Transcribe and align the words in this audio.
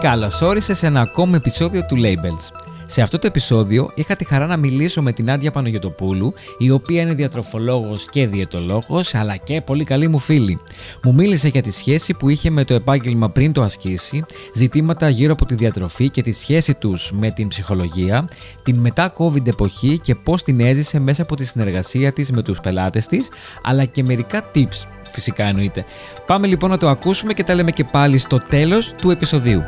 Καλώ 0.00 0.30
όρισε 0.42 0.74
σε 0.74 0.86
ένα 0.86 1.00
ακόμα 1.00 1.36
επεισόδιο 1.36 1.84
του 1.86 1.96
Labels. 1.98 2.60
Σε 2.86 3.02
αυτό 3.02 3.18
το 3.18 3.26
επεισόδιο 3.26 3.90
είχα 3.94 4.16
τη 4.16 4.24
χαρά 4.24 4.46
να 4.46 4.56
μιλήσω 4.56 5.02
με 5.02 5.12
την 5.12 5.30
Άντια 5.30 5.50
Παναγιωτοπούλου, 5.50 6.34
η 6.58 6.70
οποία 6.70 7.02
είναι 7.02 7.14
διατροφολόγος 7.14 8.08
και 8.10 8.26
διαιτολόγος, 8.26 9.14
αλλά 9.14 9.36
και 9.36 9.60
πολύ 9.60 9.84
καλή 9.84 10.08
μου 10.08 10.18
φίλη. 10.18 10.60
Μου 11.02 11.14
μίλησε 11.14 11.48
για 11.48 11.62
τη 11.62 11.70
σχέση 11.70 12.14
που 12.14 12.28
είχε 12.28 12.50
με 12.50 12.64
το 12.64 12.74
επάγγελμα 12.74 13.30
πριν 13.30 13.52
το 13.52 13.62
ασκήσει, 13.62 14.24
ζητήματα 14.54 15.08
γύρω 15.08 15.32
από 15.32 15.44
τη 15.44 15.54
διατροφή 15.54 16.10
και 16.10 16.22
τη 16.22 16.32
σχέση 16.32 16.74
τους 16.74 17.12
με 17.12 17.30
την 17.30 17.48
ψυχολογία, 17.48 18.28
την 18.62 18.76
μετά 18.76 19.12
COVID 19.18 19.46
εποχή 19.46 19.98
και 19.98 20.14
πώς 20.14 20.42
την 20.42 20.60
έζησε 20.60 21.00
μέσα 21.00 21.22
από 21.22 21.36
τη 21.36 21.44
συνεργασία 21.44 22.12
της 22.12 22.30
με 22.30 22.42
τους 22.42 22.60
πελάτες 22.60 23.06
της, 23.06 23.28
αλλά 23.62 23.84
και 23.84 24.02
μερικά 24.02 24.50
tips 24.54 24.86
φυσικά 25.08 25.44
εννοείται. 25.44 25.84
Πάμε 26.26 26.46
λοιπόν 26.46 26.70
να 26.70 26.78
το 26.78 26.88
ακούσουμε 26.88 27.32
και 27.32 27.44
τα 27.44 27.54
λέμε 27.54 27.70
και 27.70 27.84
πάλι 27.84 28.18
στο 28.18 28.38
τέλος 28.38 28.94
του 28.94 29.10
επεισοδίου. 29.10 29.62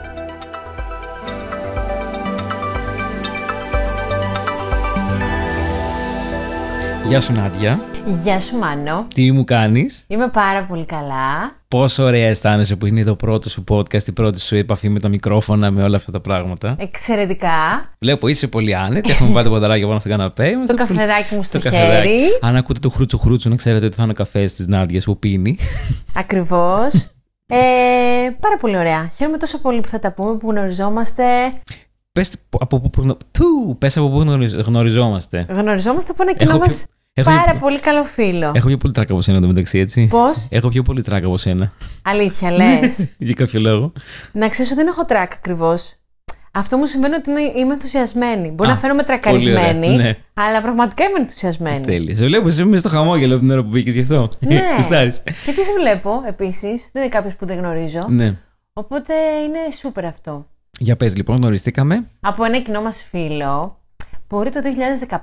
Γεια 7.13 7.21
σου 7.21 7.33
Νάντια. 7.33 7.81
Γεια 8.23 8.41
σου 8.41 8.57
Μάνο. 8.57 9.07
Τι 9.15 9.33
μου 9.33 9.45
κάνεις; 9.45 10.05
Είμαι 10.07 10.29
πάρα 10.29 10.63
πολύ 10.63 10.85
καλά. 10.85 11.57
Πόσο 11.69 12.03
ωραία 12.03 12.29
αισθάνεσαι 12.29 12.77
που 12.77 12.87
είναι 12.87 13.05
το 13.05 13.17
πρώτο 13.17 13.49
σου 13.49 13.65
podcast, 13.69 14.07
η 14.07 14.13
πρώτη 14.13 14.41
σου 14.41 14.57
επαφή 14.57 14.89
με 14.89 15.01
τα 15.01 15.09
μικρόφωνα, 15.09 15.71
με 15.71 15.83
όλα 15.83 15.97
αυτά 15.97 16.13
τα 16.13 16.21
πράγματα. 16.21 16.77
Εξαιρετικά. 16.79 17.49
Βλέπω 17.99 18.29
είσαι 18.29 18.47
πολύ 18.47 18.75
άνετη. 18.75 19.11
Έχουμε 19.11 19.33
βάλει 19.35 19.47
το 19.47 19.53
ποδαράκι 19.53 19.87
πάνω 19.87 20.01
στο 20.01 20.09
καναπέ. 20.09 20.53
το 20.67 20.75
καφεδάκι 20.75 21.35
μου 21.35 21.43
στο 21.43 21.61
χέρι. 21.61 22.19
Αν 22.41 22.57
ακούτε 22.57 22.79
το 22.81 22.89
χρούτσου 22.89 23.19
χρούτσου, 23.19 23.49
να 23.49 23.57
ξέρετε 23.57 23.87
ότι 23.87 23.95
θα 23.95 24.03
είναι 24.03 24.13
ο 24.13 24.15
καφές 24.15 24.53
της 24.53 24.67
Νάντιας 24.67 25.05
που 25.05 25.19
πίνει. 25.19 25.59
Ακριβώς. 26.23 26.95
ε, 27.47 27.59
πάρα 28.41 28.57
πολύ 28.61 28.77
ωραία. 28.77 29.11
Χαίρομαι 29.17 29.37
τόσο 29.37 29.59
πολύ 29.61 29.81
που 29.81 29.89
θα 29.89 29.99
τα 29.99 30.13
πούμε, 30.13 30.37
που 30.37 30.51
γνωριζόμαστε. 30.51 31.25
Πες 32.13 32.31
από 32.59 32.81
πού, 32.81 33.77
πες 33.79 33.97
από 33.97 34.11
πού 34.11 34.21
γνωριζόμαστε. 34.67 35.47
Γνωριζόμαστε 35.49 36.13
από 36.13 36.23
ένα 36.23 36.35
κοινό 36.35 36.59
μας 36.59 36.87
Έχω 37.15 37.31
Πάρα 37.31 37.51
πιο... 37.51 37.61
πολύ 37.61 37.81
καλό 37.81 38.05
φίλο. 38.05 38.53
Έχω 38.55 38.67
πιο 38.69 38.77
πολύ 38.77 38.93
τράκα 38.93 39.13
από 39.13 39.23
σένα 39.23 39.41
το 39.41 39.47
μεταξύ, 39.47 39.79
έτσι. 39.79 40.07
Πώς; 40.07 40.47
Έχω 40.51 40.69
πιο 40.69 40.83
πολύ 40.83 41.03
τράκα 41.03 41.27
από 41.27 41.37
σένα. 41.37 41.73
Αλήθεια, 42.03 42.51
λες. 42.51 43.09
Για 43.19 43.35
κάποιο 43.35 43.61
λόγο. 43.61 43.93
Να 44.33 44.49
ξέρεις 44.49 44.71
ότι 44.71 44.81
δεν 44.81 44.89
έχω 44.91 45.05
τράκα 45.05 45.35
ακριβώς. 45.35 45.95
Αυτό 46.53 46.77
μου 46.77 46.87
σημαίνει 46.87 47.15
ότι 47.15 47.31
είμαι 47.59 47.73
ενθουσιασμένη. 47.73 48.49
Μπορεί 48.49 48.71
Α, 48.71 48.73
να 48.73 48.79
φαίνομαι 48.79 49.03
τρακαρισμένη, 49.03 49.97
ναι. 49.97 50.17
αλλά 50.35 50.61
πραγματικά 50.61 51.05
είμαι 51.05 51.19
ενθουσιασμένη. 51.19 51.85
Τέλεια. 51.85 52.17
Σε 52.17 52.25
βλέπω, 52.25 52.49
εσύ 52.49 52.63
είμαι 52.63 52.77
στο 52.77 52.89
χαμόγελο 52.89 53.39
την 53.39 53.51
ώρα 53.51 53.63
που 53.63 53.69
μπήκε 53.69 53.91
γι' 53.91 54.01
αυτό. 54.01 54.31
Ναι. 54.41 54.61
και 55.45 55.53
τι 55.53 55.63
σε 55.65 55.73
βλέπω 55.81 56.23
επίσης. 56.27 56.89
Δεν 56.93 57.03
είναι 57.03 57.09
κάποιος 57.09 57.35
που 57.35 57.47
δεν 57.47 57.59
γνωρίζω. 57.59 58.07
Ναι. 58.09 58.37
Οπότε 58.73 59.15
είναι 59.45 59.59
σούπερ 59.77 60.05
αυτό. 60.05 60.47
Για 60.79 60.97
πες 60.97 61.17
λοιπόν, 61.17 61.37
γνωριστήκαμε. 61.37 62.07
Από 62.21 62.45
ένα 62.45 62.59
κοινό 62.61 62.81
μας 62.81 63.07
φίλο 63.11 63.82
Μπορεί 64.33 64.51
το 64.51 64.61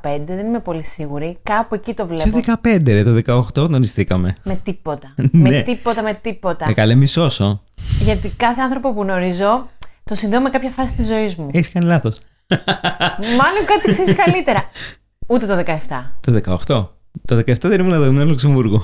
2015, 0.02 0.20
δεν 0.26 0.46
είμαι 0.46 0.60
πολύ 0.60 0.84
σίγουρη. 0.84 1.38
Κάπου 1.44 1.76
εκεί 1.76 1.94
το 1.94 2.08
βλέπω. 2.08 2.30
Το 2.30 2.58
2015, 2.64 2.82
ρε, 2.86 3.04
το 3.04 3.44
18 3.56 3.68
γνωριστήκαμε. 3.68 4.34
Με 4.44 4.60
τίποτα. 4.64 5.14
με 5.32 5.50
ναι. 5.50 5.62
τίποτα, 5.62 6.02
με 6.02 6.20
τίποτα. 6.22 6.66
Ε, 6.70 6.74
καλέ, 6.74 6.96
μισόσο. 6.96 7.62
Γιατί 8.00 8.30
κάθε 8.38 8.62
άνθρωπο 8.62 8.94
που 8.94 9.02
γνωρίζω 9.02 9.68
το 10.04 10.16
συνδέω 10.16 10.42
με 10.42 10.50
κάποια 10.50 10.70
φάση 10.70 10.94
της 10.94 11.06
ζωής 11.06 11.36
μου. 11.36 11.50
Έχεις 11.52 11.72
κάνει 11.72 11.86
λάθος. 11.86 12.18
Μάλλον 13.40 13.66
κάτι 13.66 13.90
ξέρει 13.90 14.14
καλύτερα. 14.14 14.64
Ούτε 15.28 15.46
το 15.46 15.64
17. 15.66 16.04
Το 16.20 16.58
18. 16.68 16.88
Το 17.26 17.38
17 17.38 17.54
δεν 17.62 17.80
ήμουν 17.80 17.94
εδώ, 17.94 18.06
ήμουν 18.06 18.28
Λουξεμβούργο. 18.28 18.82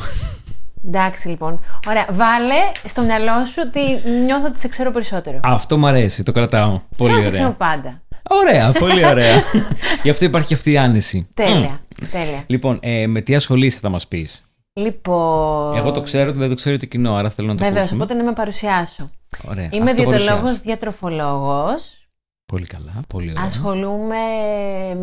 Εντάξει 0.88 1.28
λοιπόν. 1.28 1.60
Ωραία. 1.88 2.06
Βάλε 2.12 2.72
στο 2.84 3.02
μυαλό 3.02 3.46
σου 3.46 3.62
ότι 3.66 4.10
νιώθω 4.26 4.46
ότι 4.46 4.60
σε 4.60 4.68
ξέρω 4.68 4.92
περισσότερο. 4.92 5.40
Αυτό 5.44 5.78
μου 5.78 5.88
αρέσει, 5.88 6.24
το 6.24 6.32
κρατάω. 6.32 6.82
Πολύ 6.98 7.24
Σαν 7.24 7.34
ωραία. 7.34 7.52
πάντα; 7.52 8.02
Ωραία, 8.30 8.72
πολύ 8.72 9.06
ωραία. 9.06 9.42
Γι' 10.04 10.10
αυτό 10.10 10.26
υπάρχει 10.26 10.54
αυτή 10.54 10.72
η 10.72 10.78
άνεση. 10.78 11.28
Τέλεια. 11.34 11.80
τέλεια. 12.12 12.44
Λοιπόν, 12.48 12.80
ε, 12.82 13.08
με 13.08 13.22
τι 13.22 13.36
ασχολείσαι 13.36 13.80
θα 13.80 13.90
μας 13.90 14.08
πεις; 14.08 14.46
Λοιπόν. 14.74 15.78
Εγώ 15.78 15.92
το 15.92 16.02
ξέρω 16.02 16.30
ότι 16.30 16.38
δεν 16.38 16.50
το 16.50 16.56
ξέρει 16.56 16.78
το 16.78 16.86
κοινό, 16.86 17.16
άρα 17.16 17.30
θέλω 17.30 17.48
να 17.48 17.56
το 17.56 17.64
Βεβαίως, 17.64 17.92
οπότε 17.92 18.14
να 18.14 18.24
με 18.24 18.34
παρουσιάσω. 18.34 19.10
Ωραία. 19.50 19.70
Είμαι 19.72 19.94
διαιτολόγος 19.94 20.62
διατροφολόγος. 20.62 22.08
Πολύ 22.46 22.66
καλά, 22.66 22.94
πολύ 23.08 23.30
ωραία. 23.30 23.44
Ασχολούμαι 23.44 24.16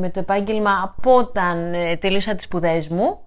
με 0.01 0.11
το 0.11 0.19
επάγγελμα 0.21 0.81
από 0.83 1.17
όταν 1.17 1.75
ε, 1.75 1.97
τελείωσα 1.97 2.35
τις 2.35 2.45
σπουδές 2.45 2.89
μου. 2.89 3.19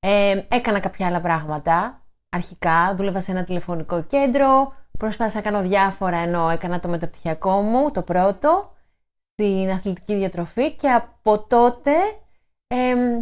Ε, 0.00 0.40
έκανα 0.48 0.78
κάποια 0.80 1.06
άλλα 1.06 1.20
πράγματα. 1.20 2.02
Αρχικά 2.28 2.94
δούλευα 2.96 3.20
σε 3.20 3.30
ένα 3.30 3.44
τηλεφωνικό 3.44 4.02
κέντρο. 4.02 4.72
Προσπάθησα 4.98 5.36
να 5.36 5.50
κάνω 5.50 5.68
διάφορα 5.68 6.16
ενώ 6.16 6.50
έκανα 6.50 6.80
το 6.80 6.88
μεταπτυχιακό 6.88 7.60
μου, 7.60 7.90
το 7.90 8.02
πρώτο 8.02 8.72
την 9.42 9.70
αθλητική 9.70 10.14
διατροφή 10.14 10.72
και 10.72 10.88
από 10.88 11.46
τότε, 11.48 11.92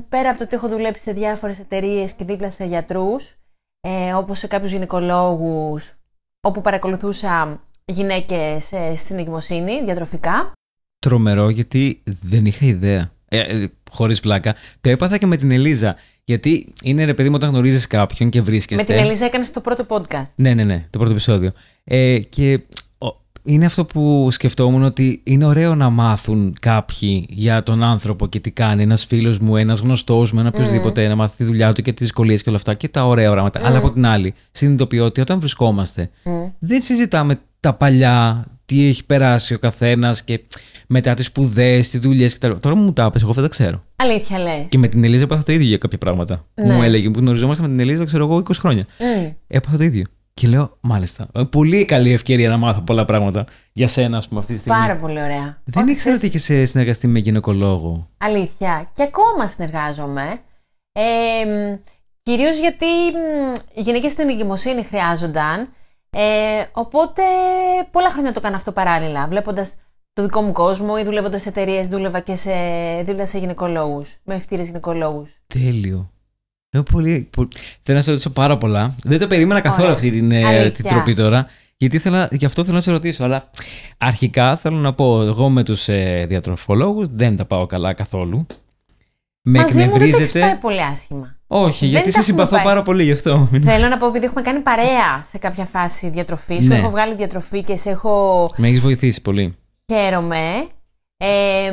πέρα 0.08 0.28
από 0.28 0.38
το 0.38 0.44
ότι 0.44 0.54
έχω 0.54 0.68
δουλέψει 0.68 1.02
σε 1.02 1.12
διάφορες 1.12 1.58
εταιρείες 1.58 2.12
και 2.12 2.24
δίπλα 2.24 2.50
σε 2.50 2.64
γιατρούς, 2.64 3.36
ε, 3.80 4.12
όπως 4.12 4.38
σε 4.38 4.46
κάποιους 4.46 4.72
γυναικολόγους, 4.72 5.92
όπου 6.40 6.60
παρακολουθούσα 6.60 7.60
γυναίκες 7.84 8.72
ε, 8.72 8.94
στην 8.94 9.18
εγκυμοσύνη, 9.18 9.84
διατροφικά. 9.84 10.52
Τρομερό, 10.98 11.48
γιατί 11.48 12.02
δεν 12.04 12.46
είχα 12.46 12.66
ιδέα. 12.66 13.10
Ε, 13.28 13.38
ε, 13.38 13.68
Χωρίς 13.90 14.20
πλάκα. 14.20 14.54
Το 14.80 14.90
έπαθα 14.90 15.18
και 15.18 15.26
με 15.26 15.36
την 15.36 15.50
Ελίζα. 15.50 15.96
Γιατί 16.24 16.72
είναι 16.82 17.04
ρε 17.04 17.14
παιδί 17.14 17.28
μου 17.28 17.34
όταν 17.34 17.50
γνωρίζεις 17.50 17.86
κάποιον 17.86 18.30
και 18.30 18.42
βρίσκεσαι. 18.42 18.84
Με 18.86 18.94
την 18.94 19.04
Ελίζα 19.04 19.24
έκανες 19.24 19.50
το 19.50 19.60
πρώτο 19.60 19.86
podcast. 19.88 20.32
Ναι, 20.36 20.54
ναι, 20.54 20.64
ναι, 20.64 20.86
το 20.90 20.98
πρώτο 20.98 21.12
επεισόδιο. 21.12 21.52
Ε, 21.84 22.18
και 22.18 22.60
είναι 23.46 23.64
αυτό 23.64 23.84
που 23.84 24.28
σκεφτόμουν 24.30 24.82
ότι 24.82 25.20
είναι 25.24 25.44
ωραίο 25.44 25.74
να 25.74 25.90
μάθουν 25.90 26.54
κάποιοι 26.60 27.26
για 27.28 27.62
τον 27.62 27.82
άνθρωπο 27.82 28.26
και 28.26 28.40
τι 28.40 28.50
κάνει. 28.50 28.82
Ένας 28.82 29.04
φίλος 29.04 29.38
μου, 29.38 29.56
ένας 29.56 29.80
γνωστός 29.80 30.32
μου, 30.32 30.40
ένα 30.40 30.48
οποιοδήποτε, 30.48 31.06
mm. 31.06 31.08
να 31.08 31.16
μάθει 31.16 31.36
τη 31.36 31.44
δουλειά 31.44 31.72
του 31.72 31.82
και 31.82 31.92
τις 31.92 32.06
δυσκολίες 32.06 32.42
και 32.42 32.48
όλα 32.48 32.58
αυτά 32.58 32.74
και 32.74 32.88
τα 32.88 33.06
ωραία 33.06 33.30
πράγματα. 33.30 33.60
Αλλά 33.64 33.78
από 33.78 33.92
την 33.92 34.06
άλλη, 34.06 34.34
συνειδητοποιώ 34.50 35.04
ότι 35.04 35.20
όταν 35.20 35.38
βρισκόμαστε, 35.38 36.10
δεν 36.58 36.80
συζητάμε 36.80 37.40
τα 37.60 37.74
παλιά, 37.74 38.44
τι 38.64 38.88
έχει 38.88 39.04
περάσει 39.04 39.54
ο 39.54 39.58
καθένας 39.58 40.24
και 40.24 40.40
μετά 40.86 41.14
τις 41.14 41.26
σπουδές, 41.26 41.90
τις 41.90 42.00
δουλειές 42.00 42.34
κτλ. 42.34 42.50
Τώρα 42.60 42.76
μου 42.76 42.92
τα 42.92 43.10
πες, 43.10 43.22
εγώ 43.22 43.32
δεν 43.32 43.42
τα 43.42 43.48
ξέρω. 43.48 43.82
Αλήθεια 43.96 44.38
λες. 44.38 44.66
Και 44.68 44.78
με 44.78 44.88
την 44.88 45.04
Ελίζα 45.04 45.24
έπαθα 45.24 45.42
το 45.42 45.52
ίδιο 45.52 45.66
για 45.66 45.78
κάποια 45.78 45.98
πράγματα. 45.98 46.46
Που 46.54 46.66
μου 46.66 46.78
ναι. 46.78 46.86
έλεγε, 46.86 47.10
που 47.10 47.18
γνωριζόμαστε 47.18 47.62
με 47.62 47.68
την 47.68 47.80
Ελίζα, 47.80 48.04
ξέρω 48.04 48.24
εγώ, 48.24 48.36
20 48.36 48.50
χρόνια. 48.58 48.86
Mm. 48.98 49.32
Έπαθα 49.46 49.76
το 49.76 49.84
ίδιο. 49.84 50.04
Και 50.40 50.48
λέω, 50.48 50.76
μάλιστα. 50.80 51.28
Πολύ 51.50 51.84
καλή 51.84 52.12
ευκαιρία 52.12 52.48
να 52.48 52.56
μάθω 52.56 52.80
πολλά 52.80 53.04
πράγματα 53.04 53.46
για 53.72 53.88
σένα, 53.88 54.16
ας 54.16 54.28
πούμε, 54.28 54.40
αυτή 54.40 54.54
τη 54.54 54.58
στιγμή. 54.60 54.78
Πάρα 54.78 54.96
πολύ 54.96 55.22
ωραία. 55.22 55.62
Δεν 55.64 55.88
ήξερα 55.88 56.16
ότι 56.16 56.26
είχες 56.26 56.70
συνεργαστεί 56.70 57.06
με 57.06 57.18
γυναικολόγο. 57.18 58.08
Αλήθεια. 58.18 58.90
Και 58.94 59.02
ακόμα 59.02 59.46
συνεργάζομαι. 59.46 60.40
Ε, 60.92 61.02
Κυρίως 62.26 62.58
γιατί 62.58 62.86
οι 63.74 63.80
γυναίκες 63.80 64.10
στην 64.10 64.28
εγκυμοσύνη 64.28 64.82
χρειάζονταν. 64.82 65.68
Ε, 66.10 66.64
οπότε 66.72 67.22
πολλά 67.90 68.10
χρόνια 68.10 68.32
το 68.32 68.38
έκανα 68.42 68.56
αυτό 68.56 68.72
παράλληλα. 68.72 69.28
Βλέποντας 69.28 69.76
το 70.12 70.22
δικό 70.22 70.42
μου 70.42 70.52
κόσμο 70.52 70.94
ή 71.00 71.04
δουλεύοντας 71.04 71.42
σε 71.42 71.48
εταιρείες, 71.48 71.88
δούλευα 71.88 72.20
και 72.20 72.36
σε, 72.36 72.50
δούλευα 73.04 73.26
σε 73.26 73.38
γυναικολόγους. 73.38 74.16
Με 74.24 74.34
ευθύρε 74.34 74.62
γυναικολόγους. 74.62 75.38
Τέλειο. 75.46 76.10
Πολύ, 76.82 77.28
πολύ... 77.36 77.48
Θέλω 77.82 77.98
να 77.98 78.04
σε 78.04 78.10
ρωτήσω 78.10 78.30
πάρα 78.30 78.58
πολλά. 78.58 78.94
Δεν 79.02 79.18
το 79.18 79.26
περίμενα 79.26 79.60
καθόλου 79.60 79.90
αυτή 79.90 80.10
την, 80.10 80.32
ε, 80.32 80.70
την 80.70 80.84
τροπή 80.84 81.14
τώρα. 81.14 81.46
Γιατί 81.76 81.96
ήθελα, 81.96 82.28
γι' 82.30 82.44
αυτό 82.44 82.64
θέλω 82.64 82.76
να 82.76 82.82
σε 82.82 82.90
ρωτήσω. 82.90 83.24
Αλλά 83.24 83.50
αρχικά 83.98 84.56
θέλω 84.56 84.76
να 84.76 84.94
πω, 84.94 85.22
εγώ 85.22 85.48
με 85.48 85.62
τους 85.62 85.88
ε, 85.88 86.24
διατροφολόγους 86.28 87.08
δεν 87.10 87.36
τα 87.36 87.44
πάω 87.44 87.66
καλά 87.66 87.92
καθόλου. 87.92 88.46
Με 89.42 89.60
Μαζί 89.60 89.80
εκνευρίζετε. 89.80 90.22
Μου 90.24 90.26
δεν 90.32 90.42
πάει 90.42 90.56
πολύ 90.56 90.82
άσχημα. 90.82 91.36
Όχι, 91.46 91.86
γιατί 91.86 92.12
σε 92.12 92.22
συμπαθώ 92.22 92.62
πάρα 92.62 92.82
πολύ 92.82 93.04
γι' 93.04 93.12
αυτό. 93.12 93.48
Θέλω 93.64 93.88
να 93.88 93.96
πω, 93.96 94.06
επειδή 94.06 94.24
έχουμε 94.24 94.42
κάνει 94.42 94.60
παρέα 94.60 95.22
σε 95.24 95.38
κάποια 95.38 95.64
φάση 95.64 96.08
διατροφή. 96.08 96.60
Σου 96.60 96.68
ναι. 96.68 96.76
έχω 96.76 96.90
βγάλει 96.90 97.14
διατροφή 97.14 97.62
και 97.62 97.76
σε 97.76 97.90
έχω. 97.90 98.50
Με 98.56 98.68
έχεις 98.68 98.80
βοηθήσει 98.80 99.20
πολύ. 99.22 99.56
Χαίρομαι. 99.92 100.66
Ε, 101.16 101.72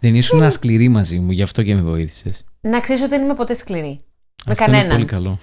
δεν 0.00 0.14
ήσουν 0.14 0.40
και... 0.40 0.48
σκληρή 0.48 0.88
μαζί 0.88 1.18
μου, 1.18 1.30
γι' 1.30 1.42
αυτό 1.42 1.62
και 1.62 1.74
με 1.74 1.80
βοήθησες. 1.80 2.44
Να 2.60 2.80
ξέρεις 2.80 3.02
ότι 3.02 3.10
δεν 3.10 3.22
είμαι 3.22 3.34
ποτέ 3.34 3.54
σκληρή. 3.54 4.00
με 4.46 4.54
κανέναν. 4.54 4.84
Είναι 4.84 4.94
πολύ 4.94 5.04
καλό. 5.04 5.38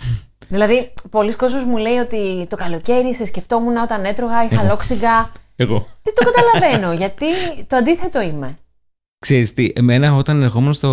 Δηλαδή, 0.48 0.94
πολλοί 1.10 1.36
κόσμοι 1.36 1.64
μου 1.64 1.78
λέει 1.78 1.98
ότι 1.98 2.48
το 2.50 2.56
καλοκαίρι 2.56 3.14
σε 3.14 3.26
σκεφτόμουν 3.26 3.76
όταν 3.76 4.06
έτρωγα, 4.06 4.44
είχα 4.44 4.60
Εγώ. 4.60 4.68
λόξιγκα. 4.68 5.32
Εγώ. 5.56 5.88
Τι 6.02 6.14
το 6.14 6.26
καταλαβαίνω, 6.32 6.94
γιατί 6.94 7.26
το 7.68 7.76
αντίθετο 7.76 8.22
είμαι. 8.22 8.56
Ξέρεις 9.20 9.54
τι, 9.54 9.72
εμένα 9.76 10.16
όταν 10.16 10.42
ερχόμουν 10.42 10.74
στο 10.74 10.90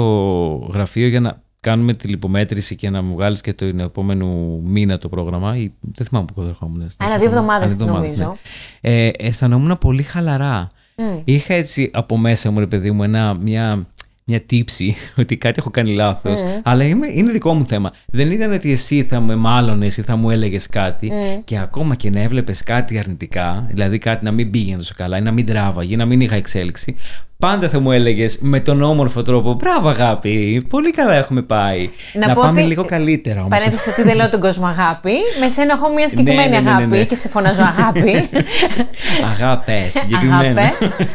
γραφείο 0.73 1.07
για 1.07 1.21
να 1.21 1.43
κάνουμε 1.61 1.95
τη 1.95 2.09
λιπομέτρηση 2.09 2.77
και 2.77 2.91
να 2.91 3.03
μου 3.03 3.15
βγάλεις 3.15 3.41
και 3.41 3.55
το 3.55 3.65
επόμενο 3.65 4.27
μήνα 4.65 4.99
το 4.99 5.09
πρόγραμμα. 5.09 5.57
Ή, 5.57 5.73
δεν 5.81 6.07
θυμάμαι 6.07 6.27
πού 6.35 6.43
ερχόμουν. 6.43 6.91
Ένα 7.05 7.19
δύο 7.19 7.27
εβδομάδες 7.27 7.79
νομίζω. 7.79 8.39
Ναι. 8.81 9.07
Ε, 9.07 9.11
αισθανόμουν 9.19 9.79
πολύ 9.79 10.03
χαλαρά. 10.03 10.71
Mm. 11.03 11.21
Είχα 11.25 11.55
έτσι 11.55 11.91
από 11.93 12.17
μέσα 12.17 12.51
μου, 12.51 12.59
ρε 12.59 12.67
παιδί 12.67 12.91
μου, 12.91 13.03
ένα, 13.03 13.35
μια 13.35 13.87
μια 14.25 14.41
τύψη 14.41 14.97
ότι 15.21 15.37
κάτι 15.37 15.57
έχω 15.59 15.71
κάνει 15.71 15.95
λάθος. 15.95 16.41
Αλλά 16.63 16.85
είμαι, 16.85 17.07
είναι 17.13 17.33
δικό 17.33 17.55
μου 17.55 17.67
θέμα. 17.67 17.93
Δεν 18.07 18.31
ήταν 18.31 18.53
ότι 18.53 18.73
εσύ 18.73 19.05
θα 19.05 19.21
με 19.21 19.37
μάλωνες 19.37 19.97
ή 19.97 20.03
θα 20.03 20.17
μου 20.17 20.31
έλεγες 20.31 20.67
κάτι. 20.67 21.13
Και 21.45 21.59
ακόμα 21.59 21.95
και 21.95 22.11
να 22.11 22.21
έβλεπες 22.21 22.63
κάτι 22.63 22.99
αρνητικά, 22.99 23.67
δηλαδή 23.69 23.99
κάτι 23.99 24.25
να 24.25 24.31
μην 24.31 24.51
πήγαινε 24.51 24.77
τόσο 24.77 24.95
καλά 24.97 25.19
ή 25.19 25.21
να 25.21 25.33
μην 25.33 25.47
τράβαγε 25.47 25.95
ή 25.95 25.97
να 25.97 26.05
μην 26.05 26.21
είχα 26.21 26.35
εξέλιξη, 26.35 26.97
πάντα 27.43 27.69
θα 27.69 27.81
μου 27.81 27.93
έλεγες 27.93 28.39
με 28.41 28.61
τον 28.61 28.83
όμορφο 28.83 29.23
τρόπο 29.23 29.55
Μπράβο, 29.55 29.89
αγάπη. 29.89 30.65
Πολύ 30.69 30.91
καλά 30.91 31.15
έχουμε 31.15 31.43
πάει. 31.43 31.91
Να, 32.13 32.35
πάμε 32.35 32.61
λίγο 32.61 32.85
καλύτερα 32.85 33.39
όμως. 33.39 33.59
Παρένθεση 33.59 33.89
ότι 33.89 34.03
δεν 34.03 34.17
λέω 34.17 34.29
τον 34.31 34.41
κόσμο 34.41 34.67
αγάπη. 34.67 35.13
Με 35.41 35.49
σένα 35.49 35.73
έχω 35.73 35.93
μια 35.93 36.09
συγκεκριμένη 36.09 36.49
Ναι, 36.49 36.55
ναι, 36.55 36.63
ναι, 36.63 36.71
ναι, 36.71 36.77
αγάπη 36.77 36.97
ναι. 36.97 37.05
και 37.05 37.15
σε 37.15 37.29
φωνάζω 37.29 37.63
αγάπη. 37.63 38.29
Αγάπε, 39.33 39.89
συγκεκριμένα. 39.91 40.61
Αγάπε. 40.61 40.73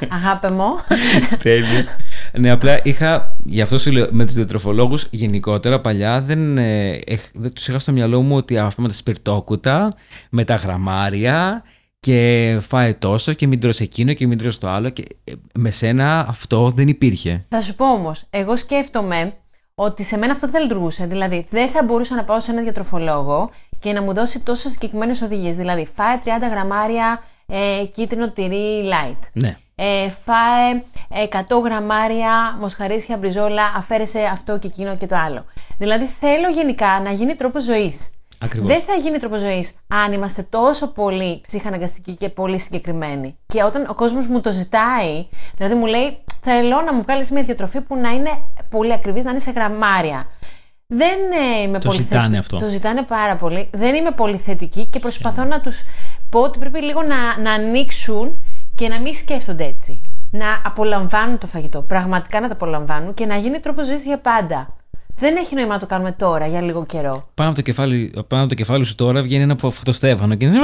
Αγάπε 0.09 0.49
μου. 0.49 0.75
Τέλεια. 1.43 1.85
Ναι, 2.39 2.49
απλά 2.51 2.79
είχα. 2.83 3.35
Γι' 3.43 3.61
αυτό 3.61 3.77
σου 3.77 3.91
λέω 3.91 4.07
με 4.11 4.25
τους 4.25 4.33
διατροφολόγους 4.33 5.07
γενικότερα 5.11 5.81
παλιά 5.81 6.21
δεν, 6.21 6.57
ε, 6.57 6.89
έχ- 7.05 7.29
δεν 7.33 7.53
τους 7.53 7.67
είχα 7.67 7.79
στο 7.79 7.91
μυαλό 7.91 8.21
μου 8.21 8.35
ότι 8.35 8.57
αυτά 8.57 8.81
με 8.81 8.87
τα 8.87 8.93
σπιρτόκουτα, 8.93 9.91
με 10.29 10.43
τα 10.43 10.55
γραμμάρια 10.55 11.63
και 11.99 12.57
φάε 12.61 12.93
τόσο 12.93 13.33
και 13.33 13.47
μην 13.47 13.59
τρως 13.59 13.79
εκείνο 13.79 14.13
και 14.13 14.27
μην 14.27 14.37
τρως 14.37 14.57
το 14.57 14.69
άλλο. 14.69 14.89
Και 14.89 15.03
ε, 15.23 15.31
με 15.53 15.69
σένα 15.69 16.25
αυτό 16.29 16.71
δεν 16.75 16.87
υπήρχε. 16.87 17.45
Θα 17.49 17.61
σου 17.61 17.75
πω 17.75 17.93
όμως, 17.93 18.23
εγώ 18.29 18.55
σκέφτομαι 18.55 19.33
ότι 19.75 20.03
σε 20.03 20.17
μένα 20.17 20.31
αυτό 20.31 20.45
δεν 20.47 20.55
θα 20.55 20.61
λειτουργούσε. 20.61 21.05
Δηλαδή, 21.05 21.45
δεν 21.49 21.69
θα 21.69 21.83
μπορούσα 21.83 22.15
να 22.15 22.23
πάω 22.23 22.39
σε 22.39 22.51
έναν 22.51 22.63
διατροφολόγο 22.63 23.49
και 23.79 23.93
να 23.93 24.01
μου 24.01 24.13
δώσει 24.13 24.39
τόσο 24.39 24.69
συγκεκριμένες 24.69 25.21
οδηγίες. 25.21 25.55
Δηλαδή, 25.55 25.87
φάε 25.95 26.17
30 26.23 26.47
γραμμάρια 26.51 27.23
ε, 27.45 27.85
κίτρινο 27.95 28.31
τυρί 28.31 28.83
light. 28.83 29.19
Ναι. 29.33 29.57
Ε, 29.79 30.09
φάε 30.09 30.83
100 31.49 31.61
γραμμάρια 31.63 32.57
μοσχαρίσια 32.59 33.17
μπριζόλα, 33.17 33.63
αφαίρεσε 33.75 34.19
αυτό 34.31 34.59
και 34.59 34.67
εκείνο 34.67 34.95
και 34.97 35.05
το 35.05 35.15
άλλο. 35.15 35.45
Δηλαδή, 35.77 36.05
θέλω 36.05 36.49
γενικά 36.49 37.01
να 37.03 37.11
γίνει 37.11 37.35
τρόπος 37.35 37.63
ζωής. 37.63 38.09
Ακριβώς. 38.39 38.67
Δεν 38.69 38.81
θα 38.81 38.93
γίνει 38.93 39.17
τρόπος 39.17 39.39
ζωής 39.39 39.73
αν 39.87 40.13
είμαστε 40.13 40.41
τόσο 40.41 40.91
πολύ 40.91 41.39
ψυχαναγκαστικοί 41.41 42.13
και 42.15 42.29
πολύ 42.29 42.59
συγκεκριμένοι. 42.59 43.37
Και 43.45 43.63
όταν 43.63 43.85
ο 43.89 43.93
κόσμος 43.93 44.27
μου 44.27 44.41
το 44.41 44.51
ζητάει, 44.51 45.27
δηλαδή 45.55 45.75
μου 45.75 45.85
λέει, 45.85 46.17
θέλω 46.41 46.81
να 46.81 46.93
μου 46.93 47.01
βγάλεις 47.01 47.31
μια 47.31 47.43
διατροφή 47.43 47.81
που 47.81 47.95
να 47.97 48.09
είναι 48.09 48.29
πολύ 48.69 48.93
ακριβής, 48.93 49.23
να 49.23 49.29
είναι 49.29 49.39
σε 49.39 49.51
γραμμάρια. 49.51 50.25
Δεν 50.87 51.17
ε, 51.57 51.61
είμαι 51.61 51.79
Το 51.79 51.87
πολύ 51.87 51.99
ζητάνε 52.01 52.23
θετη- 52.25 52.37
αυτό. 52.39 52.57
Το 52.57 52.67
ζητάνε 52.67 53.01
πάρα 53.01 53.35
πολύ. 53.35 53.69
Δεν 53.73 53.95
είμαι 53.95 54.11
πολύ 54.11 54.37
θετική 54.37 54.85
και 54.87 54.99
προσπαθώ 54.99 55.43
να 55.43 55.61
τους 55.61 55.83
πω 56.29 56.39
ότι 56.39 56.59
πρέπει 56.59 56.81
λίγο 56.81 57.01
να, 57.01 57.39
να 57.39 57.51
ανοίξουν 57.51 58.45
και 58.77 58.87
να 58.87 58.99
μην 58.99 59.13
σκέφτονται 59.13 59.63
έτσι. 59.65 60.01
Να 60.31 60.45
απολαμβάνουν 60.65 61.37
το 61.37 61.47
φαγητό. 61.47 61.81
Πραγματικά 61.81 62.39
να 62.39 62.47
το 62.47 62.53
απολαμβάνουν 62.53 63.13
και 63.13 63.25
να 63.25 63.35
γίνει 63.35 63.59
τρόπο 63.59 63.83
ζωής 63.83 64.03
για 64.03 64.17
πάντα. 64.17 64.67
Δεν 65.19 65.35
έχει 65.35 65.55
νόημα 65.55 65.73
να 65.73 65.79
το 65.79 65.85
κάνουμε 65.85 66.11
τώρα 66.11 66.45
για 66.47 66.61
λίγο 66.61 66.85
καιρό. 66.85 67.27
Πάνω 67.33 67.49
από, 67.49 67.57
το 67.57 67.63
κεφάλι, 67.63 68.13
πάνω 68.27 68.41
από 68.41 68.49
το 68.49 68.55
κεφάλι 68.55 68.83
σου 68.85 68.95
τώρα 68.95 69.21
βγαίνει 69.21 69.43
ένα 69.43 69.55
φω- 69.59 69.71
φωτοστέφανο 69.71 70.35
και 70.35 70.45
είναι, 70.45 70.57
«Α!» 70.57 70.61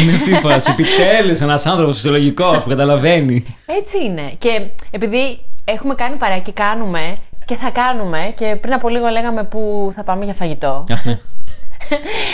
είναι 0.00 0.12
αυτή 0.12 0.30
η 0.30 0.34
φάση. 0.34 0.70
Επιτέλους 0.78 1.40
ένας 1.40 1.66
άνθρωπος 1.66 1.94
φυσιολογικός 1.94 2.62
που 2.62 2.68
καταλαβαίνει. 2.68 3.56
Έτσι 3.66 4.04
είναι. 4.04 4.32
Και 4.38 4.66
επειδή 4.90 5.38
έχουμε 5.64 5.94
κάνει 5.94 6.16
παρέα 6.16 6.38
και 6.38 6.52
κάνουμε 6.52 7.14
και 7.44 7.54
θα 7.56 7.70
κάνουμε 7.70 8.32
και 8.36 8.56
πριν 8.60 8.72
από 8.72 8.88
λίγο 8.88 9.08
λέγαμε 9.08 9.44
που 9.44 9.90
θα 9.94 10.04
πάμε 10.04 10.24
για 10.24 10.34
φαγητό. 10.34 10.84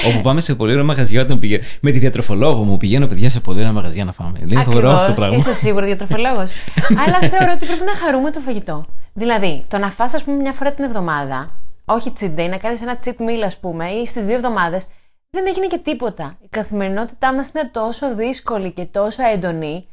Όπου 0.08 0.20
πάμε 0.20 0.40
σε 0.40 0.54
πολύ 0.54 0.72
ωραία 0.72 0.84
μαγαζιά 0.84 1.22
όταν 1.22 1.38
πηγαίνω. 1.38 1.64
Με 1.80 1.90
τη 1.90 1.98
διατροφολόγο 1.98 2.62
μου 2.62 2.76
πηγαίνω 2.76 3.06
παιδιά 3.06 3.30
σε 3.30 3.40
πολύ 3.40 3.58
ωραία 3.58 3.72
μαγαζιά 3.72 4.04
να 4.04 4.12
φάμε. 4.12 4.38
Είναι 4.42 4.62
φοβερό 4.62 4.88
αυτό 4.90 4.96
το 4.98 5.02
Ακριβώς. 5.02 5.14
πράγμα. 5.18 5.36
Είστε 5.36 5.52
σίγουροι 5.52 5.86
διατροφολόγος. 5.86 6.52
Αλλά 7.06 7.18
θεωρώ 7.18 7.52
ότι 7.54 7.66
πρέπει 7.66 7.84
να 7.84 7.96
χαρούμε 7.96 8.30
το 8.30 8.40
φαγητό. 8.40 8.86
Δηλαδή, 9.12 9.64
το 9.68 9.78
να 9.78 9.90
φας, 9.90 10.14
ας 10.14 10.24
πούμε, 10.24 10.36
μια 10.36 10.52
φορά 10.52 10.72
την 10.72 10.84
εβδομάδα, 10.84 11.50
όχι 11.84 12.12
cheat 12.20 12.38
day, 12.40 12.48
να 12.50 12.56
κάνεις 12.56 12.82
ένα 12.82 12.98
cheat 13.04 13.16
meal, 13.20 13.42
ας 13.44 13.58
πούμε, 13.58 13.86
ή 13.90 14.06
στις 14.06 14.24
δύο 14.24 14.34
εβδομάδες, 14.34 14.86
δεν 15.30 15.46
έγινε 15.46 15.66
και 15.66 15.78
τίποτα. 15.78 16.36
Η 16.42 16.46
καθημερινότητά 16.50 17.34
μας 17.34 17.50
είναι 17.54 17.70
τόσο 17.72 18.14
δύσκολη 18.14 18.70
και 18.72 18.84
τόσο 18.84 19.22
έντονη, 19.32 19.86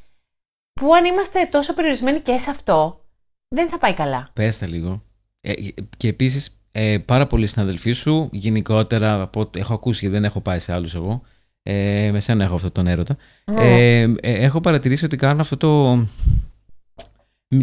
που 0.73 0.93
αν 0.93 1.05
είμαστε 1.05 1.47
τόσο 1.51 1.73
περιορισμένοι 1.73 2.19
και 2.19 2.37
σε 2.37 2.49
αυτό, 2.49 2.99
δεν 3.47 3.69
θα 3.69 3.77
πάει 3.77 3.93
καλά. 3.93 4.29
Πες 4.33 4.57
τα 4.57 4.67
λίγο. 4.67 5.01
Ε, 5.41 5.53
και 5.97 6.07
επίσης, 6.07 6.57
ε, 6.75 6.97
πάρα 6.97 7.27
πολλοί 7.27 7.47
συναδελφοί 7.47 7.91
σου, 7.91 8.29
γενικότερα 8.31 9.21
από 9.21 9.39
ό,τι 9.39 9.59
έχω 9.59 9.73
ακούσει 9.73 10.01
και 10.01 10.09
δεν 10.09 10.23
έχω 10.23 10.39
πάει 10.41 10.59
σε 10.59 10.73
άλλους 10.73 10.95
εγώ. 10.95 11.21
Ε, 11.63 12.09
με 12.11 12.19
σένα 12.19 12.43
έχω 12.43 12.55
αυτόν 12.55 12.71
τον 12.71 12.87
έρωτα. 12.87 13.17
Ε, 13.59 14.01
ε, 14.01 14.13
έχω 14.21 14.61
παρατηρήσει 14.61 15.05
ότι 15.05 15.15
κάνουν 15.15 15.39
αυτό 15.39 15.57
το. 15.57 16.03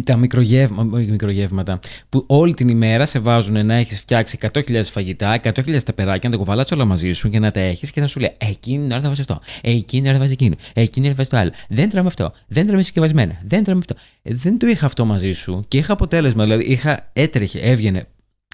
Τα 0.03 0.15
μικρογεύμα, 0.15 0.87
όχι 0.91 1.11
μικρογεύματα 1.11 1.79
που 2.09 2.23
όλη 2.27 2.53
την 2.53 2.69
ημέρα 2.69 3.05
σε 3.05 3.19
βάζουν 3.19 3.65
να 3.65 3.73
έχεις 3.73 3.99
φτιάξει 3.99 4.37
100.000 4.53 4.81
φαγητά, 4.83 5.39
100.000 5.43 5.83
ταπεράκια, 5.83 6.29
να 6.29 6.35
τα 6.35 6.41
κουβαλάς 6.41 6.71
όλα 6.71 6.85
μαζί 6.85 7.11
σου 7.11 7.29
και 7.29 7.39
να 7.39 7.51
τα 7.51 7.59
έχεις 7.59 7.91
και 7.91 8.01
να 8.01 8.07
σου 8.07 8.19
λέει 8.19 8.33
«Ε, 8.37 8.47
Εκείνη 8.47 8.81
την 8.81 8.91
ώρα 8.91 9.01
θα 9.01 9.07
βάζεις 9.07 9.19
αυτό. 9.29 9.41
Ε, 9.61 9.71
εκείνη 9.71 10.01
την 10.01 10.03
ώρα 10.03 10.13
θα 10.13 10.19
βάζεις 10.19 10.33
εκείνο. 10.33 10.55
Ε, 10.73 10.81
εκείνη 10.81 10.89
την 10.91 11.03
ώρα 11.03 11.11
θα 11.11 11.15
βάζεις 11.15 11.29
το 11.29 11.37
άλλο. 11.37 11.51
Δεν 11.69 11.89
τρώμε 11.89 12.07
αυτό. 12.07 12.33
Δεν 12.47 12.67
τρώμε 12.67 12.81
συσκευασμένα. 12.81 13.39
Δεν 13.43 13.63
τρώμε 13.63 13.79
αυτό. 13.79 13.95
Ε, 14.21 14.33
δεν 14.33 14.59
το 14.59 14.67
είχα 14.67 14.85
αυτό 14.85 15.05
μαζί 15.05 15.31
σου 15.31 15.65
και 15.67 15.77
είχα 15.77 15.93
αποτέλεσμα. 15.93 16.43
Δηλαδή 16.43 16.63
είχα, 16.63 17.09
έτρεχε, 17.13 17.59
έβγαινε. 17.59 18.07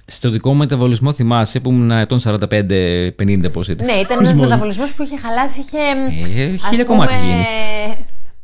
Στο 0.09 0.30
δικό 0.30 0.51
μου 0.51 0.57
μεταβολισμό 0.57 1.13
θυμάσαι 1.13 1.59
που 1.59 1.71
ήμουν 1.71 1.92
ετών 1.92 2.19
45-50 2.24 3.51
πώς 3.51 3.68
ήταν. 3.68 3.86
Ναι, 3.86 3.94
ήταν 3.94 4.19
ένας 4.19 4.38
μεταβολισμός 4.38 4.94
που 4.94 5.04
είχε 5.04 5.18
χαλάσει, 5.18 5.59
είχε. 5.59 5.77
Ε, 6.42 6.54
ας 6.54 6.68
χίλια 6.68 6.86
πούμε, 6.86 6.98
κομμάτια 6.98 7.18
γίνει. 7.18 7.45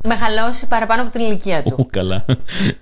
Μεγαλώσει 0.08 0.68
παραπάνω 0.68 1.02
από 1.02 1.12
την 1.12 1.22
ηλικία 1.22 1.64
του. 1.64 1.76
Ου, 1.80 1.86
καλά. 1.92 2.26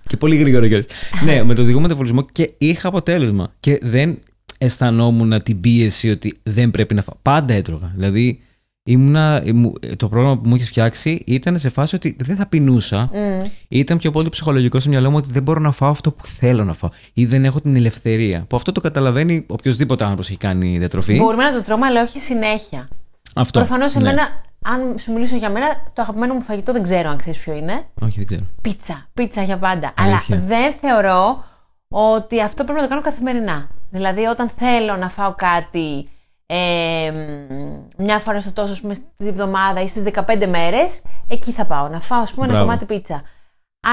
και 0.08 0.18
πολύ 0.18 0.36
γρήγορα 0.36 0.68
κιόλας. 0.68 0.86
ναι, 1.24 1.44
με 1.44 1.54
το 1.54 1.64
δικό 1.64 1.76
μου 1.76 1.82
μεταβολισμό 1.82 2.26
και 2.32 2.52
είχα 2.58 2.88
αποτέλεσμα. 2.88 3.54
Και 3.60 3.80
δεν 3.82 4.20
αισθανόμουν 4.58 5.44
την 5.44 5.62
πίεση 5.62 6.10
ότι 6.10 6.40
δεν 6.44 6.72
πρέπει 6.72 6.94
να 6.94 7.02
φάω. 7.02 7.16
Πάντα 7.22 7.54
έτρωγα. 7.54 7.92
Δηλαδή, 7.96 8.42
ήμουνα, 8.84 9.44
μου- 9.54 9.74
το 9.98 10.08
πρόγραμμα 10.08 10.38
που 10.38 10.50
μου 10.50 10.56
είχες 10.56 10.68
φτιάξει 10.68 11.24
ήταν 11.26 11.60
σε 11.60 11.70
φάση 11.70 11.96
ότι 11.96 12.16
δεν 12.20 12.36
θα 12.36 12.46
πεινούσα. 12.48 13.10
Ήταν 13.68 13.98
πιο 13.98 14.12
πολύ 14.12 14.30
ψυχολογικό 14.30 14.80
στο 14.80 14.90
μυαλό 14.90 15.10
μου 15.10 15.18
ότι 15.18 15.32
δεν 15.32 15.44
μπορώ 15.44 15.60
να 15.60 15.72
φάω 15.72 15.90
αυτό 15.90 16.12
που 16.12 16.26
θέλω 16.26 16.64
να 16.64 16.74
φάω. 16.74 16.90
Ή 17.14 17.26
δεν 17.26 17.46
έχω 17.46 17.62
την 17.62 17.76
ελευθερία. 17.76 18.46
Που 18.50 18.56
αυτό 18.56 18.72
το 18.72 18.80
καταλαβαίνει 18.82 19.46
οποιοδήποτε 19.50 20.04
άνθρωπος 20.04 20.30
έχει 20.30 20.38
κάνει 20.38 20.78
διατροφή. 20.78 21.16
Μπορούμε 21.18 21.44
να 21.44 21.54
το 21.54 21.62
τρώμε, 21.62 21.86
αλλά 21.86 22.02
όχι 22.02 22.20
συνέχεια. 22.20 22.88
Αυτό. 23.36 23.60
Προφανώς, 23.60 23.96
ναι. 23.96 24.02
εμένα, 24.02 24.28
αν 24.66 24.96
σου 25.00 25.12
μιλήσω 25.14 25.36
για 25.36 25.50
μένα, 25.50 25.66
το 25.94 26.02
αγαπημένο 26.02 26.34
μου 26.34 26.42
φαγητό 26.42 26.72
δεν 26.74 26.84
ξέρω 26.84 27.10
αν 27.10 27.18
ξέρεις 27.18 27.40
ποιο 27.40 27.54
είναι. 27.56 27.84
Όχι, 28.02 28.18
δεν 28.18 28.26
ξέρω. 28.26 28.42
Πίτσα. 28.62 29.10
Πίτσα 29.14 29.44
για 29.44 29.58
πάντα. 29.58 29.94
Αλήθεια. 29.98 30.36
Αλλά 30.36 30.46
δεν 30.46 30.74
θεωρώ 30.82 31.44
ότι 31.88 32.42
αυτό 32.42 32.64
πρέπει 32.64 32.80
να 32.80 32.84
το 32.84 32.90
κάνω 32.90 33.02
καθημερινά. 33.02 33.70
Δηλαδή, 33.90 34.26
όταν 34.26 34.50
θέλω 34.50 34.96
να 34.96 35.10
φάω 35.10 35.34
κάτι 35.36 36.10
ε, 36.54 37.12
μ, 37.12 38.04
μια 38.04 38.20
φορά 38.20 38.40
στο 38.40 38.52
τόσο, 38.52 38.72
ας 38.74 38.82
πούμε, 38.82 38.94
στη 38.94 39.28
εβδομάδα 39.28 39.82
ή 39.82 39.88
στις 39.88 40.04
15 40.04 40.48
μέρες, 40.48 41.02
εκεί 41.28 41.52
θα 41.52 41.66
πάω 41.66 41.88
να 41.88 42.00
φάω, 42.00 42.22
ας 42.22 42.32
πούμε, 42.34 42.46
ένα 42.46 42.54
Μπράβο. 42.54 42.68
κομμάτι 42.70 42.86
πίτσα. 42.86 43.22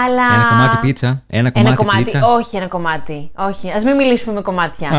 Αλλά... 0.05 0.27
Ένα 0.35 0.49
κομμάτι 0.49 0.77
πίτσα; 0.77 1.23
Ένα 1.27 1.51
κομμάτι, 1.51 1.69
Ένα 1.69 1.77
κομμάτι, 1.77 2.03
πίτσα; 2.05 2.27
όχι 2.27 2.57
ένα 2.57 2.67
κομμάτι. 2.67 3.31
Όχι, 3.37 3.71
ας 3.71 3.85
μην 3.85 3.97
μιλήσουμε 3.97 4.35
με 4.35 4.41
κομμάτια. 4.41 4.89
Α, 4.89 4.93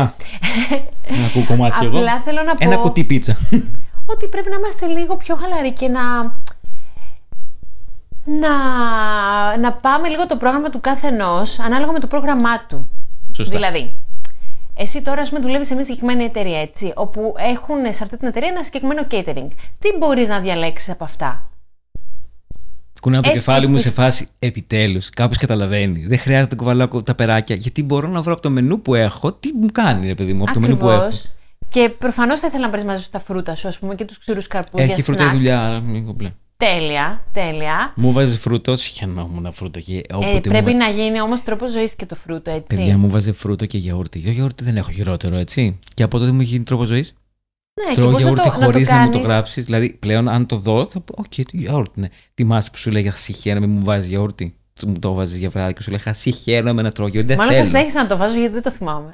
να 1.20 1.26
ακούω 1.26 1.44
κομμάτι 1.46 1.84
εγώ. 1.86 1.98
Απλά 1.98 2.20
θέλω 2.24 2.42
να 2.42 2.54
Ένα 2.58 2.76
πω- 2.76 2.82
κουτί 2.82 3.04
πίτσα. 3.04 3.36
ότι 4.06 4.26
πρέπει 4.28 4.50
να 4.50 4.56
είμαστε 4.56 4.86
λίγο 4.86 5.16
πιο 5.16 5.36
χαλαροί 5.36 5.72
και 5.72 5.88
να. 5.88 6.00
Να, 8.24 8.52
να 9.56 9.72
πάμε 9.72 10.08
λίγο 10.08 10.26
το 10.26 10.36
πρόγραμμα 10.36 10.70
του 10.70 10.80
κάθε 10.80 11.08
ανάλογα 11.64 11.92
με 11.92 11.98
το 11.98 12.06
πρόγραμμά 12.06 12.60
του. 12.68 12.88
Σωστά. 13.36 13.56
Δηλαδή, 13.56 13.94
εσύ 14.80 15.02
τώρα, 15.02 15.20
ας 15.22 15.28
πούμε, 15.28 15.40
δουλεύεις 15.40 15.66
σε 15.66 15.74
μια 15.74 15.84
συγκεκριμένη 15.84 16.24
εταιρεία, 16.24 16.60
έτσι, 16.60 16.92
όπου 16.96 17.34
έχουν 17.38 17.92
σε 17.92 18.02
αυτή 18.02 18.16
την 18.16 18.28
εταιρεία 18.28 18.48
ένα 18.48 18.62
συγκεκριμένο 18.64 19.06
catering. 19.10 19.48
Τι 19.78 19.88
μπορείς 19.98 20.28
να 20.28 20.40
διαλέξεις 20.40 20.90
από 20.90 21.04
αυτά; 21.04 21.50
Κουνάω 23.00 23.20
το 23.20 23.28
Έτσι 23.28 23.40
κεφάλι 23.44 23.66
μου 23.66 23.78
σε 23.78 23.82
πιστε- 23.88 24.04
φάση 24.04 24.28
επιτέλους. 24.38 25.10
Κάποιος 25.10 25.38
καταλαβαίνει. 25.38 26.06
Δεν 26.06 26.18
χρειάζεται 26.18 26.54
να 26.54 26.60
κουβαλάω 26.60 27.02
τα 27.02 27.14
περάκια. 27.14 27.56
Γιατί 27.56 27.82
μπορώ 27.82 28.08
να 28.08 28.22
βρω 28.22 28.32
από 28.32 28.42
το 28.42 28.50
μενού 28.50 28.80
που 28.82 28.94
έχω 28.94 29.32
τι 29.32 29.52
μου 29.52 29.66
κάνει, 29.72 30.06
ρε 30.06 30.14
παιδί 30.14 30.32
μου, 30.32 30.42
από 30.42 30.52
το 30.52 30.60
μενού 30.60 30.76
που 30.76 30.88
έχω. 30.88 30.94
Ακριβώς. 30.94 31.26
Και 31.68 31.88
προφανώς 31.98 32.40
θα 32.40 32.46
ήθελα 32.46 32.64
να 32.64 32.70
πάρεις 32.70 32.84
μαζί 32.84 33.02
σου 33.02 33.10
τα 33.10 33.18
φρούτα 33.18 33.54
σου, 33.54 33.68
ας 33.68 33.78
πούμε, 33.78 33.94
και 33.94 34.04
τους 34.04 34.18
ξηρούς 34.18 34.46
καρπούς. 34.46 34.78
Έχει 34.78 35.02
φρούτα 35.02 35.24
η 35.24 35.30
δουλειά, 35.30 35.66
άρα 35.66 35.80
μην 35.80 36.06
κομπλέ. 36.06 36.32
Τέλεια, 36.60 37.24
τέλεια. 37.32 37.92
Μου 37.96 38.12
βάζεις 38.12 38.38
φρούτο, 38.38 38.76
σιχαινόμουν 38.76 39.52
φρούτο 39.52 39.80
και 39.80 39.96
Ε, 39.96 40.14
όποτε 40.14 40.48
πρέπει 40.48 40.70
μου... 40.70 40.76
να 40.76 40.88
γίνει 40.88 41.20
όμως 41.20 41.42
τρόπος 41.42 41.72
ζωής 41.72 41.94
και 41.94 42.06
το 42.06 42.14
φρούτο, 42.14 42.50
έτσι. 42.50 42.76
Παιδιά 42.76 42.98
μου 42.98 43.10
βάζει 43.10 43.32
φρούτο 43.32 43.66
και 43.66 43.78
γιαούρτι. 43.78 44.22
Το 44.22 44.30
γιαούρτι 44.30 44.64
δεν 44.64 44.76
έχω 44.76 44.90
χειρότερο, 44.90 45.36
έτσι. 45.36 45.78
Και 45.94 46.02
από 46.02 46.18
τότε 46.18 46.30
μου 46.30 46.40
έχει 46.40 46.50
γίνει 46.50 46.64
τρόπος 46.64 46.88
ζωής. 46.88 47.14
ναι, 47.84 47.94
και 47.94 48.00
Τρώω 48.00 48.10
πώς 48.10 48.20
γιαούρτι 48.20 48.46
να 48.46 48.52
το, 48.52 48.58
να 48.58 48.58
το 48.58 48.64
χωρίς 48.72 48.88
να, 48.88 48.96
μου 48.96 49.10
το 49.10 49.12
κάνεις; 49.12 49.28
γράψεις. 49.28 49.64
Δηλαδή 49.64 49.90
πλέον, 49.90 50.28
αν 50.28 50.46
το 50.46 50.56
δω, 50.56 50.86
θα 50.86 51.00
πω: 51.00 51.14
Οκ, 51.16 51.34
τι 51.34 51.56
γιαούρτι 51.56 51.98
είναι. 51.98 52.10
Θυμάσαι 52.34 52.70
που 52.70 52.78
σου 52.78 52.90
λέγα 52.90 53.12
σιχαίνομαι, 53.12 53.66
μου 53.66 53.84
βάζεις 53.84 54.08
γιαούρτι. 54.08 54.54
Του- 54.80 54.88
Μου 54.88 54.98
το 54.98 55.12
βάζεις 55.12 55.38
για 55.38 55.48
βράδυ 55.48 55.72
και 55.72 55.82
σου 55.82 55.90
λέγα 55.90 56.12
σιχαίνομαι 56.12 56.82
να 56.82 56.90
τρώω 56.90 57.06
γιαούρτι. 57.06 57.34
Δεν 57.34 57.36
Μάλλον 57.44 57.52
θα 57.52 57.58
θέλω. 57.64 57.76
συνέχισα 57.76 58.02
να 58.02 58.08
το 58.08 58.16
βάζω 58.16 58.34
γιατί 58.38 58.52
δεν 58.52 58.62
το 58.62 58.70
θυμάμαι. 58.70 59.12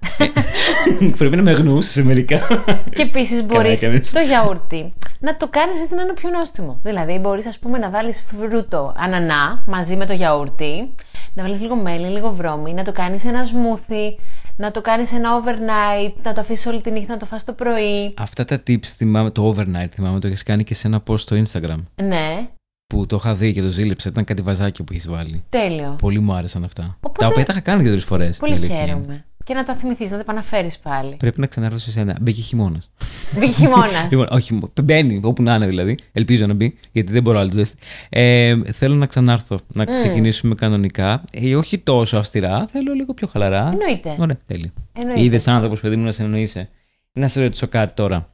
Πρέπει 1.19 1.37
να 1.37 1.43
με 1.43 1.53
γνώσει 1.53 2.03
μερικά. 2.03 2.47
και 2.91 3.03
επίσης 3.03 3.45
μπορείς 3.47 3.83
έκανες. 3.83 4.13
το 4.13 4.21
γιαούρτι 4.21 4.93
να 5.21 5.37
το 5.37 5.49
κάνεις 5.49 5.81
έτσι 5.81 5.95
να 5.95 6.03
είναι 6.03 6.13
πιο 6.15 6.31
νόστιμο. 6.31 6.79
Δηλαδή, 6.83 7.19
μπορείς, 7.19 7.47
ας 7.47 7.59
πούμε, 7.59 7.79
να 7.79 7.91
βάλεις 7.91 8.25
φρούτο 8.27 8.95
ανανά 8.99 9.63
μαζί 9.67 9.97
με 9.97 10.07
το 10.07 10.13
γιαούρτι, 10.13 10.95
να 11.35 11.43
βάλεις 11.43 11.61
λίγο 11.61 11.77
μέλι, 11.77 12.07
λίγο 12.07 12.33
βρώμη, 12.33 12.73
να 12.75 12.83
το 12.85 12.93
κάνεις 12.93 13.25
ένα 13.25 13.45
smoothie, 13.45 14.15
να 14.57 14.71
το 14.71 14.81
κάνεις 14.81 15.13
ένα 15.13 15.29
overnight, 15.43 16.13
να 16.23 16.33
το 16.35 16.41
αφήσεις 16.41 16.67
όλη 16.67 16.81
τη 16.81 16.91
νύχτα 16.91 17.13
να 17.13 17.19
το 17.19 17.27
φας 17.27 17.45
το 17.45 17.53
πρωί. 17.53 18.15
Αυτά 18.17 18.45
τα 18.45 18.57
tips 18.67 18.87
θυμάμαι, 18.97 19.31
το 19.31 19.55
overnight 19.57 19.89
θυμάμαι, 19.91 20.21
το 20.21 20.27
έχεις 20.27 20.43
κάνει 20.43 20.65
και 20.65 20.75
σε 20.75 20.87
ένα 20.87 21.03
post 21.07 21.19
στο 21.19 21.37
Instagram. 21.45 21.79
Ναι, 22.03 22.49
Που 22.87 23.07
το 23.07 23.17
είχα 23.17 23.35
δει 23.35 23.53
και 23.53 23.61
το 23.63 23.69
ζήλεψα. 23.69 24.09
Ήταν 24.09 24.25
κάτι 24.25 24.43
βαζάκια 24.43 24.85
που 24.85 24.93
έχεις 24.93 25.09
βάλει. 25.09 25.43
τέλειο. 25.49 25.97
Πολύ 26.01 26.19
μου 26.21 26.33
άρεσαν 26.35 26.65
αυτά. 26.65 26.97
Οπότε- 27.01 27.19
Τα 27.21 27.27
οποία 27.27 27.45
τα 27.45 27.53
είχα 27.53 27.61
κάνει 27.61 27.83
και 27.83 27.91
τρεις 27.91 28.05
φορές. 28.05 28.37
Πολύ 28.37 28.59
χαίρομαι. 28.59 29.25
Και 29.45 29.55
να 29.55 29.65
τα 29.65 29.75
θυμηθείς, 29.75 30.11
να 30.11 30.17
τα 30.17 30.23
επαναφέρεις 30.23 30.79
πάλι. 30.79 31.15
Πρέπει 31.17 31.41
να 31.41 31.47
ξανάρθω 31.47 31.79
σε 31.79 31.91
σένα. 31.91 32.17
Μπήκε 32.21 32.41
χειμώνας. 32.43 32.91
Μπήκε 33.35 33.53
χειμώνας. 33.53 34.07
Λοιπόν, 34.11 34.27
όχι, 34.31 34.61
μπαίνει 34.83 35.21
όπου 35.23 35.43
να 35.43 35.55
είναι 35.55 35.67
δηλαδή. 35.67 35.99
Ελπίζω 36.13 36.47
να 36.47 36.55
μπει, 36.55 36.79
γιατί 36.93 37.13
δεν 37.13 37.23
μπορώ 37.23 37.39
άλλο 37.39 37.51
ζέστη. 37.53 37.77
Ε, 38.09 38.57
θέλω 38.73 38.95
να 38.95 39.07
ξανάρθω, 39.07 39.59
να 39.75 39.85
ξεκινήσουμε 39.85 40.55
κανονικά. 40.55 41.25
Ε, 41.33 41.57
όχι 41.57 41.79
τόσο 41.79 42.17
αυστηρά, 42.17 42.67
θέλω 42.67 42.93
λίγο 42.93 43.15
πιο 43.15 43.27
χαλαρά. 43.27 43.69
Εννοείται. 43.73 44.17
Ωραία, 44.19 44.39
τέλειο. 44.47 44.71
Εννοείται. 44.93 45.21
Είδες 45.23 45.49
άνθρωπος, 45.49 45.81
παιδί 45.81 45.97
μου, 45.97 46.05
να 46.05 46.13
σε 46.13 46.23
εννοείσαι. 46.23 46.69
Να 47.13 47.29
σε 47.29 47.41
ρωτήσω 47.43 47.67
κάτι 47.67 47.95
τώρα. 47.95 48.29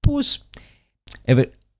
Πώς. 0.00 0.42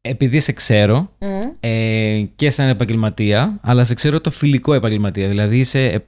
Επειδή 0.09 0.41
σε 0.41 0.53
ξέρω 0.53 1.11
Μμ. 1.19 1.27
ε, 1.61 2.23
και 2.37 2.51
σαν 2.51 2.69
επαγγελματία, 2.69 3.59
αλλά 3.63 3.85
σε 3.85 3.95
ξέρω 3.95 4.21
το 4.21 4.31
φιλικό 4.31 4.75
επαγγελματία. 4.75 5.29
Δηλαδή 5.29 5.59
είσαι, 5.59 5.85
ε, 5.85 5.99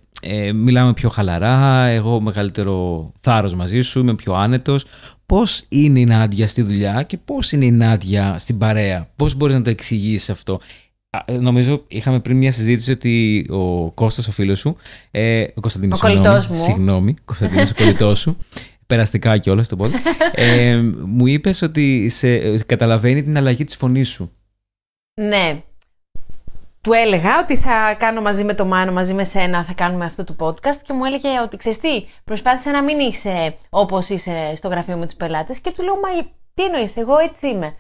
ε, 0.47 0.53
μιλάμε 0.53 0.93
πιο 0.93 1.09
χαλαρά, 1.09 1.85
εγώ 1.85 2.21
μεγαλύτερο 2.21 3.09
θάρρος 3.21 3.55
μαζί 3.55 3.81
σου, 3.81 4.01
είμαι 4.01 4.15
πιο 4.15 4.33
άνετος. 4.33 4.85
Πώς 5.27 5.65
είναι 5.69 6.01
η 6.01 6.05
Νάντια 6.05 6.47
στη 6.47 6.63
δουλειά 6.63 7.03
και 7.03 7.19
πώς 7.25 7.53
είναι 7.53 7.65
η 7.65 7.71
Νάντια 7.71 8.39
στην 8.39 8.59
παρέα; 8.59 9.09
Πώς 9.17 9.35
μπορείς 9.35 9.55
να 9.55 9.63
το 9.63 9.71
εξηγήσεις 9.71 10.31
αυτό; 10.31 10.61
Α, 11.11 11.19
ε, 11.25 11.33
Νομίζω 11.37 11.85
είχαμε 11.89 12.21
πριν 12.21 12.37
μια 12.37 12.53
συζήτηση 12.53 12.91
ότι 12.91 13.47
ο 13.51 13.91
Κώστας 13.91 14.29
ο 14.29 14.33
φίλος 14.33 14.59
σου, 14.59 14.77
ε, 15.11 15.43
ο 15.55 15.61
Κωνσταντίνος, 15.61 15.99
Ο 15.99 16.07
κολλητός 16.07 16.45
συγγνώμη, 16.45 16.59
μου. 16.59 16.65
Συγγνώμη, 16.65 17.15
Κωνσταντίνος 17.25 17.71
ο 17.71 17.75
κολλητός 17.75 18.19
σου. 18.19 18.37
Περαστικά 18.91 19.39
κιόλας 19.39 19.69
το 19.69 19.77
πόδι. 19.77 19.97
Ε, 20.33 20.81
μου 21.05 21.27
είπες 21.27 21.63
ότι 21.63 22.09
σε, 22.09 22.59
καταλαβαίνει 22.65 23.23
την 23.23 23.37
αλλαγή 23.37 23.65
της 23.65 23.77
φωνής 23.77 24.09
σου. 24.09 24.33
Ναι. 25.15 25.63
Του 26.81 26.93
έλεγα 26.93 27.39
ότι 27.39 27.57
θα 27.57 27.95
κάνω 27.99 28.21
μαζί 28.21 28.45
με 28.45 28.55
το 28.55 28.65
Μάνο, 28.65 28.93
μαζί 28.93 29.15
με 29.15 29.25
σένα, 29.25 29.65
θα 29.65 29.73
κάνουμε 29.73 30.05
αυτό 30.05 30.25
το 30.25 30.35
podcast 30.39 30.77
και 30.83 30.93
μου 30.93 31.05
έλεγε 31.05 31.29
ότι 31.43 31.57
ξέρεις 31.57 31.79
τι, 31.79 32.05
προσπάθησε 32.25 32.71
να 32.71 32.83
μην 32.83 32.99
είσαι 32.99 33.57
όπως 33.69 34.09
είσαι 34.09 34.53
στο 34.57 34.69
γραφείο 34.69 34.97
με 34.97 35.05
τους 35.05 35.15
πελάτες 35.15 35.59
και 35.59 35.71
του 35.71 35.83
λέω, 35.83 35.95
Μα 35.95 36.09
τι 36.55 36.65
εννοείς, 36.65 36.97
εγώ 36.97 37.19
έτσι 37.19 37.49
είμαι. 37.49 37.75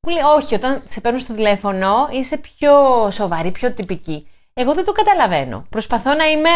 Μου 0.00 0.12
λέει, 0.12 0.22
Όχι, 0.36 0.54
όταν 0.54 0.82
σε 0.84 1.00
παίρνω 1.00 1.18
στο 1.18 1.34
τηλέφωνο 1.34 2.08
είσαι 2.12 2.38
πιο 2.38 2.72
σοβαρή, 3.10 3.50
πιο 3.50 3.74
τυπική. 3.74 4.28
Εγώ 4.52 4.74
δεν 4.74 4.84
το 4.84 4.92
καταλαβαίνω. 4.92 5.66
Προσπαθώ 5.68 6.14
να 6.14 6.24
είμαι 6.24 6.50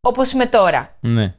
όπως 0.00 0.32
είμαι 0.32 0.46
τώρα. 0.46 0.96
Ναι. 1.00 1.34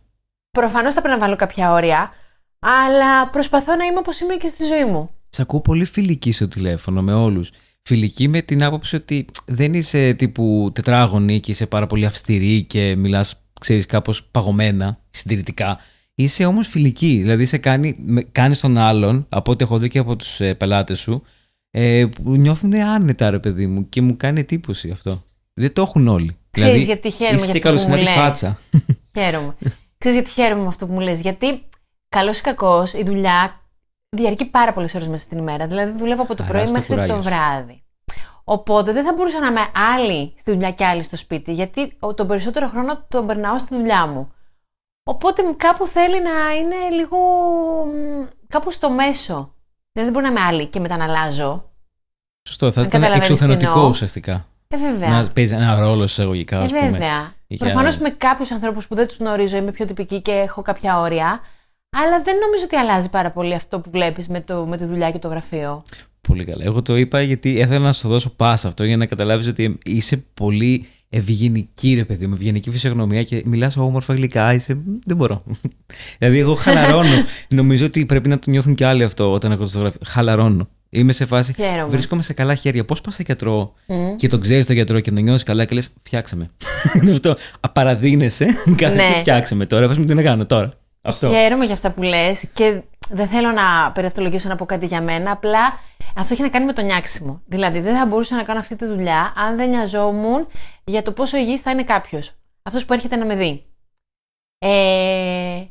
Προφανώς 0.51 0.93
θα 0.93 1.01
πρέπει 1.01 1.15
να 1.19 1.25
βάλω 1.25 1.35
κάποια 1.35 1.71
όρια, 1.71 2.11
αλλά 2.59 3.29
προσπαθώ 3.29 3.75
να 3.75 3.85
είμαι 3.85 3.97
όπως 3.99 4.19
είμαι 4.19 4.35
και 4.35 4.47
στη 4.47 4.63
ζωή 4.63 4.85
μου. 4.85 5.09
Σε 5.29 5.41
ακούω 5.41 5.59
πολύ 5.61 5.85
φιλική 5.85 6.31
στο 6.31 6.47
τηλέφωνο 6.47 7.01
με 7.01 7.13
όλους. 7.13 7.51
Φιλική 7.81 8.27
με 8.27 8.41
την 8.41 8.63
άποψη 8.63 8.95
ότι 8.95 9.25
δεν 9.45 9.73
είσαι 9.73 10.13
τύπου 10.13 10.71
τετράγωνη 10.73 11.39
και 11.39 11.51
είσαι 11.51 11.65
πάρα 11.65 11.87
πολύ 11.87 12.05
αυστηρή 12.05 12.63
και 12.63 12.95
μιλάς, 12.95 13.41
ξέρεις, 13.59 13.85
κάπως 13.85 14.23
παγωμένα, 14.23 14.97
συντηρητικά. 15.09 15.79
Είσαι 16.15 16.45
όμως 16.45 16.67
φιλική, 16.67 17.17
δηλαδή 17.21 17.45
σε 17.45 17.57
κάνει, 17.57 17.95
με- 17.99 18.21
κάνεις 18.31 18.59
τον 18.59 18.77
άλλον, 18.77 19.25
από 19.29 19.51
ό,τι 19.51 19.63
έχω 19.63 19.77
δει 19.77 19.87
και 19.89 19.99
από 19.99 20.15
τους 20.15 20.39
ε, 20.41 20.53
πελάτες 20.53 20.99
σου, 20.99 21.23
ε, 21.71 22.05
που 22.23 22.31
νιώθουν 22.35 22.73
άνετα 22.75 23.29
ρε 23.29 23.39
παιδί 23.39 23.67
μου 23.67 23.89
και 23.89 24.01
μου 24.01 24.17
κάνει 24.17 24.39
εντύπωση 24.39 24.89
αυτό. 24.89 25.23
Δεν 25.53 25.73
το 25.73 25.81
έχουν 25.81 26.07
όλοι. 26.07 26.35
Ξέρεις 26.51 26.71
δηλαδή, 26.71 26.91
γιατί 26.91 27.11
χαίρομαι 27.11 27.35
είσαι 27.35 27.51
για 27.51 27.59
και 27.59 27.67
αυτό 27.67 27.77
που 27.77 27.89
μου 27.89 27.95
καλοσυνάτη 27.95 28.03
λες. 28.03 28.13
φάτσα. 28.25 28.59
Χαίρομαι. 29.13 29.55
Ξέρεις 30.01 30.17
γιατί 30.17 30.29
χαίρομαι 30.33 30.61
με 30.61 30.67
αυτό 30.67 30.87
που 30.87 30.93
μου 30.93 30.99
λες. 30.99 31.21
Γιατί 31.21 31.69
καλός 32.09 32.39
ή 32.39 32.41
κακός 32.41 32.93
η 32.93 33.03
δουλειά 33.03 33.59
διαρκεί 34.09 34.45
πάρα 34.45 34.73
πολλές 34.73 34.95
ώρες 34.95 35.07
μέσα 35.07 35.23
στην 35.23 35.37
ημέρα. 35.37 35.67
Δηλαδή 35.67 35.97
δουλεύω 35.97 36.21
από 36.21 36.35
το 36.35 36.43
Άρα, 36.43 36.51
πρωί 36.51 36.65
στο 36.65 36.73
μέχρι 36.73 36.87
κουράγιο 36.93 37.15
το 37.15 37.21
σου. 37.21 37.27
βράδυ. 37.29 37.83
Οπότε 38.43 38.91
δεν 38.91 39.05
θα 39.05 39.13
μπορούσα 39.13 39.39
να 39.39 39.47
είμαι 39.47 39.67
άλλη 39.95 40.33
στη 40.37 40.51
δουλειά 40.51 40.71
και 40.71 40.85
άλλη 40.85 41.03
στο 41.03 41.17
σπίτι, 41.17 41.53
γιατί 41.53 41.93
ο- 41.99 42.13
τον 42.13 42.27
περισσότερο 42.27 42.67
χρόνο 42.67 43.05
τον 43.07 43.27
περνάω 43.27 43.57
στη 43.59 43.75
δουλειά 43.75 44.05
μου. 44.07 44.31
Οπότε 45.03 45.43
μου 45.43 45.55
κάπου 45.57 45.87
θέλει 45.87 46.21
να 46.23 46.53
είναι 46.55 46.95
λίγο 46.95 47.17
μ, 47.85 48.25
κάπου 48.47 48.71
στο 48.71 48.89
μέσο. 48.89 49.53
Δηλαδή 49.91 50.11
δεν 50.11 50.21
μπορεί 50.21 50.25
να 50.25 50.41
είμαι 50.41 50.49
άλλη 50.49 50.65
και 50.65 50.79
μετά 50.79 50.97
να 50.97 51.03
αλλάζω. 51.03 51.69
Σωστό, 52.47 52.71
θα 52.71 52.81
Αν 52.81 52.87
ήταν 52.87 52.99
καταλαβαίνεις 53.01 53.27
τι 53.27 53.33
εξουθενωτικό 53.33 53.71
εννοώ. 53.71 53.87
ουσιαστικά. 53.89 54.45
Ε, 54.67 54.77
βέβαια. 54.77 55.09
Να 55.09 55.29
παίζει 55.31 55.53
ένα 55.53 55.79
ρόλο 55.79 56.03
εισαγωγικά, 56.03 56.57
Ε, 56.59 56.63
ας 56.63 56.71
πούμε. 56.71 57.31
Βέβαια. 57.57 57.73
Για- 57.73 57.83
Προφανώς 57.83 57.97
με 57.97 58.09
κάποιους 58.09 58.51
ανθρώπους 58.51 58.87
που 58.87 58.95
δεν 58.95 59.07
τους 59.07 59.17
γνωρίζω 59.17 59.57
είμαι 59.57 59.71
πιο 59.71 59.85
τυπική 59.85 60.21
και 60.21 60.31
έχω 60.31 60.61
κάποια 60.61 60.99
όρια. 60.99 61.39
Αλλά 61.97 62.21
δεν 62.23 62.35
νομίζω 62.37 62.63
ότι 62.65 62.75
αλλάζει 62.75 63.09
πάρα 63.09 63.29
πολύ 63.31 63.53
αυτό 63.53 63.79
που 63.79 63.89
βλέπεις 63.89 64.27
με, 64.27 64.41
το, 64.41 64.65
με 64.65 64.77
τη 64.77 64.85
δουλειά 64.85 65.11
και 65.11 65.17
το 65.19 65.27
γραφείο. 65.27 65.83
Πολύ 66.27 66.43
καλά. 66.45 66.63
Εγώ 66.63 66.81
το 66.81 66.95
είπα 66.95 67.21
γιατί 67.21 67.49
ήθελα 67.49 67.79
να 67.79 67.93
σου 67.93 68.07
δώσω 68.07 68.29
πάσα 68.29 68.67
αυτό 68.67 68.83
για 68.83 68.97
να 68.97 69.05
καταλάβεις 69.05 69.47
ότι 69.47 69.77
είσαι 69.85 70.17
πολύ 70.33 70.87
ευγενική, 71.09 71.93
ρε 71.93 72.05
παιδί 72.05 72.27
μου, 72.27 72.33
ευγενική 72.33 72.71
φυσιογνωμία 72.71 73.23
και 73.23 73.41
μιλάς 73.45 73.77
όμορφα 73.77 74.13
γλυκά. 74.13 74.53
Είσαι. 74.53 74.77
Δεν 75.05 75.15
μπορώ. 75.17 75.43
δηλαδή, 76.19 76.39
εγώ 76.39 76.55
χαλαρώνω. 76.55 77.23
Νομίζω 77.59 77.85
ότι 77.85 78.05
πρέπει 78.05 78.29
να 78.29 78.39
το 78.39 78.49
νιώθουν 78.51 78.75
και 78.75 78.85
άλλοι 78.85 79.03
αυτό 79.03 79.31
όταν 79.31 79.51
ακούω 79.51 79.65
στο 79.67 79.79
γραφείο. 79.79 79.99
Χαλαρώνω. 80.05 80.67
Είμαι 80.93 81.11
σε 81.11 81.25
φάση. 81.25 81.53
Χαίρομαι. 81.53 81.89
Βρίσκομαι 81.89 82.21
σε 82.23 82.33
καλά 82.33 82.55
χέρια. 82.55 82.85
Πώς 82.85 83.01
πας 83.01 83.15
σε 83.15 83.23
γιατρό 83.23 83.73
και 84.15 84.27
τον 84.27 84.41
ξέρεις 84.41 84.65
τον 84.65 84.75
γιατρό 84.75 84.99
και 84.99 85.11
τον 85.11 85.23
νιώθεις 85.23 85.43
καλά 85.43 85.65
και 85.65 85.75
λες: 85.75 85.89
Φτιάξε 86.03 86.35
με. 86.35 86.49
Είναι 87.01 87.11
αυτό. 87.11 87.35
Απαραδίνεσαι. 87.59 88.45
Κάθε 88.75 88.95
Ναι. 88.95 89.15
φτιάξε 89.19 89.55
με 89.55 89.65
τώρα. 89.65 89.87
Πες 89.87 89.97
μου 89.97 90.05
τι 90.05 90.13
να 90.13 90.21
κάνω 90.21 90.45
τώρα. 90.45 90.69
Αυτό. 91.01 91.27
Χαίρομαι 91.27 91.65
για 91.65 91.73
αυτά 91.73 91.91
που 91.91 92.01
λες 92.01 92.47
και 92.53 92.81
δεν 93.09 93.27
θέλω 93.27 93.51
να 93.51 93.91
περιευτολογήσω 93.91 94.47
να 94.47 94.55
πω 94.55 94.65
κάτι 94.65 94.85
για 94.85 95.01
μένα. 95.01 95.31
Απλά 95.31 95.79
αυτό 96.15 96.33
έχει 96.33 96.41
να 96.41 96.49
κάνει 96.49 96.65
με 96.65 96.73
το 96.73 96.81
νιάξιμο. 96.81 97.41
Δηλαδή, 97.45 97.79
δεν 97.79 97.95
θα 97.95 98.05
μπορούσα 98.05 98.35
να 98.35 98.43
κάνω 98.43 98.59
αυτή 98.59 98.75
τη 98.75 98.85
δουλειά 98.85 99.33
αν 99.35 99.57
δεν 99.57 99.69
νοιαζόμουν 99.69 100.47
για 100.83 101.01
το 101.01 101.11
πόσο 101.11 101.37
υγιής 101.37 101.61
θα 101.61 101.71
είναι 101.71 101.83
κάποιος. 101.83 102.33
Αυτός 102.63 102.85
που 102.85 102.93
έρχεται 102.93 103.15
να 103.15 103.25
με 103.25 103.35
δει. 103.35 103.63
Ε, 104.57 105.61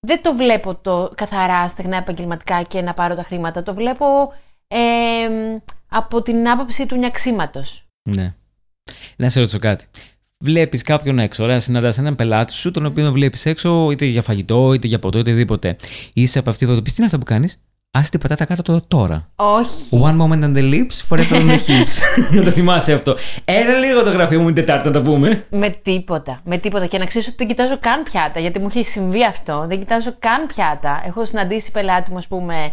δεν 0.00 0.22
το 0.22 0.34
βλέπω 0.34 0.74
το 0.74 1.12
καθαρά 1.14 1.68
στεγνά 1.68 1.96
επαγγελματικά 1.96 2.62
και 2.62 2.80
να 2.80 2.94
πάρω 2.94 3.14
τα 3.14 3.22
χρήματα. 3.22 3.62
Το 3.62 3.74
βλέπω 3.74 4.32
ε, 4.68 4.78
από 5.88 6.22
την 6.22 6.48
άποψη 6.48 6.86
του 6.86 6.96
νιαξίματος. 6.96 7.86
Ναι. 8.10 8.34
Να 9.16 9.28
σε 9.28 9.38
ρωτήσω 9.38 9.58
κάτι. 9.58 9.86
Βλέπεις 10.40 10.82
κάποιον 10.82 11.18
έξω, 11.18 11.42
ωραία, 11.42 11.60
συναντάς 11.60 11.98
έναν 11.98 12.14
πελάτη 12.14 12.52
σου, 12.52 12.70
τον 12.70 12.86
οποίο 12.86 13.12
βλέπεις 13.12 13.46
έξω 13.46 13.90
είτε 13.90 14.04
για 14.04 14.22
φαγητό, 14.22 14.72
είτε 14.72 14.86
για 14.86 14.98
ποτό, 14.98 15.18
οτιδήποτε. 15.18 15.76
Είσαι 16.12 16.38
από 16.38 16.50
αυτή 16.50 16.64
εδώ, 16.64 16.82
πεις 16.82 16.92
τι 16.92 16.96
είναι 16.96 17.06
αυτό 17.06 17.18
που 17.18 17.24
κάνεις; 17.24 17.58
Άσε 17.90 18.10
την 18.10 18.20
πατάτα 18.20 18.44
κάτω 18.44 18.62
το 18.62 18.80
τώρα. 18.88 19.28
Όχι. 19.36 19.88
One 19.90 20.16
moment 20.20 20.44
on 20.44 20.56
the 20.56 20.72
lips, 20.72 20.96
forever 21.08 21.34
on 21.34 21.48
the 21.48 21.58
hips. 21.66 21.94
Να 22.36 22.42
το 22.42 22.50
θυμάσαι 22.50 22.92
αυτό. 22.92 23.16
Έλα 23.44 23.78
λίγο 23.78 24.02
το 24.02 24.10
γραφείο 24.10 24.40
μου 24.40 24.46
την 24.46 24.54
Τετάρτη 24.54 24.86
να 24.86 24.92
το 24.92 25.02
πούμε. 25.02 25.46
Με 25.50 25.70
τίποτα. 25.70 26.40
Με 26.44 26.58
τίποτα. 26.58 26.86
Και 26.86 26.98
να 26.98 27.04
ξέρεις 27.04 27.26
ότι 27.26 27.36
δεν 27.36 27.46
κοιτάζω 27.46 27.78
καν 27.78 28.02
πιάτα, 28.02 28.40
γιατί 28.40 28.58
μου 28.58 28.66
έχει 28.66 28.84
συμβεί 28.84 29.24
αυτό. 29.24 29.64
Δεν 29.68 29.78
κοιτάζω 29.78 30.14
καν 30.18 30.46
πιάτα. 30.46 31.02
Έχω 31.06 31.24
συναντήσει 31.24 31.72
πελάτη 31.72 32.10
μου, 32.10 32.16
ας 32.16 32.26
πούμε, 32.26 32.72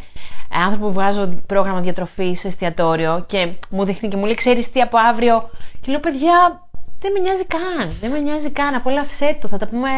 άνθρωπο 0.65 0.85
που 0.85 0.93
βγάζω 0.93 1.29
πρόγραμμα 1.45 1.81
διατροφής 1.81 2.39
σε 2.39 2.47
εστιατόριο 2.47 3.25
και 3.27 3.49
μου 3.69 3.85
δείχνει 3.85 4.09
και 4.09 4.17
μου 4.17 4.25
λέει: 4.25 4.33
Ξέρεις 4.33 4.71
τι 4.71 4.81
από 4.81 4.97
αύριο. 5.09 5.49
Και 5.81 5.91
λέω: 5.91 5.99
Παιδιά, 5.99 6.67
δεν 6.99 7.11
με 7.11 7.19
νοιάζει 7.19 7.45
καν. 7.45 7.89
Δεν 8.01 8.11
με 8.11 8.19
νοιάζει 8.19 8.49
καν. 8.49 8.73
Απόλαυσέ 8.75 9.37
το. 9.41 9.47
Θα 9.47 9.57
τα 9.57 9.67
πούμε 9.67 9.89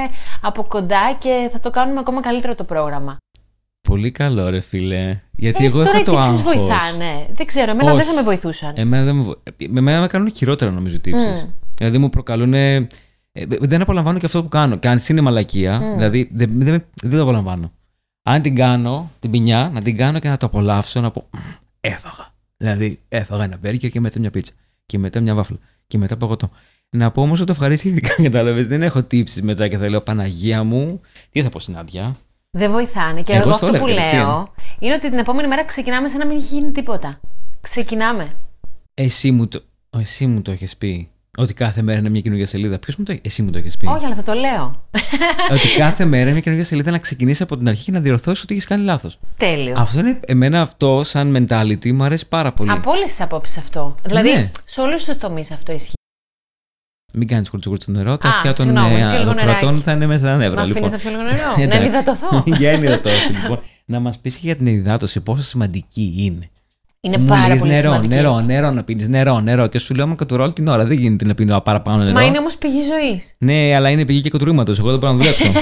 από 0.42 0.64
κοντά 0.64 1.16
και 1.18 1.50
θα 1.52 1.60
το 1.60 1.70
κάνουμε 1.70 2.00
ακόμα 2.00 2.22
καλύτερο 2.22 2.56
το 2.56 2.64
πρόγραμμα. 2.64 3.18
Πολύ 3.90 4.12
καλό, 4.12 4.50
ρε 4.50 4.60
φίλε. 4.60 5.20
Γιατί 5.32 5.64
Ε, 5.64 5.68
εγώ 5.68 5.78
τώρα 5.78 5.90
έχω 5.90 6.00
οι 6.00 6.04
το 6.04 6.12
τύψεις 6.12 6.30
άγχος. 6.30 6.42
βοηθάνε. 6.44 7.28
Δεν 7.34 7.46
ξέρω, 7.46 7.72
εμένα 7.72 7.92
Όχι. 7.92 7.98
δεν 8.04 8.08
θα 8.08 8.14
με 8.14 8.22
βοηθούσαν. 8.22 8.74
Εμένα 8.76 9.04
δεν 9.04 9.16
με, 9.16 9.22
βο- 9.24 9.42
με 9.70 9.80
εμένα 9.80 10.02
με 10.02 10.08
κάνουν 10.08 10.32
χειρότερα 10.36 10.72
νομίζω 10.72 11.00
τύψεις. 11.00 11.50
Δηλαδή 11.78 11.98
μου 11.98 12.10
προκαλούν. 12.10 12.54
Ε, 12.54 12.88
δεν 13.60 13.82
απολαμβάνω 13.82 14.20
και 14.20 14.26
αυτό 14.26 14.44
που 14.44 14.50
κάνω. 14.50 14.76
Και 14.78 14.88
αν 14.88 15.02
είναι 15.10 15.22
μαλακία, 15.22 15.82
δηλαδή 15.96 16.30
δεν, 16.34 16.50
δεν, 16.54 16.84
δεν 17.02 17.12
το 17.12 17.22
απολαμβάνω. 17.22 17.72
Αν 18.24 18.42
την 18.42 18.56
κάνω, 18.56 19.12
την 19.20 19.32
ποινιά, 19.32 19.70
να 19.74 19.82
την 19.82 19.98
κάνω 19.98 20.20
και 20.20 20.30
να 20.30 20.38
το 20.38 20.46
απολαύσω, 20.46 21.02
να 21.02 21.12
πω 21.12 21.28
«Μμ, 21.32 21.40
Έφαγα. 21.82 22.34
Δηλαδή 22.58 23.00
έφαγα 23.10 23.44
ένα 23.44 23.58
μπέργκερ 23.62 23.90
και 23.90 24.00
μετά 24.00 24.20
μια 24.20 24.30
πίτσα. 24.32 24.54
Και 24.86 24.98
μετά 24.98 25.20
μια 25.20 25.34
βάφλα. 25.36 25.58
Και 25.88 25.98
μετά 25.98 26.18
παγωτό. 26.18 26.50
Να 26.90 27.12
πω 27.12 27.22
όμως 27.22 27.38
ότι 27.40 27.48
το 27.48 27.52
ευχαρίστηθηκα, 27.54 28.14
κατάλαβες. 28.24 28.68
Δεν 28.68 28.82
έχω 28.82 29.04
τύψεις 29.04 29.42
μετά 29.42 29.68
και 29.68 29.78
θα 29.78 29.90
λέω 29.90 30.02
Παναγία 30.02 30.64
μου. 30.64 31.02
Τι 31.32 31.44
θα 31.44 31.50
πω 31.50 31.60
στην 31.60 31.78
άδεια. 31.78 32.16
Δεν 32.52 32.72
βοηθάνε. 32.72 33.22
Και 33.22 33.34
Εγώ 33.34 33.42
εγώ, 33.42 33.52
στο 33.52 33.66
αυτό 33.66 33.78
έλεγα 33.78 33.84
που 33.92 33.96
κατευθείαν. 34.00 34.26
λέω 34.28 34.54
είναι 34.80 34.94
ότι 34.94 35.10
την 35.10 35.18
επόμενη 35.20 35.48
μέρα 35.48 35.64
ξεκινάμε 35.66 36.08
σαν 36.08 36.20
να 36.20 36.26
μην 36.26 36.38
έχει 36.38 36.54
γίνει 36.56 36.72
τίποτα. 36.72 37.20
Ξεκινάμε. 37.62 38.36
Εσύ 38.94 39.32
μου 39.32 39.48
το, 39.48 39.62
εσύ 40.00 40.26
μου 40.26 40.42
το 40.42 40.52
έχεις 40.52 40.78
πει. 40.78 41.10
Ότι 41.40 41.54
κάθε 41.54 41.82
μέρα 41.82 42.00
είναι 42.00 42.10
μια 42.10 42.22
καινούργια 42.22 42.48
σελίδα; 42.48 42.80
Ποιος 42.80 42.96
μου 42.96 43.04
το 43.04 43.18
Εσύ 43.22 43.42
μου 43.42 43.52
το 43.52 43.58
έχεις 43.58 43.78
πει; 43.78 43.88
Όχι, 43.88 44.06
αλλά 44.06 44.16
θα 44.16 44.24
το 44.24 44.34
λέω. 44.34 44.82
ότι 45.52 45.68
κάθε 45.78 46.06
μέρα 46.06 46.22
είναι 46.24 46.32
μια 46.32 46.42
καινούργια 46.42 46.68
σελίδα 46.68 46.92
να 46.92 46.98
ξεκινήσεις 46.98 47.42
από 47.42 47.58
την 47.58 47.68
αρχή 47.68 47.84
και 47.84 47.92
να 47.92 48.00
διορθώσεις 48.00 48.44
ότι 48.44 48.54
έχεις 48.54 48.66
κάνει 48.66 48.84
λάθος. 48.84 49.20
Τέλειο. 49.38 49.76
Αυτό 49.78 50.00
είναι, 50.00 50.20
εμένα 50.26 50.62
αυτό 50.62 51.02
σαν 51.06 51.48
mentality 51.50 51.92
μου 51.92 52.04
αρέσει 52.04 52.28
πάρα 52.28 52.54
πολύ. 52.54 52.72
Από 52.72 52.92
όλες 52.92 53.10
τις 53.10 53.22
απόψεις 53.22 53.58
αυτό. 53.58 53.96
Δηλαδή, 54.06 54.32
Ναι. 54.32 54.52
σε 54.66 54.82
όλους 54.82 55.04
τους 55.06 55.18
τομείς 55.18 55.52
αυτό 55.52 55.72
ισχύει. 55.74 55.94
Μην 57.20 57.28
κάνεις 57.28 57.50
κουρτσούκουρ 57.50 57.78
στο 57.82 57.92
νερό. 57.92 58.18
Τα 58.18 58.30
Α, 58.30 58.32
αυτιά 58.36 58.54
των 58.54 58.66
συγγνώμη, 58.66 58.94
ε, 58.96 58.98
πιω 58.98 59.18
λίγο 59.20 59.32
ακροατών 59.32 59.60
νεράκι. 59.60 59.82
θα 59.84 59.92
είναι 59.92 60.06
μέσα 60.06 60.26
στα 60.26 60.36
νεύρα. 60.36 60.60
Μα 60.60 60.66
λοιπόν. 60.68 60.84
αφήνεις 60.84 60.92
να 61.04 61.10
πιω 61.10 61.10
λίγο 61.20 61.22
νερό, 61.32 61.48
να 61.58 61.64
Εντάξει. 61.64 61.82
ενυδατωθώ. 61.82 62.44
για 62.60 62.72
ενυδατώση, 62.72 63.32
λοιπόν. 63.42 63.60
Να 63.86 64.00
μας 64.00 64.18
πεις 64.20 64.36
για 64.42 64.56
την 64.56 64.68
ενυδάτωση 64.68 65.20
πόσο 65.20 65.42
σημαντική 65.42 66.14
είναι. 66.18 66.50
Είναι 67.02 67.18
Μου 67.18 67.28
πάρα 67.28 67.48
λες 67.48 67.60
πολύ 67.60 67.72
νερό, 67.72 67.82
σημαντική. 67.82 68.14
νερό, 68.14 68.40
νερό 68.40 68.72
να 68.72 68.84
πίνεις, 68.84 69.08
νερό, 69.08 69.40
νερό. 69.40 69.68
Και 69.68 69.80
σου 69.80 69.96
λέω, 69.96 70.06
άμα 70.06 70.16
κατουρώ 70.16 70.44
όλη 70.44 70.54
την 70.54 70.68
ώρα. 70.68 70.86
Δεν 70.86 70.98
γίνεται 70.98 71.26
να 71.26 71.34
πίνω 71.36 71.62
παραπάνω 71.62 71.98
νερό. 72.04 72.14
Μα 72.14 72.24
είναι 72.26 72.38
όμως 72.38 72.58
πηγή 72.58 72.82
ζωής. 72.82 73.34
Ναι, 73.38 73.76
αλλά 73.76 73.90
είναι 73.90 74.06
πηγή 74.06 74.22
και 74.22 74.30
κατουρήματο. 74.30 74.72
Εγώ 74.80 74.90
δεν 74.90 75.00
μπορώ 75.00 75.12
να 75.12 75.18
δουλέψω. 75.18 75.52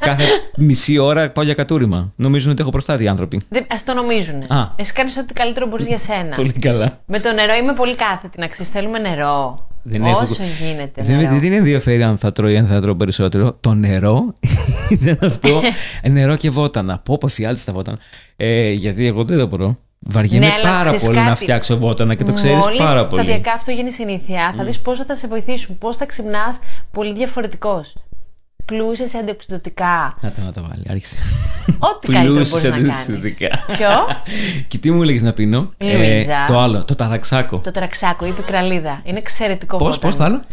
Κάθε 0.00 0.24
μισή 0.56 0.98
ώρα 0.98 1.30
πάω 1.30 1.44
για 1.44 1.54
κατούριμα. 1.54 2.12
Νομίζουν 2.16 2.50
ότι 2.50 2.60
έχω 2.60 2.70
προστάτη 2.70 3.04
οι 3.04 3.08
άνθρωποι. 3.08 3.36
Α 3.36 3.76
το 3.84 3.94
νομίζουν. 3.94 4.42
Α. 4.48 4.68
Εσύ 4.76 4.92
κάνεις 4.92 5.16
ό,τι 5.16 5.32
καλύτερο 5.32 5.66
μπορείς 5.66 5.86
για 5.86 5.98
σένα. 5.98 6.34
Πολύ 6.36 6.52
καλά. 6.52 6.98
Με 7.06 7.20
το 7.20 7.32
νερό 7.32 7.54
είμαι 7.62 7.72
πολύ 7.72 7.94
κάθετη 7.96 8.40
να 8.40 8.46
ξέρεις. 8.46 8.70
Θέλουμε 8.72 8.98
νερό. 8.98 9.66
Δεν 9.82 10.04
έχω- 10.04 10.20
Όσο 10.20 10.42
γίνεται. 10.62 11.02
Δεν, 11.02 11.16
νερό. 11.16 11.30
δεν 11.34 11.42
είναι 11.42 11.56
ενδιαφέρει 11.56 12.02
αν 12.02 12.18
θα 12.18 12.32
τρώει 12.32 12.52
ή 12.52 12.56
αν 12.56 12.66
θα 12.66 12.80
τρώω 12.80 12.94
περισσότερο. 12.94 13.56
Το 13.60 13.74
νερό 13.74 14.34
ήταν 14.90 15.18
αυτό. 15.22 15.60
νερό 16.10 16.36
και 16.36 16.50
βότανα. 16.50 16.98
Πω, 16.98 17.18
πω, 17.18 17.26
φιάλτη 17.26 17.60
στα 17.60 17.72
βότανα. 17.72 17.98
Ε, 18.36 18.70
γιατί 18.70 19.06
εγώ 19.06 19.24
δεν 19.24 19.38
το 19.38 19.46
μπορώ. 19.46 19.78
Βαριέμαι 19.98 20.46
Ναι, 20.46 20.52
αλλά 20.52 20.62
πάρα 20.62 20.84
ξέρεις 20.84 21.04
πολύ 21.04 21.16
να 21.16 21.24
κάτι; 21.24 21.36
φτιάξω 21.42 21.76
βότανα 21.76 22.14
και 22.14 22.24
το 22.24 22.32
ξέρεις 22.32 22.56
Μόλις 22.64 22.78
πάρα 22.78 23.06
πολύ. 23.08 23.22
σταδιακά 23.22 23.52
αυτό 23.52 23.70
γίνει 23.70 23.92
συνήθεια, 23.92 24.54
θα 24.56 24.64
δεις 24.64 24.78
πόσο 24.80 25.04
θα 25.04 25.14
σε 25.14 25.26
βοηθήσουν. 25.28 25.78
Πώς 25.78 25.96
θα 25.96 26.06
ξυπνάς 26.06 26.58
πολύ 26.92 27.12
διαφορετικός. 27.14 27.94
Πλούσια 28.70 29.06
σε 29.06 29.18
αντιοξυδοτικά. 29.18 30.18
Να 30.20 30.30
τα, 30.30 30.42
να 30.42 30.52
τα 30.52 30.62
βάλει, 30.62 30.84
άρχισε. 30.88 31.16
Ό,τι 31.78 32.06
καλύτερο 32.12 32.34
Πλούσιες 32.34 32.62
μπορείς 32.62 32.82
να 32.82 32.88
κάνεις. 32.88 33.08
αντιοξυδοτικά. 33.08 33.74
Ποιο; 33.76 33.88
και 34.68 34.78
τι 34.78 34.90
μου 34.90 35.02
έλεγες 35.02 35.22
να 35.22 35.32
πίνω; 35.32 35.72
Ε, 35.76 35.96
Λουίζα. 35.96 36.44
το 36.46 36.58
άλλο, 36.58 36.84
το 36.84 36.94
ταραξάκο. 36.94 37.58
το 37.58 37.70
ταραξάκο 37.70 38.26
ή 38.26 38.30
πικραλίδα. 38.30 39.00
Είναι 39.04 39.18
εξαιρετικό 39.18 39.76
Πώς, 39.76 39.86
βότανο. 39.94 40.06
πώς 40.10 40.16
το 40.16 40.24
άλλο; 40.24 40.44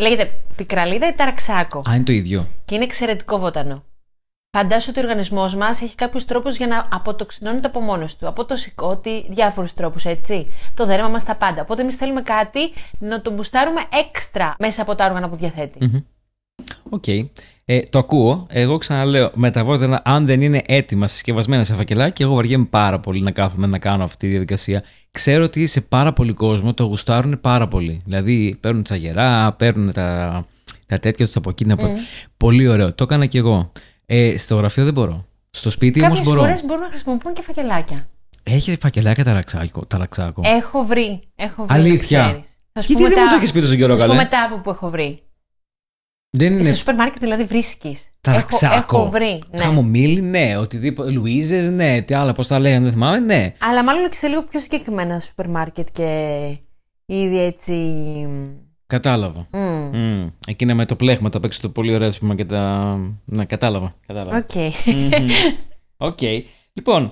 Λέγεται 0.00 0.30
πικραλίδα 0.56 1.08
ή 1.08 1.12
ταραξάκο. 1.12 1.82
Α, 1.90 1.94
είναι 1.94 2.04
το 2.04 2.12
ίδιο. 2.12 2.46
Και 2.64 2.74
είναι 2.74 2.84
εξαιρετικό 2.84 3.38
βότανο. 3.38 3.84
Φαντάσου 4.56 4.86
ότι 4.90 4.98
ο 4.98 5.02
οργανισμός 5.02 5.54
μας 5.54 5.82
έχει 5.82 5.94
κάποιους 5.94 6.24
τρόπους 6.24 6.56
για 6.56 6.66
να 6.66 6.88
αποτοξινώνεται 6.92 7.66
από 7.66 7.80
μόνος 7.80 8.16
του. 8.16 8.28
Από 8.28 8.44
το 8.44 8.56
σηκώτη, 8.56 9.26
διάφορους 9.30 9.74
τρόπους, 9.74 10.04
έτσι. 10.04 10.46
Το 10.74 10.86
δέρμα 10.86 11.08
μας, 11.08 11.24
τα 11.24 11.34
πάντα. 11.34 11.62
Οπότε 11.62 11.82
εμείς 11.82 11.94
θέλουμε 11.94 12.22
κάτι 12.22 12.72
να 12.98 13.20
το 13.22 13.30
μπουστάρουμε 13.30 13.80
έξτρα 14.08 14.54
μέσα 14.58 14.82
από 14.82 14.94
τα 14.94 15.04
όργανα 15.04 15.28
που 15.28 15.36
διαθέτει. 15.36 16.04
Οκ. 16.90 17.04
Ε, 17.68 17.80
το 17.90 17.98
ακούω. 17.98 18.46
Εγώ 18.50 18.78
ξαναλέω, 18.78 19.30
με 19.34 19.50
τα 19.50 19.64
βότανα, 19.64 20.02
αν 20.04 20.26
δεν 20.26 20.40
είναι 20.40 20.62
έτοιμα 20.66 21.06
συσκευασμένα 21.06 21.64
σε 21.64 21.74
φακελάκι, 21.74 22.22
εγώ 22.22 22.34
βαριέμαι 22.34 22.64
πάρα 22.64 23.00
πολύ 23.00 23.20
να 23.22 23.30
κάθομαι 23.30 23.66
να 23.66 23.78
κάνω 23.78 24.04
αυτή 24.04 24.16
τη 24.18 24.28
διαδικασία. 24.28 24.82
Ξέρω 25.10 25.44
ότι 25.44 25.66
σε 25.66 25.80
πάρα 25.80 26.12
πολύ 26.12 26.32
κόσμο 26.32 26.74
το 26.74 26.84
γουστάρουν 26.84 27.40
πάρα 27.40 27.68
πολύ. 27.68 28.00
Δηλαδή, 28.04 28.56
παίρνουν 28.60 28.82
τσαγερά, 28.82 29.52
παίρνουν 29.52 29.92
τα, 29.92 30.44
τα 30.86 30.98
τέτοια 30.98 31.24
τους 31.26 31.36
από 31.36 31.50
εκεί. 31.50 31.64
να 31.64 31.76
πω- 31.76 31.90
Πολύ 32.36 32.68
ωραίο. 32.68 32.94
Το 32.94 33.04
έκανα 33.04 33.26
κι 33.26 33.36
εγώ. 33.38 33.72
Ε, 34.06 34.38
στο 34.38 34.56
γραφείο 34.56 34.84
δεν 34.84 34.92
μπορώ. 34.92 35.24
Στο 35.50 35.70
σπίτι 35.70 36.00
όμως 36.00 36.12
Κάποιες 36.18 36.34
μπορώ. 36.34 36.46
φορές 36.46 36.64
μπορούμε 36.64 36.84
να 36.84 36.90
χρησιμοποιούμε 36.90 37.32
και 37.34 37.42
φακελάκια. 37.42 38.08
Έχει 38.42 38.76
φακελάκια 38.80 39.24
ταραξάκο. 39.24 39.86
ταραξάκο. 39.86 40.42
Έχω 40.44 40.84
βρει. 40.84 41.20
Έχω 41.36 41.64
βρει 41.66 41.78
Αλήθεια. 41.78 42.20
Να 42.20 42.26
ξέρεις. 42.28 42.48
Θα 42.72 42.80
σου 42.82 42.86
Γιατί 42.92 43.02
πω 43.02 43.08
δεν 43.08 43.18
μετά- 43.18 43.22
μου 43.22 43.28
το 43.28 43.34
έχεις 43.36 43.52
πει 43.52 43.60
τόσο 43.60 43.74
καιρό, 43.74 43.96
θα 43.96 44.00
σου 44.02 44.06
πω 44.08 44.12
καλέ; 44.12 44.22
μετά 44.22 44.42
από 44.42 44.60
που 44.60 44.70
έχω 44.70 44.90
βρει. 44.90 45.20
Δεν 46.36 46.52
είναι. 46.52 46.64
Στο 46.64 46.76
σούπερ 46.76 46.94
μάρκετ 46.94 47.22
δηλαδή 47.22 47.44
βρίσκεις. 47.44 48.06
Ταραξάκο. 48.20 48.74
Έχω, 48.74 48.98
έχω 48.98 49.10
βρει. 49.10 49.42
Ναι. 49.50 49.58
Χαμομήλι, 49.58 50.20
ναι. 50.20 50.56
Οτιδήποτε. 50.56 51.10
Λουίζες, 51.10 51.68
ναι. 51.68 52.02
Τι 52.02 52.14
άλλα, 52.14 52.32
πώς 52.32 52.46
τα 52.46 52.58
λέγανε, 52.58 52.84
δεν 52.84 52.92
θυμάμαι, 52.92 53.18
ναι. 53.18 53.54
Αλλά 53.58 53.84
μάλλον 53.84 54.10
και 54.10 54.16
σε 54.16 54.26
λίγο 54.26 54.42
πιο 54.42 54.60
συγκεκριμένα 54.60 55.20
σούπερ 55.20 55.48
μάρκετ 55.48 55.88
και 55.92 56.58
ήδη 57.06 57.38
έτσι. 57.38 57.74
Κατάλαβα. 58.86 59.46
μμ. 59.52 59.90
Mm. 59.92 60.32
Εκείνα 60.46 60.74
με 60.74 60.86
το 60.86 60.96
πλέγμα, 60.96 61.28
τα 61.28 61.40
παίξω 61.40 61.60
το 61.60 61.68
πολύ 61.68 61.94
ωραία 61.94 62.12
πούμε, 62.18 62.34
και 62.34 62.44
τα. 62.44 62.96
Ναι, 63.24 63.44
κατάλαβα. 63.44 63.94
κατάλαβα. 64.06 64.36
Οκ. 64.36 64.54
Μμμ. 64.86 65.28
Οκ. 65.96 66.18
Λοιπόν, 66.72 67.10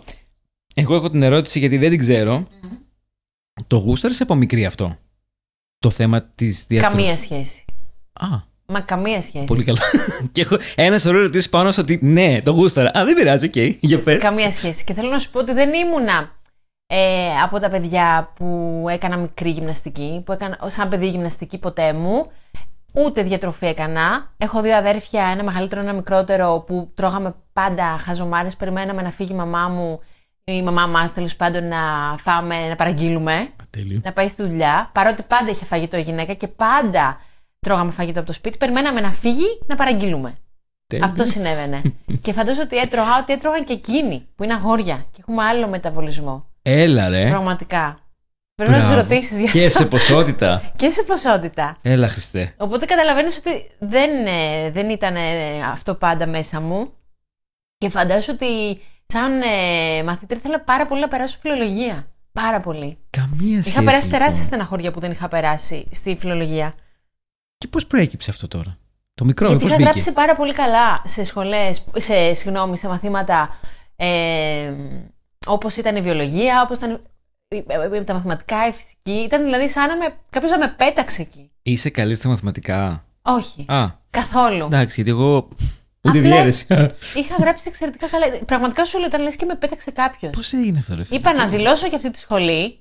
εγώ 0.74 0.94
έχω 0.94 1.10
την 1.10 1.22
ερώτηση 1.22 1.58
γιατί 1.58 1.78
δεν 1.78 1.90
την 1.90 1.98
ξέρω. 1.98 2.46
Το 3.66 3.76
γούσταρες 3.76 4.20
από 4.20 4.34
μικρή 4.34 4.66
αυτό; 4.66 4.96
Το 5.78 5.90
θέμα 5.90 6.22
της 6.22 6.64
διατροφής. 6.66 6.98
Καμία 6.98 7.16
σχέση. 7.16 7.64
Α, 8.12 8.26
Μα 8.66 8.80
καμία 8.80 9.22
σχέση. 9.22 9.44
πολύ 9.44 9.64
καλά. 9.64 9.78
και 10.32 10.40
έχω 10.40 10.56
ένα 10.74 10.98
σωρό 10.98 11.18
ερωτήσεις 11.18 11.48
πάνω 11.48 11.72
στο 11.72 11.80
ότι 11.80 11.98
ναι, 12.02 12.40
το 12.42 12.50
γούσταρα. 12.50 12.90
Α, 12.98 13.04
δεν 13.04 13.14
πειράζει, 13.14 13.46
οκ. 13.46 13.56
Για 13.80 14.00
πες. 14.00 14.22
Καμία 14.22 14.50
σχέση. 14.50 14.84
Και 14.84 14.92
θέλω 14.92 15.10
να 15.10 15.18
σου 15.18 15.30
πω 15.30 15.38
ότι 15.38 15.52
δεν 15.52 15.72
ήμουνα 15.72 16.32
ε, 16.86 17.40
από 17.42 17.60
τα 17.60 17.70
παιδιά 17.70 18.32
που 18.34 18.86
έκανα 18.90 19.16
μικρή 19.16 19.50
γυμναστική, 19.50 20.22
που 20.26 20.32
έκανα 20.32 20.58
σαν 20.66 20.88
παιδί 20.88 21.08
γυμναστική 21.08 21.58
ποτέ 21.58 21.92
μου. 21.92 22.30
Ούτε 22.94 23.22
διατροφή 23.22 23.66
έκανα. 23.66 24.32
Έχω 24.36 24.60
δύο 24.60 24.76
αδέρφια, 24.76 25.24
ένα 25.32 25.42
μεγαλύτερο, 25.42 25.80
ένα 25.80 25.92
μικρότερο, 25.92 26.64
που 26.66 26.90
τρώγαμε 26.94 27.34
πάντα 27.52 27.98
χαζομάρες. 28.00 28.56
Περιμέναμε 28.56 29.02
να 29.02 29.10
φύγει 29.10 29.32
η 29.32 29.36
μαμά 29.36 29.68
μου, 29.68 30.00
η 30.44 30.62
μαμά 30.62 30.86
μας 30.86 31.12
τέλος 31.12 31.36
πάντων, 31.36 31.68
να 31.68 31.78
φάμε, 32.18 32.68
να 32.68 32.76
παραγγείλουμε, 32.76 33.48
Τέλειο. 33.70 34.00
να 34.04 34.12
πάει 34.12 34.28
στη 34.28 34.42
δουλειά. 34.42 34.90
Παρότι 34.92 35.22
πάντα 35.22 35.50
είχε 35.50 35.64
φαγητό 35.64 35.96
η 35.96 36.00
γυναίκα 36.00 36.32
και 36.32 36.48
πάντα 36.48 37.20
τρώγαμε 37.64 37.90
φαγητό 37.90 38.18
από 38.18 38.28
το 38.28 38.34
σπίτι, 38.34 38.58
περιμέναμε 38.58 39.00
να 39.00 39.10
φύγει 39.10 39.58
να 39.66 39.76
παραγγείλουμε. 39.76 40.34
Τέλειο. 40.86 41.06
Αυτό 41.06 41.24
συνέβαινε. 41.24 41.82
και 42.22 42.32
φαντάζομαι 42.32 42.64
ότι 42.64 42.76
έτρωγα 42.76 43.18
ότι 43.20 43.32
έτρωγαν 43.32 43.64
και 43.64 43.72
εκείνοι, 43.72 44.26
που 44.36 44.44
είναι 44.44 44.52
αγόρια 44.52 45.06
και 45.10 45.18
έχουμε 45.20 45.42
άλλο 45.42 45.68
μεταβολισμό. 45.68 46.46
Έλα, 46.62 47.08
ρε. 47.08 47.28
Πραγματικά. 47.28 47.98
Πρέπει 48.54 48.72
να 48.72 48.80
του 48.80 48.86
Μπράβο. 48.86 49.00
ρωτήσεις 49.00 49.40
για 49.40 49.50
Και 49.50 49.68
σε 49.68 49.86
ποσότητα. 49.86 50.62
και 50.76 50.90
σε 50.90 51.02
ποσότητα. 51.02 51.76
Έλα, 51.82 52.08
Χριστέ. 52.08 52.54
Οπότε 52.56 52.84
καταλαβαίνεις 52.84 53.38
ότι 53.38 53.66
δεν, 53.78 54.26
ε, 54.26 54.70
δεν 54.70 54.90
ήταν 54.90 55.16
ε, 55.16 55.20
αυτό 55.70 55.94
πάντα 55.94 56.26
μέσα 56.26 56.60
μου. 56.60 56.92
Και 57.78 57.88
φαντάζομαι 57.88 58.38
ότι 58.40 58.80
σαν 59.06 59.40
ε, 59.42 60.02
μαθήτρια 60.02 60.38
ήθελα 60.38 60.60
πάρα 60.60 60.86
πολύ 60.86 61.00
να 61.00 61.08
περάσω 61.08 61.38
φιλολογία. 61.40 62.06
Πάρα 62.32 62.60
πολύ. 62.60 62.98
Καμία 63.10 63.52
σχέση. 63.52 63.68
είχα 63.68 63.82
περάσει 63.82 64.04
λοιπόν. 64.04 64.18
τεράστια 64.18 64.42
στεναχώρια 64.44 64.90
που 64.90 65.00
δεν 65.00 65.10
είχα 65.10 65.28
περάσει 65.28 65.86
στη 65.90 66.16
φιλολογία. 66.16 66.74
Και 67.74 67.80
πώς 67.80 67.86
προέκυψε 67.88 68.30
αυτό 68.30 68.48
τώρα; 68.48 68.76
Το 69.14 69.24
μικρό, 69.24 69.46
Γιατί 69.46 69.62
πώς 69.62 69.72
είχα 69.72 69.78
μπήκε; 69.80 69.90
γράψει 69.90 70.12
πάρα 70.12 70.36
πολύ 70.36 70.52
καλά 70.52 71.02
σε 71.06 71.24
σχολές, 71.24 71.84
σε, 71.96 72.32
συγγνώμη, 72.34 72.78
σε 72.78 72.88
μαθήματα 72.88 73.58
ε, 73.96 74.72
όπως 75.46 75.76
ήταν 75.76 75.96
η 75.96 76.00
βιολογία, 76.00 76.62
όπως 76.64 76.76
ήταν 76.76 77.00
η- 77.48 77.64
ε, 77.66 77.96
ε, 77.96 78.00
τα 78.02 78.14
μαθηματικά, 78.14 78.66
η 78.68 78.72
φυσική. 78.72 79.12
Ήταν 79.12 79.42
δηλαδή 79.44 79.68
σαν 79.68 79.88
να 79.88 79.96
με, 79.96 80.14
κάποιος 80.30 80.50
να 80.50 80.58
με 80.58 80.74
πέταξε 80.76 81.22
εκεί. 81.22 81.50
Είσαι 81.62 81.90
καλής 81.90 82.18
στα 82.18 82.28
μαθηματικά; 82.28 83.04
Όχι, 83.22 83.64
Α, 83.68 83.86
καθόλου. 84.10 84.64
εντάξει, 84.64 84.94
γιατί 84.94 85.10
εγώ. 85.10 85.48
Ούτε 86.06 86.18
Απλά- 86.18 86.30
διαίρεση. 86.30 86.66
Είχα 87.14 87.36
γράψει 87.40 87.64
εξαιρετικά 87.68 88.06
καλά. 88.08 88.26
Πραγματικά 88.46 88.84
σου 88.84 88.98
λέω, 88.98 89.06
ήταν 89.06 89.22
λες 89.22 89.36
και 89.36 89.44
με 89.44 89.54
πέταξε 89.54 89.90
κάποιος. 89.90 90.32
Πώς 90.32 90.52
έγινε 90.52 90.78
αυτό, 90.78 90.94
ρε 90.94 91.04
φίλε; 91.04 91.18
Είπα 91.18 91.32
να 91.32 91.46
δηλώσω 91.46 91.88
και 91.88 91.96
αυτή 91.96 92.10
τη 92.10 92.18
σχολή. 92.18 92.78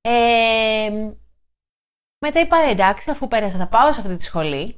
Ε, 0.00 0.10
μετά 2.18 2.40
είπα 2.40 2.56
εντάξει, 2.70 3.10
αφού 3.10 3.28
πέρασα 3.28 3.58
θα 3.58 3.66
πάω 3.66 3.92
σε 3.92 4.00
αυτή 4.00 4.16
τη 4.16 4.24
σχολή. 4.24 4.76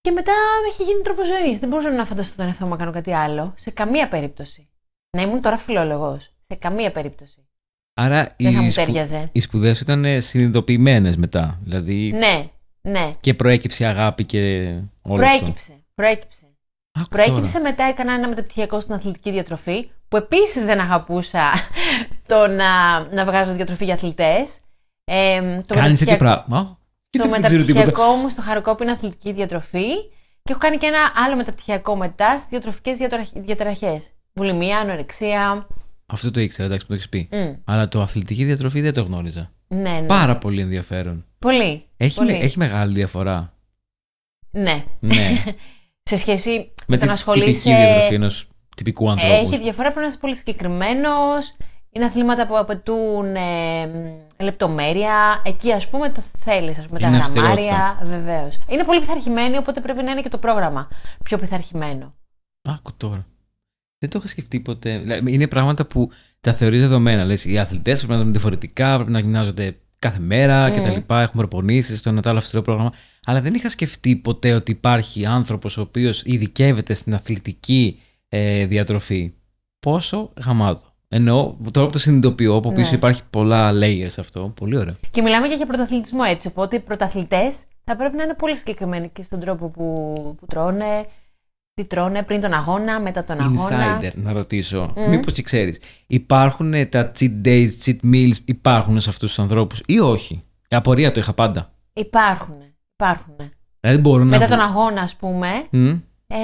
Και 0.00 0.10
μετά 0.10 0.32
έχει 0.68 0.82
γίνει 0.82 1.02
τρόπος 1.02 1.26
ζωής. 1.26 1.58
Δεν 1.58 1.68
μπορούσα 1.68 1.90
να 1.90 2.04
φανταστώ 2.04 2.36
τον 2.36 2.46
εαυτό 2.46 2.64
μου 2.64 2.70
να 2.70 2.76
κάνω 2.76 2.92
κάτι 2.92 3.12
άλλο. 3.12 3.54
Σε 3.56 3.70
καμία 3.70 4.08
περίπτωση. 4.08 4.68
Να 5.16 5.22
ήμουν 5.22 5.40
τώρα 5.40 5.56
φιλόλογος. 5.56 6.32
Σε 6.40 6.54
καμία 6.54 6.92
περίπτωση. 6.92 7.46
Άρα 7.94 8.34
Δεν 8.36 8.52
θα 8.52 8.60
οι, 8.60 8.62
μου 8.64 8.70
σπου... 8.70 8.84
τέριαζε. 8.84 9.28
οι 9.32 9.40
σπουδές 9.40 9.76
σου 9.76 9.82
ήταν 9.82 10.22
συνειδητοποιημένες 10.22 11.16
μετά. 11.16 11.58
Δηλαδή 11.64 12.12
Ναι, 12.12 12.50
ναι. 12.80 13.14
και 13.20 13.34
προέκυψε 13.34 13.84
η 13.84 13.86
αγάπη 13.86 14.24
και 14.24 14.64
όλο 15.02 15.16
Προέκυψε. 15.16 15.84
Προέκυψε. 15.94 16.44
αυτό. 16.44 17.00
Άκου 17.00 17.08
Προέκυψε 17.08 17.52
τώρα. 17.52 17.64
μετά, 17.70 17.84
έκανα 17.84 18.12
ένα 18.12 18.28
μεταπτυχιακό 18.28 18.80
στην 18.80 18.94
αθλητική 18.94 19.30
διατροφή, 19.30 19.90
που 20.08 20.16
επίσης 20.16 20.64
δεν 20.64 20.80
αγαπούσα 20.80 21.50
το 22.28 22.46
να, 22.46 23.00
να 23.00 23.24
βγάζω 23.24 23.54
διατροφή 23.54 23.84
για 23.84 23.94
αθλητές. 23.94 24.58
Ε, 25.14 25.40
το 25.40 25.74
Κάνεις 25.74 25.98
τέτοιο 25.98 26.14
μεταπτυχιακό- 26.14 26.18
πράγμα. 26.18 26.58
Α, 26.58 26.62
Το 26.64 26.78
γιατί 27.10 27.28
δεν 27.30 27.42
ξέρω 27.42 27.62
τίποτα. 27.64 27.78
μεταπτυχιακό 27.78 28.14
μου 28.16 28.28
στο 28.28 28.42
Χαροκόπο 28.42 28.82
είναι 28.82 28.92
αθλητική 28.92 29.32
διατροφή 29.32 29.88
και 30.42 30.50
έχω 30.50 30.58
κάνει 30.58 30.76
και 30.76 30.86
ένα 30.86 30.98
άλλο 31.26 31.36
μεταπτυχιακό 31.36 31.96
μετά 31.96 32.38
στις 32.38 32.48
διατροφικές 32.50 32.98
διαταραχές. 33.34 34.10
Βουλημία, 34.32 34.78
ανορεξία. 34.78 35.66
Αυτό 36.06 36.30
το 36.30 36.40
ήξερα, 36.40 36.64
εντάξει, 36.66 36.86
μου 36.88 36.88
το 36.88 36.94
έχεις 36.94 37.08
πει. 37.08 37.28
Μμ, 37.32 37.52
Αλλά 37.64 37.88
το 37.88 38.00
αθλητική 38.02 38.44
διατροφή 38.44 38.80
δεν 38.80 38.92
το 38.94 39.02
γνώριζα. 39.02 39.50
ναι, 39.68 39.90
ναι. 39.90 40.06
Πάρα 40.06 40.36
πολύ 40.38 40.60
ενδιαφέρον. 40.60 41.24
Πολύ. 41.38 41.82
Έχει, 41.96 42.16
πολύ. 42.16 42.32
με- 42.32 42.38
έχει 42.38 42.58
μεγάλη 42.58 42.94
διαφορά. 42.94 43.52
Ναι. 44.50 44.84
Ναι. 45.00 45.42
Σε 46.10 46.16
σχέση 46.16 46.50
με, 46.50 46.64
με 46.86 46.96
το 46.96 46.96
την 46.96 46.96
να 46.96 46.96
τυπική 46.96 47.10
ασχολείσαι. 47.12 47.70
διατροφή 47.70 48.14
ενός 48.14 48.46
τυπικού 48.76 49.10
ανθρώπου. 49.10 49.34
Έχει 49.34 49.58
διαφορά, 49.58 49.86
πρέπει 49.88 50.00
να 50.00 50.06
είσαι 50.06 50.18
πολύ 50.18 50.36
συγκεκριμένος. 50.36 51.56
Είναι 51.94 52.04
αθλήματα 52.04 52.46
που 52.46 52.58
απαιτούν 52.58 53.34
ε, 53.34 53.40
λεπτομέρεια. 54.42 55.42
Εκεί, 55.44 55.72
ας 55.72 55.88
πούμε, 55.88 56.12
το 56.12 56.20
θέλεις. 56.38 56.78
Α 56.78 56.82
πούμε, 56.82 56.98
τα 56.98 57.08
Είναι 57.08 57.16
γραμμάρια. 57.16 57.98
Βεβαίως. 58.02 58.58
Είναι 58.68 58.84
πολύ 58.84 59.00
πειθαρχημένοι, 59.00 59.56
οπότε 59.56 59.80
πρέπει 59.80 60.02
να 60.02 60.10
είναι 60.10 60.20
και 60.20 60.28
το 60.28 60.38
πρόγραμμα 60.38 60.88
πιο 61.24 61.38
πειθαρχημένο. 61.38 62.14
Άκου 62.68 62.92
τώρα. 62.96 63.26
Δεν 63.98 64.10
το 64.10 64.18
είχα 64.18 64.28
σκεφτεί 64.28 64.60
ποτέ. 64.60 64.98
Δηλαδή, 64.98 65.32
είναι 65.32 65.48
πράγματα 65.48 65.86
που 65.86 66.10
τα 66.40 66.52
θεωρείς 66.52 66.80
δεδομένα. 66.80 67.24
Λες, 67.24 67.44
οι 67.44 67.58
αθλητές 67.58 67.98
πρέπει 67.98 68.12
να 68.12 68.18
δουν 68.22 68.32
διαφορετικά, 68.32 68.94
πρέπει 68.94 69.10
να 69.10 69.18
γυμνάζονται 69.18 69.76
κάθε 69.98 70.18
μέρα 70.18 70.70
και 70.70 70.80
τα 70.80 70.90
λοιπά. 70.90 71.22
Έχουμε 71.22 71.46
προπονήσει 71.46 72.02
το 72.02 72.08
ένα 72.08 72.22
το 72.22 72.28
άλλο 72.28 72.38
αυστηρό 72.38 72.62
πρόγραμμα. 72.62 72.92
Αλλά 73.24 73.40
δεν 73.40 73.54
είχα 73.54 73.68
σκεφτεί 73.68 74.16
ποτέ 74.16 74.52
ότι 74.52 74.70
υπάρχει 74.70 75.26
άνθρωπος 75.26 75.76
ο 75.76 75.80
οποίος 75.80 76.22
ειδικεύεται 76.24 76.94
στην 76.94 77.14
αθλητική 77.14 78.00
ε, 78.28 78.66
διατροφή. 78.66 79.32
Πόσο 79.78 80.32
γαμάτο. 80.44 80.91
Εννοώ, 81.14 81.54
τώρα 81.70 81.86
που 81.86 81.92
το 81.92 81.98
συνειδητοποιώ, 81.98 82.54
από 82.56 82.72
πίσω 82.72 82.90
Ναι. 82.90 82.96
υπάρχει 82.96 83.22
πολλά 83.30 83.70
layers 83.72 84.14
αυτό. 84.18 84.52
Πολύ 84.56 84.76
ωραίο. 84.76 84.94
Και 85.10 85.22
μιλάμε 85.22 85.48
και 85.48 85.54
για 85.54 85.66
πρωταθλητισμό 85.66 86.20
έτσι. 86.28 86.48
Οπότε 86.48 86.76
οι 86.76 86.80
πρωταθλητές 86.80 87.62
θα 87.84 87.96
πρέπει 87.96 88.16
να 88.16 88.22
είναι 88.22 88.34
πολύ 88.34 88.56
συγκεκριμένοι 88.56 89.08
και 89.08 89.22
στον 89.22 89.40
τρόπο 89.40 89.68
που, 89.68 90.04
που 90.40 90.46
τρώνε, 90.46 91.06
τι 91.74 91.84
τρώνε 91.84 92.22
πριν 92.22 92.40
τον 92.40 92.52
αγώνα, 92.52 93.00
μετά 93.00 93.24
τον 93.24 93.40
αγώνα. 93.40 94.00
Insider, 94.00 94.10
να 94.14 94.32
ρωτήσω. 94.32 94.92
Μήπως 95.08 95.32
και 95.32 95.42
ξέρεις, 95.42 95.78
υπάρχουν 96.06 96.74
ε, 96.74 96.84
τα 96.86 97.12
cheat 97.18 97.46
days, 97.46 97.68
cheat 97.84 97.96
meals, 98.12 98.36
υπάρχουν 98.44 99.00
σε 99.00 99.10
αυτούς 99.10 99.28
τους 99.28 99.38
ανθρώπους 99.38 99.82
ή 99.86 99.98
όχι; 99.98 100.42
Η 100.68 100.76
απορία 100.76 101.12
το 101.12 101.20
είχα 101.20 101.32
πάντα. 101.32 101.70
Υπάρχουν. 101.92 102.56
Υπάρχουν. 102.94 103.34
Δηλαδή 103.80 104.00
μπορούν 104.00 104.28
Μετά 104.28 104.48
να... 104.48 104.56
τον 104.56 104.66
αγώνα, 104.66 105.00
ας 105.00 105.16
πούμε. 105.16 105.48
Μμ. 105.70 105.86
Ε, 106.26 106.36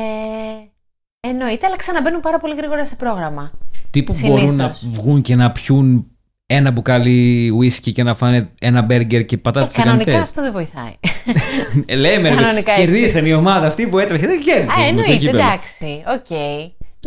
εννοείται, 1.20 1.66
αλλά 1.66 1.76
ξαναμπαίνουν 1.76 2.20
πάρα 2.20 2.38
πολύ 2.38 2.54
γρήγορα 2.54 2.84
σε 2.86 2.96
πρόγραμμα. 2.96 3.50
Τύπου 3.90 4.12
Συνήθως. 4.12 4.40
μπορούν 4.40 4.56
να 4.56 4.74
βγουν 4.90 5.22
και 5.22 5.36
να 5.36 5.52
πιούν 5.52 6.06
ένα 6.46 6.70
μπουκάλι 6.70 7.50
whisky 7.60 7.92
και 7.92 8.02
να 8.02 8.14
φάνε 8.14 8.50
ένα 8.60 8.82
μπέργκερ 8.82 9.24
και 9.24 9.34
Ε, 9.34 9.38
πατάτες 9.38 9.72
κανονικά 9.74 10.04
τηγανιτές. 10.04 10.28
αυτό 10.30 10.42
δεν 10.42 10.52
βοηθάει. 10.52 10.92
Ε, 11.86 11.94
λέμε, 11.96 12.28
ρε, 12.28 12.34
Κανονικά 12.34 12.70
έτσι. 12.72 12.84
κερδίσαν 12.84 13.26
η 13.26 13.32
ομάδα 13.32 13.66
αυτή 13.66 13.88
που 13.88 13.98
έτρεχε, 13.98 14.26
δεν 14.26 14.40
κέρδισε. 14.42 14.72
Α, 14.72 14.78
με 14.78 14.82
το 14.82 14.88
εννοείται, 14.88 15.16
κύπελλο. 15.16 15.38
εντάξει. 15.38 16.02
Οκ. 16.06 16.32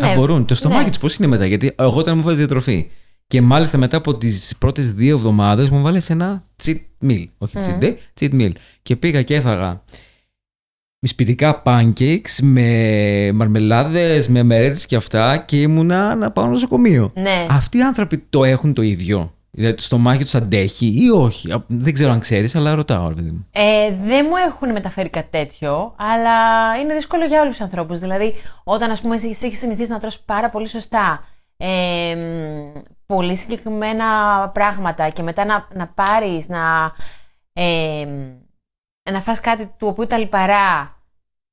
Α, 0.06 0.08
Ναι. 0.08 0.15
μπορούν. 0.15 0.46
Το 0.46 0.56
στομάχι 0.56 0.84
Ναι. 0.84 0.89
τους 0.89 0.98
πώς 1.00 1.15
είναι 1.15 1.28
μετά. 1.28 1.46
Γιατί 1.46 1.74
εγώ 1.80 1.98
όταν 2.00 2.17
μου 2.17 2.24
βάζεις 2.24 2.38
διατροφή 2.39 2.88
και 3.28 3.41
μάλιστα 3.41 3.78
μετά 3.78 3.98
από 3.98 4.17
τις 4.17 4.54
πρώτες 4.60 4.91
δύο 4.94 5.15
εβδομάδες 5.15 5.70
μου 5.70 5.82
βάλει 5.82 6.02
ένα 6.08 6.44
cheat 6.63 6.78
meal. 7.06 7.26
Όχι 7.38 7.58
cheat 7.58 7.84
day, 7.84 7.94
cheat 8.20 8.34
meal. 8.41 8.52
Και 8.82 8.96
πήγα 8.96 9.22
και 9.22 9.36
έφαγα 9.36 9.82
με 11.03 11.07
σπιτικά 11.07 11.61
pancakes, 11.65 12.39
με 12.41 13.31
μαρμελάδες, 13.33 14.27
με 14.27 14.43
μερέτες 14.43 14.85
και 14.85 14.95
αυτά 14.95 15.37
και 15.37 15.61
ήμουνα 15.61 16.15
να 16.15 16.31
πάω 16.31 16.45
νοσοκομείο. 16.45 17.11
Ναι. 17.15 17.45
Αυτοί 17.49 17.77
οι 17.77 17.81
άνθρωποι 17.81 18.17
το 18.17 18.43
έχουν 18.43 18.73
το 18.73 18.81
ίδιο; 18.81 19.33
Δηλαδή 19.51 19.75
το 19.75 19.83
στομάχι 19.83 20.23
τους 20.23 20.35
αντέχει 20.35 20.93
ή 20.95 21.09
όχι; 21.09 21.51
Α, 21.51 21.63
Δεν 21.67 21.93
ξέρω 21.93 22.11
αν 22.11 22.19
ξέρεις, 22.19 22.55
αλλά 22.55 22.75
ρωτάω, 22.75 23.07
ρε 23.07 23.13
παιδί 23.13 23.29
μου. 23.29 23.47
Ε, 23.51 23.91
δεν 24.03 24.25
μου 24.29 24.35
έχουν 24.47 24.71
μεταφέρει 24.71 25.09
κάτι 25.09 25.27
τέτοιο, 25.31 25.95
αλλά 25.97 26.31
είναι 26.81 26.93
δύσκολο 26.93 27.25
για 27.25 27.41
όλους 27.41 27.57
τους 27.57 27.65
ανθρώπους. 27.65 27.99
Δηλαδή, 27.99 28.33
όταν 28.63 28.91
ας 28.91 29.01
πούμε 29.01 29.15
εσύ 29.15 29.37
έχεις 29.41 29.57
συνηθίσει 29.57 29.89
να 29.89 29.99
τρως 29.99 30.19
πάρα 30.19 30.49
πολύ 30.49 30.67
σωστά, 30.67 31.23
ε, 31.57 32.15
μ, 32.15 32.79
πολύ 33.05 33.35
συγκεκριμένα 33.35 34.05
πράγματα 34.53 35.09
και 35.09 35.23
μετά 35.23 35.45
να, 35.45 35.67
να 35.73 35.87
πάρεις, 35.87 36.47
να, 36.47 36.91
ε, 37.53 38.05
μ, 38.05 38.40
να 39.11 39.21
φας 39.21 39.39
κάτι 39.39 39.65
του 39.65 39.87
οποίου 39.87 40.07
τα 40.07 40.17
λιπαρά 40.17 40.99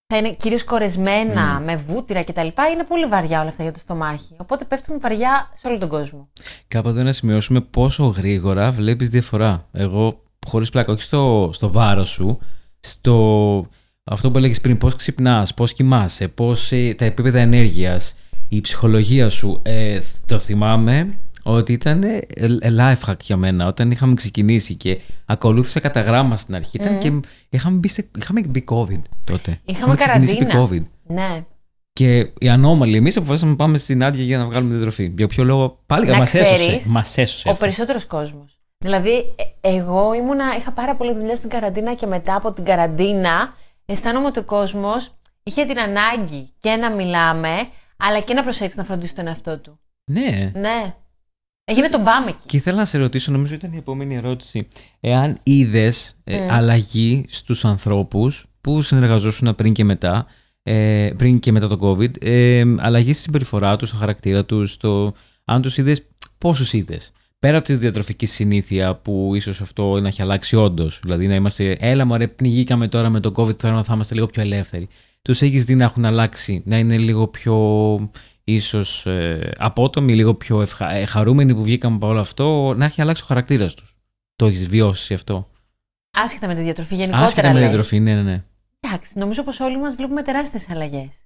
θα 0.07 0.17
είναι 0.17 0.33
κυρίως 0.33 0.65
κορεσμένα, 0.65 1.61
με 1.65 1.77
βούτυρα 1.77 2.25
κτλ. 2.25 2.47
Είναι 2.73 2.85
πολύ 2.89 3.07
βαριά 3.07 3.41
όλα 3.41 3.49
αυτά 3.49 3.63
για 3.63 3.73
το 3.73 3.79
στομάχι. 3.79 4.35
Οπότε 4.37 4.65
πέφτουν 4.65 5.01
βαριά 5.01 5.51
σε 5.55 5.69
όλο 5.69 5.79
τον 5.79 5.89
κόσμο. 5.89 6.29
Κάποτε 6.69 7.03
να 7.05 7.13
σημειώσουμε 7.13 7.61
πόσο 7.61 8.05
γρήγορα 8.05 8.71
βλέπεις 8.71 9.09
διαφορά. 9.09 9.69
Εγώ, 9.73 10.23
χωρίς 10.47 10.71
πλάκα, 10.71 10.93
όχι 10.93 11.03
στο, 11.03 11.51
στο 11.53 11.73
βάρος 11.73 12.09
σου, 12.09 12.39
στο 12.81 13.67
αυτό 14.05 14.31
που 14.31 14.39
έλεγες 14.39 14.61
πριν, 14.61 14.79
πώς 14.79 14.97
ξυπνάς, 14.97 15.55
πώς 15.55 15.73
κοιμάσαι, 15.73 16.29
πώς 16.29 16.69
τα 16.69 17.05
επίπεδα 17.05 17.39
ενέργειας, 17.39 18.15
η 18.49 18.61
ψυχολογία 18.61 19.29
σου. 19.29 19.61
Ε, 19.65 20.01
το 20.27 20.39
θυμάμαι 20.39 21.17
ότι 21.53 21.73
ήταν 21.73 22.03
ε, 22.03 22.17
ε, 22.61 22.69
life 22.79 23.11
hack 23.11 23.21
για 23.23 23.37
μένα. 23.37 23.67
Όταν 23.67 23.91
είχαμε 23.91 24.15
ξεκινήσει 24.15 24.75
και 24.75 25.01
ακολούθησα 25.27 25.81
κατά 25.81 26.01
γράμμα 26.01 26.37
στην 26.37 26.55
αρχή, 26.55 26.77
ήταν 26.77 26.99
και 26.99 27.21
είχαμε 27.49 27.79
μπει, 27.79 27.89
σε- 27.89 28.09
είχαμε 28.19 28.41
μπει 28.49 28.65
COVID 28.71 29.01
τότε. 29.25 29.61
Είχαμε 29.65 29.95
ξεκινήσει 29.97 30.33
επί 30.37 30.45
καραντίνα. 30.45 30.87
COVID. 31.07 31.13
Ναι. 31.15 31.45
Και 31.93 32.19
οι 32.39 32.49
ανώμαλοι, 32.49 32.97
εμείς 32.97 33.17
αποφασίσαμε 33.17 33.51
να 33.51 33.57
πάμε 33.57 33.79
στην 33.79 34.03
άδεια 34.05 34.25
για 34.25 34.39
να 34.39 34.45
βγάλουμε 34.45 34.69
τη 34.71 34.75
διατροφή. 34.77 35.13
Για 35.17 35.27
ποιο 35.27 35.45
λόγο, 35.45 35.79
πάλι 35.87 36.07
Να 36.07 36.17
μας 36.17 36.35
έσωσε. 36.35 36.55
ξέρεις, 36.55 36.87
Μας 36.87 37.17
έσωσε 37.19 37.49
Ο 37.49 37.51
αυτό. 37.51 37.65
περισσότερος 37.65 38.05
κόσμος. 38.07 38.61
Δηλαδή, 38.79 39.11
ε, 39.61 39.69
εγώ 39.77 40.15
ήμουνα, 40.15 40.45
είχα 40.59 40.71
πάρα 40.73 40.95
πολλή 40.97 41.15
δουλειά 41.15 41.37
στην 41.37 41.49
καραντίνα 41.49 41.95
και 41.95 42.07
μετά 42.07 42.35
από 42.35 42.53
την 42.53 42.65
καραντίνα 42.65 43.55
αισθάνομαι 43.87 44.27
ότι 44.27 44.39
ο 44.39 44.43
κόσμος 44.45 45.11
είχε 45.43 45.65
την 45.65 45.79
ανάγκη 45.79 46.53
και 46.61 46.71
να 46.71 46.91
μιλάμε, 46.91 47.49
αλλά 47.97 48.21
και 48.21 48.35
να 48.35 48.43
προσέξει 48.43 48.79
να 48.79 48.85
φροντίσει 48.85 49.15
τον 49.15 49.27
εαυτό 49.27 49.59
του. 49.59 49.79
Ναι. 50.11 50.53
Ναι. 50.55 50.95
Έγινε 51.71 51.89
τον 51.89 52.03
πάμε 52.03 52.29
εκεί. 52.29 52.47
Και 52.47 52.57
ήθελα 52.57 52.77
να 52.77 52.85
σε 52.85 52.99
ρωτήσω, 52.99 53.33
νομίζω 53.33 53.55
ήταν 53.55 53.73
η 53.73 53.77
επόμενη 53.77 54.15
ερώτηση. 54.15 54.69
Εάν 55.01 55.39
είδες 55.43 56.17
αλλαγή 56.49 57.25
στους 57.29 57.65
ανθρώπους 57.65 58.47
που 58.61 58.83
συνεργαζόσουν 58.83 59.55
πριν 59.55 59.73
και 59.73 59.85
μετά, 59.85 60.27
ε, 60.63 61.11
πριν 61.17 61.39
και 61.39 61.53
μετά 61.53 61.69
το 61.69 61.79
COVID, 61.81 62.25
ε, 62.25 62.63
αλλαγή 62.79 63.13
στη 63.13 63.23
συμπεριφορά 63.23 63.77
τους, 63.77 63.89
στο 63.89 63.97
χαρακτήρα 63.97 64.45
τους, 64.45 64.73
στο 64.73 65.15
αν 65.45 65.63
τους 65.63 65.79
είδες, 65.79 66.07
πόσους 66.39 66.73
είδες. 66.73 67.13
Πέρα 67.39 67.57
από 67.57 67.67
τη 67.67 67.75
διατροφική 67.75 68.27
συνήθεια 68.27 68.95
που 68.95 69.33
ίσως 69.35 69.61
αυτό 69.61 70.01
να 70.01 70.09
έχει 70.09 70.23
αλλάξει 70.23 70.57
όντως. 70.57 71.01
Δηλαδή 71.03 71.27
να 71.27 71.35
είμαστε, 71.35 71.77
έλα 71.81 72.05
μωρέ, 72.05 72.27
πνιγήκαμε 72.29 72.89
τώρα 72.89 73.09
με 73.09 73.21
το 73.21 73.33
COVID, 73.37 73.57
τώρα 73.57 73.85
θα 73.85 73.95
είμαστε 73.95 74.15
λίγο 74.15 74.27
πιο 74.27 74.43
ελεύθεροι. 74.43 74.89
Τους 75.23 75.43
έχεις 75.43 75.65
δει 75.65 75.75
να 75.75 75.85
έχουν 75.85 76.05
αλλάξει, 76.05 76.63
να 76.65 76.79
είναι 76.79 76.97
λίγο 76.97 77.27
πιο 77.27 77.55
ίσως 78.55 79.07
ε, 79.07 79.53
απότομοι, 79.59 80.15
λίγο 80.15 80.35
πιο 80.35 80.61
ευχα... 80.63 80.91
ε, 80.91 81.05
χαρούμενοι 81.05 81.55
που 81.55 81.63
βγήκαμε 81.63 81.97
από 81.97 82.07
όλο 82.07 82.21
αυτό, 82.21 82.75
να 82.77 82.85
έχει 82.85 83.01
αλλάξει 83.01 83.23
ο 83.23 83.27
χαρακτήρας 83.27 83.75
τους. 83.75 83.97
Το 84.37 84.47
έχεις 84.47 84.69
βιώσει 84.69 85.15
αυτό; 85.15 85.49
Άσχετα 86.11 86.47
με 86.47 86.55
τη 86.55 86.63
διατροφή, 86.63 86.95
γενικότερα. 86.95 87.25
Άσχετα 87.25 87.49
με 87.49 87.55
τη 87.55 87.61
λες. 87.61 87.69
διατροφή, 87.69 88.01
ναι, 88.01 88.15
ναι, 88.15 88.23
ναι. 88.23 88.43
Εντάξει, 88.81 89.13
νομίζω 89.19 89.43
πως 89.43 89.61
όλοι 89.61 89.79
μας 89.79 89.97
βλέπουμε 89.97 90.23
τεράστιες 90.23 90.71
αλλαγές. 90.71 91.17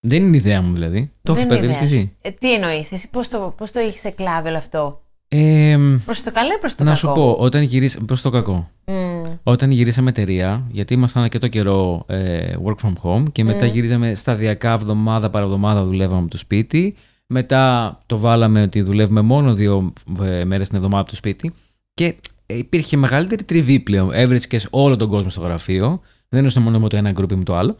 Δεν 0.00 0.22
είναι 0.22 0.36
ιδέα 0.36 0.62
μου 0.62 0.74
δηλαδή. 0.74 1.12
Το 1.22 1.32
έχεις 1.32 1.46
παρατηρήσει 1.46 1.78
και 1.78 1.84
εσύ. 1.84 2.16
Ε, 2.20 2.30
τι 2.30 2.54
εννοείς, 2.54 2.92
εσύ 2.92 3.10
πώς 3.10 3.28
το, 3.28 3.54
πώς 3.56 3.70
το 3.70 3.78
έχει 3.78 4.06
εκλάβει 4.06 4.48
όλο 4.48 4.56
αυτό; 4.56 5.03
Ε, 5.36 5.78
Προς 6.04 6.22
το 6.22 6.32
καλό 6.32 6.52
ή 6.56 6.58
προς 6.58 6.74
το 6.74 6.84
να 6.84 6.94
κακό; 6.94 7.06
σου 7.06 7.12
πω, 7.14 7.36
όταν 7.38 7.62
γυρίσαμε. 7.62 8.04
Προς 8.06 8.22
το 8.22 8.30
κακό. 8.30 8.70
Μμ. 8.86 8.94
Όταν 9.42 9.70
γυρίσαμε 9.70 10.10
εταιρεία, 10.10 10.66
γιατί 10.70 10.94
ήμασταν 10.94 11.22
αρκετό 11.22 11.48
καιρό 11.48 12.04
ε, 12.06 12.52
work 12.64 12.86
from 12.86 12.92
home 13.02 13.32
και 13.32 13.44
μετά 13.44 13.66
γυρίζαμε 13.66 14.14
σταδιακά 14.14 14.72
εβδομάδα 14.72 15.30
παραβδομάδα 15.30 15.84
δουλεύαμε 15.84 16.20
από 16.20 16.30
το 16.30 16.36
σπίτι. 16.36 16.94
Μετά 17.26 17.98
το 18.06 18.18
βάλαμε 18.18 18.62
ότι 18.62 18.82
δουλεύουμε 18.82 19.20
μόνο 19.20 19.54
δύο 19.54 19.92
ε, 20.22 20.44
μέρες 20.44 20.68
την 20.68 20.76
εβδομάδα 20.76 21.00
από 21.00 21.10
το 21.10 21.16
σπίτι 21.16 21.52
και 21.94 22.14
ε, 22.46 22.56
υπήρχε 22.56 22.96
μεγαλύτερη 22.96 23.44
τριβή 23.44 23.80
πλέον. 23.80 24.12
Έβρισκες 24.12 24.66
όλο 24.70 24.96
τον 24.96 25.08
κόσμο 25.08 25.30
στο 25.30 25.40
γραφείο. 25.40 26.00
Δεν 26.28 26.44
ήσουν 26.44 26.62
μόνο 26.62 26.78
με 26.78 26.88
το 26.88 26.96
ένα 26.96 27.10
γκρουπ 27.10 27.30
ή 27.30 27.34
με 27.34 27.44
το 27.44 27.56
άλλο. 27.56 27.76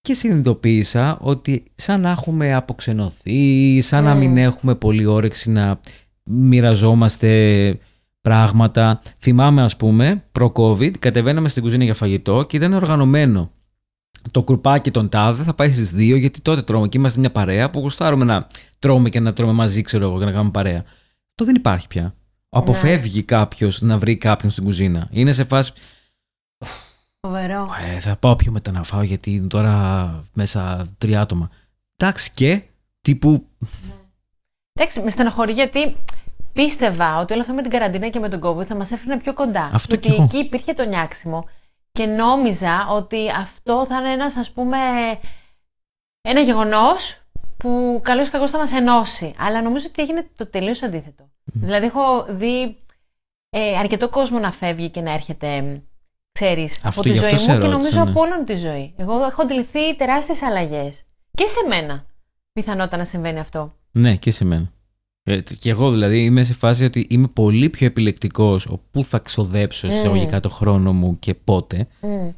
Και 0.00 0.14
συνειδητοποίησα 0.14 1.18
ότι 1.20 1.62
σαν 1.74 2.00
να 2.00 2.10
έχουμε 2.10 2.54
αποξενωθεί, 2.54 3.80
σαν 3.80 4.04
να 4.04 4.14
μην 4.14 4.36
έχουμε 4.36 4.74
πολύ 4.74 5.06
όρεξη 5.06 5.50
να 5.50 5.78
μοιραζόμαστε 6.26 7.78
πράγματα. 8.20 9.02
Θυμάμαι, 9.18 9.62
ας 9.62 9.76
πούμε, 9.76 10.24
προ-COVID, 10.32 10.98
κατεβαίναμε 10.98 11.48
στην 11.48 11.62
κουζίνα 11.62 11.84
για 11.84 11.94
φαγητό 11.94 12.44
και 12.48 12.56
ήταν 12.56 12.72
οργανωμένο. 12.72 13.50
Το 14.30 14.44
κρουπάκι 14.44 14.90
των 14.90 15.08
τάδε 15.08 15.42
θα 15.42 15.54
πάει 15.54 15.72
στις 15.72 15.92
2 15.94 16.18
γιατί 16.18 16.40
τότε 16.40 16.62
τρώμε 16.62 16.88
και 16.88 16.98
είμαστε 16.98 17.20
μια 17.20 17.30
παρέα 17.30 17.70
που 17.70 17.80
γουστάρουμε 17.80 18.24
να 18.24 18.46
τρώμε 18.78 19.08
και 19.08 19.20
να 19.20 19.32
τρώμε 19.32 19.52
μαζί, 19.52 19.82
ξέρω 19.82 20.08
εγώ, 20.08 20.18
και 20.18 20.24
να 20.24 20.30
κάνουμε 20.30 20.50
παρέα. 20.50 20.84
Αυτό 21.28 21.44
δεν 21.44 21.54
υπάρχει 21.54 21.86
πια. 21.86 22.14
Αποφεύγει 22.48 23.22
κάποιος 23.22 23.80
να 23.80 23.98
βρει 23.98 24.16
κάποιον 24.16 24.52
στην 24.52 24.64
κουζίνα. 24.64 25.08
Είναι 25.10 25.32
σε 25.32 25.44
φάση. 25.44 25.72
Φοβερό. 27.20 27.68
Ε, 27.94 28.00
θα 28.00 28.16
πάω 28.16 28.36
πιο 28.36 28.52
μετά 28.52 28.72
να 28.72 28.82
φάω 28.82 29.02
γιατί 29.02 29.34
είναι 29.34 29.46
τώρα 29.46 30.24
μέσα 30.32 30.86
τρία 30.98 31.20
άτομα. 31.20 31.50
Εντάξει 31.96 32.30
και 32.34 32.62
τύπου. 33.00 33.46
Εντάξει, 34.78 35.00
με 35.00 35.10
στενοχωρεί 35.10 35.52
γιατί 35.52 35.96
πίστευα 36.52 37.18
ότι 37.18 37.32
όλο 37.32 37.42
αυτό 37.42 37.54
με 37.54 37.62
την 37.62 37.70
καραντίνα 37.70 38.08
και 38.08 38.18
με 38.18 38.28
τον 38.28 38.40
COVID 38.44 38.64
θα 38.64 38.74
μας 38.74 38.90
έφερνε 38.90 39.18
πιο 39.18 39.34
κοντά. 39.34 39.70
Αυτό 39.72 39.94
γιατί 39.94 40.08
κι 40.08 40.14
εγώ. 40.14 40.22
εκεί 40.22 40.38
υπήρχε 40.38 40.72
το 40.72 40.84
νιάξιμο 40.84 41.48
και 41.92 42.06
νόμιζα 42.06 42.86
ότι 42.90 43.30
αυτό 43.30 43.86
θα 43.86 43.98
είναι 43.98 44.10
ένας, 44.12 44.36
ας 44.36 44.50
πούμε, 44.50 44.78
ένα 46.20 46.40
γεγονός 46.40 47.20
που 47.56 48.00
καλώς 48.02 48.26
ή 48.26 48.30
κακό 48.30 48.48
θα 48.48 48.58
μας 48.58 48.72
ενώσει. 48.72 49.34
Αλλά 49.38 49.62
νομίζω 49.62 49.86
ότι 49.90 50.02
έγινε 50.02 50.28
το 50.36 50.46
τελείως 50.46 50.82
αντίθετο. 50.82 51.28
Δηλαδή, 51.44 51.86
έχω 51.86 52.24
δει 52.28 52.76
ε, 53.50 53.78
αρκετό 53.78 54.08
κόσμο 54.08 54.38
να 54.38 54.52
φεύγει 54.52 54.88
και 54.90 55.00
να 55.00 55.12
έρχεται, 55.12 55.82
ξέρεις, 56.32 56.78
από 56.78 56.88
Αυτό 56.88 57.02
τη 57.02 57.10
γι' 57.10 57.18
ζωή 57.18 57.24
αυτό 57.24 57.36
μου 57.36 57.42
σε 57.42 57.46
και 57.46 57.52
ρώτησα, 57.52 57.76
νομίζω 57.76 58.04
ναι. 58.04 58.10
από 58.10 58.20
όλων 58.20 58.44
τη 58.44 58.56
ζωή. 58.56 58.94
Εγώ 58.98 59.24
έχω 59.24 59.42
αντιληφθεί 59.42 59.96
τεράστιες 59.96 60.42
αλλαγές. 60.42 61.02
Και 61.30 61.46
σε 61.46 61.66
μένα 61.68 62.06
πιθανότατα 62.52 62.96
να 62.96 63.04
συμβαίνει 63.04 63.38
αυτό. 63.38 63.74
Ναι, 63.96 64.16
και 64.16 64.30
σε 64.30 64.44
μένα. 64.44 64.70
Ε, 65.22 65.40
και 65.58 65.70
εγώ 65.70 65.90
δηλαδή 65.90 66.24
είμαι 66.24 66.42
σε 66.42 66.54
φάση 66.54 66.84
ότι 66.84 67.06
είμαι 67.10 67.28
πολύ 67.32 67.68
πιο 67.68 67.86
επιλεκτικός 67.86 68.68
πού 68.90 69.04
θα 69.04 69.18
ξοδέψω 69.18 69.86
εισαγωγικά 69.86 70.40
το 70.40 70.48
χρόνο 70.48 70.92
μου 70.92 71.18
και 71.18 71.34
πότε 71.34 71.86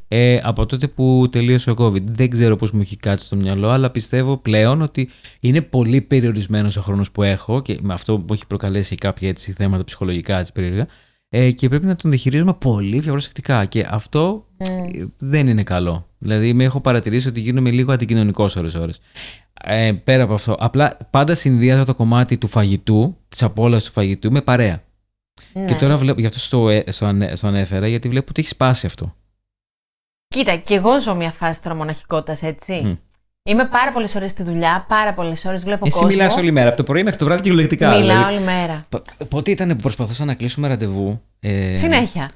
ε, 0.08 0.40
από 0.42 0.66
τότε 0.66 0.86
που 0.86 1.28
τελείωσε 1.30 1.70
ο 1.70 1.74
COVID. 1.78 2.02
Δεν 2.02 2.30
ξέρω 2.30 2.56
πώς 2.56 2.70
μου 2.70 2.80
έχει 2.80 2.96
κάτσει 2.96 3.26
στο 3.26 3.36
μυαλό, 3.36 3.68
αλλά 3.68 3.90
πιστεύω 3.90 4.36
πλέον 4.36 4.82
ότι 4.82 5.08
είναι 5.40 5.62
πολύ 5.62 6.00
περιορισμένος 6.00 6.76
ο 6.76 6.80
χρόνος 6.80 7.10
που 7.10 7.22
έχω 7.22 7.62
και 7.62 7.78
με 7.80 7.92
αυτό 7.92 8.18
που 8.18 8.32
έχει 8.32 8.46
προκαλέσει 8.46 8.94
κάποια 8.94 9.28
έτσι 9.28 9.52
θέματα 9.52 9.84
ψυχολογικά 9.84 10.38
έτσι 10.38 10.52
περίεργα. 10.52 10.86
Ε, 11.28 11.50
και 11.50 11.68
πρέπει 11.68 11.86
να 11.86 11.96
τον 11.96 12.10
διαχειρίζουμε 12.10 12.54
πολύ 12.54 13.00
πιο 13.00 13.12
προσεκτικά. 13.12 13.64
Και 13.64 13.86
αυτό 13.90 14.46
ε, 14.56 14.76
δεν 15.18 15.48
είναι 15.48 15.62
καλό. 15.62 16.06
Δηλαδή, 16.18 16.52
με 16.52 16.64
έχω 16.64 16.80
παρατηρήσει 16.80 17.28
ότι 17.28 17.40
γίνομαι 17.40 17.70
λίγο 17.70 17.92
αντικοινωνικός 17.92 18.56
ώρε-ώρε. 18.56 18.92
Ε, 19.64 19.92
πέρα 19.92 20.22
από 20.22 20.34
αυτό, 20.34 20.56
απλά 20.58 20.96
πάντα 21.10 21.34
συνδυάζω 21.34 21.84
το 21.84 21.94
κομμάτι 21.94 22.38
του 22.38 22.48
φαγητού, 22.48 23.16
της 23.28 23.42
απόλαυσης 23.42 23.88
του 23.88 23.94
φαγητού, 23.94 24.32
με 24.32 24.42
παρέα. 24.42 24.82
Ναι. 25.52 25.64
Και 25.64 25.74
τώρα 25.74 25.96
βλέπω, 25.96 26.20
γι' 26.20 26.26
αυτό 26.26 26.38
στο, 26.38 26.68
ε, 26.68 26.84
στο, 26.88 27.06
ανε- 27.06 27.36
στο 27.36 27.46
ανέφερα, 27.46 27.88
γιατί 27.88 28.08
βλέπω 28.08 28.26
ότι 28.30 28.40
έχει 28.40 28.50
σπάσει 28.50 28.86
αυτό. 28.86 29.14
Κοίτα, 30.28 30.56
και 30.56 30.74
εγώ 30.74 31.00
ζω 31.00 31.14
μια 31.14 31.30
φάση 31.30 31.62
τώρα 31.62 31.74
μοναχικότητα, 31.74 32.46
έτσι. 32.46 32.72
Μμ. 32.84 32.94
Είμαι 33.48 33.64
πάρα 33.64 33.92
πολλές 33.92 34.14
ώρες 34.14 34.30
στη 34.30 34.42
δουλειά, 34.42 34.84
πάρα 34.88 35.14
πολλές 35.14 35.44
ώρες 35.44 35.64
βλέπω 35.64 35.86
Εσύ 35.86 35.94
κόσμο. 35.98 36.08
μιλάς 36.08 36.36
όλη 36.36 36.50
μέρα, 36.52 36.68
από 36.68 36.76
το 36.76 36.82
πρωί 36.82 37.02
μέχρι 37.02 37.18
το 37.18 37.24
βράδυ 37.24 37.42
κυριολεκτικά. 37.42 37.88
Μιλάω 37.88 38.02
δηλαδή. 38.16 38.34
όλη 38.34 38.44
μέρα. 38.44 38.86
Π- 38.88 39.24
Πότε 39.28 39.50
ήταν 39.50 39.68
που 39.68 39.76
προσπαθούσα 39.76 40.24
να 40.24 40.34
κλείσουμε 40.34 40.68
ραντεβού. 40.68 41.20
Ε, 41.40 41.76
Συνέχεια. 41.76 42.30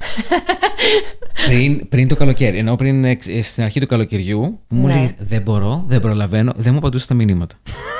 πριν, 1.46 1.88
πριν 1.88 2.08
το 2.08 2.14
καλοκαίρι, 2.16 2.58
ενώ 2.58 2.76
πριν 2.76 3.04
εξ- 3.04 3.28
ε, 3.28 3.42
στην 3.42 3.62
αρχή 3.64 3.80
του 3.80 3.86
καλοκαιριού, 3.86 4.60
που 4.68 4.76
μου 4.76 4.86
Ναι. 4.86 4.92
λέει 4.94 5.14
Δεν 5.18 5.42
μπορώ, 5.42 5.84
δεν 5.86 6.00
προλαβαίνω, 6.00 6.52
δεν 6.56 6.72
μου 6.72 6.78
απαντούσε 6.78 7.06
τα 7.06 7.14
μηνύματα. 7.14 7.54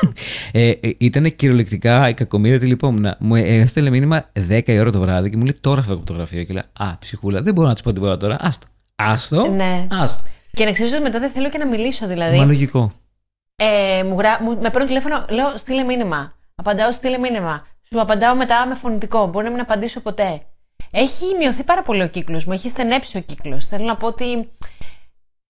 ε, 0.53 0.69
ε, 0.71 0.79
ήταν 0.99 1.35
κυριολεκτικά 1.37 2.09
η 2.09 2.15
κακομοίρα 2.15 2.57
ότι 2.57 2.67
λυπόμουν. 2.67 3.15
Μου 3.19 3.35
ε, 3.35 3.41
έστελνε 3.41 3.91
μήνυμα 3.91 4.23
10 4.49 4.61
η 4.67 4.79
ώρα 4.79 4.91
το 4.91 5.01
βράδυ 5.01 5.31
και 5.31 5.37
μου 5.37 5.43
λέει 5.45 5.57
Τώρα 5.61 5.81
φεύγω 5.83 5.97
από 5.97 6.07
το 6.07 6.13
γραφείο. 6.13 6.43
Και 6.43 6.53
λέω 6.53 6.63
Α, 6.73 6.99
ψυχούλα, 6.99 7.43
δεν 7.43 7.55
μπορώ 7.55 7.69
να 7.69 7.73
της 7.75 7.83
πω 7.83 7.93
τίποτα 7.93 8.17
τώρα. 8.17 8.37
Άστο. 8.41 8.67
Άστο. 8.97 9.47
Ναι. 9.57 9.87
Άστο. 9.91 10.29
Και 10.55 10.65
να 10.65 10.73
ξέρεις 10.73 10.93
ότι 10.93 11.03
μετά 11.03 11.19
δεν 11.19 11.31
θέλω 11.31 11.49
και 11.49 11.59
να 11.59 11.67
μιλήσω, 11.67 12.07
δηλαδή. 12.07 12.37
Μα 12.39 12.45
λογικό. 12.45 12.93
Ε, 13.65 14.03
μου, 14.03 14.19
γρα... 14.19 14.43
μου 14.43 14.51
με 14.61 14.71
παίρνουν 14.71 14.87
τηλέφωνο, 14.87 15.25
λέω 15.29 15.57
στείλε 15.57 15.83
μήνυμα. 15.83 16.35
Απαντάω, 16.55 16.93
στείλε 16.93 17.19
μήνυμα. 17.19 17.67
Σου 17.89 18.01
απαντάω 18.01 18.35
μετά 18.35 18.67
με 18.67 18.75
φωνητικό. 18.75 19.27
Μπορεί 19.27 19.45
να 19.45 19.51
μην 19.51 19.61
απαντήσω 19.61 20.01
ποτέ. 20.01 20.43
Έχει 20.91 21.25
μειωθεί 21.39 21.63
πάρα 21.65 21.83
πολύ 21.83 22.03
ο 22.03 22.09
κύκλος 22.09 22.45
μου. 22.45 22.53
Έχει 22.53 22.69
στενέψει 22.69 23.17
ο 23.17 23.21
κύκλος. 23.21 23.67
Θέλω 23.67 23.85
να 23.85 23.97
πω 23.97 24.07
ότι 24.07 24.51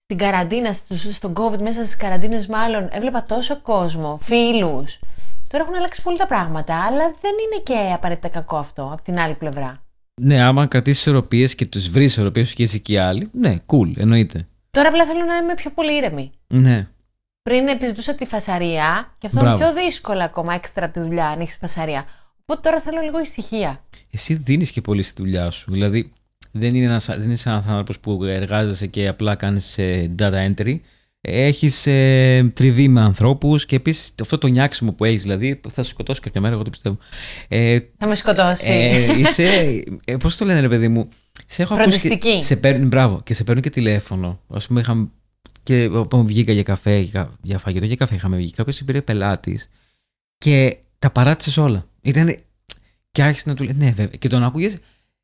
στην 0.04 0.18
καραντίνα, 0.18 0.72
στους- 0.72 1.14
στον 1.14 1.32
COVID, 1.36 1.58
μέσα 1.60 1.84
στις 1.84 1.96
καραντίνες, 1.96 2.46
μάλλον 2.46 2.88
έβλεπα 2.92 3.24
τόσο 3.24 3.60
κόσμο, 3.60 4.18
φίλους. 4.22 4.98
Τώρα 5.48 5.64
έχουν 5.64 5.76
αλλάξει 5.76 6.02
πολύ 6.02 6.16
τα 6.18 6.26
πράγματα, 6.26 6.74
αλλά 6.84 7.14
δεν 7.20 7.32
είναι 7.44 7.62
και 7.64 7.92
απαραίτητα 7.94 8.28
κακό 8.28 8.56
αυτό 8.56 8.90
από 8.92 9.02
την 9.02 9.18
άλλη 9.18 9.34
πλευρά. 9.34 9.82
Ναι, 10.20 10.42
άμα 10.42 10.66
κρατήσεις 10.66 11.00
ισορροπίες 11.00 11.54
και 11.54 11.66
τους 11.66 11.88
βρεις 11.88 12.10
ισορροπίες 12.12 12.48
σου 12.48 12.54
και 12.54 12.62
εσύ 12.62 12.80
και 12.80 12.92
οι 12.92 12.98
άλλοι, 12.98 13.28
ναι, 13.32 13.56
cool, 13.66 13.96
εννοείται. 13.96 14.46
Τώρα 14.70 14.88
απλά 14.88 15.06
θέλω 15.06 15.24
να 15.24 15.36
είμαι 15.36 15.54
πιο 15.54 15.70
πολύ 15.70 15.96
ήρεμη. 15.96 16.32
Ναι. 16.46 16.86
Πριν 17.42 17.68
επιζητούσα 17.68 18.14
τη 18.14 18.26
φασαρία 18.26 19.14
και 19.18 19.26
αυτό 19.26 19.40
Μπράβο. 19.40 19.56
είναι 19.64 19.72
πιο 19.72 19.82
δύσκολο 19.84 20.22
ακόμα 20.22 20.54
έξτρα 20.54 20.84
από 20.84 20.94
τη 20.94 21.00
δουλειά 21.00 21.26
αν 21.26 21.40
έχεις 21.40 21.56
φασαρία. 21.60 22.04
Οπότε 22.46 22.60
τώρα 22.68 22.80
θέλω 22.82 23.00
λίγο 23.00 23.20
ησυχία. 23.20 23.84
Εσύ 24.10 24.34
δίνεις 24.34 24.70
και 24.70 24.80
πολύ 24.80 25.02
στη 25.02 25.22
δουλειά 25.22 25.50
σου. 25.50 25.72
Δηλαδή, 25.72 26.12
δεν 26.52 26.74
είναι, 26.74 26.84
ένας, 26.86 27.04
δεν 27.06 27.30
είσαι 27.30 27.48
ένας 27.48 27.66
άνθρωπος 27.66 27.98
που 27.98 28.24
εργάζεσαι 28.24 28.86
και 28.86 29.08
απλά 29.08 29.34
κάνεις 29.34 29.76
data 30.18 30.54
entry. 30.54 30.80
Έχεις 31.20 31.86
ε, 31.86 32.50
τριβή 32.54 32.88
με 32.88 33.00
ανθρώπους 33.00 33.66
και 33.66 33.76
επίσης 33.76 34.14
αυτό 34.22 34.38
το 34.38 34.46
νιάξιμο 34.46 34.92
που 34.92 35.04
έχεις, 35.04 35.22
δηλαδή, 35.22 35.60
θα 35.72 35.82
σε 35.82 35.90
σκοτώσει 35.90 36.20
κάποια 36.20 36.40
μέρα, 36.40 36.54
εγώ 36.54 36.62
το 36.62 36.70
πιστεύω. 36.70 36.96
Ε, 37.48 37.78
Θα 37.98 38.06
με 38.06 38.14
σκοτώσει. 38.14 38.70
ε, 38.70 39.18
είσαι. 39.18 39.44
Ε, 40.04 40.16
Πώς 40.16 40.36
το 40.36 40.44
λένε, 40.44 40.60
ρε 40.60 40.68
παιδί 40.68 40.88
μου. 40.88 41.08
Σε 41.46 41.62
έχω 41.62 41.74
ακούσει. 41.74 41.98
Φροντιστική. 41.98 42.36
Και, 42.38 42.44
σε 42.44 42.56
παίρνουν, 42.56 42.88
μπράβο, 42.88 43.20
και 43.24 43.34
σε 43.34 43.44
παίρνουν 43.44 43.62
και 43.62 43.70
τηλέφωνο. 43.70 44.40
Α 44.48 44.58
πούμε, 44.58 44.80
είχαμε. 44.80 45.10
Και 45.62 45.88
όταν 45.88 46.26
βγήκα 46.26 46.52
για 46.52 46.62
καφέ, 46.62 46.98
για, 46.98 47.36
για 47.42 47.58
φαγητό, 47.58 47.84
για 47.84 47.96
καφέ 47.96 48.14
είχαμε 48.14 48.36
βγει. 48.36 48.50
Κάποιος 48.50 48.82
πήρε 48.84 49.02
πελάτης 49.02 49.68
και 50.38 50.76
τα 50.98 51.10
παράτησες 51.10 51.56
όλα. 51.56 51.86
Ήταν. 52.00 52.36
Και 53.10 53.22
άρχισε 53.22 53.48
να 53.48 53.54
του 53.54 53.64
λέει: 53.64 53.74
Ναι, 53.76 53.86
βέβαια. 53.86 54.16
Και 54.18 54.28
τον 54.28 54.44
άκουγες 54.44 54.78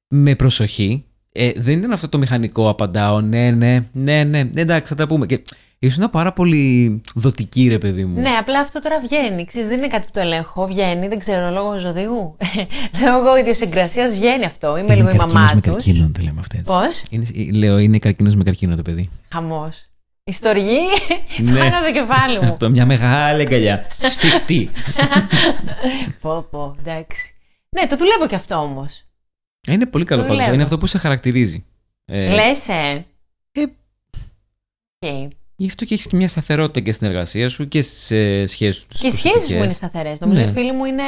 με 0.09 0.35
προσοχή. 0.35 1.05
Ε, 1.33 1.53
δεν 1.57 1.79
ήταν 1.79 1.93
αυτό 1.93 2.09
το 2.09 2.19
μηχανικό, 2.19 2.69
απαντάω. 2.69 3.21
Ναι, 3.21 3.51
ναι, 3.51 3.85
ναι, 3.93 4.25
ναι, 4.25 4.43
ναι, 4.43 4.61
εντάξει, 4.61 4.89
θα 4.89 4.95
τα 4.95 5.07
πούμε. 5.07 5.27
Και 5.27 5.43
ήσουν 5.79 6.11
πάρα 6.11 6.33
πολύ 6.33 7.01
δοτική, 7.15 7.69
ρε 7.69 7.79
παιδί 7.79 8.05
μου. 8.05 8.21
Ναι, 8.21 8.31
απλά 8.31 8.61
αυτό 8.61 8.81
τώρα 8.81 9.01
βγαίνει. 9.01 9.45
Ξέρεις, 9.45 9.69
δεν 9.69 9.79
είναι 9.79 9.87
κάτι 9.87 10.07
που 10.07 10.13
το 10.13 10.21
ελέγχω. 10.21 10.67
Βγαίνει, 10.67 11.09
δεν 11.09 11.19
ξέρω, 11.19 11.51
λόγω 11.51 11.79
ζωδιού. 11.79 12.37
λόγω 13.05 13.37
ιδιοσυγκρασίας 13.37 14.15
βγαίνει 14.15 14.45
αυτό. 14.45 14.77
Είμαι 14.77 14.95
λίγο 14.95 15.11
η 15.11 15.17
μαμά 15.17 15.51
με 15.55 15.61
τους. 15.61 15.73
καρκίνο, 15.73 16.11
δεν 16.13 16.25
λέμε 16.25 16.41
αυτά 16.41 16.57
έτσι. 16.59 16.73
Πώς; 16.73 17.03
Είναι, 17.11 17.51
λέω, 17.53 17.79
είναι 17.79 17.99
καρκίνος 17.99 18.35
με 18.35 18.43
καρκίνο 18.43 18.77
το 18.77 18.83
παιδί. 18.83 19.11
Χαμός. 19.33 19.89
Η 20.29 20.33
στοργή 20.33 20.79
Ναι. 21.39 21.59
πάνω 21.59 21.87
το 21.87 21.93
κεφάλι 21.93 22.39
μου. 22.41 22.51
Αυτό, 22.53 22.71
μια 22.71 22.87
μεγάλη 22.87 23.41
αγκαλιά. 23.43 23.87
Σφιχτή. 23.99 24.71
πω, 26.21 26.47
πω, 26.51 26.77
εντάξει. 26.81 27.35
Ναι, 27.69 27.87
το 27.87 27.97
δουλεύω 27.97 28.27
κι 28.29 28.35
αυτό 28.35 28.55
όμως. 28.57 29.05
είναι 29.69 29.87
πολύ 29.87 30.05
καλό 30.05 30.21
πάντως. 30.23 30.37
Δουλεύω. 30.37 30.55
Είναι 30.55 30.63
αυτό 30.63 30.79
που 30.79 30.87
σε 30.87 30.99
χαρακτηρίζει. 30.99 31.65
Ε, 32.05 32.29
Λες, 32.35 32.69
ε. 32.69 33.07
ε, 33.53 33.63
Οκ. 34.99 35.33
Γι' 35.57 35.67
αυτό 35.67 35.85
και 35.85 35.95
έχεις 35.95 36.07
και 36.07 36.17
μια 36.17 36.29
σταθερότητα 36.29 36.81
και 36.81 36.93
στην 36.93 37.07
εργασία 37.07 37.49
σου 37.49 37.69
και 37.69 37.83
στις 37.83 38.45
σχέσεις 38.47 38.77
σου. 38.77 38.87
Και 39.01 39.07
οι 39.07 39.11
σχέσεις 39.11 39.53
μου 39.53 39.63
είναι 39.63 39.73
σταθερές. 39.73 40.21
Νομίζω 40.21 40.41
Ναι. 40.41 40.47
οι 40.47 40.53
φίλοι 40.53 40.73
μου 40.73 40.85
είναι. 40.85 41.03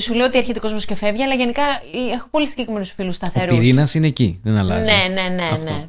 Σου 0.00 0.14
λέω 0.14 0.26
ότι 0.26 0.38
έρχεται 0.38 0.58
ο 0.58 0.62
κόσμος 0.62 0.84
και 0.84 0.94
φεύγει, 0.94 1.22
αλλά 1.22 1.34
γενικά 1.34 1.62
ε, 1.62 2.12
έχω 2.14 2.28
πολύ 2.30 2.48
συγκεκριμένους 2.48 2.90
φίλους 2.92 3.10
Ο 3.14 3.24
σταθερούς. 3.26 3.56
πυρήνας 3.56 3.94
είναι 3.94 4.06
εκεί, 4.06 4.40
δεν 4.42 4.56
αλλάζει. 4.56 4.90
Ναι, 4.90 5.20
ναι, 5.22 5.28
ναι, 5.28 5.48
Αυτό. 5.52 5.70
ναι. 5.72 5.88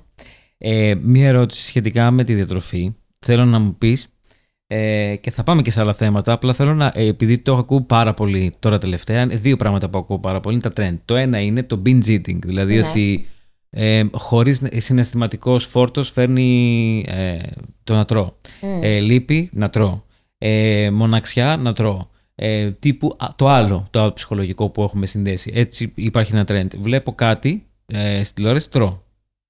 Ε, 0.64 0.96
μία 1.02 1.28
ερώτηση 1.28 1.66
σχετικά 1.66 2.12
με 2.12 2.24
τη 2.24 2.34
διατροφή. 2.34 2.96
Θέλω 3.20 3.46
να 3.46 3.60
μου 3.60 3.76
πεις. 3.78 4.08
Ε, 4.68 5.16
και 5.16 5.32
θα 5.32 5.44
πάμε 5.44 5.62
και 5.62 5.72
σε 5.72 5.82
άλλα 5.82 5.94
θέματα. 5.94 6.34
Απλά 6.34 6.54
θέλω 6.54 6.74
να. 6.74 6.92
Ε, 6.94 7.06
επειδή 7.06 7.38
το 7.38 7.54
ακούω 7.56 7.82
πάρα 7.82 8.14
πολύ 8.14 8.54
τώρα 8.60 8.78
τελευταία, 8.78 9.22
ε, 9.22 9.26
δύο 9.26 9.58
πράγματα 9.58 9.90
που 9.90 9.98
ακούω 9.98 10.20
πάρα 10.20 10.40
πολύ 10.40 10.56
είναι 10.56 10.72
τα 10.74 10.84
trend. 10.84 10.98
Το 11.06 11.16
ένα 11.16 11.40
είναι 11.42 11.64
το 11.64 11.82
binge 11.86 12.06
eating. 12.06 12.40
Δηλαδή 12.42 12.76
Ναι. 12.76 12.88
ότι 12.88 13.26
ε, 13.70 14.04
χωρίς 14.12 14.62
συναισθηματικός 14.78 15.66
φόρτος 15.66 16.10
φέρνει 16.10 17.06
ε, 17.08 17.38
το 17.84 17.94
να 17.94 18.06
τρώω. 18.06 18.32
Μμ. 18.62 18.84
Ε, 18.84 19.00
λύπη 19.00 19.50
να 19.54 19.70
τρώω. 19.70 20.02
Ε, 20.38 20.90
μοναξιά 20.92 21.58
να 21.58 21.74
τρώω. 21.74 22.10
Ε, 22.36 22.72
τύπου 22.72 23.16
α, 23.18 23.28
το 23.36 23.48
άλλο, 23.48 23.88
το 23.92 24.02
άλλο 24.02 24.14
ψυχολογικό 24.14 24.70
που 24.70 24.84
έχουμε 24.84 25.06
συνδέσει. 25.06 25.52
Έτσι 25.56 25.92
υπάρχει 25.96 26.36
ένα 26.36 26.46
trend. 26.48 26.68
Βλέπω 26.80 27.14
κάτι 27.14 27.64
ε, 27.86 28.24
στη 28.24 28.34
τηλεόραση, 28.34 28.70
τρώω. 28.70 29.00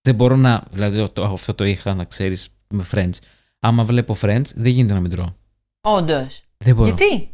Δεν 0.01 0.15
μπορώ 0.15 0.35
να. 0.35 0.63
Δηλαδή, 0.71 1.09
το, 1.13 1.23
αυτό 1.23 1.53
το 1.53 1.65
είχα 1.65 1.93
να 1.93 2.03
ξέρεις 2.03 2.49
με 2.67 2.85
Friends. 2.91 3.13
Άμα 3.59 3.83
βλέπω 3.83 4.15
Friends, 4.21 4.45
δεν 4.55 4.71
γίνεται 4.71 4.93
να 4.93 4.99
μην 4.99 5.11
τρώω. 5.11 5.33
Όντως. 5.81 6.43
Δεν 6.57 6.75
μπορώ. 6.75 6.95
Γιατί; 6.95 7.29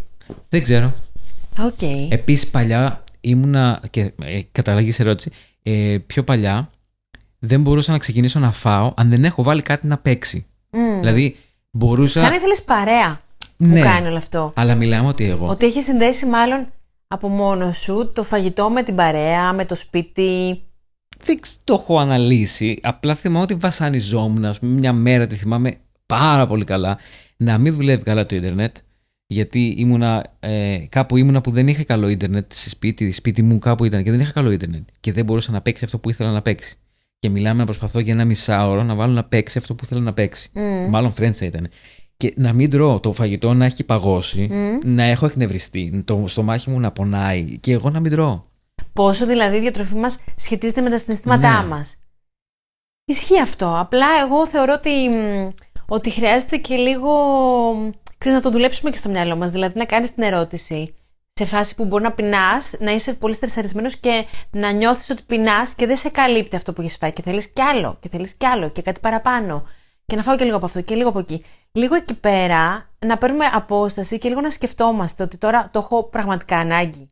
Δεν 0.49 0.62
ξέρω. 0.62 0.93
Οκ. 1.60 1.82
Επίσης, 2.10 2.49
παλιά 2.49 3.03
ήμουνα. 3.21 3.82
και 3.89 4.13
ε, 4.23 4.41
καταλαγή 4.51 4.93
ερώτηση. 4.97 5.32
Ε, 5.63 5.97
πιο 6.08 6.23
παλιά 6.23 6.69
δεν 7.39 7.62
μπορούσα 7.62 7.91
να 7.91 7.97
ξεκινήσω 7.97 8.39
να 8.39 8.51
φάω 8.51 8.93
αν 8.95 9.10
δεν 9.10 9.23
έχω 9.23 9.43
βάλει 9.43 9.62
κάτι 9.62 9.88
να 9.88 9.97
παίξει. 9.97 10.45
Μμ. 10.71 10.99
Δηλαδή, 10.99 11.38
μπορούσα. 11.71 12.19
Σαν 12.19 12.34
ήθελες 12.34 12.63
παρέα 12.63 13.21
ναι, 13.58 13.80
που 13.80 13.86
κάνει 13.86 14.08
όλο 14.08 14.17
αυτό. 14.17 14.51
αλλά 14.56 14.75
μιλάμε 14.75 15.08
ότι 15.08 15.30
εγώ. 15.30 15.47
Ότι 15.47 15.65
έχει 15.65 15.82
συνδέσει 15.82 16.25
μάλλον 16.25 16.67
από 17.08 17.27
μόνος 17.27 17.77
σου 17.77 18.12
το 18.13 18.23
φαγητό 18.23 18.69
με 18.69 18.84
την 18.84 18.95
παρέα, 18.95 19.53
με 19.53 19.65
το 19.65 19.75
σπίτι. 19.75 20.62
Δεν 21.25 21.39
ξ- 21.39 21.60
το 21.63 21.73
έχω 21.73 21.99
αναλύσει. 21.99 22.80
Απλά 22.82 23.15
θυμάμαι 23.15 23.41
ότι 23.43 23.53
βασανιζόμουν. 23.53 24.45
Ας 24.45 24.60
πούμε, 24.60 24.73
μια 24.73 24.93
μέρα 24.93 25.27
τη 25.27 25.36
θυμάμαι 25.36 25.77
πάρα 26.06 26.47
πολύ 26.47 26.63
καλά 26.63 26.97
να 27.38 27.58
μην 27.58 27.73
δουλεύει 27.73 28.03
καλά 28.03 28.25
το 28.25 28.36
Ιντερνετ. 28.36 28.75
Γιατί 29.30 29.75
ήμουνα, 29.77 30.25
ε, 30.39 30.77
κάπου 30.89 31.17
ήμουνα 31.17 31.41
που 31.41 31.51
δεν 31.51 31.67
είχα 31.67 31.84
καλό 31.84 32.08
Ιντερνετ 32.10 32.51
σε 32.53 32.69
σπίτι, 32.69 33.12
σπίτι 33.12 33.41
μου 33.41 33.60
κάπου 33.60 33.86
ήταν 33.86 34.03
και 34.03 34.12
δεν 34.12 34.19
είχα 34.19 34.32
καλό 34.32 34.51
Ιντερνετ. 34.51 34.88
Και 34.99 35.12
δεν 35.12 35.25
μπορούσα 35.25 35.51
να 35.51 35.62
παίξει 35.62 35.86
αυτό 35.86 35.97
που 35.97 36.10
ήθελα 36.10 36.32
να 36.32 36.41
παίξει. 36.41 36.75
Και 37.19 37.30
μιλάμε 37.30 37.60
να 37.60 37.65
προσπαθώ 37.65 37.99
για 37.99 38.13
ένα 38.13 38.25
μισάωρο 38.25 38.84
να 38.84 38.95
βάλω 38.95 39.13
να 39.13 39.23
παίξει 39.23 39.58
αυτό 39.58 39.73
που 39.75 39.86
θέλω 39.86 40.01
να 40.01 40.13
παίξει. 40.13 40.49
Μμ. 40.53 40.89
Μάλλον 40.89 41.13
Friends 41.19 41.32
θα 41.32 41.45
ήταν. 41.45 41.67
Και 42.17 42.34
να 42.36 42.53
μην 42.53 42.69
τρώω 42.69 42.99
το 42.99 43.12
φαγητό 43.13 43.53
να 43.53 43.65
έχει 43.65 43.84
παγώσει, 43.84 44.49
να 44.86 45.03
έχω 45.03 45.25
εκνευριστεί, 45.25 46.03
το 46.06 46.23
στομάχι 46.27 46.69
μου 46.69 46.80
να 46.80 46.91
πονάει 46.91 47.58
και 47.60 47.71
εγώ 47.71 47.89
να 47.89 47.99
μην 47.99 48.12
τρώω. 48.12 48.43
Πόσο 48.98 49.26
δηλαδή 49.26 49.58
η 49.58 49.60
διατροφή 49.60 49.96
μας 49.96 50.20
σχετίζεται 50.38 50.82
με 50.82 50.90
τα 50.90 50.98
συναισθήματά 50.98 51.62
Ναι. 51.62 51.68
μας. 51.68 51.96
Ισχύει 53.06 53.40
αυτό. 53.40 53.80
Απλά 53.80 54.08
εγώ 54.26 54.48
θεωρώ 54.48 54.74
ότι, 54.74 55.10
μ, 55.10 55.50
ότι 55.88 56.10
χρειάζεται 56.10 56.58
και 56.58 56.76
λίγο. 56.76 57.12
μ, 57.74 57.90
Ξέρεις, 58.18 58.38
να 58.38 58.44
το 58.44 58.52
δουλέψουμε 58.52 58.92
και 58.92 58.98
στο 58.98 59.10
μυαλό 59.10 59.36
μας. 59.36 59.52
Δηλαδή 59.52 59.78
να 59.80 59.86
κάνεις 59.86 60.14
την 60.14 60.24
ερώτηση 60.24 60.96
σε 61.34 61.46
φάση 61.46 61.76
που 61.76 61.86
μπορεί 61.86 62.04
να 62.04 62.12
πεινάς, 62.12 62.76
να 62.80 62.92
είσαι 62.92 63.14
πολύ 63.14 63.34
στρεσαρισμένος 63.34 63.96
και 63.96 64.26
να 64.52 64.72
νιώθεις 64.72 65.10
ότι 65.10 65.24
πεινάς 65.28 65.74
και 65.74 65.86
δεν 65.86 65.98
σε 65.98 66.10
καλύπτει 66.10 66.56
αυτό 66.56 66.74
που 66.74 66.82
έχεις 66.82 66.98
φάει. 66.98 67.14
Και 67.14 67.22
θέλεις 67.22 67.48
κι 67.48 67.62
άλλο, 67.62 67.98
και 68.00 68.10
θέλεις 68.10 68.34
κι 68.34 68.46
άλλο, 68.46 68.70
και 68.70 68.82
κάτι 68.82 69.00
παραπάνω. 69.00 69.68
Και 70.06 70.16
να 70.16 70.24
φάω 70.24 70.36
και 70.36 70.44
λίγο 70.44 70.56
από 70.56 70.66
αυτό 70.66 70.82
και 70.82 70.96
λίγο 70.96 71.10
από 71.10 71.20
εκεί. 71.20 71.46
Λίγο 71.72 71.96
εκεί 71.96 72.14
πέρα 72.14 72.90
να 73.06 73.18
παίρνουμε 73.18 73.46
απόσταση 73.46 74.18
και 74.18 74.30
λίγο 74.30 74.42
να 74.42 74.50
σκεφτόμαστε 74.52 75.24
ότι 75.24 75.38
τώρα 75.38 75.70
το 75.74 75.80
έχω 75.80 76.04
πραγματικά 76.04 76.58
ανάγκη. 76.58 77.12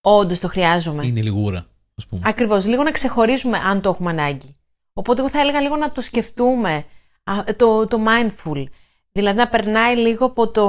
Όντως 0.00 0.38
το 0.38 0.48
χρειάζομαι. 0.48 1.06
Είναι 1.06 1.20
λιγούρα, 1.20 1.66
ας 1.94 2.06
πούμε. 2.06 2.22
Ακριβώς. 2.24 2.66
Λίγο 2.66 2.82
να 2.82 2.90
ξεχωρίζουμε 2.90 3.58
αν 3.58 3.80
το 3.80 3.88
έχουμε 3.90 4.10
ανάγκη. 4.10 4.56
Οπότε 4.92 5.20
εγώ 5.20 5.30
θα 5.30 5.40
έλεγα 5.40 5.60
λίγο 5.60 5.76
να 5.76 5.92
το 5.92 6.00
σκεφτούμε. 6.00 6.84
α, 7.24 7.34
Το, 7.56 7.86
το 7.86 7.98
mindful. 8.06 8.64
Δηλαδή 9.12 9.38
να 9.38 9.48
περνάει 9.48 9.96
λίγο 9.96 10.24
από 10.26 10.48
το, 10.50 10.64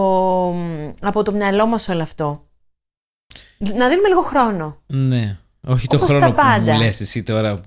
από 1.01 1.23
το 1.23 1.31
μυαλό 1.31 1.65
μας 1.65 1.87
όλο 1.87 2.01
αυτό. 2.01 2.47
Να 3.57 3.89
δίνουμε 3.89 4.07
λίγο 4.07 4.21
χρόνο. 4.21 4.81
Ναι. 4.87 5.37
Όχι 5.67 5.87
το 5.87 5.95
Όπως 5.95 6.07
χρόνο 6.07 6.21
τα 6.25 6.29
που 6.29 6.35
πάντα. 6.35 6.73
μου 6.73 6.79
λες 6.79 7.01
εσύ 7.01 7.23
τώρα, 7.23 7.61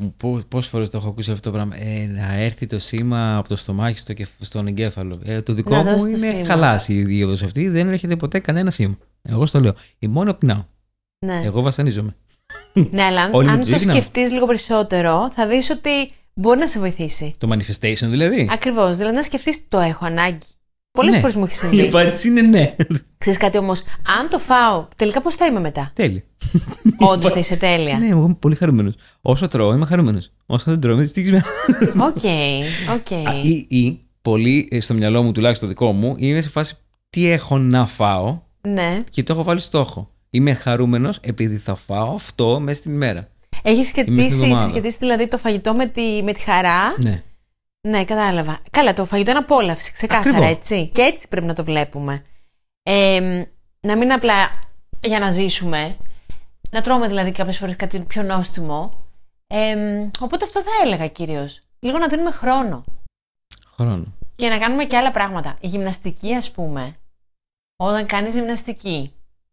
πόσες 0.48 0.70
φορές 0.70 0.90
το 0.90 0.96
έχω 0.96 1.09
ακούσει 1.09 1.31
αυτό 1.31 1.51
το 1.51 1.57
πράγμα. 1.57 1.77
Ε, 1.79 2.07
να 2.07 2.33
έρθει 2.35 2.66
το 2.66 2.79
σήμα 2.79 3.37
από 3.37 3.48
το 3.48 3.57
στομάχι 3.57 3.98
στο 3.98 4.12
κεφ- 4.12 4.44
στον 4.44 4.66
εγκέφαλο. 4.66 5.20
Ε, 5.25 5.42
το 5.42 5.53
δικό 5.53 5.70
Να 5.75 5.83
μου 5.83 5.90
δώσει 5.90 6.03
το 6.03 6.09
είναι 6.09 6.16
σήμα. 6.33 6.44
χαλάσει 6.46 6.94
η 6.94 7.05
δίωδο 7.05 7.44
αυτή, 7.46 7.68
δεν 7.68 7.88
έρχεται 7.88 8.16
ποτέ 8.16 8.38
κανένα 8.38 8.70
σήμα. 8.70 8.96
Εγώ 9.22 9.46
στο 9.46 9.61
λέω. 9.61 9.75
Εγώ 9.99 10.07
μόνο 10.09 10.35
πεινάω. 10.35 10.64
Ναι. 11.27 11.41
Εγώ 11.45 11.63
βασανίζομαι. 11.63 12.17
Ναι, 12.91 13.03
αλλά 13.03 13.21
αν, 13.23 13.35
Όλη 13.35 13.47
μου 13.47 13.53
αν 13.53 13.61
τη 13.61 13.71
το 13.71 13.79
ζωή 13.79 13.87
να- 13.87 13.93
σκεφτείς 13.93 14.31
λίγο 14.33 14.47
περισσότερο, 14.47 15.31
θα 15.35 15.47
δεις 15.47 15.71
ότι 15.71 16.13
μπορεί 16.35 16.59
να 16.59 16.69
σε 16.69 16.79
βοηθήσει. 16.79 17.35
Το 17.39 17.49
manifestation 17.53 18.07
δηλαδή. 18.09 18.49
Ακριβώς. 18.53 18.97
Δηλαδή 18.97 19.15
να 19.17 19.23
σκεφτείς 19.23 19.59
το 19.69 19.79
έχω 19.81 20.05
ανάγκη. 20.05 20.39
Πολλές 20.93 21.15
Ναι. 21.15 21.21
φορές 21.21 21.35
μου 21.37 21.45
έχει 21.45 21.53
Η 21.53 21.57
συμβεί. 21.57 21.81
απάντηση 21.87 22.29
είναι 22.29 22.41
ναι. 22.41 22.75
Ξέρεις 23.19 23.39
κάτι 23.39 23.59
όμως, 23.59 23.83
αν 24.21 24.29
το 24.31 24.39
φάω, 24.39 24.87
τελικά 24.97 25.21
πώς 25.23 25.35
θα 25.35 25.47
είμαι 25.47 25.61
μετά; 25.61 25.91
Τέλεια. 25.95 26.25
Όντως 26.99 27.31
θα 27.33 27.39
είσαι 27.39 27.57
τέλεια. 27.57 27.99
Ναι, 27.99 28.07
εγώ 28.09 28.25
είμαι 28.25 28.37
πολύ 28.39 28.55
χαρούμενος. 28.55 28.95
Όσο 29.23 29.49
τρώω, 29.49 29.75
είμαι 29.75 29.87
χαρούμενος. 29.87 30.31
Όσο 30.47 30.65
δεν 30.71 30.81
τρώω, 30.81 30.93
είμαι 30.93 31.03
δυστυχισμένος. 31.03 31.42
OK, 32.07 32.23
OK. 32.95 33.11
Ή, 33.45 33.67
ή 33.69 34.01
πολύ 34.23 34.69
ε, 34.71 34.81
στο 34.81 34.95
μυαλό 34.95 35.23
μου, 35.23 35.33
τουλάχιστον 35.33 35.69
το 35.69 35.75
δικό 35.75 35.93
μου, 35.93 36.15
είναι 36.19 36.41
σε 36.41 36.49
φάση 36.49 36.75
τι 37.11 37.29
έχω 37.31 37.59
να 37.59 37.87
φάω 37.87 38.39
Ναι. 38.61 39.03
και 39.11 39.23
το 39.23 39.33
έχω 39.33 39.43
βάλει 39.43 39.61
στόχο. 39.61 40.11
Είμαι 40.35 40.55
χαρούμενος 40.55 41.18
επειδή 41.23 41.57
θα 41.57 41.75
φάω 41.75 42.14
αυτό 42.14 42.61
μέσα 42.61 42.81
στην 42.81 42.92
ημέρα. 42.95 43.29
Έχεις 43.62 43.77
Είμαι 43.77 43.85
στην 43.85 44.05
σχετίσει, 44.05 44.35
εβδομάδα. 44.35 44.64
συσχετίσεις 44.64 44.99
δηλαδή 44.99 45.29
το 45.29 45.38
φαγητό 45.38 45.75
με 45.75 45.87
τη, 45.87 46.23
με 46.23 46.33
τη 46.33 46.40
χαρά; 46.40 46.95
Ναι. 46.99 47.23
Ναι, 47.88 48.05
κατάλαβα. 48.05 48.61
Καλά, 48.71 48.92
το 48.95 49.05
φαγητό 49.05 49.31
είναι 49.31 49.38
απόλαυση, 49.38 49.92
ξεκάθαρα 49.92 50.29
Ακριβώς. 50.31 50.51
έτσι. 50.51 50.90
Και 50.95 51.03
έτσι 51.03 51.29
πρέπει 51.29 51.47
να 51.47 51.55
το 51.55 51.64
βλέπουμε. 51.64 52.25
Ε, 52.83 53.45
να 53.81 53.97
μην 53.97 54.12
απλά 54.12 54.51
για 55.01 55.18
να 55.18 55.31
ζήσουμε. 55.31 55.97
Να 56.71 56.83
τρώμε 56.83 57.07
δηλαδή 57.09 57.33
κάποιες 57.33 57.59
φορές 57.59 57.77
κάτι 57.77 58.01
πιο 58.01 58.23
νόστιμο. 58.23 59.07
Ε, 59.47 59.75
οπότε 60.18 60.45
αυτό 60.45 60.61
θα 60.62 60.71
έλεγα 60.85 61.09
κυρίω. 61.09 61.49
Λίγο 61.81 61.99
να 61.99 62.09
δίνουμε 62.09 62.31
χρόνο. 62.31 62.85
Χρόνο. 63.77 64.07
Και 64.37 64.49
να 64.49 64.59
κάνουμε 64.59 64.85
και 64.85 64.97
άλλα 64.97 65.11
πράγματα. 65.11 65.57
Η 65.61 65.66
γυμναστική, 65.66 66.35
ας 66.35 66.51
πούμε, 66.51 66.97
όταν 67.77 68.07
κάνεις 68.07 68.35
γυμναστική 68.35 69.12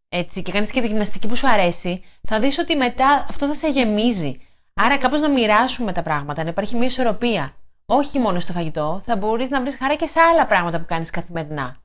έτσι, 0.10 0.42
και 0.42 0.52
κάνεις 0.52 0.72
και 0.72 0.82
τη 0.82 0.88
γυμναστική 0.88 1.28
που 1.28 1.36
σου 1.36 1.48
αρέσει, 1.50 2.04
θα 2.28 2.40
δεις 2.40 2.58
ότι 2.58 2.76
μετά 2.76 3.26
αυτό 3.30 3.48
θα 3.48 3.54
σε 3.54 3.68
γεμίζει. 3.70 4.40
Άρα, 4.74 4.98
κάπως 4.98 5.20
να 5.20 5.30
μοιράσουμε 5.30 5.92
τα 5.92 6.02
πράγματα, 6.02 6.44
να 6.44 6.50
υπάρχει 6.50 6.76
μια 6.76 6.86
ισορροπία. 6.86 7.54
Όχι 7.86 8.20
μόνο 8.20 8.40
στο 8.40 8.54
φαγητό, 8.54 9.02
θα 9.04 9.16
μπορείς 9.16 9.50
να 9.50 9.62
βρεις 9.62 9.78
χαρά 9.78 9.96
και 9.96 10.06
σε 10.06 10.20
άλλα 10.20 10.46
πράγματα 10.46 10.80
που 10.80 10.86
κάνεις 10.88 11.10
καθημερινά. 11.10 11.78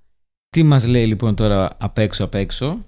Τι 0.49 0.63
μας 0.63 0.87
λέει 0.87 1.07
λοιπόν 1.07 1.35
τώρα 1.35 1.71
απ' 1.79 1.99
έξω 1.99 2.25
απ' 2.25 2.35
έξω; 2.35 2.85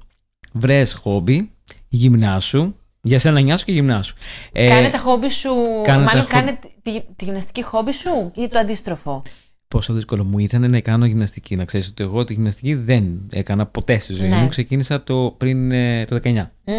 Βρες 0.52 0.92
χόμπι, 0.92 1.50
γυμνάσου. 1.88 2.74
Για 3.00 3.18
σένα 3.18 3.40
νοιάσου 3.40 3.64
και 3.64 3.72
γυμνάσου. 3.72 4.16
Ε, 4.52 4.68
κάνε 4.68 4.90
τα 4.90 4.98
χόμπι 4.98 5.30
σου, 5.30 5.54
κάνε 5.84 6.04
τα 6.04 6.10
μάλλον 6.10 6.22
χο- 6.22 6.30
κάνε 6.30 6.58
τη, 6.82 7.00
τη 7.16 7.24
γυμναστική 7.24 7.62
χόμπι 7.62 7.92
σου 7.92 8.32
ή 8.34 8.48
το 8.48 8.58
αντίστροφο. 8.58 9.22
Πόσο 9.68 9.92
δύσκολο 9.92 10.24
μου 10.24 10.38
ήταν 10.38 10.70
να 10.70 10.80
κάνω 10.80 11.06
γυμναστική. 11.06 11.56
Να 11.56 11.64
ξέρεις 11.64 11.88
ότι 11.88 12.02
εγώ 12.02 12.24
τη 12.24 12.32
γυμναστική 12.34 12.74
δεν 12.74 13.20
έκανα 13.30 13.66
ποτέ 13.66 13.98
στη 13.98 14.12
ζωή 14.12 14.28
Ναι. 14.28 14.36
μου. 14.36 14.48
Ξεκίνησα 14.48 15.02
το 15.02 15.34
πριν 15.38 15.72
ε, 15.72 16.04
το 16.04 16.18
19. 16.22 16.50
Μμ. 16.64 16.72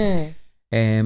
Ε, 0.68 1.02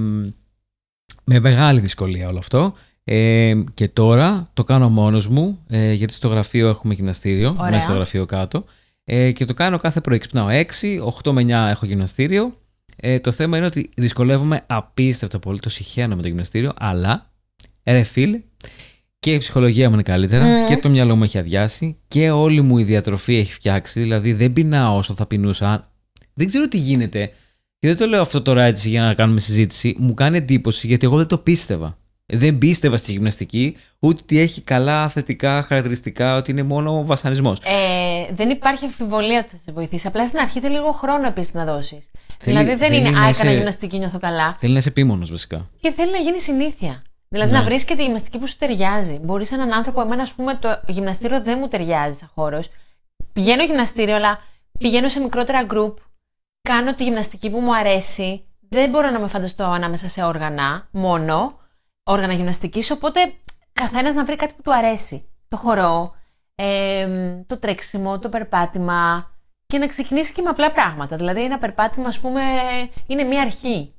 με 1.24 1.40
μεγάλη 1.40 1.80
δυσκολία 1.80 2.28
όλο 2.28 2.38
αυτό. 2.38 2.74
Ε, 3.04 3.54
και 3.74 3.88
τώρα 3.88 4.50
το 4.54 4.64
κάνω 4.64 4.90
μόνος 4.90 5.28
μου, 5.28 5.60
ε, 5.68 5.92
γιατί 5.94 6.14
στο 6.14 6.28
γραφείο 6.28 6.70
έχουμε 6.70 6.94
γυμναστήριο, 6.94 7.56
Ωραία. 7.60 7.72
μέσα 7.72 7.82
στο 7.84 7.94
γραφείο 7.94 8.26
κάτω. 8.26 8.66
Ε, 9.04 9.32
και 9.32 9.46
το 9.46 9.54
κάνω 9.54 9.78
κάθε 9.80 10.02
πρωί. 10.02 10.18
Ξυπνάω 10.18 10.48
6, 10.50 11.00
8 11.24 11.32
με 11.32 11.42
9 11.42 11.70
έχω 11.70 11.86
γυμναστήριο. 11.86 12.54
Ε, 12.96 13.20
το 13.20 13.32
θέμα 13.32 13.58
είναι 13.58 13.66
ότι 13.66 13.90
δυσκολεύομαι 13.96 14.64
απίστευτα 14.68 15.40
πολύ, 15.40 15.60
το 15.60 15.70
συχαίνω 15.70 16.16
με 16.16 16.22
το 16.22 16.28
γυμναστήριο, 16.28 16.72
αλλά 16.78 17.32
ρε 17.84 18.04
φίλ, 18.04 18.40
και 19.22 19.34
η 19.34 19.38
ψυχολογία 19.38 19.88
μου 19.88 19.94
είναι 19.94 20.04
καλύτερα 20.04 20.46
Μμμ. 20.46 20.66
και 20.66 20.78
το 20.78 20.90
μυαλό 20.90 21.16
μου 21.16 21.24
έχει 21.24 21.38
αδειάσει 21.38 21.98
και 22.08 22.30
όλη 22.32 22.62
μου 22.62 22.78
η 22.78 22.84
διατροφή 22.84 23.36
έχει 23.38 23.54
φτιάξει. 23.54 24.00
Δηλαδή 24.00 24.34
δεν 24.34 24.54
πεινάω 24.54 24.98
όσο 24.98 25.16
θα 25.16 25.26
πεινούσα. 25.26 25.86
Δεν 26.34 26.48
ξέρω 26.48 26.68
τι 26.68 26.78
γίνεται. 26.78 27.26
Και 27.80 27.88
δεν 27.88 27.98
το 27.98 28.06
λέω 28.06 28.22
αυτό 28.22 28.42
τώρα 28.42 28.64
έτσι 28.64 28.90
για 28.90 29.02
να 29.02 29.14
κάνουμε 29.14 29.40
συζήτηση. 29.40 29.96
Μου 29.98 30.14
κάνει 30.14 30.38
εντύπωση 30.38 30.88
γιατί 30.88 31.06
εγώ 31.06 31.18
δεν 31.18 31.28
το 31.28 31.38
πίστευα. 31.38 31.98
Δεν 32.26 32.58
πίστευα 32.58 32.98
στη 32.98 33.12
γυμναστική, 33.12 33.78
ούτε 34.00 34.20
ότι 34.24 34.40
έχει 34.40 34.62
καλά 34.62 35.10
θετικά 35.10 35.64
χαρακτηριστικά, 35.64 36.36
ότι 36.36 36.52
είναι 36.52 36.64
μόνο 36.64 37.06
βασανισμός. 37.06 37.60
Ε, 37.60 38.34
δεν 38.36 38.50
υπάρχει 38.50 38.86
αμφιβολία 38.86 39.40
ότι 39.40 39.50
θα 39.50 39.58
σε 39.66 39.72
βοηθήσει. 39.72 40.08
Απλά 40.08 40.28
στην 40.28 40.40
αρχή 40.40 40.60
θέλει 40.60 40.74
λίγο 40.74 40.92
χρόνο 40.92 41.28
επίσης 41.28 41.54
να 41.54 41.66
δώσεις. 41.66 42.10
Θέλει- 42.38 42.58
Δηλαδή 42.58 42.66
δεν 42.66 42.78
θέλει 42.78 43.00
είναι 43.00 43.10
να 43.10 43.22
Α, 43.26 43.30
είσαι- 43.30 43.42
έκανα 43.42 43.56
γυμναστική, 43.56 43.98
νιώθω 43.98 44.20
καλά. 44.20 44.56
Θέλει 44.60 44.72
να 44.74 44.78
είσαι 44.80 44.90
επίμονος 44.90 45.32
βασικά. 45.32 45.70
Και 45.80 45.92
θέλει 45.96 46.12
να 46.12 46.18
γίνει 46.18 46.42
συνήθεια. 46.42 47.02
Δηλαδή 47.34 47.52
Ναι. 47.52 47.58
να 47.58 47.64
βρεις 47.64 47.86
και 47.86 47.96
τη 47.96 48.04
γυμναστική 48.04 48.38
που 48.40 48.48
σου 48.48 48.58
ταιριάζει. 48.58 49.20
Μπορείς 49.24 49.52
έναν 49.52 49.74
άνθρωπο, 49.74 50.02
εμένα, 50.02 50.22
ας 50.22 50.34
πούμε, 50.34 50.56
το 50.56 50.82
γυμναστήριο 50.88 51.42
δεν 51.42 51.58
μου 51.60 51.68
ταιριάζει 51.68 52.18
σαν 52.18 52.30
χώρος. 52.36 52.70
Πηγαίνω 53.34 53.64
γυμναστήριο, 53.64 54.16
αλλά 54.16 54.40
πηγαίνω 54.80 55.08
σε 55.10 55.20
μικρότερα 55.20 55.66
group. 55.70 55.94
Κάνω 56.62 56.94
τη 56.96 57.04
γυμναστική 57.04 57.50
που 57.50 57.60
μου 57.60 57.76
αρέσει. 57.76 58.46
Δεν 58.70 58.90
μπορώ 58.90 59.10
να 59.10 59.20
με 59.20 59.28
φανταστώ 59.28 59.64
ανάμεσα 59.64 60.10
σε 60.10 60.24
όργανα 60.24 60.88
μόνο. 60.92 61.60
Όργανα 62.04 62.34
γυμναστικής. 62.34 62.92
Οπότε 62.92 63.34
καθένας 63.74 64.16
να 64.16 64.26
βρει 64.26 64.36
κάτι 64.36 64.54
που 64.54 64.62
του 64.62 64.74
αρέσει. 64.74 65.30
Το 65.48 65.58
χορό, 65.58 66.16
ε, 66.56 67.08
το 67.48 67.58
τρέξιμο, 67.58 68.20
το 68.20 68.30
περπάτημα. 68.30 69.30
Και 69.68 69.78
να 69.78 69.88
ξεκινήσει 69.88 70.34
και 70.34 70.42
με 70.42 70.50
απλά 70.50 70.72
πράγματα. 70.72 71.16
Δηλαδή, 71.16 71.44
ένα 71.44 71.58
περπάτημα, 71.58 72.08
ας 72.08 72.20
πούμε, 72.20 72.42
είναι 73.08 73.24
μία 73.24 73.42
αρχή. 73.42 73.94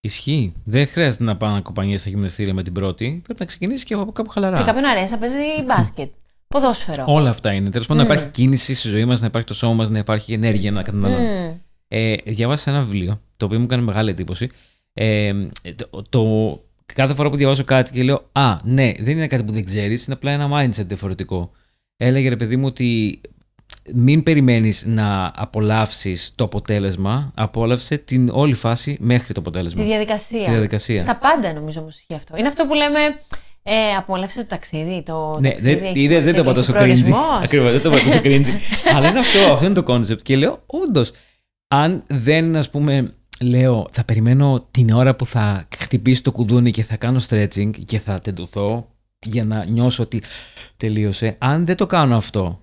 Ισχύει. 0.00 0.52
Δεν 0.64 0.86
χρειάζεται 0.86 1.24
να 1.24 1.36
πάω 1.36 1.52
να 1.52 1.60
κοπανιέσαι 1.60 1.98
στα 1.98 2.10
γυμναστήρια 2.10 2.54
με 2.54 2.62
την 2.62 2.72
πρώτη. 2.72 3.20
Πρέπει 3.24 3.40
να 3.40 3.46
ξεκινήσει 3.46 3.84
και 3.84 3.94
από 3.94 4.12
κάπου 4.12 4.30
χαλαρά. 4.30 4.56
Σε 4.56 4.62
κάποιον 4.62 4.84
αρέσει 4.84 5.12
να 5.12 5.18
παίζει 5.18 5.36
μπάσκετ. 5.66 6.10
Ποδόσφαιρο. 6.48 7.04
Όλα 7.06 7.30
αυτά 7.30 7.52
είναι. 7.52 7.70
Τέλος 7.70 7.86
πάντων, 7.86 8.02
να 8.06 8.08
Μμμ. 8.08 8.16
υπάρχει 8.18 8.32
κίνηση 8.34 8.74
στη 8.74 8.88
ζωή 8.88 9.04
μας, 9.04 9.20
να 9.20 9.26
υπάρχει 9.26 9.48
το 9.48 9.54
σώμα 9.54 9.74
μας, 9.74 9.90
να 9.90 9.98
υπάρχει 9.98 10.32
ενέργεια 10.32 10.70
να 10.70 10.82
καταναλώνουμε. 10.82 11.44
Μμμ. 11.48 11.54
Ε, 11.88 12.14
διάβασα 12.26 12.70
ένα 12.70 12.80
βιβλίο, 12.80 13.20
το 13.36 13.44
οποίο 13.44 13.58
μου 13.58 13.64
έκανε 13.64 13.82
μεγάλη 13.82 14.10
εντύπωση. 14.10 14.48
Ε, 14.92 15.32
το, 15.76 16.02
το- 16.08 16.64
κάθε 16.94 17.14
φορά 17.14 17.30
που 17.30 17.36
διαβάζω 17.36 17.64
κάτι 17.64 17.90
και 17.92 18.02
λέω 18.02 18.28
Α, 18.32 18.58
ναι, 18.64 18.92
δεν 18.98 19.16
είναι 19.16 19.26
κάτι 19.26 19.42
που 19.42 19.52
δεν 19.52 19.64
ξέρεις, 19.64 20.04
είναι 20.06 20.14
απλά 20.14 20.30
ένα 20.30 20.48
mindset 20.52 20.84
διαφορετικό. 20.86 21.50
Έλεγε 21.96 22.28
ρε 22.28 22.36
παιδί 22.36 22.56
μου 22.56 22.66
ότι 22.66 23.20
μην 23.94 24.22
περιμένεις 24.22 24.84
να 24.86 25.32
απολαύσεις 25.36 26.32
το 26.34 26.44
αποτέλεσμα, 26.44 27.32
απόλαυσε 27.34 27.96
την 27.98 28.28
όλη 28.32 28.54
φάση 28.54 28.96
μέχρι 29.00 29.34
το 29.34 29.40
αποτέλεσμα. 29.40 29.82
Τη 29.82 29.88
διαδικασία. 29.88 30.44
Τη 30.44 30.50
διαδικασία. 30.50 31.00
Στα 31.00 31.16
πάντα 31.16 31.52
νομίζω 31.52 31.80
όμως 31.80 31.96
ισχύει 31.96 32.14
αυτό. 32.14 32.36
Είναι 32.36 32.48
αυτό 32.48 32.66
που 32.66 32.74
λέμε. 32.74 32.98
Ε, 33.62 33.94
απόλαυσε 33.98 34.38
το 34.40 34.46
ταξίδι. 34.46 35.02
Το 35.06 35.36
Ναι, 35.40 35.48
ταξίδι 35.48 35.74
δεν, 35.74 35.84
έχει 35.84 36.00
είδες, 36.00 36.24
δεν 36.24 36.34
το 36.34 36.40
είπα 36.40 36.52
τόσο 36.52 36.72
cringy. 36.72 36.74
προορισμός. 36.76 37.42
Ακριβώς, 37.42 37.72
δεν 37.72 37.82
το 37.82 37.92
είπα 37.92 38.02
τόσο 38.04 38.20
cringy. 38.24 38.50
Αλλά 38.94 39.08
είναι 39.10 39.18
αυτό, 39.18 39.38
αυτό 39.52 39.64
είναι 39.66 39.74
το 39.82 39.84
concept. 39.94 40.22
Και 40.22 40.36
λέω, 40.36 40.62
όντως, 40.66 41.12
αν 41.68 42.02
δεν, 42.06 42.56
ας 42.56 42.70
πούμε, 42.70 43.12
λέω, 43.40 43.86
θα 43.92 44.04
περιμένω 44.04 44.66
την 44.70 44.90
ώρα 44.90 45.14
που 45.14 45.26
θα 45.26 45.68
χτυπήσει 45.78 46.22
το 46.22 46.32
κουδούνι 46.32 46.70
και 46.70 46.82
θα 46.82 46.96
κάνω 46.96 47.20
stretching 47.28 47.70
και 47.84 47.98
θα 47.98 48.20
τεντωθώ 48.20 48.88
για 49.26 49.44
να 49.44 49.64
νιώσω 49.64 50.02
ότι 50.02 50.22
τελείωσε. 50.76 51.36
Αν 51.38 51.66
δεν 51.66 51.76
το 51.76 51.86
κάνω 51.86 52.16
αυτό, 52.16 52.60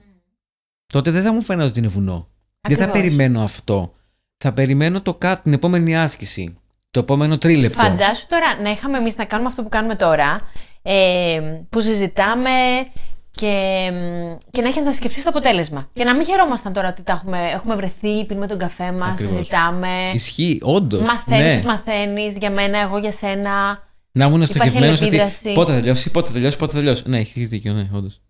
τότε 0.94 1.12
δεν 1.12 1.24
θα 1.24 1.34
μου 1.34 1.42
φαίνεται 1.42 1.68
ότι 1.68 1.80
είναι 1.80 1.88
βουνό. 1.88 2.28
Δεν 2.68 2.78
θα 2.78 2.84
Ακριβώς. 2.84 3.02
περιμένω 3.02 3.44
αυτό. 3.44 3.94
Θα 4.38 4.54
περιμένω 4.54 5.02
το 5.02 5.14
κάτι, 5.14 5.42
την 5.44 5.54
επόμενη 5.54 5.98
άσκηση. 5.98 6.58
Το 6.92 7.00
επόμενο 7.00 7.38
τρίλεπτο. 7.38 7.82
Φαντάσου 7.82 8.28
τώρα 8.28 8.62
να 8.62 8.70
είχαμε 8.70 8.98
εμείς 8.98 9.18
να 9.18 9.26
κάνουμε 9.26 9.50
αυτό 9.50 9.64
που 9.64 9.70
κάνουμε 9.70 9.96
τώρα, 9.96 10.42
ε, 10.82 11.42
που 11.70 11.82
συζητάμε 11.82 12.50
και, 13.32 13.92
και 14.50 14.62
να 14.62 14.68
έχεις 14.68 14.86
να 14.86 14.92
σκεφτείς 14.92 15.24
το 15.24 15.30
αποτέλεσμα. 15.30 15.90
Και 15.94 16.04
να 16.04 16.16
μην 16.16 16.26
χαιρόμασταν 16.26 16.74
τώρα 16.74 16.88
ότι 16.88 17.02
τα 17.04 17.14
έχουμε, 17.14 17.38
έχουμε 17.54 17.76
βρεθεί, 17.76 18.26
πίνουμε 18.26 18.48
τον 18.48 18.58
καφέ 18.58 18.92
μας, 18.92 19.10
Ακριβώς. 19.10 19.34
συζητάμε. 19.36 20.12
Ισχύει, 20.14 20.60
όντως. 20.62 21.02
Μαθαίνεις 21.02 21.44
ναι. 21.46 21.54
ότι 21.58 21.66
μαθαίνεις 21.66 22.38
για 22.38 22.52
μένα, 22.52 22.80
εγώ 22.80 22.98
για 22.98 23.12
σένα. 23.12 23.86
Να 24.12 24.26
ήμουν 24.26 24.42
Υπάρχει 24.42 24.54
στοχευμένος 24.54 25.02
ότι 25.02 25.04
αλληλεπίδραση. 25.04 25.54
πότε 25.54 25.72
θα 25.72 25.78
τελειώσει, 25.80 26.12
πότε 26.12 26.28
θα 26.28 26.34
τελειώσει, 26.34 26.58
πότε 26.58 26.72
θα 26.72 26.78
τελειώσει. 26.78 27.04
Ναι, 27.06 27.18
έχεις 27.18 27.50
δίκιο, 27.50 27.74
ναι, 27.74 27.90
όντως. 27.94 28.22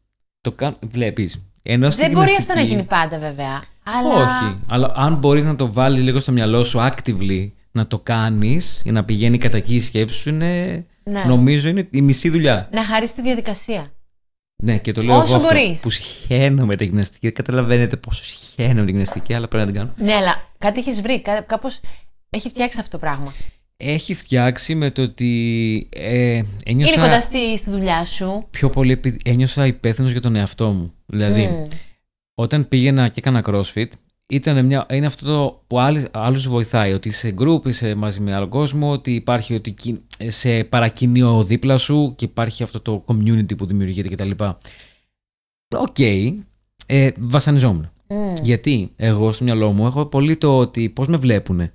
Το 0.49 0.53
κάνω. 0.55 0.77
Βλέπεις. 0.81 1.41
Ενώ 1.63 1.89
στη 1.89 2.01
Δεν 2.01 2.11
μπορεί 2.11 2.25
γυμναστική- 2.25 2.51
αυτό 2.51 2.61
να 2.61 2.67
γίνει 2.67 2.83
πάντα 2.83 3.19
βέβαια. 3.19 3.61
Αλλά... 3.83 4.13
Όχι. 4.15 4.57
Αλλά 4.69 4.91
αν 4.95 5.17
μπορείς 5.17 5.43
να 5.43 5.55
το 5.55 5.73
βάλεις 5.73 6.01
λίγο 6.03 6.19
στο 6.19 6.31
μυαλό 6.31 6.63
σου 6.63 6.79
actively 6.79 7.49
να 7.71 7.87
το 7.87 7.99
κάνεις 7.99 8.81
για 8.83 8.91
να 8.91 9.03
πηγαίνει 9.03 9.37
κατά 9.37 9.57
εκεί 9.57 9.75
η 9.75 9.79
σκέψη 9.79 10.17
σου, 10.19 10.29
είναι. 10.29 10.85
Ναι. 11.03 11.23
Νομίζω 11.23 11.67
είναι 11.69 11.87
η 11.91 12.01
μισή 12.01 12.29
δουλειά. 12.29 12.69
Να 12.71 12.85
χαρίσει 12.85 13.13
τη 13.15 13.21
διαδικασία. 13.21 13.91
Ναι, 14.63 14.77
και 14.77 14.91
το 14.91 15.01
λέω 15.01 15.17
Όσο 15.17 15.35
εγώ 15.35 15.45
αυτό, 15.45 15.55
μπορείς. 15.59 15.79
που 15.81 15.89
σχαίνω 15.89 16.65
με 16.65 16.75
τη 16.75 16.85
γυμναστική. 16.85 17.19
Δεν 17.25 17.33
καταλαβαίνετε 17.33 17.95
πόσο 17.95 18.23
σχαίνω 18.23 18.73
με 18.79 18.85
τη 18.85 18.91
γυμναστική, 18.91 19.33
αλλά 19.33 19.47
πρέπει 19.47 19.65
να 19.65 19.71
την 19.71 19.81
κάνω. 19.81 19.93
Ναι, 20.09 20.13
αλλά 20.13 20.41
κάτι 20.57 20.79
έχεις 20.79 21.01
βρει. 21.01 21.21
Κάπως 21.45 21.79
έχει 22.29 22.49
φτιάξει 22.49 22.79
αυτό 22.79 22.91
το 22.91 23.05
πράγμα. 23.05 23.33
Έχει 23.77 24.13
φτιάξει 24.13 24.75
με 24.75 24.91
το 24.91 25.01
ότι 25.01 25.87
ε, 25.91 26.41
ένιωσα 26.65 26.93
Είναι 26.93 27.01
κοντά 27.01 27.21
στη, 27.21 27.57
στη 27.57 27.69
δουλειά 27.69 28.05
σου. 28.05 28.47
πιο 28.49 28.69
πολύ 28.69 28.91
επειδή 28.91 29.19
ένιωσα 29.25 29.65
υπεύθυνος 29.67 30.11
για 30.11 30.21
τον 30.21 30.35
εαυτό 30.35 30.69
μου. 30.69 30.93
Δηλαδή, 31.05 31.45
Μμ. 31.47 31.63
όταν 32.35 32.67
πήγαινα 32.67 33.07
και 33.07 33.19
έκανα 33.19 33.43
crossfit, 33.47 33.87
ήταν 34.29 34.65
μια, 34.65 34.85
είναι 34.91 35.05
αυτό 35.05 35.25
το 35.25 35.63
που 35.67 35.79
άλλους, 35.79 36.03
άλλους 36.11 36.47
βοηθάει, 36.47 36.93
ότι 36.93 37.07
είσαι 37.09 37.33
group, 37.39 37.65
είσαι 37.65 37.95
μαζί 37.95 38.19
με 38.19 38.33
άλλο 38.33 38.47
κόσμο, 38.47 38.91
ότι 38.91 39.13
υπάρχει 39.13 39.53
ότι 39.53 39.71
κι- 39.71 40.01
σε 40.27 40.63
παρακινεί 40.63 41.43
δίπλα 41.43 41.77
σου 41.77 42.13
και 42.15 42.25
υπάρχει 42.25 42.63
αυτό 42.63 42.79
το 42.81 43.03
community 43.07 43.57
που 43.57 43.65
δημιουργείται 43.65 44.09
κτλ. 44.09 44.31
Οκ, 45.77 45.99
ε, 46.85 47.11
βασανιζόμουν. 47.19 47.91
Μμ. 48.09 48.33
Γιατί 48.41 48.91
εγώ 48.95 49.31
στο 49.31 49.43
μυαλό 49.43 49.71
μου 49.71 49.85
έχω 49.85 50.05
πολύ 50.05 50.35
το 50.37 50.57
ότι 50.57 50.89
πώς 50.89 51.07
με 51.07 51.17
βλέπουνε. 51.17 51.71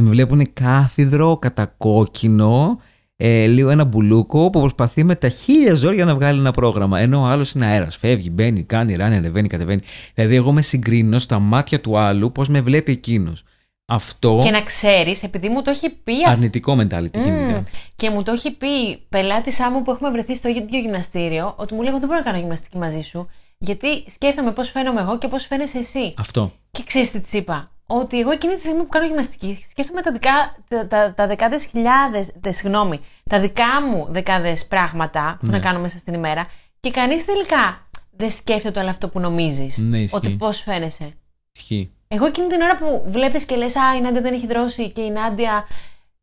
Με 0.00 0.08
βλέπουν 0.08 0.52
κάθιδρο, 0.52 1.36
κατακόκκινο, 1.36 2.80
ε, 3.16 3.46
λίγο 3.46 3.70
ένα 3.70 3.84
μπουλούκο 3.84 4.50
που 4.50 4.60
προσπαθεί 4.60 5.04
με 5.04 5.14
τα 5.14 5.28
χίλια 5.28 5.74
ζόρια 5.74 6.04
να 6.04 6.14
βγάλει 6.14 6.40
ένα 6.40 6.50
πρόγραμμα. 6.50 7.00
Ενώ 7.00 7.20
ο 7.20 7.24
άλλος 7.24 7.52
είναι 7.52 7.66
αέρας. 7.66 7.96
Φεύγει, 7.96 8.30
μπαίνει, 8.32 8.62
κάνει 8.62 8.94
ράνι, 8.94 9.16
ανεβαίνει, 9.16 9.48
κατεβαίνει. 9.48 9.80
Δηλαδή, 10.14 10.34
εγώ 10.34 10.52
με 10.52 10.62
συγκρίνω 10.62 11.18
στα 11.18 11.38
μάτια 11.38 11.80
του 11.80 11.98
άλλου 11.98 12.32
πώς 12.32 12.48
με 12.48 12.60
βλέπει 12.60 12.92
εκείνος. 12.92 13.44
Αυτό 13.88 14.40
Και 14.44 14.50
να 14.50 14.62
ξέρεις, 14.62 15.22
επειδή 15.22 15.48
μου 15.48 15.62
το 15.62 15.70
έχει 15.70 15.90
πει 15.90 16.12
αυτό. 16.12 16.30
αρνητικό 16.30 16.72
mentality 16.72 17.18
γενικά. 17.24 17.56
Μμμ. 17.56 17.62
Και 17.96 18.10
μου 18.10 18.22
το 18.22 18.32
έχει 18.32 18.50
πει 18.50 18.96
πελάτη 19.08 19.52
μου 19.72 19.82
που 19.82 19.90
έχουμε 19.90 20.10
βρεθεί 20.10 20.36
στο 20.36 20.48
ίδιο 20.48 20.80
γυμναστήριο, 20.80 21.54
ότι 21.56 21.74
μου 21.74 21.80
λέει: 21.80 21.90
Εγώ 21.90 21.98
δεν 21.98 22.08
μπορώ 22.08 22.20
να 22.20 22.24
κάνω 22.26 22.38
γυμναστική 22.38 22.78
μαζί 22.78 23.00
σου, 23.00 23.28
γιατί 23.58 24.04
σκέφτομαι 24.06 24.52
πώς 24.52 24.70
φαίνομαι 24.70 25.00
εγώ 25.00 25.18
και 25.18 25.28
πώς 25.28 25.46
φαίνεσαι 25.46 25.78
εσύ. 25.78 26.14
Αυτό. 26.16 26.52
Και 26.70 26.82
ξέρεις 26.86 27.10
τι 27.10 27.20
της 27.20 27.32
είπα; 27.32 27.70
Ότι 27.86 28.20
εγώ 28.20 28.30
εκείνη 28.30 28.54
τη 28.54 28.60
στιγμή 28.60 28.82
που 28.82 28.88
κάνω 28.88 29.06
γυμναστική, 29.06 29.64
σκέφτομαι 29.70 30.00
τα, 30.02 30.12
δικά, 30.12 30.56
τα, 30.68 30.86
τα, 30.86 31.14
τα 31.16 31.26
δεκάδες 31.26 31.64
χιλιάδες, 31.64 32.30
συγγνώμη, 32.48 33.00
τα 33.30 33.40
δικά 33.40 33.82
μου 33.90 34.06
δεκάδες 34.10 34.66
πράγματα 34.66 35.36
που 35.40 35.46
Ναι. 35.46 35.52
να 35.52 35.58
κάνω 35.58 35.78
μέσα 35.80 35.98
στην 35.98 36.14
ημέρα 36.14 36.46
και 36.80 36.90
κανείς 36.90 37.24
τελικά 37.24 37.88
δεν 38.10 38.30
σκέφτεται 38.30 38.80
όλο 38.80 38.88
αυτό 38.88 39.08
που 39.08 39.20
νομίζεις. 39.20 39.78
Ναι, 39.78 39.98
ισχύει. 39.98 40.16
ότι 40.16 40.28
πώς 40.30 40.60
φαίνεσαι. 40.60 41.12
Ισχύει. 41.56 41.90
Εγώ 42.08 42.26
εκείνη 42.26 42.46
την 42.46 42.60
ώρα 42.60 42.76
που 42.76 43.04
βλέπεις 43.06 43.44
και 43.44 43.56
λες: 43.56 43.76
Α, 43.76 43.96
η 43.96 44.00
Νάντια 44.00 44.20
δεν 44.20 44.34
έχει 44.34 44.46
δρώσει 44.46 44.90
και 44.90 45.00
η 45.00 45.10
Νάντια 45.10 45.66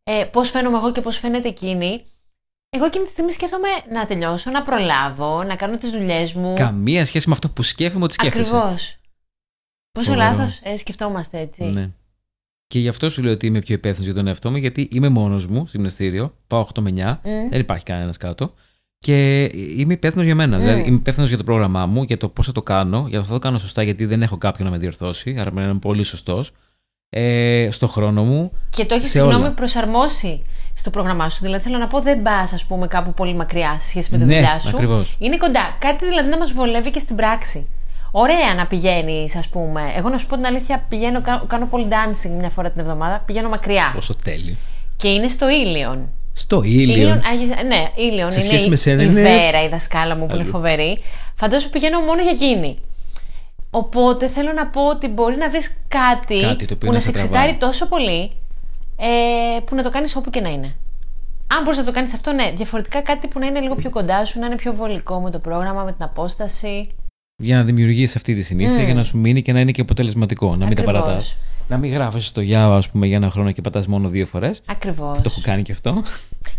ε, 0.03 0.23
πώς 0.31 0.49
φαίνομαι 0.49 0.77
εγώ 0.77 0.91
και 0.91 1.01
πώς 1.01 1.17
φαίνεται 1.17 1.47
εκείνη. 1.47 2.05
Εγώ 2.69 2.85
εκείνη 2.85 3.03
τη 3.05 3.09
στιγμή 3.11 3.31
σκέφτομαι 3.31 3.67
να 3.91 4.05
τελειώσω, 4.05 4.51
να 4.51 4.61
προλάβω, 4.63 5.43
να 5.43 5.55
κάνω 5.55 5.77
τις 5.77 5.91
δουλειές 5.91 6.33
μου. 6.33 6.53
Καμία 6.57 7.05
σχέση 7.05 7.27
με 7.27 7.33
αυτό 7.33 7.49
που 7.49 7.63
σκέφτομαι 7.63 8.03
ότι 8.03 8.13
σκέφτεσαι. 8.13 8.55
Ακριβώς. 8.57 8.97
Πόσο 9.93 10.11
Φοβερό. 10.11 10.29
λάθος 10.29 10.59
ε, 10.63 10.77
σκεφτόμαστε 10.77 11.39
έτσι. 11.39 11.63
Ναι. 11.63 11.89
Και 12.67 12.79
γι' 12.79 12.87
αυτό 12.87 13.09
σου 13.09 13.23
λέω 13.23 13.33
ότι 13.33 13.45
είμαι 13.47 13.59
πιο 13.59 13.75
υπεύθυνος 13.75 14.05
για 14.05 14.15
τον 14.15 14.27
εαυτό 14.27 14.49
μου, 14.51 14.57
γιατί 14.57 14.87
είμαι 14.91 15.09
μόνος 15.09 15.45
μου 15.47 15.59
στο 15.67 15.77
γυμναστήριο. 15.77 16.33
Πάω 16.47 16.65
8 16.73 16.81
με 16.81 16.93
9. 16.95 17.19
Μμ. 17.23 17.49
Δεν 17.49 17.59
υπάρχει 17.59 17.85
κανένας 17.85 18.17
κάτω. 18.17 18.53
Και 18.97 19.43
είμαι 19.77 19.93
υπεύθυνος 19.93 20.25
για 20.25 20.35
μένα. 20.35 20.57
Δηλαδή, 20.57 20.79
είμαι 20.81 20.95
υπεύθυνος 20.95 21.29
για 21.29 21.37
το 21.37 21.43
πρόγραμμά 21.43 21.85
μου, 21.85 22.03
για 22.03 22.17
το 22.17 22.29
πώς 22.29 22.45
θα 22.45 22.51
το 22.51 22.61
κάνω, 22.61 23.05
για 23.09 23.19
το 23.19 23.25
θα 23.25 23.33
το 23.33 23.39
κάνω 23.39 23.57
σωστά, 23.57 23.83
γιατί 23.83 24.05
δεν 24.05 24.21
έχω 24.21 24.37
κάποιον 24.37 24.67
να 24.67 24.73
με 24.73 24.79
διορθώσει. 24.79 25.31
Άρα 25.31 25.41
πρέπει 25.41 25.55
να 25.55 25.63
είμαι 25.63 25.79
πολύ 25.79 26.03
σωστός. 26.03 26.51
Ε, 27.09 27.67
στο 27.71 27.87
χρόνο 27.87 28.23
μου. 28.23 28.51
Και 28.69 28.85
το 28.85 28.95
έχεις, 28.95 29.09
σε 29.09 29.17
συγγνώμη, 29.19 29.43
όλα. 29.43 29.53
προσαρμόσει 29.53 30.41
στο 30.73 30.89
πρόγραμμά 30.89 31.29
σου. 31.29 31.39
Δηλαδή, 31.41 31.63
θέλω 31.63 31.77
να 31.77 31.87
πω, 31.87 32.01
δεν 32.01 32.21
πας, 32.21 32.53
ας 32.53 32.65
πούμε, 32.65 32.87
κάπου 32.87 33.13
πολύ 33.13 33.33
μακριά 33.35 33.77
σε 33.79 33.87
σχέση 33.87 34.11
με 34.11 34.17
τη 34.17 34.25
Ναι, 34.25 34.33
δουλειά 34.35 34.59
σου. 34.59 34.69
ακριβώς. 34.75 35.15
Είναι 35.19 35.37
κοντά. 35.37 35.77
Κάτι 35.79 36.05
δηλαδή 36.05 36.29
να 36.29 36.37
μας 36.37 36.51
βολεύει 36.53 36.91
και 36.91 36.99
στην 36.99 37.15
πράξη. 37.15 37.67
Ωραία 38.15 38.53
να 38.57 38.67
πηγαίνεις, 38.67 39.35
ας 39.35 39.49
πούμε. 39.49 39.93
Εγώ 39.97 40.09
να 40.09 40.17
σου 40.17 40.27
πω 40.27 40.35
την 40.35 40.45
αλήθεια, 40.45 40.85
πηγαίνω, 40.89 41.21
κα- 41.21 41.43
κάνω 41.47 41.67
pole 41.71 41.81
dancing 41.85 42.29
μια 42.39 42.49
φορά 42.49 42.69
την 42.71 42.81
εβδομάδα. 42.81 43.23
Πηγαίνω 43.25 43.49
μακριά. 43.49 43.91
Πόσο 43.95 44.15
τέλειο. 44.23 44.55
Και 44.97 45.07
είναι 45.07 45.27
στο 45.27 45.49
Ήλιον. 45.49 46.09
Στο 46.33 46.61
ήλιο. 46.63 47.21
Άγιο- 47.31 47.63
ναι, 47.67 47.87
Ήλιον. 47.95 48.31
Σε 48.31 48.39
είναι 48.39 48.47
σχέση 48.47 48.65
η, 48.65 48.69
με 48.69 48.75
σένα 48.75 49.01
η 49.01 49.05
είναι- 49.09 49.21
Βέρα, 49.21 49.63
η 49.63 49.67
δασκάλα 49.67 50.15
μου 50.15 50.25
που 50.25 50.35
είναι 50.35 50.43
φοβερή. 50.43 50.97
Φαντάζομαι 51.35 51.71
πηγαίνω 51.71 51.99
μόνο 51.99 52.21
για 52.21 52.31
εκείνη. 52.31 52.77
Οπότε 53.71 54.27
θέλω 54.27 54.53
να 54.53 54.67
πω 54.67 54.87
ότι 54.87 55.07
μπορεί 55.07 55.35
να 55.35 55.49
βρεις 55.49 55.77
κάτι, 55.87 56.39
Κάτι 56.41 56.65
το 56.65 56.73
οποίο 56.73 56.77
που 56.77 56.85
να 56.85 56.91
να 56.93 56.99
σε 56.99 57.05
σε 57.05 57.11
τραβάει. 57.11 57.49
εξητάρει 57.49 57.57
τόσο 57.71 57.87
πολύ 57.87 58.31
ε, 58.97 59.59
που 59.65 59.75
να 59.75 59.83
το 59.83 59.89
κάνεις 59.89 60.15
όπου 60.15 60.29
και 60.29 60.39
να 60.41 60.49
είναι. 60.49 60.75
Αν 61.47 61.63
μπορείς 61.63 61.79
να 61.79 61.85
το 61.85 61.91
κάνεις 61.91 62.13
αυτό, 62.13 62.31
ναι. 62.31 62.51
Διαφορετικά 62.55 63.01
κάτι 63.01 63.27
που 63.27 63.39
να 63.39 63.45
είναι 63.45 63.59
λίγο 63.59 63.75
πιο 63.75 63.89
κοντά 63.89 64.25
σου, 64.25 64.39
να 64.39 64.45
είναι 64.45 64.55
πιο 64.55 64.73
βολικό 64.73 65.19
με 65.19 65.29
το 65.31 65.39
πρόγραμμα, 65.39 65.83
με 65.83 65.91
την 65.91 66.03
απόσταση. 66.03 66.89
Για 67.35 67.55
να 67.57 67.63
δημιουργήσεις 67.63 68.15
αυτή 68.15 68.35
τη 68.35 68.41
συνήθεια, 68.43 68.83
για 68.83 68.93
να 68.93 69.03
σου 69.03 69.17
μείνει 69.17 69.41
και 69.41 69.53
να 69.53 69.59
είναι 69.59 69.71
και 69.71 69.81
αποτελεσματικό. 69.81 70.55
Να 70.55 70.65
μην 70.65 70.75
τα 70.75 70.81
Ακριβώς. 70.81 71.01
παρατάς. 71.03 71.37
Να 71.67 71.77
μην 71.77 71.93
γράφεις 71.93 72.27
στο 72.27 72.41
Java, 72.41 72.75
ας 72.77 72.89
πούμε, 72.89 73.07
για 73.07 73.15
ένα 73.15 73.29
χρόνο 73.29 73.51
και 73.51 73.61
πατάς 73.61 73.87
μόνο 73.87 74.09
δύο 74.09 74.25
φορές. 74.25 74.61
Ακριβώς. 74.65 75.17
Το 75.17 75.23
έχω 75.25 75.39
κάνει 75.43 75.61
και 75.61 75.71
αυτό. 75.71 76.03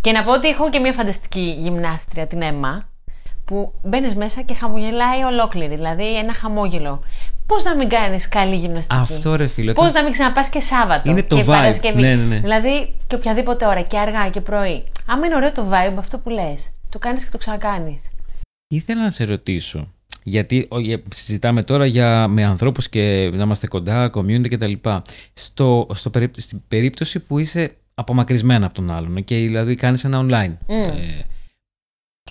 Και 0.01 0.13
να 0.13 0.25
πω 0.25 0.33
ότι 0.33 0.49
έχω 0.49 0.71
και 0.71 0.79
μια 0.79 0.93
φανταστική 0.93 1.57
γυμνάστρια, 1.59 2.27
την 2.27 2.43
Έμα, 2.43 2.89
που 3.45 3.73
μπαίνεις 3.83 4.15
μέσα 4.15 4.43
και 4.43 4.55
χαμογελάει 4.55 5.23
ολόκληρη. 5.23 5.75
Δηλαδή 5.75 6.17
ένα 6.17 6.35
χαμόγελο. 6.35 7.03
Πώς 7.47 7.65
να 7.65 7.77
μην 7.77 7.89
κάνεις 7.89 8.29
καλή 8.29 8.57
γυμναστική; 8.57 9.01
Αυτό, 9.01 9.37
ρε 9.37 9.47
φίλε, 9.47 9.73
Πώς 9.73 9.83
όταν- 9.83 9.95
να 9.95 10.03
μην 10.03 10.13
ξαναπάς 10.13 10.49
και 10.49 10.61
Σάββατο. 10.61 11.11
Είναι 11.11 11.23
το 11.23 11.37
και 11.37 11.43
vibe. 11.43 11.47
Παρασκευή; 11.47 12.01
Ναι, 12.01 12.15
ναι, 12.15 12.25
ναι. 12.25 12.39
Δηλαδή 12.41 12.95
και 13.07 13.15
οποιαδήποτε 13.15 13.67
ώρα, 13.67 13.81
και 13.83 13.99
αργά 13.99 14.29
και 14.29 14.41
πρωί. 14.41 14.85
Άμα 15.07 15.27
είναι 15.27 15.35
ωραίο 15.35 15.53
το 15.53 15.67
vibe, 15.71 15.95
αυτό 15.99 16.19
που 16.19 16.31
λες, 16.31 16.69
το 16.89 16.99
κάνεις 16.99 17.25
και 17.25 17.31
το 17.31 17.39
ξανακάνεις. 17.39 18.03
Ήθελα 18.69 19.03
να 19.03 19.11
σε 19.11 19.25
ρωτήσω. 19.25 19.94
Γιατί 20.27 20.67
ο, 20.71 20.79
για- 20.81 21.03
συζητάμε 21.11 21.63
τώρα 21.63 21.87
για, 21.87 22.29
με 22.29 22.45
ανθρώπους 22.45 22.89
και 22.89 23.31
να 23.35 23.43
είμαστε 23.43 23.67
κοντά, 23.67 24.11
community 24.15 24.49
κτλ. 24.51 24.73
Στο, 25.33 25.87
στο, 25.95 26.11
περίπ- 26.11 26.41
στην 26.41 26.63
περίπτωση 26.69 27.19
που 27.21 27.39
είσαι 27.39 27.71
απομακρυσμένα 27.95 28.67
από 28.67 28.75
τον 28.75 28.91
άλλον 28.91 29.25
και 29.25 29.37
δηλαδή 29.37 29.75
κάνεις 29.75 30.05
ένα 30.05 30.21
online. 30.23 30.57
Ε, 30.67 30.91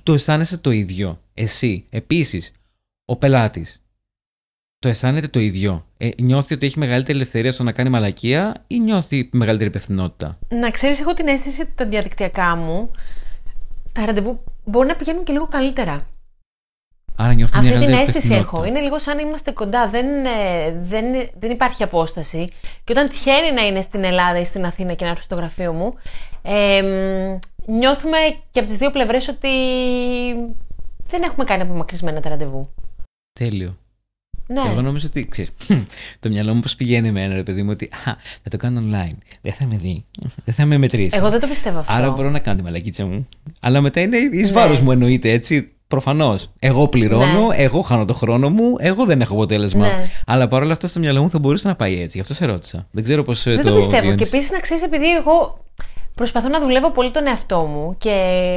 το 0.03 0.13
αισθάνεσαι 0.13 0.57
το 0.57 0.71
ίδιο. 0.71 1.19
Εσύ. 1.33 1.85
Επίσης, 1.89 2.51
ο 3.05 3.15
πελάτης. 3.15 3.77
Το 4.79 4.89
αισθάνεται 4.89 5.27
το 5.27 5.39
ίδιο. 5.39 5.85
Ε, 5.97 6.09
νιώθει 6.21 6.53
ότι 6.53 6.65
έχει 6.65 6.79
μεγαλύτερη 6.79 7.17
ελευθερία 7.17 7.51
στο 7.51 7.63
να 7.63 7.71
κάνει 7.71 7.89
μαλακία 7.89 8.63
ή 8.67 8.79
νιώθει 8.79 9.29
μεγαλύτερη 9.31 9.69
υπευθυνότητα; 9.69 10.39
Να 10.49 10.71
ξέρεις, 10.71 10.99
έχω 10.99 11.13
την 11.13 11.27
αίσθηση 11.27 11.61
ότι 11.61 11.71
τα 11.75 11.85
διαδικτυακά 11.85 12.55
μου, 12.55 12.91
τα 13.91 14.05
ραντεβού 14.05 14.43
μπορεί 14.65 14.87
να 14.87 14.95
πηγαίνουν 14.95 15.23
και 15.23 15.31
λίγο 15.31 15.47
καλύτερα. 15.47 16.07
Άρα 17.15 17.33
νιώθει 17.33 17.51
μια 17.59 17.61
Αυτή 17.69 17.71
την 17.71 17.79
μεγαλύτερη 17.79 18.01
αίσθηση 18.07 18.17
υπευθυνότητα. 18.33 18.57
έχω. 18.57 18.65
Είναι 18.67 18.79
λίγο 18.79 18.99
σαν 18.99 19.15
να 19.15 19.21
είμαστε 19.21 19.51
κοντά. 19.51 19.87
Δεν, 19.89 20.05
ε, 20.25 20.29
δεν, 20.83 21.05
δεν 21.39 21.51
υπάρχει 21.51 21.83
απόσταση. 21.83 22.49
Και 22.83 22.91
όταν 22.91 23.09
τυχαίνει 23.09 23.51
να 23.53 23.61
είναι 23.65 23.81
στην 23.81 24.03
Ελλάδα 24.03 24.39
ή 24.39 24.43
στην 24.43 24.65
Αθήνα 24.65 24.93
και 24.93 25.05
να 25.05 25.11
έρθει 25.11 25.23
στο 25.23 25.35
γραφείο 25.35 25.73
μου, 25.73 25.93
ε, 26.41 26.81
μ, 26.81 27.71
νιώθουμε 27.77 28.17
και 28.51 28.59
από 28.59 28.67
τις 28.67 28.77
δύο 28.77 28.91
πλευρές 28.91 29.27
ότι 29.27 29.49
δεν 31.07 31.21
έχουμε 31.23 31.43
κάνει 31.45 31.61
απομακρυσμένα 31.61 32.19
τα 32.19 32.29
ραντεβού. 32.29 32.73
Τέλειο. 33.39 33.77
Ναι. 34.47 34.61
Εγώ 34.71 34.81
νομίζω 34.81 35.07
ότι 35.07 35.27
ξέρεις, 35.27 35.51
το 36.19 36.29
μυαλό 36.29 36.53
μου 36.53 36.59
πώς 36.59 36.75
πηγαίνει 36.75 37.07
εμένα, 37.07 37.33
ρε 37.33 37.43
παιδί 37.43 37.63
μου, 37.63 37.69
ότι 37.71 37.85
α, 37.85 38.11
θα 38.43 38.49
το 38.49 38.57
κάνω 38.57 38.79
online. 38.81 39.17
Δεν 39.41 39.53
θα 39.53 39.65
με 39.65 39.77
δει. 39.77 40.05
Δεν 40.45 40.53
θα 40.55 40.65
με 40.65 40.77
μετρήσει. 40.77 41.17
Εγώ 41.17 41.29
δεν 41.29 41.39
το 41.39 41.47
πιστεύω 41.47 41.79
αυτό. 41.79 41.93
Άρα 41.93 42.09
μπορώ 42.11 42.29
να 42.29 42.39
κάνω 42.39 42.57
τη 42.57 42.63
μαλακίτσα 42.63 43.05
μου. 43.05 43.27
Αλλά 43.59 43.81
μετά 43.81 44.01
είναι 44.01 44.17
εις 44.17 44.47
Ναι. 44.47 44.51
βάρος 44.53 44.79
μου, 44.79 44.91
εννοείται 44.91 45.31
έτσι. 45.31 45.71
Προφανώς. 45.93 46.49
Εγώ 46.59 46.87
πληρώνω, 46.87 47.47
Ναι. 47.47 47.55
εγώ 47.55 47.81
χάνω 47.81 48.05
το 48.05 48.13
χρόνο 48.13 48.49
μου, 48.49 48.75
εγώ 48.79 49.05
δεν 49.05 49.21
έχω 49.21 49.33
αποτέλεσμα. 49.33 49.85
Ναι. 49.87 49.99
Αλλά 50.27 50.47
παρόλα 50.47 50.71
αυτά 50.71 50.87
στο 50.87 50.99
μυαλό 50.99 51.21
μου 51.21 51.29
θα 51.29 51.39
μπορούσε 51.39 51.67
να 51.67 51.75
πάει 51.75 51.93
έτσι. 51.93 52.11
Γι' 52.13 52.19
αυτό 52.19 52.33
σε 52.33 52.45
ρώτησα. 52.45 52.87
Δεν 52.91 53.03
ξέρω 53.03 53.23
πώς 53.23 53.43
το. 53.43 53.49
Δεν 53.55 53.65
το 53.65 53.75
πιστεύω. 53.75 54.01
βιώνεις. 54.01 54.21
Και 54.21 54.35
επίσης 54.35 54.51
να 54.51 54.59
ξέρεις, 54.59 54.83
επειδή 54.83 55.15
εγώ 55.15 55.57
προσπαθώ 56.15 56.47
να 56.47 56.59
δουλεύω 56.59 56.91
πολύ 56.91 57.11
τον 57.11 57.27
εαυτό 57.27 57.59
μου 57.59 57.95
και 57.97 58.13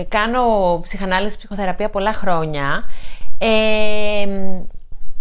κάνω 0.08 0.40
ψυχανάλυση, 0.82 1.36
ψυχοθεραπεία 1.38 1.88
πολλά 1.90 2.12
χρόνια. 2.12 2.84
Ε, 3.38 4.26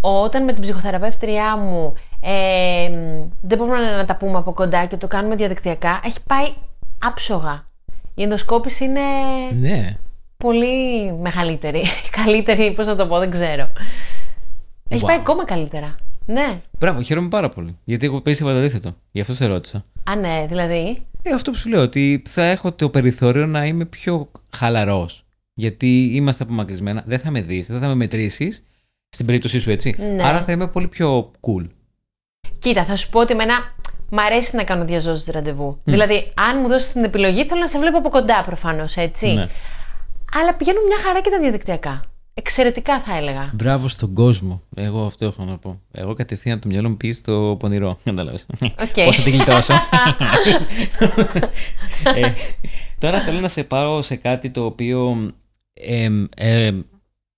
όταν 0.01 0.43
με 0.43 0.53
την 0.53 0.61
ψυχοθεραπεύτριά 0.61 1.57
μου 1.57 1.93
ε, 2.21 2.89
δεν 3.41 3.57
μπορούμε 3.57 3.77
να, 3.79 3.95
να 3.95 4.05
τα 4.05 4.15
πούμε 4.15 4.37
από 4.37 4.51
κοντά 4.53 4.85
και 4.85 4.97
το 4.97 5.07
κάνουμε 5.07 5.35
διαδικτυακά, 5.35 6.01
έχει 6.05 6.17
πάει 6.27 6.47
άψογα. 6.99 7.65
Η 8.15 8.23
ενδοσκόπηση 8.23 8.83
είναι 8.83 8.99
Ναι. 9.59 9.97
Πολύ 10.37 11.11
μεγαλύτερη. 11.21 11.83
Καλύτερη, 12.23 12.73
πώς 12.73 12.87
να 12.87 12.95
το 12.95 13.07
πω, 13.07 13.19
δεν 13.19 13.29
ξέρω. 13.29 13.69
Έχει 14.89 15.01
Wow. 15.03 15.07
πάει 15.07 15.15
ακόμα 15.17 15.45
καλύτερα. 15.45 15.95
Ναι. 16.25 16.61
Μπράβο, 16.79 17.01
χαίρομαι 17.01 17.27
πάρα 17.27 17.49
πολύ. 17.49 17.77
Γιατί 17.83 18.05
εγώ 18.05 18.21
πίστευα 18.21 18.51
το 18.51 18.57
αντίθετο. 18.57 18.95
Γι' 19.11 19.21
αυτό 19.21 19.33
σε 19.33 19.45
ρώτησα. 19.45 19.83
Α, 20.03 20.15
ναι, 20.15 20.45
δηλαδή. 20.47 21.01
Ε, 21.21 21.33
αυτό 21.33 21.51
που 21.51 21.57
σου 21.57 21.69
λέω, 21.69 21.81
ότι 21.81 22.21
θα 22.27 22.43
έχω 22.43 22.71
το 22.71 22.89
περιθώριο 22.89 23.45
να 23.45 23.65
είμαι 23.65 23.85
πιο 23.85 24.31
χαλαρός. 24.55 25.23
Γιατί 25.53 26.11
είμαστε 26.13 26.43
απομακρυσμένα, 26.43 27.03
δεν 27.05 27.19
θα 27.19 27.31
με 27.31 27.41
δεις, 27.41 27.67
δεν 27.67 27.79
θα 27.79 27.87
με 27.87 27.95
μετρήσεις. 27.95 28.63
Στην 29.09 29.25
περίπτωσή 29.25 29.59
σου, 29.59 29.71
έτσι. 29.71 29.95
Ναι. 30.15 30.27
Άρα 30.27 30.43
θα 30.43 30.51
είμαι 30.51 30.67
πολύ 30.67 30.87
πιο 30.87 31.31
cool. 31.41 31.65
Κοίτα, 32.59 32.83
θα 32.85 32.95
σου 32.95 33.09
πω 33.09 33.19
ότι 33.19 33.33
εμένα 33.33 33.53
μ' 34.09 34.19
αρέσει 34.19 34.55
να 34.55 34.63
κάνω 34.63 34.85
διά 34.85 35.01
ζώσης 35.01 35.27
ραντεβού. 35.27 35.79
Δηλαδή, 35.83 36.33
αν 36.35 36.59
μου 36.61 36.67
δώσεις 36.67 36.91
την 36.91 37.03
επιλογή, 37.03 37.45
θέλω 37.45 37.59
να 37.61 37.67
σε 37.67 37.79
βλέπω 37.79 37.97
από 37.97 38.09
κοντά 38.09 38.43
προφανώς, 38.45 38.95
έτσι. 38.97 39.27
Ναι. 39.33 39.47
Αλλά 40.39 40.55
πηγαίνουν 40.55 40.85
μια 40.85 40.97
χαρά 41.05 41.21
και 41.21 41.29
τα 41.29 41.39
διαδικτυακά. 41.39 42.05
Εξαιρετικά 42.33 43.01
θα 43.01 43.17
έλεγα. 43.17 43.51
Μπράβο 43.53 43.87
στον 43.87 44.13
κόσμο. 44.13 44.61
Εγώ 44.75 45.05
αυτό 45.05 45.25
έχω 45.25 45.43
να 45.43 45.57
πω. 45.57 45.81
Εγώ 45.91 46.13
κατευθείαν 46.13 46.59
το 46.59 46.67
μυαλό 46.67 46.89
μου 46.89 46.97
πήγε 46.97 47.13
στο 47.13 47.55
πονηρό. 47.59 47.97
Κατάλαβες. 48.03 48.45
Οκ. 48.61 49.05
Πώς 49.05 49.15
θα 49.15 49.23
την 49.23 49.33
γλιτώσω. 49.33 49.73
ε, 52.15 52.31
τώρα 52.99 53.21
θέλω 53.21 53.39
να 53.39 53.47
σε 53.47 53.63
πάω 53.63 54.01
σε 54.01 54.15
κάτι 54.15 54.49
το 54.49 54.65
οποίο. 54.65 55.31
εμ, 55.73 56.25
εμ, 56.35 56.81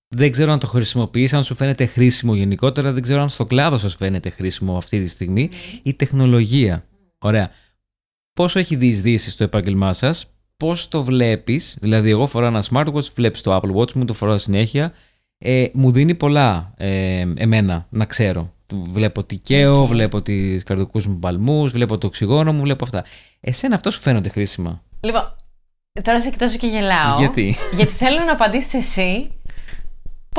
Δεν 0.08 0.30
ξέρω 0.30 0.52
αν 0.52 0.58
το 0.58 0.66
χρησιμοποιείς, 0.66 1.32
αν 1.32 1.44
σου 1.44 1.54
φαίνεται 1.54 1.86
χρήσιμο 1.86 2.34
γενικότερα, 2.34 2.92
δεν 2.92 3.02
ξέρω 3.02 3.22
αν 3.22 3.28
στο 3.28 3.46
κλάδο 3.46 3.78
σας 3.78 3.94
φαίνεται 3.94 4.30
χρήσιμο 4.30 4.76
αυτή 4.76 5.02
τη 5.02 5.08
στιγμή 5.08 5.50
η 5.82 5.94
τεχνολογία. 5.94 6.84
Ωραία. 7.18 7.50
Πόσο 8.32 8.58
έχει 8.58 8.76
διεισδύσει 8.76 9.30
στο 9.30 9.44
επάγγελμά 9.44 9.92
σας, 9.92 10.26
πώς 10.58 10.88
το 10.88 11.02
βλέπεις, 11.02 11.76
δηλαδή 11.80 12.10
εγώ 12.10 12.26
φοράω 12.26 12.48
ένα 12.48 12.64
smartwatch, 12.70 13.12
βλέπεις 13.14 13.40
το 13.40 13.56
Apple 13.56 13.76
Watch 13.76 13.92
μου, 13.92 14.04
το 14.04 14.12
φοράω 14.12 14.38
συνέχεια, 14.38 14.92
ε, 15.38 15.66
μου 15.72 15.92
δίνει 15.92 16.14
πολλά 16.14 16.72
ε, 16.76 17.26
εμένα 17.36 17.86
να 17.90 18.04
ξέρω. 18.04 18.52
Βλέπω 18.72 19.24
τι 19.24 19.36
καίω, 19.36 19.86
βλέπω 19.86 20.22
τις 20.22 20.62
καρδικούς 20.62 21.06
μου 21.06 21.18
παλμούς, 21.18 21.72
βλέπω 21.72 21.98
το 21.98 22.06
οξυγόνο 22.06 22.52
μου, 22.52 22.62
βλέπω 22.62 22.84
αυτά. 22.84 23.04
Εσένα 23.40 23.74
αυτό 23.74 23.90
σου 23.90 24.00
φαίνονται 24.00 24.28
χρήσιμα; 24.28 24.82
Λοιπόν, 25.00 25.34
τώρα 26.02 26.20
σε 26.20 26.30
κοιτάζω 26.30 26.56
και 26.56 26.66
γελάω. 26.66 27.18
Γιατί; 27.18 27.56
Γιατί 27.74 27.92
θέλω 27.92 28.24
να 28.24 28.32
απαντήσεις 28.32 28.74
εσύ 28.74 29.30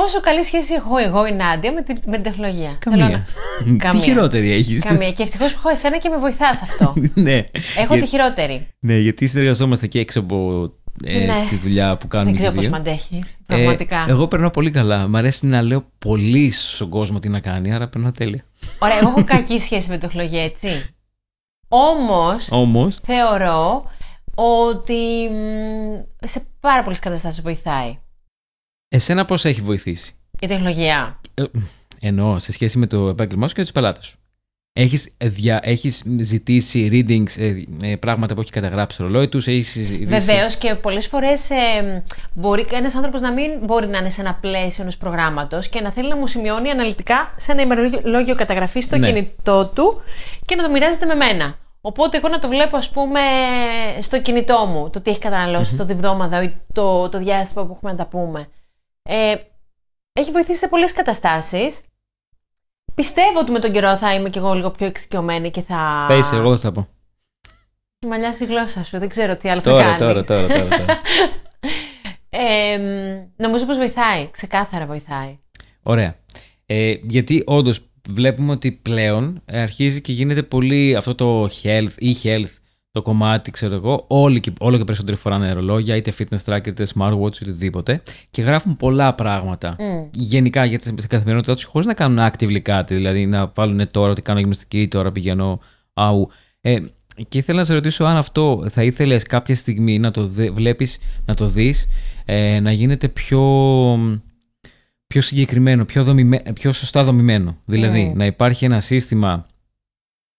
πόσο 0.00 0.20
καλή 0.20 0.44
σχέση 0.44 0.74
έχω 0.74 0.96
εγώ 0.96 1.26
η 1.26 1.32
Νάντια 1.32 1.72
με, 1.72 1.82
τη, 1.82 1.92
με 2.06 2.12
την 2.14 2.22
τεχνολογία. 2.22 2.78
Θέλω 2.82 2.96
Καμία. 2.98 3.08
να- 3.08 3.64
Τι 3.64 3.76
Καμία. 3.76 4.02
χειρότερη 4.02 4.52
έχεις. 4.52 4.82
Καμία. 4.82 5.10
Και 5.10 5.22
ευτυχώς 5.22 5.52
που 5.52 5.58
έχω 5.58 5.68
εσένα 5.68 5.98
και 5.98 6.08
με 6.08 6.16
βοηθάς 6.16 6.62
αυτό. 6.62 6.94
ναι. 7.26 7.36
Έχω 7.78 7.94
Για- 7.94 8.02
τη 8.02 8.08
χειρότερη. 8.08 8.66
ναι, 8.80 8.96
γιατί 8.98 9.26
συνεργαζόμαστε 9.26 9.86
και 9.86 9.98
έξω 9.98 10.20
από 10.20 10.70
ε, 11.04 11.24
Ναι. 11.26 11.44
τη 11.48 11.56
δουλειά 11.56 11.96
που 11.96 12.08
κάνουμε 12.08 12.30
Δεν 12.30 12.40
και 12.40 12.46
ξέρω 12.46 12.54
πώς 12.54 12.62
δύο. 12.62 12.70
με 12.70 12.76
αντέχει. 12.76 13.16
Ε, 13.46 13.54
Πραγματικά. 13.54 14.04
εγώ 14.08 14.28
περνάω 14.28 14.50
πολύ 14.50 14.70
καλά. 14.70 15.08
Μ' 15.08 15.16
αρέσει 15.16 15.46
να 15.46 15.62
λέω 15.62 15.84
πολύ 15.98 16.50
στον 16.50 16.88
κόσμο 16.88 17.18
τι 17.18 17.28
να 17.28 17.40
κάνει, 17.40 17.72
άρα 17.74 17.88
περνάω 17.88 18.10
τέλεια. 18.12 18.42
Ωραία, 18.78 18.96
εγώ 18.98 19.08
έχω 19.08 19.24
κακή 19.34 19.58
σχέση 19.58 19.88
με 19.88 19.98
την 19.98 20.08
τεχνολογία, 20.08 20.42
έτσι. 20.44 20.68
Όμως, 21.68 22.46
Όμως, 22.50 22.96
θεωρώ 23.02 23.84
ότι 24.34 25.28
μ, 25.30 26.26
σε 26.26 26.42
πάρα 26.60 26.82
πολλές 26.82 26.98
καταστάσεις 26.98 27.42
βοηθάει 27.42 27.98
εσένα 28.92 29.24
πώς 29.24 29.44
έχει 29.44 29.60
βοηθήσει; 29.60 30.12
η 30.40 30.46
τεχνολογία. 30.46 31.20
Ε, 31.34 31.44
εννοώ 32.00 32.38
σε 32.38 32.52
σχέση 32.52 32.78
με 32.78 32.86
το 32.86 33.08
επάγγελμά 33.08 33.48
σου 33.48 33.54
και 33.54 33.62
τους 33.62 33.72
πελάτες 33.72 34.06
σου. 34.06 34.14
Έχεις, 34.72 35.10
δια, 35.18 35.60
έχεις 35.62 36.02
ζητήσει 36.20 36.88
readings, 36.92 37.42
ε, 37.42 37.62
ε, 37.90 37.96
πράγματα 37.96 38.34
που 38.34 38.40
έχει 38.40 38.50
καταγράψει 38.50 38.94
στο 38.94 39.04
ρολόι 39.04 39.28
τους, 39.28 39.46
έχεις 39.46 39.72
ζητήσει... 39.72 40.04
Βεβαίως 40.04 40.56
και 40.56 40.74
πολλές 40.74 41.06
φορές 41.06 41.50
ε, 41.50 42.02
μπορεί 42.32 42.66
ένας 42.72 42.94
άνθρωπος 42.94 43.20
να 43.20 43.32
μην 43.32 43.50
μπορεί 43.62 43.86
να 43.86 43.98
είναι 43.98 44.10
σε 44.10 44.20
ένα 44.20 44.34
πλαίσιο 44.34 44.82
ενός 44.82 44.96
προγράμματος 44.96 45.68
και 45.68 45.80
να 45.80 45.90
θέλει 45.92 46.08
να 46.08 46.16
μου 46.16 46.26
σημειώνει 46.26 46.70
αναλυτικά 46.70 47.34
σε 47.36 47.52
ένα 47.52 47.62
ημερολόγιο 47.62 48.34
καταγραφής 48.34 48.84
στο 48.84 48.96
Ναι. 48.98 49.06
κινητό 49.06 49.66
του 49.74 50.02
και 50.44 50.54
να 50.54 50.62
το 50.62 50.70
μοιράζεται 50.70 51.06
με 51.06 51.14
μένα. 51.14 51.58
Οπότε 51.80 52.16
εγώ 52.16 52.28
να 52.28 52.38
το 52.38 52.48
βλέπω, 52.48 52.76
ας 52.76 52.90
πούμε, 52.90 53.20
στο 54.00 54.20
κινητό 54.20 54.66
μου, 54.66 54.90
το 54.90 55.00
τι 55.00 55.10
έχει 55.10 55.20
καταναλώσει 55.20 55.76
το 55.76 55.84
διβδόμαδα 55.84 56.42
ή 56.42 56.52
το, 56.72 57.08
το 57.08 57.18
διάστημα 57.18 57.64
που 57.64 57.72
έχουμε 57.76 57.90
να 57.90 57.96
τα 57.96 58.06
πούμε. 58.06 58.48
Ε, 59.12 59.34
έχει 60.12 60.30
βοηθήσει 60.30 60.58
σε 60.58 60.68
πολλές 60.68 60.92
καταστάσεις. 60.92 61.80
Πιστεύω 62.94 63.38
ότι 63.38 63.50
με 63.50 63.58
τον 63.58 63.72
καιρό 63.72 63.96
θα 63.96 64.14
είμαι 64.14 64.30
κι 64.30 64.38
εγώ 64.38 64.54
λίγο 64.54 64.70
πιο 64.70 64.86
εξοικειωμένη 64.86 65.50
και 65.50 65.62
θα. 65.62 66.06
Θα 66.08 66.16
είσαι, 66.16 66.36
εγώ 66.36 66.56
θα 66.56 66.62
τα 66.62 66.72
πω. 66.72 66.88
Μαλλιάσει 68.06 68.44
η 68.44 68.46
γλώσσα 68.46 68.84
σου, 68.84 68.98
δεν 68.98 69.08
ξέρω 69.08 69.36
τι 69.36 69.48
άλλο 69.48 69.60
Τώρα, 69.60 69.84
θα 69.84 69.96
τώρα, 69.96 70.12
κάνεις. 70.12 70.26
τώρα, 70.26 70.46
τώρα, 70.46 70.68
τώρα. 70.68 71.00
Ε, 72.32 72.78
νομίζω 73.36 73.66
πως 73.66 73.76
βοηθάει, 73.76 74.30
ξεκάθαρα 74.30 74.86
βοηθάει. 74.86 75.38
Ωραία. 75.82 76.16
Ε, 76.66 76.94
γιατί 77.02 77.42
όντως 77.46 77.90
βλέπουμε 78.08 78.52
ότι 78.52 78.72
πλέον 78.72 79.42
ε, 79.44 79.60
αρχίζει 79.60 80.00
και 80.00 80.12
γίνεται 80.12 80.42
πολύ 80.42 80.96
αυτό 80.96 81.14
το 81.14 81.44
health 81.62 81.92
ή 81.98 82.16
health 82.22 82.59
το 82.92 83.02
κομμάτι, 83.02 83.50
ξέρω 83.50 83.74
εγώ, 83.74 84.04
όλοι 84.08 84.40
και, 84.40 84.52
όλο 84.60 84.76
και 84.76 84.84
περισσότεροι 84.84 85.16
φοράνε 85.16 85.46
αερολόγια, 85.46 85.96
είτε 85.96 86.12
fitness 86.18 86.44
tracker, 86.44 86.66
είτε 86.66 86.86
smartwatch, 86.94 87.34
είτε 87.34 87.50
οτιδήποτε 87.50 88.02
και 88.30 88.42
γράφουν 88.42 88.76
πολλά 88.76 89.14
πράγματα 89.14 89.76
γενικά 90.12 90.64
για 90.64 90.78
την 90.78 90.96
καθημερινότητά 91.08 91.54
τους 91.54 91.64
χωρίς 91.64 91.86
να 91.86 91.94
κάνουν 91.94 92.18
actively 92.30 92.58
κάτι. 92.58 92.94
Δηλαδή 92.94 93.26
να 93.26 93.52
βάλουν 93.54 93.90
τώρα 93.90 94.10
ότι 94.10 94.22
κάνω 94.22 94.38
γυμναστική, 94.38 94.88
τώρα 94.88 95.12
πηγαίνω 95.12 95.60
αου. 95.92 96.28
Ε, 96.60 96.78
και 97.28 97.38
ήθελα 97.38 97.58
να 97.58 97.64
σε 97.64 97.74
ρωτήσω 97.74 98.04
αν 98.04 98.16
αυτό 98.16 98.66
θα 98.70 98.82
ήθελες 98.82 99.22
κάποια 99.22 99.54
στιγμή 99.54 99.98
να 99.98 100.10
το 100.10 100.26
δε, 100.26 100.50
βλέπεις, 100.50 100.98
να 101.24 101.34
το 101.34 101.46
δεις, 101.46 101.88
ε, 102.24 102.60
να 102.60 102.72
γίνεται 102.72 103.08
πιο, 103.08 103.42
πιο 105.06 105.20
συγκεκριμένο, 105.20 105.84
πιο, 105.84 106.04
δομημέ, 106.04 106.42
πιο 106.54 106.72
σωστά 106.72 107.04
δομημένο. 107.04 107.56
Δηλαδή 107.64 108.12
να 108.16 108.26
υπάρχει 108.26 108.64
ένα 108.64 108.80
σύστημα 108.80 109.46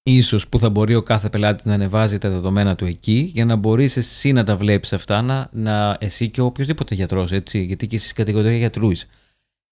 ίσως 0.04 0.48
που 0.48 0.60
θα 0.60 0.70
μπορεί 0.70 0.96
ο 0.96 1.04
κάθε 1.04 1.30
πελάτης 1.30 1.66
να 1.66 1.74
ανεβάζει 1.74 2.18
τα 2.18 2.30
δεδομένα 2.30 2.76
του 2.76 2.86
εκεί 2.86 3.32
για 3.34 3.46
να 3.46 3.56
μπορείς 3.56 3.98
εσύ 3.98 4.32
να 4.32 4.44
τα 4.44 4.56
βλέπεις 4.56 4.94
αυτά, 4.94 5.22
να, 5.22 5.50
να 5.52 5.98
εσύ 6.00 6.30
και 6.30 6.42
οποιοδήποτε 6.42 6.96
γιατρός, 6.96 7.32
έτσι, 7.32 7.64
γιατί 7.64 7.88
και 7.88 7.96
εσείς 7.96 8.14
κατηγορία 8.14 8.58
γιατρούς 8.58 8.92
είσαι. 8.92 9.06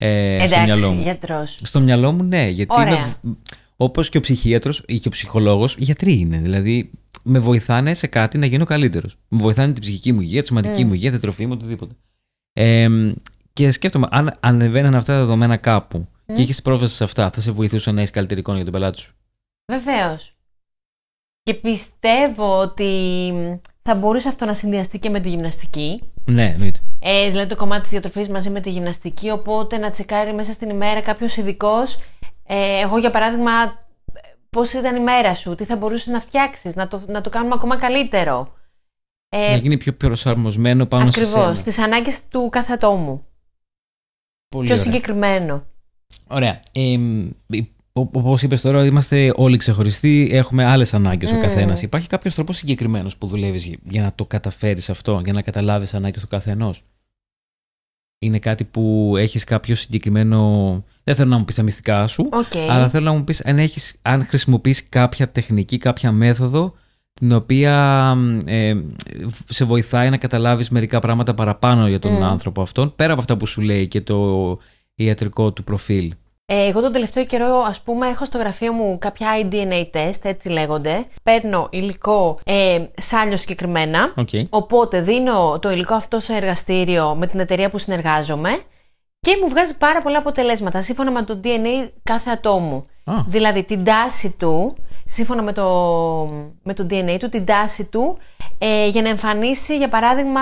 Ε, 0.02 0.38
στο 0.48 0.58
μυαλό 0.58 0.72
Εντάξει, 0.74 0.96
μου. 0.96 1.02
γιατρός. 1.02 1.60
Στο 1.64 1.80
μυαλό 1.80 2.12
μου, 2.12 2.24
ναι. 2.24 2.48
Γιατί 2.48 2.76
Ωραία. 2.80 3.18
με, 3.22 3.36
όπως 3.76 4.10
και 4.10 4.18
ο 4.18 4.22
ψυχίατρος 4.22 4.84
ή 4.88 5.00
και 5.00 5.08
ο 5.08 5.12
ψυχολόγος, 5.12 5.76
γιατροί 5.78 6.14
είναι. 6.20 6.38
Δηλαδή, 6.38 6.92
με 7.24 7.40
βοηθάνε 7.40 7.94
σε 7.94 8.08
κάτι 8.08 8.38
να 8.38 8.46
γίνω 8.46 8.66
καλύτερος. 8.66 9.18
Με 9.28 9.42
βοηθάνε 9.42 9.74
την 9.74 9.82
ψυχική 9.82 10.12
μου 10.12 10.22
υγεία, 10.22 10.42
τη 10.42 10.48
σωματική 10.48 10.86
μου 10.86 10.94
υγεία, 10.94 11.12
την 11.12 11.20
τροφή 11.20 11.46
μου, 11.46 11.54
οτιδήποτε. 11.56 11.94
Ε, 12.54 12.90
και 13.54 13.72
σκέφτομαι, 13.72 14.08
αν 14.12 14.34
ανεβαίναν 14.40 14.96
αυτά 14.96 15.14
τα 15.14 15.20
δεδομένα 15.20 15.58
κάπου 15.58 16.08
και 16.34 16.42
έχεις 16.42 16.62
πρόσβαση 16.62 16.96
σε 16.96 17.04
αυτά, 17.04 17.30
θα 17.34 17.42
σε 17.42 17.52
βοηθούσε 17.52 17.92
να 17.92 18.02
έχει 18.02 18.12
καλύτερη 18.12 18.40
εικόνα 18.40 18.56
για 18.56 18.66
τον 18.66 18.74
πελάτη 18.74 19.00
σου. 19.00 19.14
Βεβαίως. 19.70 20.34
Και 21.44 21.54
πιστεύω 21.54 22.58
ότι 22.58 22.92
θα 23.82 23.96
μπορούσε 23.96 24.28
αυτό 24.28 24.46
να 24.46 24.54
συνδυαστεί 24.54 25.00
και 25.00 25.10
με 25.10 25.20
τη 25.20 25.30
γυμναστική. 25.30 26.02
Ναι, 26.26 26.46
εννοείται. 26.46 26.80
Ε, 27.00 27.30
δηλαδή 27.30 27.50
το 27.50 27.56
κομμάτι 27.56 27.82
της 27.82 27.92
διατροφής 27.92 28.30
μαζί 28.30 28.50
με 28.50 28.60
τη 28.60 28.70
γυμναστική, 28.70 29.30
οπότε 29.30 29.78
να 29.78 29.90
τσεκάρει 29.92 30.34
μέσα 30.34 30.52
στην 30.52 30.70
ημέρα 30.70 31.02
κάποιος 31.02 31.38
ειδικός. 31.38 32.00
Ε, 32.44 32.80
εγώ 32.80 32.98
για 32.98 33.10
παράδειγμα, 33.10 33.52
πώς 34.50 34.74
ήταν 34.74 34.96
η 34.96 35.00
μέρα 35.00 35.36
σου, 35.36 35.56
τι 35.56 35.64
θα 35.66 35.76
μπορούσες 35.76 36.08
να 36.08 36.20
φτιάξεις, 36.20 36.76
να 36.76 36.88
το, 36.88 37.04
να 37.08 37.22
το 37.22 37.30
κάνουμε 37.30 37.54
ακόμα 37.54 37.78
καλύτερο. 37.78 38.54
Ε, 39.30 39.50
να 39.50 39.56
γίνει 39.56 39.78
πιο 39.78 39.94
προσαρμοσμένο 39.94 40.86
πάνω 40.86 41.12
σε 41.12 41.20
ακριβώς, 41.20 41.58
σένα. 41.58 41.62
τις 41.62 41.80
ανάγκες 41.80 42.28
του 42.28 42.50
κάθε 42.52 42.74
ατόμου. 42.74 43.26
Πολύ 44.50 44.66
Πιο 44.66 44.74
ωραία. 44.74 44.86
συγκεκριμένο. 44.86 45.64
Ωραία. 46.28 46.60
Ε, 46.72 46.98
Όπως 48.00 48.42
είπες 48.42 48.62
τώρα, 48.62 48.86
είμαστε 48.86 49.34
όλοι 49.36 49.58
ξεχωριστοί, 49.58 50.30
έχουμε 50.32 50.66
άλλες 50.66 50.94
ανάγκες 50.94 51.32
ο 51.32 51.40
καθένας. 51.40 51.82
Υπάρχει 51.82 52.08
κάποιος 52.08 52.36
τρόπος 52.36 52.58
συγκεκριμένος 52.58 53.18
που 53.18 53.28
δουλεύεις 53.28 53.76
για 53.84 54.02
να 54.02 54.14
το 54.16 54.26
καταφέρεις 54.26 54.90
αυτό, 54.90 55.22
για 55.24 55.34
να 55.34 55.42
καταλάβεις 55.42 55.94
ανάγκες 55.94 56.22
του 56.22 56.28
καθενός; 56.28 56.84
Είναι 58.20 58.40
κάτι 58.40 58.64
που 58.64 59.14
έχεις 59.18 59.44
κάποιο 59.44 59.76
συγκεκριμένο. 59.76 60.84
Δεν 61.04 61.16
θέλω 61.16 61.30
να 61.30 61.38
μου 61.38 61.46
πεις 61.46 61.56
τα 61.56 61.64
μυστικά 61.64 62.08
σου, 62.08 62.30
Οκ. 62.32 62.70
αλλά 62.70 62.90
θέλω 62.90 63.06
να 63.06 63.12
μου 63.12 63.24
πεις 63.24 63.46
αν, 63.46 63.60
έχεις, 63.60 63.96
αν 64.02 64.26
χρησιμοποιείς 64.26 64.90
κάποια 64.90 65.30
τεχνική, 65.30 65.78
κάποια 65.78 66.12
μέθοδο 66.12 66.74
την 67.14 67.32
οποία 67.32 68.16
ε, 68.46 68.74
σε 69.50 69.66
βοηθάει 69.66 70.10
να 70.10 70.18
καταλάβεις 70.18 70.70
μερικά 70.70 71.00
πράγματα 71.00 71.34
παραπάνω 71.34 71.88
για 71.88 72.00
τον 72.00 72.24
άνθρωπο 72.24 72.62
αυτόν, 72.62 72.96
πέρα 72.96 73.12
από 73.12 73.22
αυτά 73.22 73.38
που 73.38 73.46
σου 73.46 73.62
λέει 73.62 73.88
και 73.88 74.02
το 74.02 74.58
ιατρικό 74.96 75.52
του 75.52 75.64
προφίλ. 75.64 76.14
Ε, 76.52 76.68
εγώ 76.68 76.82
τον 76.82 76.92
τελευταίο 76.92 77.26
καιρό, 77.26 77.64
ας 77.68 77.82
πούμε, 77.82 78.08
έχω 78.08 78.26
στο 78.26 78.38
γραφείο 78.38 78.74
μου 78.74 78.98
κάποια 79.00 79.28
DNA 79.42 79.86
test, 79.94 80.20
έτσι 80.24 80.50
λέγονται. 80.50 81.06
Παίρνω 81.24 81.68
υλικό 81.72 82.40
ε, 82.44 82.86
σάλιο 82.98 83.38
συγκεκριμένα. 83.38 84.14
Οκ. 84.16 84.30
Οπότε 84.50 85.02
δίνω 85.02 85.60
το 85.62 85.72
υλικό 85.72 85.94
αυτό 85.94 86.20
σε 86.20 86.36
εργαστήριο 86.36 87.16
με 87.16 87.28
την 87.28 87.40
εταιρεία 87.40 87.70
που 87.70 87.78
συνεργάζομαι 87.78 88.50
και 89.20 89.38
μου 89.42 89.50
βγάζει 89.50 89.78
πάρα 89.78 90.02
πολλά 90.02 90.18
αποτελέσματα 90.18 90.82
σύμφωνα 90.82 91.12
με 91.12 91.24
το 91.24 91.40
DNA 91.44 91.90
κάθε 92.04 92.30
ατόμου. 92.32 92.86
Α. 93.04 93.14
Δηλαδή 93.28 93.64
την 93.64 93.84
τάση 93.84 94.36
του, 94.40 94.76
σύμφωνα 95.06 95.42
με 95.42 95.54
το, 95.54 95.66
με 96.64 96.74
το 96.74 96.86
DNA 96.90 97.18
του, 97.20 97.30
την 97.30 97.46
τάση 97.46 97.86
του 97.86 98.18
ε, 98.58 98.88
για 98.88 99.02
να 99.02 99.10
εμφανίσει, 99.10 99.78
για 99.78 99.90
παράδειγμα, 99.90 100.42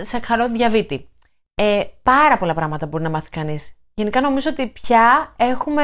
σακχαρό 0.00 0.48
διαβήτη. 0.48 1.08
Ε, 1.54 1.80
πάρα 2.02 2.38
πολλά 2.38 2.54
πράγματα 2.54 2.86
μπορεί 2.86 3.02
να 3.02 3.10
μάθει 3.10 3.28
κανείς. 3.28 3.76
Γενικά 3.94 4.20
νομίζω 4.20 4.50
ότι 4.50 4.66
πια 4.66 5.34
έχουμε... 5.36 5.82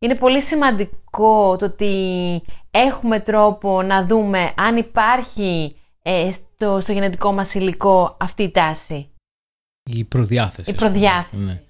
Είναι 0.00 0.14
πολύ 0.14 0.42
σημαντικό 0.42 1.56
το 1.56 1.64
ότι 1.64 2.42
έχουμε 2.70 3.20
τρόπο 3.20 3.82
να 3.82 4.06
δούμε 4.06 4.52
αν 4.56 4.76
υπάρχει 4.76 5.76
ε, 6.02 6.30
στο, 6.32 6.80
στο 6.80 6.92
γενετικό 6.92 7.32
μας 7.32 7.54
υλικό 7.54 8.16
αυτή 8.20 8.42
η 8.42 8.50
τάση. 8.50 9.10
Η 9.90 10.04
προδιάθεση. 10.04 10.70
Η 10.70 10.72
ας 10.72 10.78
πούμε. 10.78 10.90
προδιάθεση. 10.90 11.44
Ναι. 11.44 11.62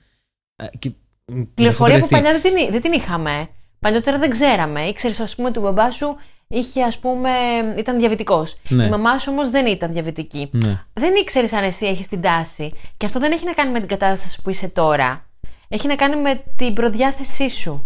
Ε, 0.56 0.76
και, 0.78 0.90
μ, 1.24 1.42
Πληροφορία 1.54 1.96
έχω 1.96 2.06
που 2.06 2.14
μπερδευτεί. 2.14 2.40
παλιά 2.40 2.52
δεν 2.52 2.70
την, 2.70 2.72
δεν 2.72 2.80
την 2.80 3.00
είχαμε. 3.00 3.48
Παλιότερα 3.78 4.18
δεν 4.18 4.30
ξέραμε. 4.30 4.86
Ήξερες, 4.86 5.20
ας 5.20 5.34
πούμε, 5.34 5.48
ότι 5.48 5.58
ο 5.58 5.62
μπαμπάς 5.62 5.94
σου 5.94 6.16
είχε, 6.48 6.82
ας 6.82 6.98
πούμε, 6.98 7.30
ήταν 7.78 7.98
διαβητικός. 7.98 8.58
Ναι. 8.68 8.84
Η 8.86 8.88
μαμά 8.88 9.18
σου 9.18 9.32
όμως 9.32 9.50
δεν 9.50 9.66
ήταν 9.66 9.92
διαβητική. 9.92 10.48
Ναι. 10.52 10.80
Δεν 10.92 11.14
ήξερες 11.14 11.52
αν 11.52 11.64
εσύ 11.64 11.86
έχεις 11.86 12.08
την 12.08 12.20
τάση. 12.20 12.72
Και 12.96 13.06
αυτό 13.06 13.18
δεν 13.20 13.32
έχει 13.32 13.44
να 13.44 13.52
κάνει 13.52 13.70
με 13.72 13.78
την 13.78 13.88
κατάσταση 13.88 14.42
που 14.42 14.50
είσαι 14.50 14.68
τώρα. 14.68 15.26
Έχει 15.68 15.86
να 15.86 15.94
κάνει 15.96 16.16
με 16.16 16.42
την 16.56 16.74
προδιάθεσή 16.74 17.48
σου. 17.50 17.84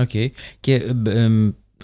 Οκ. 0.00 0.10
Και 0.60 0.74
ε, 0.74 0.92
ε, 1.06 1.30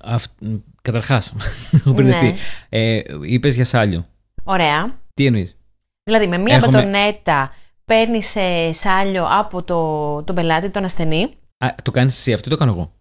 αυ- 0.03 0.41
μ, 0.43 0.55
καταρχάς, 0.83 1.35
έχω 1.77 1.93
μπερδευτεί. 1.93 2.27
Ναι. 2.27 2.37
Ε, 2.69 3.03
είπες 3.23 3.55
για 3.55 3.65
σάλιο. 3.65 4.05
Ωραία. 4.45 4.99
Τι 5.15 5.27
εννοείς; 5.27 5.57
Δηλαδή, 6.05 6.27
με 6.27 6.39
μία 6.39 6.57
Έχουμε- 6.57 6.77
μπατονέτα 6.79 7.55
παίρνεις 7.85 8.35
σάλιο 8.73 9.27
από 9.31 9.63
το, 9.63 10.23
τον 10.23 10.35
πελάτη, 10.35 10.71
τον 10.71 10.85
ασθενή. 10.85 11.23
Α, 11.59 11.69
το 11.83 11.91
κάνεις 11.91 12.17
εσύ, 12.19 12.33
αυτό 12.33 12.49
το 12.51 12.57
κάνω 12.57 12.73
εγώ. 12.73 12.93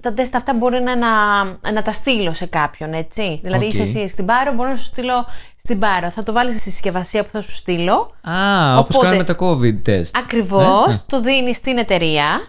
Τα 0.00 0.12
τεστ 0.14 0.34
αυτά 0.34 0.54
μπορεί 0.54 0.80
να, 0.82 0.96
να, 0.96 1.44
να 1.72 1.82
τα 1.82 1.92
στείλω 1.92 2.32
σε 2.32 2.46
κάποιον, 2.46 2.92
έτσι. 2.92 3.40
Δηλαδή, 3.42 3.64
Οκ. 3.64 3.72
είσαι 3.72 3.82
εσύ 3.82 4.08
στην 4.08 4.26
Πάρο, 4.26 4.52
μπορώ 4.52 4.68
να 4.68 4.76
σου 4.76 4.84
στείλω 4.84 5.26
στην 5.56 5.78
Πάρο. 5.78 6.10
Θα 6.10 6.22
το 6.22 6.32
βάλεις 6.32 6.60
στη 6.60 6.70
συσκευασία 6.70 7.22
που 7.24 7.30
θα 7.30 7.40
σου 7.40 7.54
στείλω. 7.54 8.14
Α, 8.30 8.78
όπως 8.78 8.94
Οπότε- 8.96 9.04
κάνουμε 9.06 9.24
τα 9.24 9.36
COVID 9.38 9.82
τεστ. 9.82 10.16
Ακριβώς, 10.16 10.88
Ε, 10.88 10.90
ε. 10.92 10.98
το 11.06 11.20
δίνεις 11.20 11.56
στην 11.56 11.78
εταιρεία 11.78 12.40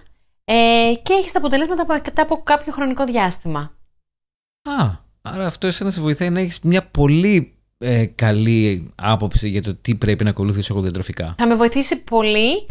ε, 0.44 0.94
και 1.04 1.14
έχεις 1.14 1.32
τα 1.32 1.40
αποτελέσματα 1.40 1.86
μετά 1.88 2.22
από 2.22 2.42
κάποιο 2.44 2.74
χρονικό 2.74 3.06
διάστημα. 3.06 3.60
Α, 4.80 4.90
άρα 5.22 5.46
αυτό 5.46 5.68
εσένα 5.68 5.90
σε 5.90 6.02
βοηθάει 6.02 6.30
να 6.30 6.40
έχεις 6.40 6.60
μια 6.60 6.84
πολύ 6.84 7.52
ε, 7.78 8.06
καλή 8.06 8.92
άποψη 8.96 9.50
για 9.50 9.62
το 9.62 9.76
τι 9.76 9.96
πρέπει 9.96 10.24
να 10.24 10.30
ακολουθήσει 10.30 10.68
εγώ 10.72 10.82
διατροφικά. 10.82 11.36
Θα 11.38 11.48
με 11.48 11.56
βοηθήσει 11.56 12.04
πολύ 12.04 12.68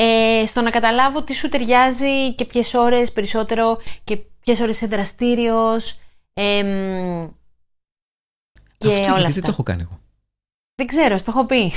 ε, 0.00 0.46
στο 0.46 0.60
να 0.60 0.70
καταλάβω 0.70 1.22
τι 1.22 1.34
σου 1.34 1.48
ταιριάζει 1.48 2.34
και 2.34 2.44
ποιες 2.44 2.74
ώρες 2.74 3.12
περισσότερο 3.12 3.78
και 4.04 4.16
ποιες 4.16 4.60
ώρες 4.60 4.76
είσαι 4.76 4.86
δραστήριος. 4.86 5.98
Ε, 6.34 6.62
μ, 6.62 7.28
και 8.78 8.88
αυτό 8.88 9.00
όλα 9.00 9.04
γιατί 9.04 9.22
αυτά. 9.22 9.30
δεν 9.32 9.42
το 9.42 9.50
έχω 9.50 9.62
κάνει 9.62 9.82
εγώ. 9.82 10.00
Δεν 10.74 10.86
ξέρω, 10.86 11.18
στο 11.18 11.30
έχω 11.30 11.44
πει. 11.46 11.72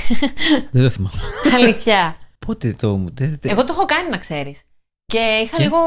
Δεν 0.70 0.82
το 0.82 0.90
θυμάμαι. 0.90 1.16
Αλήθεια. 1.56 2.16
Πότε 2.46 2.72
το. 2.74 2.96
δεν- 3.12 3.38
δεν- 3.40 3.50
Εγώ 3.52 3.64
το 3.64 3.72
έχω 3.72 3.84
κάνει, 3.84 4.08
να 4.10 4.18
ξέρεις. 4.18 4.62
Και 5.04 5.18
είχα 5.44 5.56
Και; 5.56 5.62
λίγο. 5.62 5.78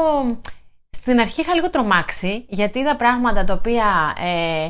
Στην 0.90 1.20
αρχή 1.20 1.40
είχα 1.40 1.54
λίγο 1.54 1.70
τρομάξει, 1.70 2.46
γιατί 2.48 2.78
είδα 2.78 2.96
πράγματα 2.96 3.44
τα 3.44 3.54
οποία 3.54 4.14
ε, 4.18 4.68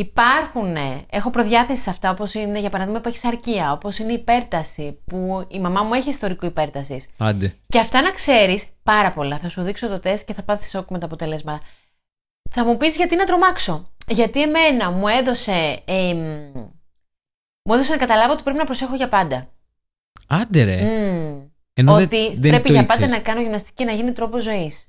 υπάρχουν. 0.00 0.76
ε, 0.76 1.04
Έχω 1.10 1.30
προδιάθεση 1.30 1.82
σε 1.82 1.90
αυτά, 1.90 2.10
όπως 2.10 2.34
είναι 2.34 2.58
για 2.58 2.70
παράδειγμα 2.70 3.00
που 3.00 3.08
έχεις 3.08 3.24
αρκεία, 3.24 3.72
όπως 3.72 3.98
είναι 3.98 4.12
η 4.12 4.14
υπέρταση, 4.14 4.98
που 5.06 5.46
η 5.48 5.60
μαμά 5.60 5.82
μου 5.82 5.94
έχει 5.94 6.08
ιστορικό 6.08 6.46
υπέρτασης. 6.46 7.08
Άντε. 7.18 7.54
Και 7.68 7.78
αυτά 7.78 8.02
να 8.02 8.10
ξέρεις 8.12 8.64
πάρα 8.82 9.12
πολλά. 9.12 9.38
Θα 9.38 9.48
σου 9.48 9.62
δείξω 9.62 9.88
το 9.88 10.00
τεστ 10.00 10.26
και 10.26 10.34
θα 10.34 10.42
πάθεις 10.42 10.68
σοκ 10.70 10.90
με 10.90 10.98
τα 10.98 11.06
αποτελέσματα. 11.06 11.60
Θα 12.50 12.64
μου 12.64 12.76
πεις 12.76 12.96
γιατί 12.96 13.16
να 13.16 13.24
τρομάξω. 13.24 13.88
Γιατί 14.06 14.42
εμένα 14.42 14.90
μου 14.90 15.08
έδωσε. 15.08 15.82
εμ, 15.84 16.18
μου 17.62 17.74
έδωσε 17.74 17.92
να 17.92 17.98
καταλάβω 17.98 18.32
ότι 18.32 18.42
πρέπει 18.42 18.58
να 18.58 18.64
προσέχω 18.64 18.94
για 18.94 19.08
πάντα. 19.08 19.48
Άντε 20.26 20.62
ρε. 20.62 20.82
Μμμ. 20.82 21.40
Ενώ 21.74 21.94
δεν- 21.94 22.04
ότι 22.04 22.28
δεν 22.38 22.50
πρέπει 22.50 22.66
το 22.66 22.72
για 22.72 22.86
πάντα 22.86 22.92
ήξερες. 23.04 23.10
να 23.10 23.18
κάνω 23.18 23.40
γυμναστική 23.40 23.74
και 23.74 23.84
να 23.84 23.92
γίνει 23.92 24.12
τρόπο 24.12 24.38
ζωής. 24.40 24.84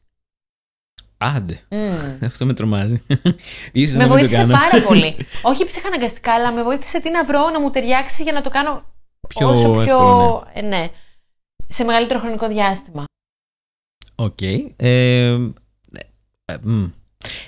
Άντε. 1.23 1.59
Αυτό 2.25 2.45
με 2.45 2.53
τρομάζει. 2.53 3.03
Ίσως 3.71 3.95
με 3.95 3.97
να 3.97 4.03
μην 4.03 4.13
το 4.13 4.19
βοήθησε 4.19 4.41
κάνω. 4.41 4.53
πάρα 4.53 4.83
πολύ. 4.87 5.15
Όχι 5.41 5.65
ψυχαναγκαστικά, 5.65 6.33
αλλά 6.33 6.51
με 6.51 6.63
βοήθησε 6.63 7.01
τι 7.01 7.11
να 7.11 7.23
βρω 7.23 7.49
να 7.49 7.59
μου 7.59 7.69
ταιριάξει 7.69 8.23
για 8.23 8.31
να 8.31 8.41
το 8.41 8.49
κάνω 8.49 8.83
Πιο 9.27 9.49
όσο 9.49 9.71
πιο. 9.71 9.81
εύκολο, 9.81 10.47
ε, 10.53 10.61
ναι. 10.61 10.89
Σε 11.67 11.83
μεγαλύτερο 11.83 12.19
χρονικό 12.19 12.47
διάστημα. 12.47 13.03
Οκ. 14.15 14.41
Ε, 14.41 14.63
ε, 14.75 15.33
ε, 16.45 16.57
μ. 16.61 16.85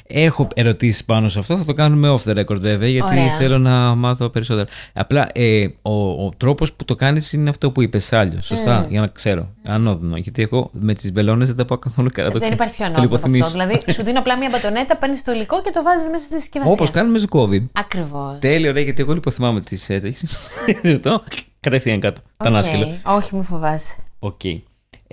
Έχω 0.08 0.48
ερωτήσεις 0.54 1.06
πάνω 1.06 1.28
σε 1.30 1.40
αυτό. 1.40 1.58
Θα 1.58 1.66
το 1.66 1.74
κάνουμε 1.74 2.10
off 2.18 2.30
the 2.30 2.38
record 2.40 2.60
βέβαια, 2.60 2.90
γιατί 2.90 3.20
Ωραία. 3.20 3.38
θέλω 3.38 3.58
να 3.58 3.96
μάθω 3.96 4.30
περισσότερα. 4.30 4.68
Απλά 4.94 5.30
ε, 5.34 5.68
ο, 5.82 6.26
ο 6.26 6.32
τρόπος 6.38 6.74
που 6.74 6.86
το 6.86 6.96
κάνεις 6.96 7.34
είναι 7.34 7.50
αυτό 7.50 7.72
που 7.72 7.82
είπες, 7.82 8.14
άλλο. 8.14 8.42
Σωστά, 8.42 8.86
για 8.90 9.02
να 9.02 9.08
ξέρω. 9.08 9.50
Ανώδυνο. 9.64 10.18
Γιατί 10.18 10.42
εγώ 10.42 10.70
με 10.74 10.94
τις 10.94 11.12
βελόνες 11.12 11.46
δεν 11.46 11.56
τα 11.56 11.66
πάω 11.66 11.78
καθόλου 11.78 12.10
καλά. 12.14 12.32
το 12.32 12.40
Δεν 12.40 12.50
ξέρω. 12.50 12.56
υπάρχει 12.56 12.76
πιο 12.76 12.86
Το 12.86 12.92
ανώδυνο 12.92 13.16
από 13.16 13.26
αυτό. 13.26 13.28
λιποθυμίσω. 13.38 13.68
Δηλαδή, 13.68 13.92
σου 13.94 14.04
δίνω 14.04 14.20
απλά 14.20 14.38
μια 14.38 14.50
μπατονέτα, 14.52 14.98
παίρνεις 14.98 15.24
το 15.24 15.32
υλικό 15.32 15.62
και 15.62 15.70
το 15.74 15.84
βάζεις 15.84 16.08
μέσα 16.10 16.26
στη 16.26 16.40
συσκευασία. 16.40 16.74
Όπως 16.74 16.92
κάνουμε 16.92 17.18
στο 17.18 17.28
COVID. 17.32 17.64
Ακριβώς. 17.72 18.36
Τέλειο, 18.40 18.72
ρε, 18.72 18.82
γιατί 18.82 19.02
εγώ 19.02 19.14
λιποθυμάμαι 19.14 19.62
τις 19.62 19.90
έτρεχε. 19.90 20.28
Ζητώ. 20.92 21.24
Κατευθείαν 21.60 22.00
κάτω. 22.00 22.22
Τ' 22.38 22.50
ανάσκελα. 22.50 22.98
Όχι, 23.06 23.36
μη 23.36 23.44
φοβάσαι. 23.44 23.96
Οκ. 24.20 24.44
Ε, 24.44 24.60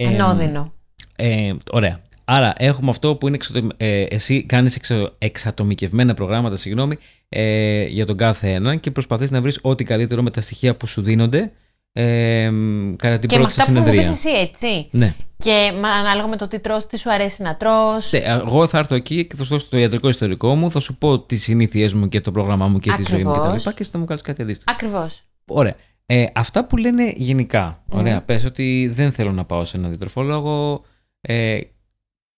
Ανώδυνο. 0.07 0.73
Ε, 1.17 1.53
ωραία. 1.71 2.01
Άρα 2.33 2.53
έχουμε 2.57 2.91
αυτό 2.91 3.17
που 3.17 3.27
είναι 3.27 3.37
εξατο... 3.37 3.69
ε, 3.77 4.03
εσύ 4.03 4.43
κάνεις 4.45 4.77
εξα... 4.77 5.13
εξατομικευμένα 5.19 6.15
προγράμματα 6.15 6.57
συγγνώμη, 6.57 6.97
ε, 7.29 7.85
για 7.85 8.07
τον 8.07 8.17
κάθε 8.17 8.53
έναν 8.53 8.81
και 8.81 8.91
προσπαθείς 8.91 9.31
να 9.31 9.41
βρεις 9.41 9.59
ό,τι 9.63 9.85
καλύτερο 9.85 10.23
με 10.23 10.31
τα 10.31 10.41
στοιχεία 10.41 10.77
που 10.77 10.87
σου 10.87 11.03
δίνονται 11.03 11.53
ε, 11.93 12.51
κατά 12.97 13.19
την 13.19 13.29
Και 13.29 13.37
με 13.37 13.43
πρώτη 13.43 13.53
σου 13.55 13.61
αυτά 13.61 13.65
που 13.65 13.71
μου 13.79 13.85
συνεδρία. 13.85 14.01
πεις 14.01 14.11
εσύ, 14.11 14.29
έτσι. 14.37 14.89
Ναι. 14.91 15.15
Και 15.37 15.73
μα- 15.81 15.89
ανάλογα 15.89 16.27
με 16.29 16.37
το 16.37 16.49
τι 16.49 16.59
τρως, 16.61 16.87
τι 16.87 16.99
σου 16.99 17.13
αρέσει 17.13 17.43
να 17.43 17.57
τρως. 17.57 18.13
Ναι, 18.13 18.19
Εγώ 18.19 18.67
θα 18.67 18.79
έρθω 18.79 18.95
εκεί 18.95 19.25
και 19.27 19.37
θα 19.37 19.45
σου 19.45 19.51
δώσω 19.51 19.67
το 19.71 19.79
ιατρικό 19.79 20.09
ιστορικό 20.09 20.55
μου, 20.55 20.71
θα 20.71 20.81
σου 20.81 20.97
πω 20.99 21.21
τις 21.21 21.43
συνήθειές 21.43 21.95
μου 21.95 22.09
και 22.09 22.21
το 22.21 22.31
πρόγραμμά 22.31 22.67
μου 22.67 22.79
και 22.79 22.93
τη 22.93 23.03
ζωή 23.09 23.25
μου 23.25 23.31
Ακριβώς. 23.31 23.53
κτλ. 23.63 23.69
Και, 23.69 23.75
και 23.75 23.83
εσύ 23.83 23.91
θα 23.91 23.99
μου 23.99 24.05
κάνεις 24.05 24.23
κάτι 24.23 24.43
αντίστοιχο. 24.43 24.73
Ακριβώς. 24.75 25.23
Ωραία. 25.47 25.75
Ε, 26.07 26.25
αυτά 26.35 26.67
που 26.67 26.77
λένε 26.77 27.13
γενικά. 27.17 27.83
Ωραία. 27.89 28.23
Πες 28.23 28.45
ότι 28.45 28.91
δεν 28.95 29.13
θέλω 29.13 29.33
να 29.33 29.45
πάω 29.45 29.65
σε 29.65 29.77
έναν 29.77 29.89
διατροφολόγο 29.91 30.85
ε, 31.21 31.59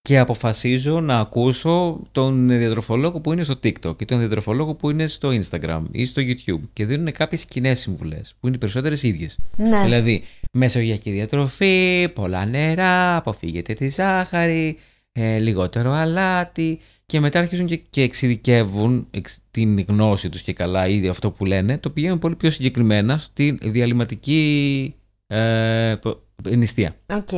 και 0.03 0.18
αποφασίζω 0.18 1.00
να 1.00 1.18
ακούσω 1.18 2.00
τον 2.12 2.48
διατροφολόγο 2.48 3.20
που 3.20 3.32
είναι 3.32 3.42
στο 3.42 3.55
TikTok 3.64 4.03
ή 4.03 4.05
τον 4.05 4.18
διατροφολόγο 4.18 4.74
που 4.74 4.90
είναι 4.90 5.07
στο 5.07 5.28
Instagram 5.32 5.82
ή 5.90 6.05
στο 6.05 6.22
YouTube 6.24 6.61
και 6.72 6.86
δίνουν 6.86 7.12
κάποιες 7.12 7.44
κοινέ 7.44 7.74
συμβουλές 7.74 8.34
που 8.40 8.46
είναι 8.46 8.57
οι 8.57 8.59
περισσότερες 8.59 9.03
ίδιες. 9.03 9.38
Ναι. 9.57 9.82
Δηλαδή, 9.82 10.24
μεσογειακή 10.53 11.11
διατροφή, 11.11 12.09
πολλά 12.14 12.44
νερά, 12.44 13.16
αποφύγετε 13.16 13.72
τη 13.72 13.88
ζάχαρη, 13.88 14.76
ε, 15.12 15.38
λιγότερο 15.38 15.90
αλάτι 15.92 16.80
και 17.07 17.20
μετά 17.20 17.38
αρχίζουν 17.38 17.66
και, 17.66 17.80
και 17.90 18.03
εξειδικεύουν 18.03 19.07
εξ- 19.11 19.38
την 19.50 19.80
γνώση 19.80 20.28
τους 20.28 20.42
και 20.42 20.53
καλά 20.53 20.88
ήδη 20.88 21.09
αυτό 21.09 21.30
που 21.30 21.44
λένε, 21.44 21.78
το 21.78 21.90
πηγαίνουν 21.90 22.18
πολύ 22.18 22.36
πιο 22.36 22.50
συγκεκριμένα 22.50 23.18
στη 23.18 23.59
διαλυματική 23.62 24.94
ε, 25.26 25.94
πο- 26.00 26.20
νηστεία. 26.50 26.96
Οκ. 27.14 27.28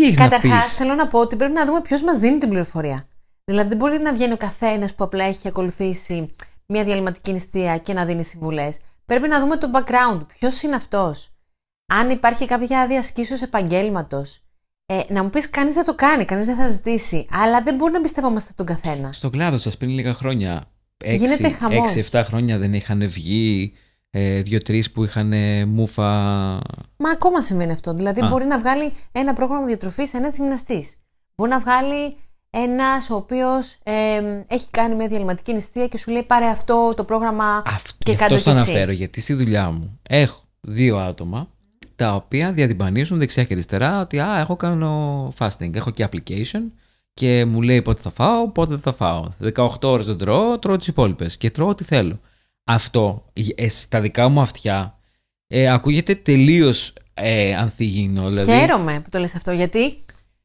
Τι 0.00 0.06
έχεις 0.06 0.18
να 0.18 0.28
Καταρχάς, 0.28 0.64
πεις; 0.64 0.74
θέλω 0.74 0.94
να 0.94 1.06
πω 1.06 1.18
ότι 1.18 1.36
πρέπει 1.36 1.52
να 1.52 1.66
δούμε 1.66 1.80
ποιος 1.80 2.02
μας 2.02 2.18
δίνει 2.18 2.38
την 2.38 2.48
πληροφορία. 2.48 3.08
Δηλαδή, 3.44 3.68
δεν 3.68 3.78
μπορεί 3.78 3.98
να 3.98 4.12
βγαίνει 4.12 4.32
ο 4.32 4.36
καθένας 4.36 4.94
που 4.94 5.04
απλά 5.04 5.24
έχει 5.24 5.48
ακολουθήσει 5.48 6.34
μια 6.66 6.84
διαλειμματική 6.84 7.32
νηστεία 7.32 7.78
και 7.78 7.92
να 7.92 8.04
δίνει 8.04 8.24
συμβουλές. 8.24 8.78
Πρέπει 9.06 9.28
να 9.28 9.40
δούμε 9.40 9.56
το 9.56 9.70
background. 9.74 10.26
Ποιος 10.38 10.62
είναι 10.62 10.74
αυτός. 10.74 11.30
Αν 11.86 12.10
υπάρχει 12.10 12.46
κάποια 12.46 12.80
άδεια 12.80 12.98
ασκήσεως 12.98 13.42
επαγγέλματος. 13.42 14.40
Ε, 14.86 15.00
να 15.08 15.22
μου 15.22 15.30
πεις, 15.30 15.50
κανείς 15.50 15.74
δεν 15.74 15.84
το 15.84 15.94
κάνει, 15.94 16.24
κανείς 16.24 16.46
δεν 16.46 16.56
θα 16.56 16.68
ζητήσει. 16.68 17.26
Αλλά 17.30 17.62
δεν 17.62 17.74
μπορεί 17.74 17.92
να 17.92 17.98
εμπιστευόμαστε 17.98 18.52
τον 18.56 18.66
καθένα. 18.66 19.12
Στον 19.12 19.30
κλάδο 19.30 19.58
σας 19.58 19.76
πριν 19.76 19.90
λίγα 19.90 20.12
χρόνια, 20.12 20.64
Γίνεται 21.04 21.48
χαμός. 21.48 21.94
6-7 22.10 22.22
χρόνια 22.24 22.58
δεν 22.58 22.74
είχαν 22.74 23.08
βγει 23.08 23.72
ε, 24.10 24.40
δύο-τρεις 24.42 24.90
που 24.90 25.04
είχαν 25.04 25.32
μούφα 25.68 26.02
Μα 26.96 27.10
ακόμα 27.12 27.42
συμβαίνει 27.42 27.72
αυτό. 27.72 27.92
Δηλαδή, 27.94 28.20
Α. 28.24 28.28
μπορεί 28.28 28.44
να 28.44 28.58
βγάλει 28.58 28.92
ένα 29.12 29.32
πρόγραμμα 29.32 29.66
διατροφής 29.66 30.14
ένας 30.14 30.36
γυμναστής. 30.36 30.94
Μπορεί 31.34 31.50
να 31.50 31.58
βγάλει 31.58 32.16
ένας 32.50 33.10
ο 33.10 33.14
οποίος 33.14 33.78
έχει 34.46 34.66
κάνει 34.70 34.94
μια 34.94 35.06
διαλυματική 35.06 35.52
νηστεία 35.52 35.86
και 35.88 35.98
σου 35.98 36.10
λέει 36.10 36.22
πάρε 36.22 36.46
αυτό 36.46 36.92
το 36.96 37.04
πρόγραμμα 37.04 37.62
Αυτό, 37.66 37.94
και 37.98 38.10
γι' 38.10 38.16
κάτω 38.16 38.34
αυτό 38.34 38.50
κι 38.50 38.56
το 38.56 38.60
εσύ. 38.62 38.70
αναφέρω, 38.70 38.92
γιατί 38.92 39.20
στη 39.20 39.34
δουλειά 39.34 39.70
μου 39.70 39.98
έχω 40.08 40.40
δύο 40.60 40.98
άτομα 40.98 41.48
τα 41.96 42.14
οποία 42.14 42.52
διατυμπανίζουν 42.52 43.18
δεξιά 43.18 43.44
και 43.44 43.52
αριστερά 43.52 44.00
ότι 44.00 44.20
α, 44.20 44.38
εγώ 44.40 44.56
κάνω 44.56 45.32
fasting, 45.38 45.74
έχω 45.74 45.90
και 45.90 46.08
application 46.10 46.60
και 47.14 47.44
μου 47.44 47.62
λέει 47.62 47.82
πότε 47.82 48.00
θα 48.00 48.10
φάω, 48.10 48.48
πότε 48.48 48.70
δεν 48.70 48.80
θα 48.80 48.92
φάω. 48.92 49.24
18 49.54 49.68
ώρες 49.82 50.06
δεν 50.06 50.16
τρώω, 50.16 50.58
τρώω 50.58 50.76
τις 50.76 50.86
υπόλοιπες 50.86 51.36
και 51.36 51.50
τρώω 51.50 51.68
ό,τι 51.68 51.84
θέλω. 51.84 52.20
Αυτό, 52.74 53.24
ε, 53.54 53.68
στα 53.68 54.00
δικά 54.00 54.28
μου 54.28 54.40
αυτιά, 54.40 54.98
ε, 55.46 55.70
ακούγεται 55.72 56.14
τελείως 56.14 56.92
ε, 57.14 57.54
ανθυγιεινό. 57.54 58.28
Δηλαδή, 58.28 58.52
Χαίρομαι 58.52 59.00
που 59.04 59.08
το 59.10 59.18
λες 59.18 59.34
αυτό, 59.34 59.52
γιατί 59.52 59.98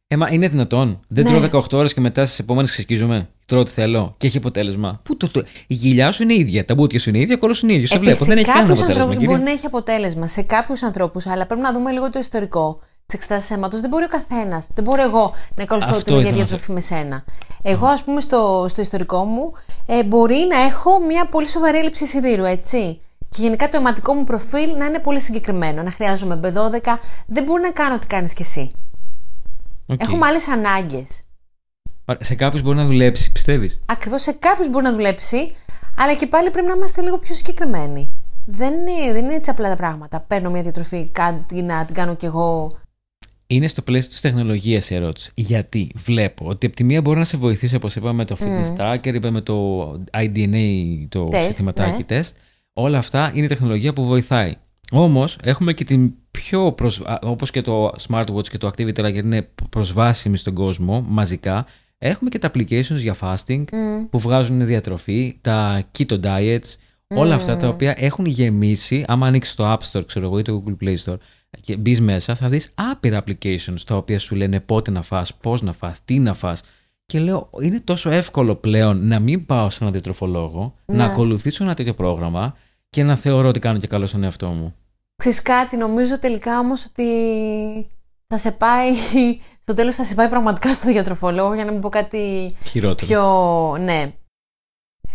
ε, 0.08 0.18
μα 0.18 0.28
είναι 0.32 0.48
δυνατόν. 0.48 1.00
Δεν 1.08 1.24
Ναι. 1.24 1.30
τρώω 1.30 1.62
18 1.64 1.74
ώρες 1.78 1.94
και 1.94 2.00
μετά 2.02 2.26
στις 2.26 2.40
επόμενες 2.40 2.72
ξεσκίζομαι. 2.72 3.30
Τρώω 3.46 3.60
ό,τι 3.62 3.72
θέλω 3.72 4.14
και 4.18 4.28
έχει 4.28 4.38
αποτέλεσμα. 4.38 5.00
Πού 5.04 5.18
το, 5.18 5.30
το, 5.30 5.44
η 5.68 5.74
γυλιά 5.74 6.12
σου 6.12 6.24
είναι 6.24 6.34
ίδια, 6.34 6.66
τα 6.66 6.76
μπούτια 6.76 7.00
σου 7.00 7.10
είναι 7.10 7.20
ίδια, 7.20 7.36
ο 7.36 7.38
κόλος 7.38 7.62
είναι 7.62 7.74
ίδιος. 7.74 7.90
Σε 7.90 7.98
βλέπω. 8.00 8.16
σε 8.18 8.26
Δεν 8.26 8.38
έχει 8.38 8.46
κανένα 8.46 8.66
κάποιους 8.66 8.80
αποτέλεσμα. 8.80 9.04
ανθρώπους 9.04 9.18
κύριε. 9.24 9.36
μπορεί 9.36 9.50
να 9.50 9.58
έχει 9.58 9.66
αποτέλεσμα, 9.66 10.28
σε 10.28 10.42
κάποιους 10.42 10.84
ανθρώπους, 10.84 11.28
αλλά 11.28 11.46
πρέπει 11.46 11.62
να 11.62 11.74
δούμε 11.74 11.92
λίγο 11.92 12.10
το 12.10 12.20
ιστορικό 12.20 12.80
της 13.06 13.16
εξετάσει 13.16 13.54
αίματος. 13.54 13.80
Δεν 13.80 13.90
μπορεί 13.90 14.04
ο 14.04 14.08
καθένας. 14.08 14.68
Δεν 14.76 14.84
μπορώ 14.84 15.02
εγώ 15.02 15.34
να 15.56 15.64
ακολουθώ 15.64 15.90
Αυτό 15.90 16.04
την 16.04 16.14
ίδια 16.14 16.28
ήθελα 16.28 16.42
να 16.42 16.46
διατροφή 16.46 16.72
με 16.72 16.80
σένα. 16.82 17.24
Εγώ, 17.62 17.88
ας 17.88 18.04
πούμε, 18.04 18.22
στο, 18.22 18.66
στο 18.70 18.82
ιστορικό 18.82 19.24
μου 19.24 19.52
ε, 19.86 20.04
μπορεί 20.04 20.48
να 20.50 20.60
έχω 20.60 21.00
μια 21.00 21.26
πολύ 21.30 21.48
σοβαρή 21.48 21.78
έλλειψη 21.78 22.06
σιδήρου, 22.06 22.44
έτσι. 22.44 23.00
Και 23.30 23.42
γενικά 23.42 23.70
το 23.70 23.78
αιματολογικό 23.78 24.14
μου 24.14 24.24
προφίλ 24.24 24.78
να 24.78 24.86
είναι 24.86 25.00
πολύ 25.00 25.20
συγκεκριμένο. 25.20 25.84
Να 25.84 25.92
χρειάζομαι 25.92 26.40
B12. 26.44 26.98
Δεν 27.26 27.44
μπορεί 27.44 27.62
να 27.62 27.72
κάνω 27.72 27.96
ό,τι 27.96 28.08
κάνεις 28.08 28.34
κι 28.34 28.42
εσύ. 28.42 28.72
Οκ. 29.86 30.02
Έχουμε 30.02 30.26
άλλες 30.28 30.48
ανάγκες. 30.48 31.22
Άρα, 32.06 32.20
Σε 32.22 32.36
κάποιους 32.36 32.62
μπορεί 32.62 32.78
να 32.78 32.86
δουλέψει, 32.86 33.32
πιστεύεις; 33.32 33.80
Ακριβώς 33.86 34.22
σε 34.22 34.32
κάποιους 34.32 34.70
μπορεί 34.70 34.84
να 34.84 34.92
δουλέψει, 34.92 35.56
αλλά 35.98 36.14
και 36.14 36.28
πάλι 36.28 36.50
πρέπει 36.50 36.68
να 36.68 36.74
είμαστε 36.74 37.02
λίγο 37.02 37.18
πιο 37.18 37.36
συγκεκριμένοι. 37.36 38.12
Δεν 38.46 38.74
είναι, 38.74 39.12
δεν 39.12 39.26
είναι 39.26 39.36
έτσι 39.36 39.50
απλά 39.50 39.70
τα 39.70 39.76
πράγματα. 39.76 40.20
Παίρνω 40.20 40.50
μια 40.50 40.62
διατροφή, 40.62 41.10
κάτσε 41.12 41.62
να 41.62 41.86
την 41.86 41.96
κάνω 41.96 42.16
κι 42.16 42.26
εγώ. 42.26 42.78
Είναι 43.48 43.68
στο 43.68 43.82
πλαίσιο 43.82 44.10
της 44.10 44.22
τεχνολογίας 44.22 44.90
η 44.90 44.96
ερώτηση. 44.96 45.32
Γιατί 45.36 45.92
βλέπω 45.96 46.46
ότι 46.48 46.66
από 46.66 46.76
τη 46.76 46.84
μία 46.84 47.02
μπορεί 47.02 47.20
να 47.20 47.26
σε 47.26 47.38
βοηθήσει, 47.38 47.76
όπως 47.76 47.96
είπαμε, 47.96 48.14
με 48.14 48.26
το 48.26 48.38
fitness 48.40 48.78
tracker, 48.78 49.14
είπαμε 49.14 49.42
το 49.42 49.92
IDNA, 50.12 51.06
το 51.10 51.28
Τεστ, 51.28 51.46
συστηματάκι 51.46 51.98
ναι. 51.98 52.04
τεστ. 52.04 52.36
Όλα 52.74 52.98
αυτά 52.98 53.32
είναι 53.34 53.48
τεχνολογία 53.48 53.94
που 53.94 54.06
βοηθάει. 54.06 54.56
Όμως 54.92 55.38
έχουμε 55.44 55.74
και 55.74 55.84
την 55.84 56.14
πιο 56.32 56.72
προσ... 56.72 57.04
όπως 57.22 57.52
και 57.52 57.62
το 57.62 57.92
smartwatch 58.08 58.48
και 58.50 58.58
το 58.58 58.68
activity 58.68 58.94
tracker 58.94 59.24
είναι 59.24 59.50
προσβάσιμοι 59.70 60.38
στον 60.38 60.54
κόσμο 60.54 61.06
μαζικά 61.08 61.66
έχουμε 61.98 62.30
και 62.30 62.40
τα 62.40 62.52
applications 62.54 62.96
για 62.96 63.16
fasting 63.22 63.64
που 64.10 64.20
βγάζουν 64.20 64.66
διατροφή 64.66 65.38
τα 65.42 65.84
keto 65.98 66.20
diets 66.24 66.76
όλα 67.08 67.36
αυτά 67.36 67.58
τα 67.58 67.68
οποία 67.68 67.96
έχουν 67.98 68.26
γεμίσει 68.26 69.04
άμα 69.08 69.28
ανοίξεις 69.28 69.56
το 69.56 69.74
App 69.74 69.92
Store 69.92 70.06
ξέρω 70.06 70.26
εγώ 70.26 70.40
ή 70.40 70.42
το 70.42 70.64
Google 70.66 70.86
Play 70.86 70.96
Store 71.06 71.18
και 71.62 71.76
μπεις 71.78 72.02
μέσα 72.02 72.36
θα 72.36 72.50
δεις 72.50 72.72
άπειρα 72.76 73.24
applications 73.26 73.80
τα 73.86 73.96
οποία 73.96 74.20
σου 74.20 74.36
λένε 74.36 74.60
πότε 74.60 74.92
να 74.92 75.02
φας, 75.02 75.34
πώς 75.34 75.62
να 75.62 75.74
φας, 75.74 76.04
τι 76.06 76.20
να 76.20 76.34
φας 76.34 76.62
και 77.06 77.20
λέω 77.20 77.50
είναι 77.62 77.80
τόσο 77.80 78.10
εύκολο 78.10 78.56
πλέον 78.56 79.08
να 79.08 79.20
μην 79.20 79.46
πάω 79.46 79.70
σε 79.70 79.78
έναν 79.82 79.92
διατροφολόγο 79.94 80.74
να 80.86 80.96
Ναι. 80.96 81.04
ακολουθήσω 81.04 81.64
ένα 81.64 81.74
τέτοιο 81.74 81.94
πρόγραμμα 81.94 82.56
και 82.90 83.04
να 83.04 83.16
θεωρώ 83.16 83.48
ότι 83.48 83.60
κάνω 83.60 83.80
και 83.80 83.88
καλό 83.88 84.08
στον 84.08 84.24
εαυτό 84.24 84.48
μου. 84.48 84.76
Ξέρεις 85.16 85.42
κάτι, 85.42 85.78
νομίζω 85.78 86.20
τελικά 86.20 86.60
όμως 86.60 86.86
ότι 86.86 87.06
θα 88.28 88.38
σε 88.38 88.52
πάει, 88.52 88.92
στο 89.62 89.74
τέλος 89.74 89.96
θα 89.96 90.04
σε 90.04 90.14
πάει 90.16 90.30
πραγματικά 90.30 90.74
στο 90.74 90.92
διατροφολόγο 90.92 91.54
για 91.54 91.66
να 91.66 91.72
μην 91.72 91.82
πω 91.82 91.90
κάτι 91.90 92.56
Χειρότερο. 92.66 93.08
πιο, 93.08 93.78
ναι. 93.84 94.14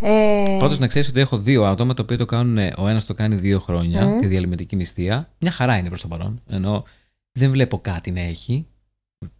Ε, 0.03 0.57
Πάντως 0.59 0.79
να 0.79 0.87
ξέρεις 0.87 1.07
ότι 1.09 1.19
έχω 1.19 1.37
δύο 1.37 1.65
άτομα 1.65 1.93
τα 1.93 2.03
οποία 2.03 2.17
το 2.17 2.25
κάνουν. 2.25 2.57
Ο 2.77 2.87
ένας 2.87 3.05
το 3.05 3.13
κάνει 3.13 3.35
δύο 3.35 3.59
χρόνια, 3.59 4.05
Μμμ. 4.05 4.19
τη 4.19 4.25
διαλυματική 4.27 4.75
νηστεία. 4.75 5.29
Μια 5.39 5.51
χαρά 5.51 5.77
είναι 5.77 5.87
προς 5.87 6.01
το 6.01 6.07
παρόν. 6.07 6.41
Ενώ 6.49 6.83
δεν 7.31 7.51
βλέπω 7.51 7.79
κάτι 7.79 8.11
να 8.11 8.19
έχει. 8.19 8.67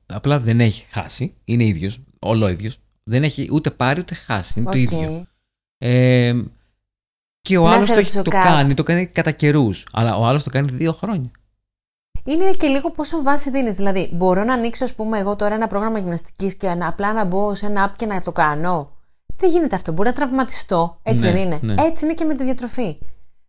Απλά 0.05 0.39
δεν 0.39 0.59
έχει 0.59 0.85
χάσει. 0.89 1.33
Είναι 1.45 1.63
ίδιος. 1.63 1.99
Όλο 2.19 2.49
ίδιος. 2.49 2.77
Δεν 3.03 3.23
έχει 3.23 3.49
ούτε 3.51 3.69
πάρει 3.69 3.99
ούτε 3.99 4.15
χάσει. 4.15 4.53
Είναι 4.59 4.67
οκ. 4.67 4.73
το 4.73 4.79
ίδιο. 4.79 5.25
Ε, 5.77 6.41
και 7.41 7.57
ο 7.57 7.63
Να 7.63 7.71
άλλος 7.73 7.85
σε 7.85 7.93
το, 7.93 7.99
έχει- 7.99 8.01
ρωτήσω 8.07 8.21
το 8.21 8.29
κάτι. 8.29 8.47
κάνει, 8.47 8.73
το 8.73 8.83
κάνει 8.83 9.05
κατά 9.05 9.31
καιρούς. 9.31 9.85
Αλλά 9.91 10.17
ο 10.17 10.25
άλλος 10.25 10.43
το 10.43 10.49
κάνει 10.49 10.71
δύο 10.71 10.93
χρόνια. 10.93 11.31
Είναι 12.25 12.51
και 12.51 12.67
λίγο 12.67 12.91
πόσο 12.91 13.21
βάση 13.23 13.49
δίνεις. 13.49 13.75
Δηλαδή, 13.75 14.09
μπορώ 14.13 14.43
να 14.43 14.53
ανοίξω, 14.53 14.83
ας 14.83 14.95
πούμε, 14.95 15.19
εγώ 15.19 15.35
τώρα 15.35 15.55
ένα 15.55 15.67
πρόγραμμα 15.67 15.99
γυμναστικής 15.99 16.55
και 16.55 16.73
να, 16.73 16.87
απλά 16.87 17.13
να 17.13 17.25
μπω 17.25 17.55
σε 17.55 17.65
ένα 17.65 17.89
app 17.91 17.93
και 17.95 18.05
να 18.05 18.21
το 18.21 18.31
κάνω; 18.31 18.91
Δεν 19.41 19.49
γίνεται 19.49 19.75
αυτό. 19.75 19.91
Μπορεί 19.91 20.07
να 20.09 20.15
τραυματιστώ. 20.15 20.99
Έτσι 21.03 21.25
Ναι, 21.25 21.31
δεν 21.31 21.41
είναι. 21.41 21.59
ναι. 21.61 21.75
Έτσι 21.83 22.05
είναι 22.05 22.13
και 22.13 22.23
με 22.23 22.35
τη 22.35 22.43
διατροφή. 22.43 22.97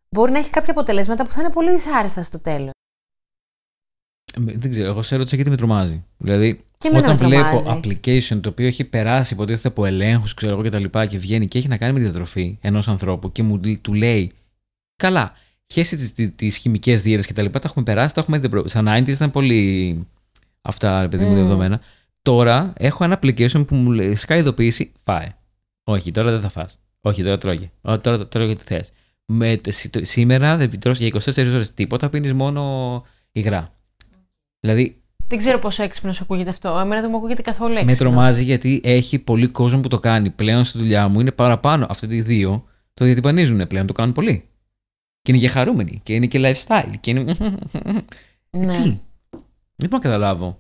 Μπορεί 0.09 0.33
να 0.33 0.39
έχει 0.39 0.51
κάποια 0.51 0.73
αποτελέσματα 0.73 1.25
που 1.25 1.33
θα 1.33 1.41
είναι 1.41 1.51
πολύ 1.51 1.71
δυσάρεστα 1.71 2.23
στο 2.23 2.39
τέλος. 2.39 2.71
Ε, 4.35 4.41
Δεν 4.59 4.71
ξέρω, 4.71 4.87
εγώ 4.87 5.03
σε 5.03 5.17
ρώτησα 5.17 5.35
γιατί 5.37 5.51
με 5.51 5.57
τρομάζει. 5.57 6.05
Δηλαδή, 6.19 6.61
Και 6.79 6.89
εμένα 6.89 7.11
όταν 7.13 7.31
με 7.31 7.37
βλέπω 7.37 7.63
τρομάζει. 7.63 7.81
application 7.85 8.41
το 8.43 8.49
οποίο 8.49 8.67
έχει 8.67 8.85
περάσει 8.85 9.35
υποτίθεται 9.35 9.69
από 9.69 9.85
ελέγχους, 9.87 10.35
ξέρω 10.35 10.53
εγώ 10.53 10.63
και 10.63 10.69
τα 10.71 10.79
λοιπά 10.79 11.07
και 11.07 11.19
βγαίνει 11.19 11.49
και 11.49 11.59
έχει 11.59 11.69
να 11.69 11.77
κάνει 11.77 11.93
με 11.93 11.99
τη 11.99 12.05
διατροφή 12.05 12.59
ενός 12.61 12.89
ανθρώπου 12.89 13.33
και 13.33 13.43
μου 13.43 13.61
του 13.81 13.95
λέει, 13.95 14.31
Καλά, 14.97 15.33
χέσει 15.73 15.97
τις 15.97 16.35
τις 16.37 16.57
χημικές 16.57 17.03
δίαιτε 17.03 17.23
και 17.23 17.33
τα 17.33 17.43
λοιπά, 17.43 17.59
τα 17.59 17.69
έχουμε 17.69 17.85
περάσει, 17.85 18.15
τα 18.15 18.21
έχουμε 18.21 18.39
δει. 18.39 18.49
προ- 18.49 18.69
Στα 18.69 18.83
90s 18.87 19.09
ήταν 19.09 19.31
πολύ 19.31 20.07
αυτά, 20.63 21.01
ρε 21.01 21.09
παιδί 21.09 21.25
μου, 21.25 21.33
Mm. 21.33 21.37
δεδομένα. 21.37 21.81
Τώρα 22.23 22.73
έχω 22.77 23.05
ένα 23.05 23.19
application 23.23 23.67
που 23.67 23.75
μου 23.75 23.91
λέει, 23.91 24.15
σκάει 24.15 24.39
ειδοποίηση, 24.39 24.93
φάε. 25.05 25.35
Όχι, 25.85 26.11
τώρα 26.11 26.31
δεν 26.31 26.41
θα 26.41 26.49
φας. 26.49 26.79
Όχι, 27.01 27.23
τώρα 27.23 27.39
τρώγε. 27.39 27.71
Ω, 27.81 27.99
τώρα 28.01 28.27
τρώγε 28.29 28.55
τι 28.55 28.63
θες. 28.65 28.91
Με, 29.27 29.61
σι- 29.69 29.93
το- 29.93 30.05
σήμερα 30.05 30.57
δεν 30.57 30.81
τρως 30.81 30.99
για 30.99 31.07
24 31.07 31.53
ώρες 31.55 31.75
τίποτα, 31.75 32.09
πίνεις 32.09 32.33
μόνο 32.33 33.03
υγρά. 33.33 33.75
Δηλαδή, 34.61 34.97
Δεν 35.27 35.39
ξέρω 35.39 35.59
πόσο 35.59 35.83
έξυπνος 35.83 36.17
σου 36.17 36.23
ακούγεται 36.23 36.51
αυτό. 36.51 36.79
Εμένα 36.79 37.01
δεν 37.01 37.11
μου 37.11 37.17
ακούγεται 37.17 37.43
καθόλου 37.43 37.73
έξυπνο. 37.73 37.91
με 37.93 37.97
τρομάζει 37.99 38.45
γιατί 38.45 38.81
έχει 38.85 39.19
πολύ 39.19 39.47
κόσμο 39.49 39.81
που 39.81 39.89
το 39.89 39.99
κάνει. 39.99 40.31
Πλέον 40.31 40.65
στη 40.65 40.79
δουλειά 40.79 41.09
μου 41.09 41.21
είναι 41.21 41.33
παραπάνω. 41.33 41.87
Αυτοί 41.89 42.17
οι 42.17 42.23
δύο 42.23 42.65
το 42.95 43.05
διατυπανίζουν 43.05 43.67
πλέον, 43.67 43.87
το 43.87 43.93
κάνουν 43.93 44.13
πολύ. 44.15 44.45
Και 45.23 45.33
είναι 45.33 45.41
και 45.41 45.49
χαρούμενοι. 45.49 46.01
Και 46.03 46.15
είναι 46.15 46.27
και 46.27 46.39
lifestyle. 46.43 46.93
Και 47.01 47.11
είναι. 47.11 47.23
Ναι. 48.51 48.73
Τι; 48.73 48.99
Δεν 49.77 49.89
μπορώ 49.89 49.91
να 49.91 49.99
καταλάβω. 49.99 50.59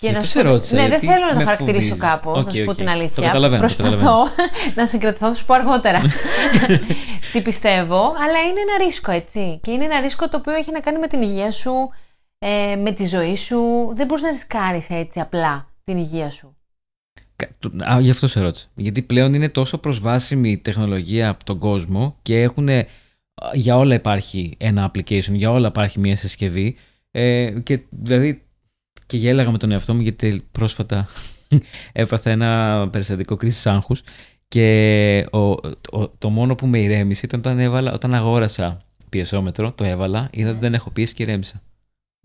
Και 0.00 0.06
Γι' 0.06 0.12
να 0.12 0.18
αυτό 0.18 0.30
σου 0.30 0.36
σε 0.38 0.42
πω- 0.44 0.52
ρώτησα, 0.52 0.74
Ναι, 0.74 0.80
δεν 0.80 0.88
γιατί 0.90 1.06
θέλω 1.06 1.24
να 1.24 1.30
το 1.32 1.36
με 1.38 1.44
χαρακτηρίσω 1.44 1.88
φοβίζει. 1.88 2.00
κάπως, 2.06 2.34
να 2.34 2.40
Οκ, 2.40 2.50
σου 2.50 2.64
πω 2.64 2.70
οκ. 2.70 2.76
την 2.76 2.84
Το 2.86 2.90
αλήθεια. 2.90 3.22
καταλαβαίνω, 3.26 3.66
το 3.66 3.74
Προσπαθώ 3.74 4.24
να 4.76 4.86
συγκρατηθώ, 4.86 5.28
θα 5.28 5.34
σου 5.34 5.44
πω 5.44 5.54
αργότερα. 5.54 6.00
τι 7.32 7.42
πιστεύω, 7.42 7.98
αλλά 8.00 8.38
είναι 8.48 8.60
ένα 8.60 8.84
ρίσκο, 8.86 9.10
έτσι. 9.12 9.58
Και 9.62 9.70
είναι 9.70 9.84
ένα 9.84 10.00
ρίσκο 10.00 10.28
το 10.28 10.36
οποίο 10.36 10.52
έχει 10.54 10.72
να 10.72 10.80
κάνει 10.80 10.98
με 10.98 11.06
την 11.06 11.22
υγεία 11.22 11.50
σου, 11.50 11.72
ε, 12.38 12.76
με 12.76 12.90
τη 12.92 13.06
ζωή 13.06 13.36
σου. 13.36 13.58
Δεν 13.94 14.06
μπορείς 14.06 14.24
να 14.24 14.30
ρισκάρεις 14.30 14.86
έτσι 14.90 15.20
απλά 15.20 15.68
την 15.84 15.96
υγεία 15.98 16.30
σου. 16.30 16.56
Κα- 17.36 17.48
το- 17.58 17.70
Α, 17.92 18.00
γι' 18.00 18.10
αυτό 18.10 18.28
σε 18.28 18.40
ρώτησα. 18.40 18.66
Γιατί 18.74 19.02
πλέον 19.02 19.34
είναι 19.34 19.48
τόσο 19.48 19.78
προσβάσιμη 19.78 20.50
η 20.50 20.58
τεχνολογία 20.58 21.28
από 21.28 21.44
τον 21.44 21.58
κόσμο 21.58 22.16
και 22.22 22.40
έχουν. 22.42 22.68
Για 23.52 23.76
όλα 23.76 23.94
υπάρχει 23.94 24.54
ένα 24.58 24.90
application, 24.90 25.30
για 25.32 25.50
όλα 25.50 25.68
υπάρχει 25.68 25.98
μια 26.00 26.16
συσκευή. 26.16 26.76
Ε, 27.10 27.50
και 27.62 27.80
δηλαδή. 27.90 28.42
Και 29.08 29.16
γέλαγα 29.16 29.50
με 29.50 29.58
τον 29.58 29.70
εαυτό 29.72 29.94
μου 29.94 30.00
γιατί 30.00 30.42
πρόσφατα 30.52 31.08
έπαθα 31.92 32.30
ένα 32.30 32.88
περιστατικό 32.92 33.36
κρίσης 33.36 33.66
άγχους. 33.66 34.02
Και 34.48 35.26
ο, 35.32 35.38
ο- 35.38 36.08
το 36.18 36.28
μόνο 36.30 36.54
που 36.54 36.66
με 36.66 36.78
ηρέμησε 36.78 37.22
ήταν 37.24 37.40
όταν, 37.40 37.58
έβαλα, 37.58 37.92
όταν 37.92 38.14
αγόρασα 38.14 38.78
πιεσόμετρο, 39.08 39.72
το 39.72 39.84
έβαλα, 39.84 40.28
είδα 40.32 40.50
ότι 40.50 40.58
δεν 40.58 40.74
έχω 40.74 40.90
πίεση 40.90 41.14
και 41.14 41.22
ηρέμησα. 41.22 41.62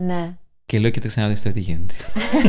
Ναι. 0.04 0.34
Και 0.66 0.78
λέω, 0.78 0.90
κοίταξε 0.90 1.20
να 1.20 1.28
δεις 1.28 1.42
τώρα 1.42 1.54
τι 1.54 1.60
γίνεται. 1.60 1.94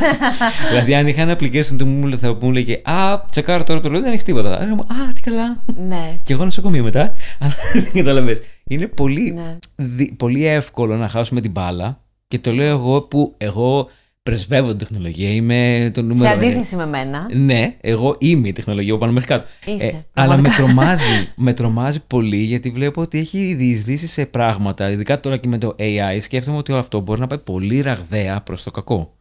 δηλαδή, 0.69 0.95
αν 0.95 1.07
είχα 1.07 1.21
ένα 1.21 1.37
application 1.39 1.75
του 1.77 1.85
μου, 1.85 2.17
θα 2.19 2.33
μου 2.33 2.49
έλεγε 2.49 2.81
Α, 2.83 3.21
τσεκάρω 3.29 3.63
τώρα 3.63 3.79
το 3.79 3.87
ρολόι, 3.87 4.01
δεν 4.01 4.11
έχεις 4.11 4.23
τίποτα. 4.23 4.49
Θα 4.57 4.63
έλεγα, 4.63 4.73
Α, 4.81 5.13
τι 5.15 5.21
καλά. 5.21 5.63
Ναι. 5.87 6.19
και 6.23 6.33
εγώ 6.33 6.43
νοσοκομείο 6.43 6.83
μετά. 6.83 7.01
Αλλά 7.39 7.53
δεν 7.73 7.91
καταλαβες. 7.93 8.41
Είναι 8.67 8.87
πολύ, 8.87 9.31
ναι. 9.31 9.57
δι- 9.75 10.13
πολύ 10.13 10.45
εύκολο 10.45 10.95
να 10.97 11.07
χάσουμε 11.07 11.41
την 11.41 11.51
μπάλα. 11.51 11.99
Και 12.27 12.39
το 12.39 12.51
λέω 12.51 12.69
εγώ 12.77 13.01
που 13.01 13.33
εγώ 13.37 13.89
πρεσβεύω 14.29 14.67
την 14.67 14.77
τεχνολογία. 14.77 15.29
Είμαι 15.29 15.91
το 15.93 16.01
Σε 16.01 16.05
νούμερο 16.07 16.33
ένα. 16.33 16.45
αντίθεση 16.47 16.75
με 16.75 16.85
μένα. 16.85 17.27
Ναι, 17.33 17.75
εγώ 17.81 18.15
είμαι 18.19 18.47
η 18.47 18.51
τεχνολογία 18.51 18.93
που 18.93 18.99
πάνω 18.99 19.11
μέχρι 19.11 19.27
κάτω. 19.27 19.45
Είσαι, 19.65 20.05
αλλά 20.13 20.35
με 20.35 20.41
πραγματικά. 20.41 20.55
τρομάζει, 20.63 21.29
με 21.35 21.53
τρομάζει 21.53 21.99
πολύ 22.07 22.37
γιατί 22.37 22.69
βλέπω 22.69 23.01
ότι 23.01 23.17
έχει 23.17 23.53
διεισδύσει 23.53 24.07
σε 24.07 24.25
πράγματα, 24.25 24.89
ειδικά 24.89 25.19
τώρα 25.19 25.37
και 25.37 25.47
με 25.47 25.57
το 25.57 25.75
AI. 25.79 26.17
Σκέφτομαι 26.19 26.57
ότι 26.57 26.71
όλο 26.71 26.79
αυτό 26.81 26.99
μπορεί 26.99 27.19
να 27.19 27.27
πάει 27.27 27.39
πολύ 27.39 27.81
ραγδαία 27.81 28.41
προς 28.41 28.63
το 28.63 28.71
κακό. 28.71 29.13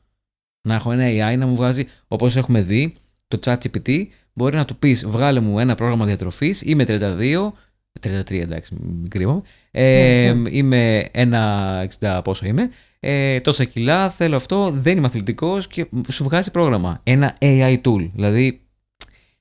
Να 0.68 0.74
έχω 0.74 0.92
ένα 0.92 1.32
AI 1.34 1.38
να 1.38 1.46
μου 1.46 1.56
βγάζει, 1.56 1.86
όπως 2.08 2.36
έχουμε 2.36 2.60
δει, 2.60 2.94
το 3.28 3.38
ChatGPT 3.44 4.06
μπορεί 4.32 4.56
να 4.56 4.64
του 4.64 4.76
πεις: 4.76 5.06
Βγάλε 5.06 5.40
μου 5.40 5.58
ένα 5.58 5.74
πρόγραμμα 5.74 6.04
διατροφής, 6.04 6.62
είμαι 6.62 6.84
32, 6.88 7.52
33 8.00 8.32
εντάξει, 8.32 8.76
μην 8.80 9.08
κρύβομαι. 9.10 9.42
Ε, 9.70 10.34
είμαι 10.50 11.08
ένα 11.12 11.86
60 12.00 12.20
πόσο 12.24 12.46
είμαι. 12.46 12.70
Ε, 13.06 13.40
τόσα 13.40 13.64
κιλά, 13.64 14.10
θέλω 14.10 14.36
αυτό, 14.36 14.70
δεν 14.70 14.96
είμαι 14.96 15.06
αθλητικός 15.06 15.66
και 15.66 15.86
σου 16.10 16.24
βγάζει 16.24 16.50
πρόγραμμα. 16.50 17.00
Ένα 17.02 17.36
AI 17.40 17.80
tool. 17.84 18.10
Δηλαδή, 18.14 18.60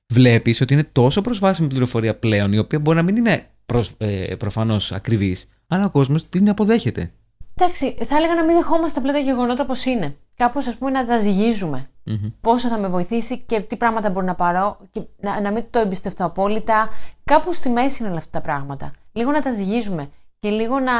βλέπεις 0.06 0.60
ότι 0.60 0.72
είναι 0.72 0.88
τόσο 0.92 1.20
προσβάσιμη 1.20 1.68
πληροφορία 1.68 2.16
πλέον, 2.16 2.52
η 2.52 2.58
οποία 2.58 2.78
μπορεί 2.78 2.96
να 2.96 3.02
μην 3.02 3.16
είναι 3.16 3.46
προσ, 3.66 3.92
ε, 3.98 4.34
προφανώς 4.38 4.92
ακριβής, 4.92 5.48
αλλά 5.68 5.84
ο 5.84 5.90
κόσμος 5.90 6.28
την 6.28 6.48
αποδέχεται. 6.48 7.10
Εντάξει, 7.54 7.96
θα 8.04 8.16
έλεγα 8.16 8.34
να 8.34 8.44
μην 8.44 8.56
δεχόμαστε 8.56 8.98
απλά 8.98 9.12
τα 9.12 9.18
γεγονότα 9.18 9.62
όπως 9.62 9.84
είναι. 9.84 10.16
Κάπως, 10.36 10.66
ας 10.66 10.76
πούμε, 10.76 10.90
να 10.90 11.06
τα 11.06 11.18
ζυγίζουμε. 11.18 11.88
Μμμ. 12.04 12.30
Πόσο 12.40 12.68
θα 12.68 12.78
με 12.78 12.88
βοηθήσει 12.88 13.38
και 13.38 13.60
τι 13.60 13.76
πράγματα 13.76 14.10
μπορώ 14.10 14.26
να 14.26 14.34
πάρω 14.34 14.78
και 14.90 15.00
να, 15.20 15.40
να 15.40 15.50
μην 15.50 15.64
το 15.70 15.78
εμπιστευτώ 15.78 16.24
απόλυτα. 16.24 16.88
Κάπου 17.24 17.52
στη 17.52 17.68
μέση 17.68 18.02
είναι 18.02 18.10
όλα 18.10 18.18
αυτά 18.18 18.30
τα 18.30 18.40
πράγματα. 18.40 18.92
Λίγο 19.12 19.30
να 19.30 19.40
τα 19.40 19.50
ζυγίζουμε 19.50 20.08
και 20.44 20.50
λίγο 20.50 20.78
να. 20.80 20.92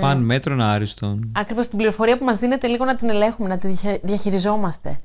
Παν 0.00 0.22
μέτρων 0.22 0.60
άριστον. 0.60 1.32
Ακριβώς 1.34 1.66
την 1.68 1.78
πληροφορία 1.78 2.18
που 2.18 2.24
μας 2.24 2.38
δίνεται, 2.38 2.66
λίγο 2.66 2.84
να 2.84 2.94
την 2.94 3.08
ελέγχουμε, 3.08 3.48
να 3.48 3.58
τη 3.58 3.68
διαχει- 3.68 4.00
διαχειριζόμαστε. 4.06 4.96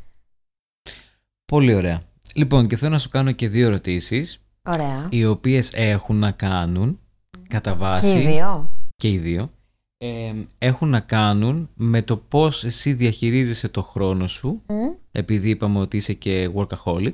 Πολύ 1.46 1.74
ωραία. 1.74 2.02
Λοιπόν, 2.36 2.68
και 2.68 2.76
θέλω 2.76 2.92
να 2.92 2.98
σου 3.00 3.10
κάνω 3.10 3.32
και 3.32 3.48
δύο 3.50 3.68
ερωτήσεις, 3.68 4.40
Ωραία. 4.64 5.08
οι 5.10 5.26
οποίες 5.26 5.72
έχουν 5.74 6.16
να 6.16 6.32
κάνουν 6.32 7.00
κατά 7.48 7.76
βάση. 7.76 8.14
Και 8.14 8.20
οι 8.20 8.26
δύο. 8.26 8.70
και 8.96 9.10
οι 9.10 9.18
δύο, 9.18 9.50
ε, 9.98 10.34
έχουν 10.58 10.90
να 10.90 11.00
κάνουν 11.00 11.70
με 11.76 12.02
το 12.02 12.18
πώς 12.18 12.64
εσύ 12.64 12.94
διαχειρίζεσαι 12.94 13.70
το 13.70 13.82
χρόνο 13.82 14.28
σου, 14.28 14.62
Μμ. 14.68 14.74
επειδή 15.12 15.50
είπαμε 15.50 15.80
ότι 15.80 15.98
είσαι 15.98 16.14
και 16.14 16.50
workaholic. 16.56 17.14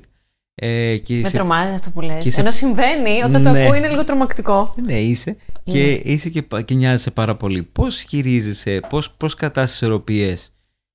Ε, 0.62 0.98
και 0.98 1.14
Με 1.14 1.20
είσαι, 1.20 1.32
τρομάζει 1.38 1.74
αυτό 1.74 1.90
που 1.90 2.02
λες. 2.02 2.24
και 2.24 2.28
είσαι- 2.30 2.40
Ενώ 2.40 2.52
συμβαίνει, 2.52 3.22
όταν 3.24 3.44
το 3.44 3.52
Ναι. 3.52 3.62
ακούω 3.64 3.74
είναι 3.76 3.88
λίγο 3.90 4.04
τρομακτικό. 4.04 4.76
Ναι, 4.86 5.00
είσαι. 5.00 5.38
Και 5.64 5.92
είσαι 5.94 6.30
και, 6.30 6.42
πα- 6.42 6.62
και 6.62 6.74
νοιάζεσαι 6.76 7.12
πάρα 7.12 7.36
πολύ. 7.36 7.64
Πώς 7.64 8.00
χειρίζεσαι, 8.02 8.80
πώς, 8.90 9.12
πώς 9.12 9.36
κρατάς 9.36 9.74
ισορροπίες 9.74 10.52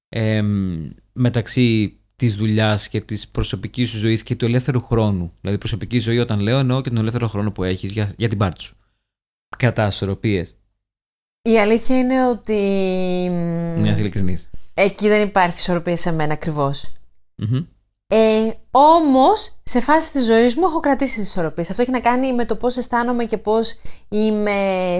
εμ, 0.08 0.90
μεταξύ 1.12 1.96
της 2.16 2.36
δουλειάς 2.36 2.88
και 2.88 3.00
της 3.00 3.28
προσωπικής 3.28 3.90
σου 3.90 3.98
ζωής 3.98 4.22
και 4.22 4.34
του 4.36 4.44
ελεύθερου 4.44 4.80
χρόνου; 4.80 5.32
Δηλαδή 5.40 5.58
προσωπική 5.58 5.98
ζωή 5.98 6.18
όταν 6.18 6.40
λέω 6.40 6.58
εννοώ 6.58 6.80
και 6.80 6.88
τον 6.88 6.98
ελεύθερο 6.98 7.28
χρόνο 7.28 7.52
που 7.52 7.64
έχεις 7.64 7.90
για, 7.90 8.12
για 8.16 8.28
την 8.28 8.38
πάρτι 8.38 8.62
σου. 8.62 8.76
Κρατάς 9.56 9.94
ισορροπίες. 9.94 10.54
Η 11.42 11.58
αλήθεια 11.58 11.98
είναι 11.98 12.26
ότι. 12.26 12.52
μ, 13.30 13.80
Μιας 13.80 13.98
ειλικρινής. 13.98 14.50
Εκεί 14.74 15.08
δεν 15.08 15.28
υπάρχει 15.28 15.56
ισορροπία 15.58 15.96
σε 15.96 16.12
μένα 16.12 16.32
ακριβώς. 16.32 16.92
Μμμ. 17.36 17.64
Ε, 18.74 18.78
Όμως, 18.78 19.50
σε 19.62 19.80
φάση 19.80 20.12
της 20.12 20.24
ζωής 20.24 20.56
μου 20.56 20.64
έχω 20.64 20.80
κρατήσει 20.80 21.18
τις 21.18 21.28
ισορροπίες. 21.28 21.70
Αυτό 21.70 21.82
έχει 21.82 21.90
να 21.90 22.00
κάνει 22.00 22.32
με 22.34 22.44
το 22.44 22.56
πώς 22.56 22.76
αισθάνομαι 22.76 23.24
και 23.24 23.38
πώς 23.38 23.74
είμαι 24.08 24.52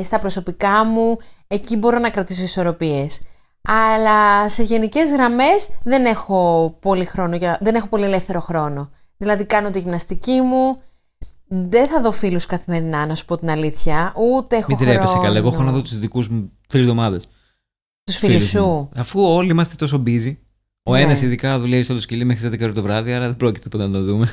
στα 0.03 0.19
προσωπικά 0.19 0.85
μου. 0.85 1.19
εκεί 1.47 1.77
μπορώ 1.77 1.99
να 1.99 2.11
κρατήσω 2.11 2.43
ισορροπίες. 2.43 3.21
Αλλά 3.69 4.49
σε 4.49 4.63
γενικές 4.63 5.11
γραμμές 5.11 5.69
δεν 5.83 6.05
έχω 6.05 6.71
πολύ, 6.81 7.05
χρόνο 7.05 7.37
για... 7.37 7.59
δεν 7.61 7.75
έχω 7.75 7.87
πολύ 7.87 8.05
ελεύθερο 8.05 8.41
χρόνο. 8.41 8.91
Δηλαδή 9.17 9.45
κάνω 9.45 9.71
τη 9.71 9.79
γυμναστική 9.79 10.41
μου, 10.41 10.81
δεν 11.47 11.89
θα 11.89 12.01
δω 12.01 12.13
φίλους 12.13 12.47
καθημερινά, 12.47 13.07
να 13.07 13.15
σου 13.15 13.25
πω 13.25 13.39
την 13.39 13.51
αλήθεια. 13.51 14.13
Ούτε 14.17 14.57
έχω 14.57 14.67
Μην 14.69 14.77
χρόνο. 14.77 14.93
τρέπεσαι 14.93 15.19
καλά. 15.23 15.37
Εγώ 15.37 15.49
έχω 15.49 15.63
να 15.63 15.73
δω 15.73 15.83
τους 15.83 15.99
δικούς 15.99 16.29
μου 16.29 16.53
τρεις 16.69 16.83
εβδομάδες. 16.83 17.29
Τους 18.05 18.17
φίλους 18.17 18.49
σου. 18.49 18.89
Αφού 18.97 19.21
όλοι 19.21 19.51
είμαστε 19.51 19.75
τόσο 19.75 20.03
busy. 20.07 20.37
Ο 20.87 20.93
Ναι. 20.93 21.01
ένας 21.03 21.23
ειδικά 21.23 21.59
δουλεύει 21.59 21.83
στο 21.83 22.01
σκυλί 22.01 22.25
μέχρι 22.25 22.49
τις 22.51 22.67
10 22.69 22.73
το 22.75 22.83
βράδυ, 22.83 23.13
άρα 23.13 23.27
δεν 23.27 23.37
πρόκειται 23.37 23.69
ποτέ 23.69 23.87
να 23.87 23.93
το 23.93 24.03
δούμε. 24.03 24.29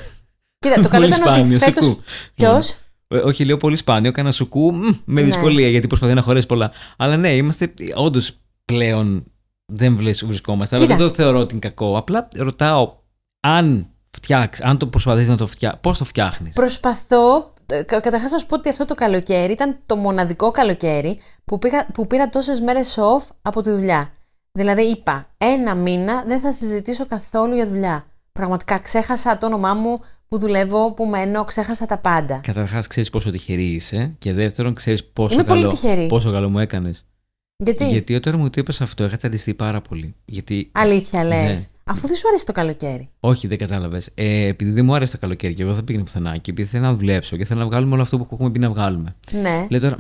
Κοίτα, 0.60 0.82
το 0.82 0.90
καλό 0.94 1.06
Πολύ 1.06 1.16
ήταν 1.16 1.28
ότι 1.28 1.38
σπάνιο, 1.40 1.60
φέτος... 1.60 1.86
σουκού. 1.86 2.02
Ποιος; 2.36 2.76
Ε, 3.08 3.18
Όχι, 3.18 3.46
λέω 3.46 3.58
πολύ 3.58 3.76
σπάνιο. 3.76 4.10
Έκανα 4.10 4.32
σουκού 4.32 4.74
μ, 4.74 4.80
με 5.06 5.22
Ναι. 5.22 5.22
δυσκολία 5.22 5.68
γιατί 5.68 5.88
προσπαθεί 5.88 6.14
να 6.14 6.22
χωρέσει 6.22 6.46
πολλά. 6.46 6.72
Αλλά 6.98 7.18
ναι, 7.18 7.36
είμαστε 7.36 7.74
όντως 7.96 8.38
πλέον 8.66 9.24
δεν 9.66 9.96
βλες- 9.96 10.26
βρισκόμαστε. 10.26 10.76
Αλλά 10.76 10.86
Κοίτα. 10.86 10.98
δεν 10.98 11.08
το 11.08 11.14
θεωρώ 11.14 11.40
ότι 11.40 11.52
είναι 11.52 11.60
κακό. 11.68 11.98
Απλά 11.98 12.28
ρωτάω 12.38 12.96
αν 13.40 13.88
φτιάξει, 14.12 14.62
αν 14.66 14.78
το 14.78 14.88
προσπαθείς 14.88 15.28
να 15.28 15.38
το 15.38 15.48
φτιάξει, 15.48 15.80
πώς 15.82 15.98
το 15.98 16.06
φτιάχνεις; 16.06 16.54
Προσπαθώ. 16.54 17.54
Καταρχάς, 17.86 18.32
να 18.32 18.38
σου 18.38 18.46
πω 18.46 18.56
ότι 18.56 18.70
αυτό 18.70 18.86
το 18.86 18.94
καλοκαίρι 18.96 19.52
ήταν 19.52 19.78
το 19.86 19.96
μοναδικό 19.96 20.52
καλοκαίρι 20.52 21.20
που, 21.46 21.58
πήγα, 21.60 21.86
που 21.94 22.08
πήρα 22.08 22.28
τόσες 22.30 22.60
μέρες 22.60 22.98
off 23.00 23.28
από 23.42 23.62
τη 23.62 23.70
δουλειά. 23.70 24.14
Δηλαδή, 24.52 24.82
είπα, 24.82 25.30
ένα 25.38 25.76
μήνα 25.76 26.24
δεν 26.28 26.40
θα 26.40 26.52
συζητήσω 26.52 27.06
καθόλου 27.06 27.56
για 27.56 27.68
δουλειά. 27.68 28.06
Πραγματικά 28.32 28.78
ξέχασα 28.78 29.38
το 29.38 29.46
όνομά 29.46 29.74
μου 29.74 30.00
που 30.28 30.38
δουλεύω, 30.40 30.94
που 30.94 31.06
μένω, 31.06 31.44
ξέχασα 31.44 31.86
τα 31.86 31.98
πάντα. 31.98 32.40
Καταρχάς, 32.44 32.88
ξέρεις 32.88 33.10
πόσο 33.10 33.32
τυχερή 33.32 33.66
είσαι. 33.66 34.16
Και 34.20 34.34
δεύτερον, 34.34 34.74
ξέρεις 34.74 35.06
πόσο, 35.06 35.34
Είμαι 35.34 35.44
πολύ 35.44 35.60
καλό, 35.62 35.72
τυχερή. 35.74 36.08
πόσο 36.08 36.32
καλό 36.32 36.50
μου 36.50 36.60
έκανες. 36.60 37.06
Γιατί, 37.64 37.88
Γιατί 37.88 38.16
όταν 38.16 38.40
μου 38.40 38.50
το 38.50 38.62
είπες 38.62 38.82
αυτό, 38.82 39.04
είχα 39.06 39.18
τσαντιστεί 39.18 39.54
πάρα 39.54 39.82
πολύ. 39.82 40.16
Γιατί. 40.26 40.70
αλήθεια 40.72 41.24
λες. 41.24 41.46
Ναι. 41.46 41.60
Αφού 41.84 42.08
δεν 42.08 42.16
σου 42.16 42.28
αρέσει 42.28 42.46
το 42.46 42.52
καλοκαίρι. 42.52 43.10
Όχι, 43.20 43.48
δεν 43.48 43.58
κατάλαβες. 43.58 44.10
Ε, 44.14 44.48
επειδή 44.48 44.72
δεν 44.72 44.86
μου 44.86 44.96
άρεσε 44.96 45.12
το 45.12 45.18
καλοκαίρι 45.18 45.54
και 45.54 45.64
εγώ 45.64 45.74
δεν 45.74 45.84
πήγαινα 45.84 46.04
πουθενά 46.04 46.38
και 46.38 46.52
επειδή 46.52 46.68
θέλω 46.70 46.84
να 46.84 46.94
δουλέψω 46.94 47.38
και 47.38 47.46
θέλω 47.46 47.60
να 47.60 47.66
βγάλουμε 47.66 47.94
όλο 47.94 48.02
αυτό 48.02 48.18
που 48.18 48.28
έχουμε 48.32 48.52
πει 48.52 48.60
να 48.60 48.70
βγάλουμε. 48.70 49.16
Ναι. 49.32 49.68
Λέω 49.70 49.80
τώρα. 49.80 49.98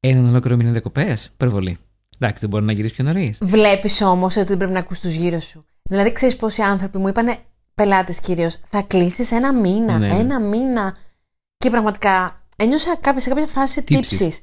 Έναν 0.00 0.26
ολόκληρο 0.26 0.56
μήνα 0.56 0.70
διακοπές. 0.70 1.24
Υπερβολή. 1.24 1.78
Εντάξει, 2.20 2.40
δεν 2.40 2.50
μπορεί 2.50 2.64
να 2.64 2.72
γυρίσεις 2.72 2.96
πιο 2.96 3.04
νωρίς. 3.04 3.38
Βλέπεις 3.40 4.00
όμως 4.02 4.36
ότι 4.36 4.46
δεν 4.46 4.56
πρέπει 4.56 4.72
να 4.72 4.78
ακούς 4.78 5.00
τους 5.00 5.12
γύρω 5.14 5.38
σου. 5.38 5.64
Δηλαδή, 5.82 6.12
ξέρεις 6.12 6.36
πόσοι 6.36 6.62
άνθρωποι 6.62 6.98
μου 6.98 7.08
είπαν, 7.08 7.34
πελάτες 7.74 8.20
κυρίως, 8.20 8.56
θα 8.64 8.82
κλείσεις 8.82 9.32
ένα 9.32 9.52
μήνα. 9.52 9.98
Ναι. 9.98 10.08
Ένα 10.08 10.40
μήνα. 10.40 10.96
Και 11.58 11.70
πραγματικά 11.70 12.40
ένιωσα 12.56 12.96
κάποια- 13.00 13.20
σε 13.20 13.28
κάποια 13.28 13.46
φάση 13.46 13.82
Τύψεις. 13.82 14.18
τύψη. 14.18 14.42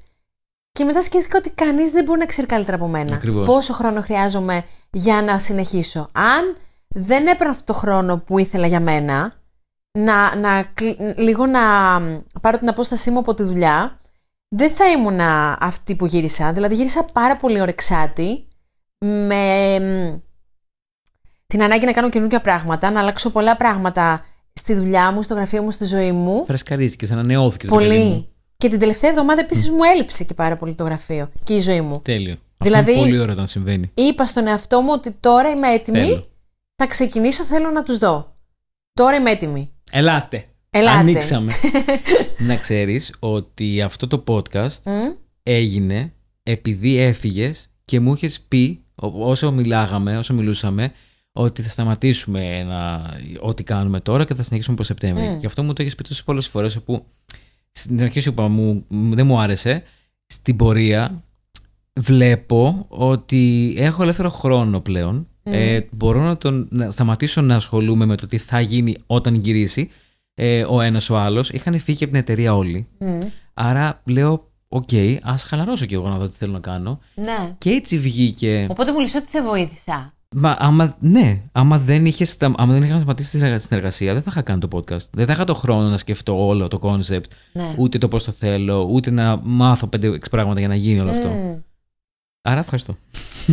Και 0.72 0.84
μετά 0.84 1.04
σκέφτηκα 1.04 1.38
ότι 1.38 1.50
κανείς 1.50 1.92
δεν 1.92 2.04
μπορεί 2.04 2.20
να 2.20 2.26
ξέρει 2.26 2.48
καλύτερα 2.48 2.78
από 2.78 2.88
μένα. 2.88 3.16
Ακριβώς. 3.16 3.46
Πόσο 3.46 3.74
χρόνο 3.74 4.02
χρειάζομαι 4.02 4.64
για 4.92 5.22
να 5.22 5.40
συνεχίσω. 5.40 6.10
Αν 6.12 6.58
δεν 6.88 7.28
έπαιρνα 7.28 7.52
αυτό 7.52 7.64
το 7.74 7.80
χρόνο 7.80 8.18
που 8.18 8.40
ήθελα 8.40 8.68
για 8.68 8.80
μένα, 8.80 9.34
να, 9.92 10.36
να, 10.36 10.64
κλ- 10.64 11.20
λίγο 11.20 11.46
να 11.46 11.62
πάρω 12.42 12.58
την 12.58 12.70
απόστασή 12.70 13.12
μου 13.12 13.20
από 13.20 13.34
τη 13.34 13.44
δουλειά, 13.44 13.98
δεν 14.48 14.70
θα 14.70 14.92
ήμουν 14.92 15.20
αυτή 15.60 15.96
που 15.96 16.06
γύρισα. 16.06 16.54
Δηλαδή 16.54 16.76
γύρισα 16.76 17.06
πάρα 17.14 17.38
πολύ 17.38 17.62
ορεξάτη, 17.62 18.48
με 18.98 19.80
μ, 19.80 20.18
την 21.48 21.64
ανάγκη 21.64 21.86
να 21.86 21.92
κάνω 21.92 22.10
καινούργια 22.10 22.42
πράγματα, 22.42 22.90
να 22.92 23.00
αλλάξω 23.00 23.30
πολλά 23.30 23.58
πράγματα 23.58 24.26
στη 24.54 24.74
δουλειά 24.74 25.12
μου, 25.12 25.22
στο 25.22 25.34
γραφείο 25.34 25.62
μου, 25.62 25.72
στη 25.72 25.86
ζωή 25.86 26.12
μου. 26.12 26.46
Φρεσκαρίστηκε, 26.46 27.14
ανανεώθηκες. 27.14 27.70
Πολύ. 27.70 28.28
Και 28.58 28.70
την 28.70 28.80
τελευταία 28.80 29.10
εβδομάδα 29.10 29.42
επίσης 29.42 29.70
μου 29.70 29.84
έλειψε 29.94 30.24
και 30.24 30.34
πάρα 30.34 30.56
πολύ 30.56 30.76
το 30.76 30.84
γραφείο 30.84 31.32
και 31.44 31.56
η 31.56 31.60
ζωή 31.60 31.82
μου. 31.82 32.02
Τέλειο. 32.04 32.36
Δηλαδή- 32.58 32.80
Αυτό 32.92 32.92
είναι 33.02 33.10
πολύ 33.10 33.20
ωραίο 33.20 33.34
όταν 33.34 33.48
συμβαίνει. 33.48 33.92
Είπα 33.94 34.26
στον 34.26 34.48
εαυτό 34.48 34.82
μου 34.82 34.90
ότι 34.92 35.12
τώρα 35.12 35.50
είμαι 35.50 35.68
έτοιμη, 35.70 36.00
Θέλω. 36.00 36.28
θα 36.76 36.88
ξεκινήσω, 36.88 37.44
θέλω 37.44 37.70
να 37.72 37.84
τους 37.84 37.98
δω. 37.98 38.36
Τώρα 38.94 39.16
είμαι 39.16 39.32
έτοιμη. 39.32 39.72
Ελάτε. 39.92 40.46
Ελάτε. 40.78 40.98
Ανοίξαμε. 40.98 41.52
να 42.48 42.56
ξέρεις 42.56 43.14
ότι 43.20 43.82
αυτό 43.82 44.08
το 44.08 44.24
podcast 44.28 44.82
Μμ. 44.86 45.12
έγινε 45.44 46.14
επειδή 46.44 46.98
έφυγες 46.98 47.70
και 47.86 48.00
μου 48.00 48.14
είχες 48.14 48.40
πει, 48.48 48.80
ό- 48.96 49.30
όσο 49.30 49.52
μιλάγαμε, 49.52 50.18
όσο 50.18 50.34
μιλούσαμε, 50.34 50.92
ότι 51.32 51.62
θα 51.62 51.70
σταματήσουμε 51.70 52.64
να, 52.64 53.04
ό,τι 53.40 53.64
κάνουμε 53.64 54.00
τώρα 54.00 54.26
και 54.26 54.34
θα 54.34 54.44
συνεχίσουμε 54.44 54.76
από 54.76 54.84
Σεπτέμβρη. 54.84 55.32
Mm. 55.36 55.40
Γι' 55.40 55.46
αυτό 55.46 55.64
μου 55.64 55.74
το 55.74 55.82
έχεις 55.82 55.96
πει 55.96 56.04
τόσες 56.04 56.24
πολλές 56.24 56.48
φορές 56.48 56.80
που 56.80 57.06
στην 57.72 58.02
αρχή 58.02 58.20
σου 58.20 58.30
είπα, 58.30 58.48
μου, 58.48 58.86
μου- 58.88 59.16
δεν 59.16 59.26
μου 59.26 59.40
άρεσε. 59.40 59.84
Στην 60.28 60.56
πορεία 60.56 61.24
βλέπω 61.94 62.86
ότι 62.90 63.74
έχω 63.78 64.04
ελεύθερο 64.04 64.30
χρόνο 64.30 64.80
πλέον. 64.82 65.28
Ε, 65.44 65.80
μπορώ 65.92 66.22
να, 66.24 66.38
τον, 66.38 66.68
να 66.72 66.90
σταματήσω 66.90 67.42
να 67.42 67.56
ασχολούμαι 67.56 68.06
με 68.06 68.16
το 68.16 68.28
τι 68.28 68.38
θα 68.38 68.60
γίνει 68.60 68.96
όταν 69.08 69.36
γυρίσει 69.36 69.90
ε, 70.40 70.64
ο 70.70 70.82
ένας 70.82 71.10
ο 71.10 71.18
άλλος. 71.18 71.50
Είχαν 71.50 71.80
φύγει 71.80 72.04
από 72.04 72.12
την 72.14 72.22
εταιρεία 72.22 72.56
όλοι. 72.56 72.88
Μμ. 73.00 73.20
Άρα 73.54 74.02
λέω, 74.06 74.52
οκ, 74.68 74.90
ας 75.24 75.44
χαλαρώσω 75.44 75.86
κι 75.86 75.94
εγώ 75.94 76.10
να 76.10 76.18
δω 76.18 76.28
τι 76.28 76.36
θέλω 76.38 76.52
να 76.52 76.60
κάνω. 76.60 77.00
Ναι. 77.16 77.56
Και 77.58 77.70
έτσι 77.70 77.98
βγήκε. 77.98 78.68
Οπότε 78.70 78.92
μου 78.92 79.00
λες 79.00 79.16
ότι 79.16 79.30
σε 79.30 79.42
βοήθησα. 79.42 80.12
Μα 80.36 80.56
άμα, 80.60 80.96
ναι, 81.00 81.42
άμα 81.52 81.78
δεν, 81.78 82.06
είχε, 82.06 82.26
σταμα... 82.26 82.56
άμα 82.58 82.74
δεν 82.74 82.84
είχα 82.84 82.96
σταματήσει 82.96 83.30
τη 83.32 83.38
συνεργα- 83.38 83.58
συνεργασία, 83.60 84.14
δεν 84.14 84.22
θα 84.22 84.30
είχα 84.32 84.42
κάνει 84.42 84.60
το 84.60 84.68
podcast. 84.72 85.10
Δεν 85.12 85.26
θα 85.26 85.32
είχα 85.34 85.44
το 85.44 85.54
χρόνο 85.54 85.90
να 85.90 85.98
σκεφτώ 85.98 86.46
όλο 86.48 86.68
το 86.68 86.80
concept, 86.82 87.24
Ναι. 87.54 87.74
ούτε 87.78 87.98
το 87.98 88.08
πώς 88.08 88.24
το 88.24 88.32
θέλω, 88.32 88.88
ούτε 88.92 89.12
να 89.12 89.40
μάθω 89.44 89.88
πέντε 89.88 90.18
πράγματα 90.32 90.60
για 90.60 90.68
να 90.68 90.76
γίνει 90.76 91.00
όλο 91.00 91.10
αυτό. 91.10 91.28
Μμ. 91.28 91.56
Άρα 92.42 92.60
ευχαριστώ. 92.60 92.96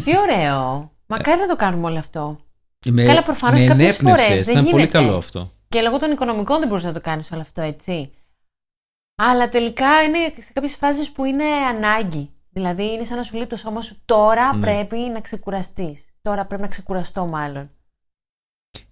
Τι 0.05 0.13
ωραίο. 0.19 0.91
Μακάρι 1.07 1.41
να 1.41 1.47
το 1.47 1.57
κάνουμε 1.57 1.87
όλο 1.87 1.99
αυτό. 1.99 2.39
Με, 2.87 3.03
Καλά, 3.05 3.23
προφανώς 3.23 3.61
με 3.61 3.67
κάποιες 3.67 3.99
ενέπνευσες, 3.99 4.27
φορές 4.29 4.45
δεν 4.45 4.55
Ήταν 4.55 4.65
πολύ 4.71 4.83
γίνεται. 4.83 4.99
καλό 4.99 5.17
αυτό. 5.17 5.53
Και 5.75 5.81
λόγω 5.83 5.97
των 5.97 6.11
οικονομικών 6.11 6.59
δεν 6.59 6.69
μπορείς 6.69 6.85
να 6.85 6.93
το 6.93 7.01
κάνεις 7.01 7.33
όλο 7.33 7.41
αυτό, 7.41 7.63
έτσι. 7.63 8.13
Αλλά 9.15 9.49
τελικά 9.49 10.03
είναι 10.03 10.19
σε 10.39 10.53
κάποιες 10.53 10.75
φάσεις 10.77 11.11
που 11.11 11.25
είναι 11.25 11.45
ανάγκη. 11.45 12.31
Δηλαδή 12.51 12.93
είναι 12.93 13.05
σαν 13.05 13.17
να 13.17 13.23
σου 13.23 13.37
λέει 13.37 13.47
το 13.47 13.57
σώμα 13.57 13.81
σου 13.81 13.97
τώρα 14.05 14.55
Ναι. 14.55 14.61
πρέπει 14.61 14.97
να 14.97 15.21
ξεκουραστείς. 15.21 16.07
Τώρα 16.21 16.47
πρέπει 16.47 16.63
να 16.63 16.69
ξεκουραστώ 16.69 17.27
μάλλον. 17.27 17.71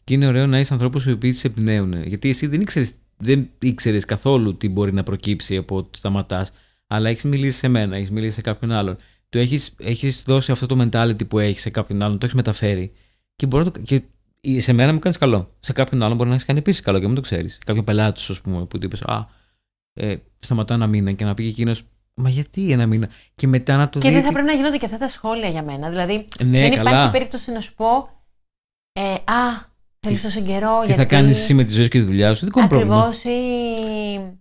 Και 0.05 0.15
είναι 0.15 0.27
ωραίο 0.27 0.47
να 0.47 0.59
είσαι 0.59 0.73
ανθρώπους 0.73 1.07
οι 1.07 1.11
οποίοι 1.11 1.33
σε 1.33 1.47
εμπνέουν. 1.47 2.03
Γιατί 2.03 2.29
εσύ 2.29 2.47
δεν 2.47 2.61
ήξερες 2.61 2.93
δεν 3.17 3.51
ήξερες 3.59 4.05
καθόλου 4.05 4.57
τι 4.57 4.69
μπορεί 4.69 4.93
να 4.93 5.03
προκύψει 5.03 5.57
από 5.57 5.77
ότι 5.77 5.99
σταματάς, 5.99 6.51
αλλά 6.87 7.09
έχεις 7.09 7.25
μιλήσει 7.25 7.59
σε 7.59 7.69
μένα, 7.69 7.97
έχεις 7.97 8.11
μιλήσει 8.11 8.35
σε 8.35 8.41
κάποιον 8.41 8.73
άλλον. 8.73 8.97
Του 9.29 9.39
έχεις 9.39 9.75
έχεις 9.79 10.23
δώσει 10.23 10.53
αυτό 10.53 10.67
το 10.67 10.81
mentality 10.81 11.29
που 11.29 11.39
έχεις 11.39 11.63
σε 11.63 11.71
κάποιον 11.71 12.03
άλλον, 12.03 12.19
το 12.19 12.25
έχεις 12.25 12.37
μεταφέρει. 12.37 12.93
Και, 13.37 13.47
μπορεί 13.47 13.65
να 13.65 13.71
το, 13.71 13.79
και 13.81 14.03
σε 14.59 14.73
μένα 14.73 14.93
μου 14.93 14.99
κάνεις 14.99 15.19
καλό. 15.19 15.55
Σε 15.59 15.73
κάποιον 15.73 16.03
άλλον 16.03 16.17
μπορεί 16.17 16.29
να 16.29 16.35
έχεις 16.35 16.47
κάνει 16.47 16.59
επίσης 16.59 16.81
καλό 16.81 16.99
και 16.99 17.07
μην 17.07 17.15
το 17.15 17.21
ξέρεις. 17.21 17.59
Κάποιον 17.67 17.85
πελάτης 17.85 18.23
σου, 18.23 18.33
ας 18.33 18.41
πούμε, 18.41 18.65
που 18.65 18.79
του 18.79 18.87
είπες 18.87 19.03
Α, 19.03 19.27
ε, 19.93 20.17
σταματάω 20.39 20.77
ένα 20.77 20.87
μήνα 20.87 21.13
και 21.13 21.25
να 21.25 21.35
πει 21.35 21.47
εκείνος, 21.47 21.83
Μα 22.15 22.29
γιατί 22.29 22.73
ένα 22.73 22.87
μήνα. 22.87 23.09
Και 23.35 23.47
μετά 23.47 23.77
να 23.77 23.89
το 23.89 23.99
Και 23.99 24.09
δει. 24.09 24.15
δεν 24.15 24.23
θα 24.23 24.29
ότι- 24.29 24.35
πρέπει 24.37 24.51
να 24.51 24.55
γίνονται 24.57 24.77
και 24.77 24.85
αυτά 24.85 24.99
τα 24.99 25.09
σχόλια 25.09 25.49
για 25.49 25.63
μένα. 25.63 25.89
Δηλαδή 25.89 26.25
Ναι, 26.45 26.61
δεν 26.61 26.75
καλά. 26.75 26.91
υπάρχει 26.91 27.11
περίπτωση 27.11 27.53
να 27.53 27.61
σου 27.61 27.75
πω 27.75 28.09
ε, 28.93 29.13
Α, 29.33 29.71
θέλεις 30.01 30.23
τόσο 30.23 30.41
καιρό 30.43 30.81
Τι 30.81 30.87
γιατί... 30.87 31.01
θα 31.01 31.05
κάνεις 31.05 31.39
εσύ 31.39 31.55
με 31.55 31.65
τη 31.65 31.73
ζωή 31.73 31.83
σου 31.85 31.91
και 31.91 31.99
τη 31.99 32.05
δουλειά 32.05 32.35
σου, 32.35 32.41
δεν 32.47 32.53
έχω 32.57 32.69
πρόβλημα. 32.69 32.97
Ακριβώς 32.97 33.25
ή... 33.25 34.39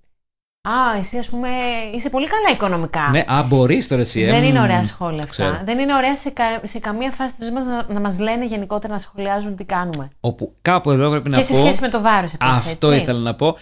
Α, 0.63 0.97
εσύ 0.99 1.17
ας 1.17 1.29
πούμε 1.29 1.49
είσαι 1.95 2.09
πολύ 2.09 2.27
καλά 2.27 2.49
οικονομικά. 2.53 3.09
Ναι, 3.11 3.23
α, 3.27 3.43
μπορείς 3.43 3.87
τώρα 3.87 4.01
εσύ. 4.01 4.21
ε, 4.21 4.31
Δεν 4.31 4.43
είναι 4.43 4.59
μ, 4.59 4.61
ωραία 4.63 4.83
σχόλια 4.83 5.25
ξέρω. 5.25 5.49
αυτά. 5.51 5.63
Δεν 5.63 5.79
είναι 5.79 5.95
ωραία 5.95 6.15
σε, 6.15 6.29
κα- 6.29 6.61
σε 6.63 6.79
καμία 6.79 7.11
φάση 7.11 7.35
της 7.35 7.43
ζωής 7.45 7.53
μας 7.55 7.65
να, 7.65 7.93
να 7.93 7.99
μας 7.99 8.19
λένε 8.19 8.45
γενικότερα 8.45 8.93
να 8.93 8.99
σχολιάζουν 8.99 9.55
τι 9.55 9.63
κάνουμε. 9.65 10.09
Όπου 10.19 10.55
κάπου 10.61 10.91
εδώ 10.91 11.09
πρέπει 11.09 11.29
να 11.29 11.37
και 11.37 11.43
σε 11.43 11.53
πω. 11.53 11.59
σχέση 11.59 11.81
με 11.81 11.89
το 11.89 12.01
βάρος 12.01 12.33
επίσης, 12.33 12.65
Αυτό 12.71 12.87
έτσι. 12.91 13.01
ήθελα 13.01 13.19
να 13.19 13.35
πω. 13.35 13.57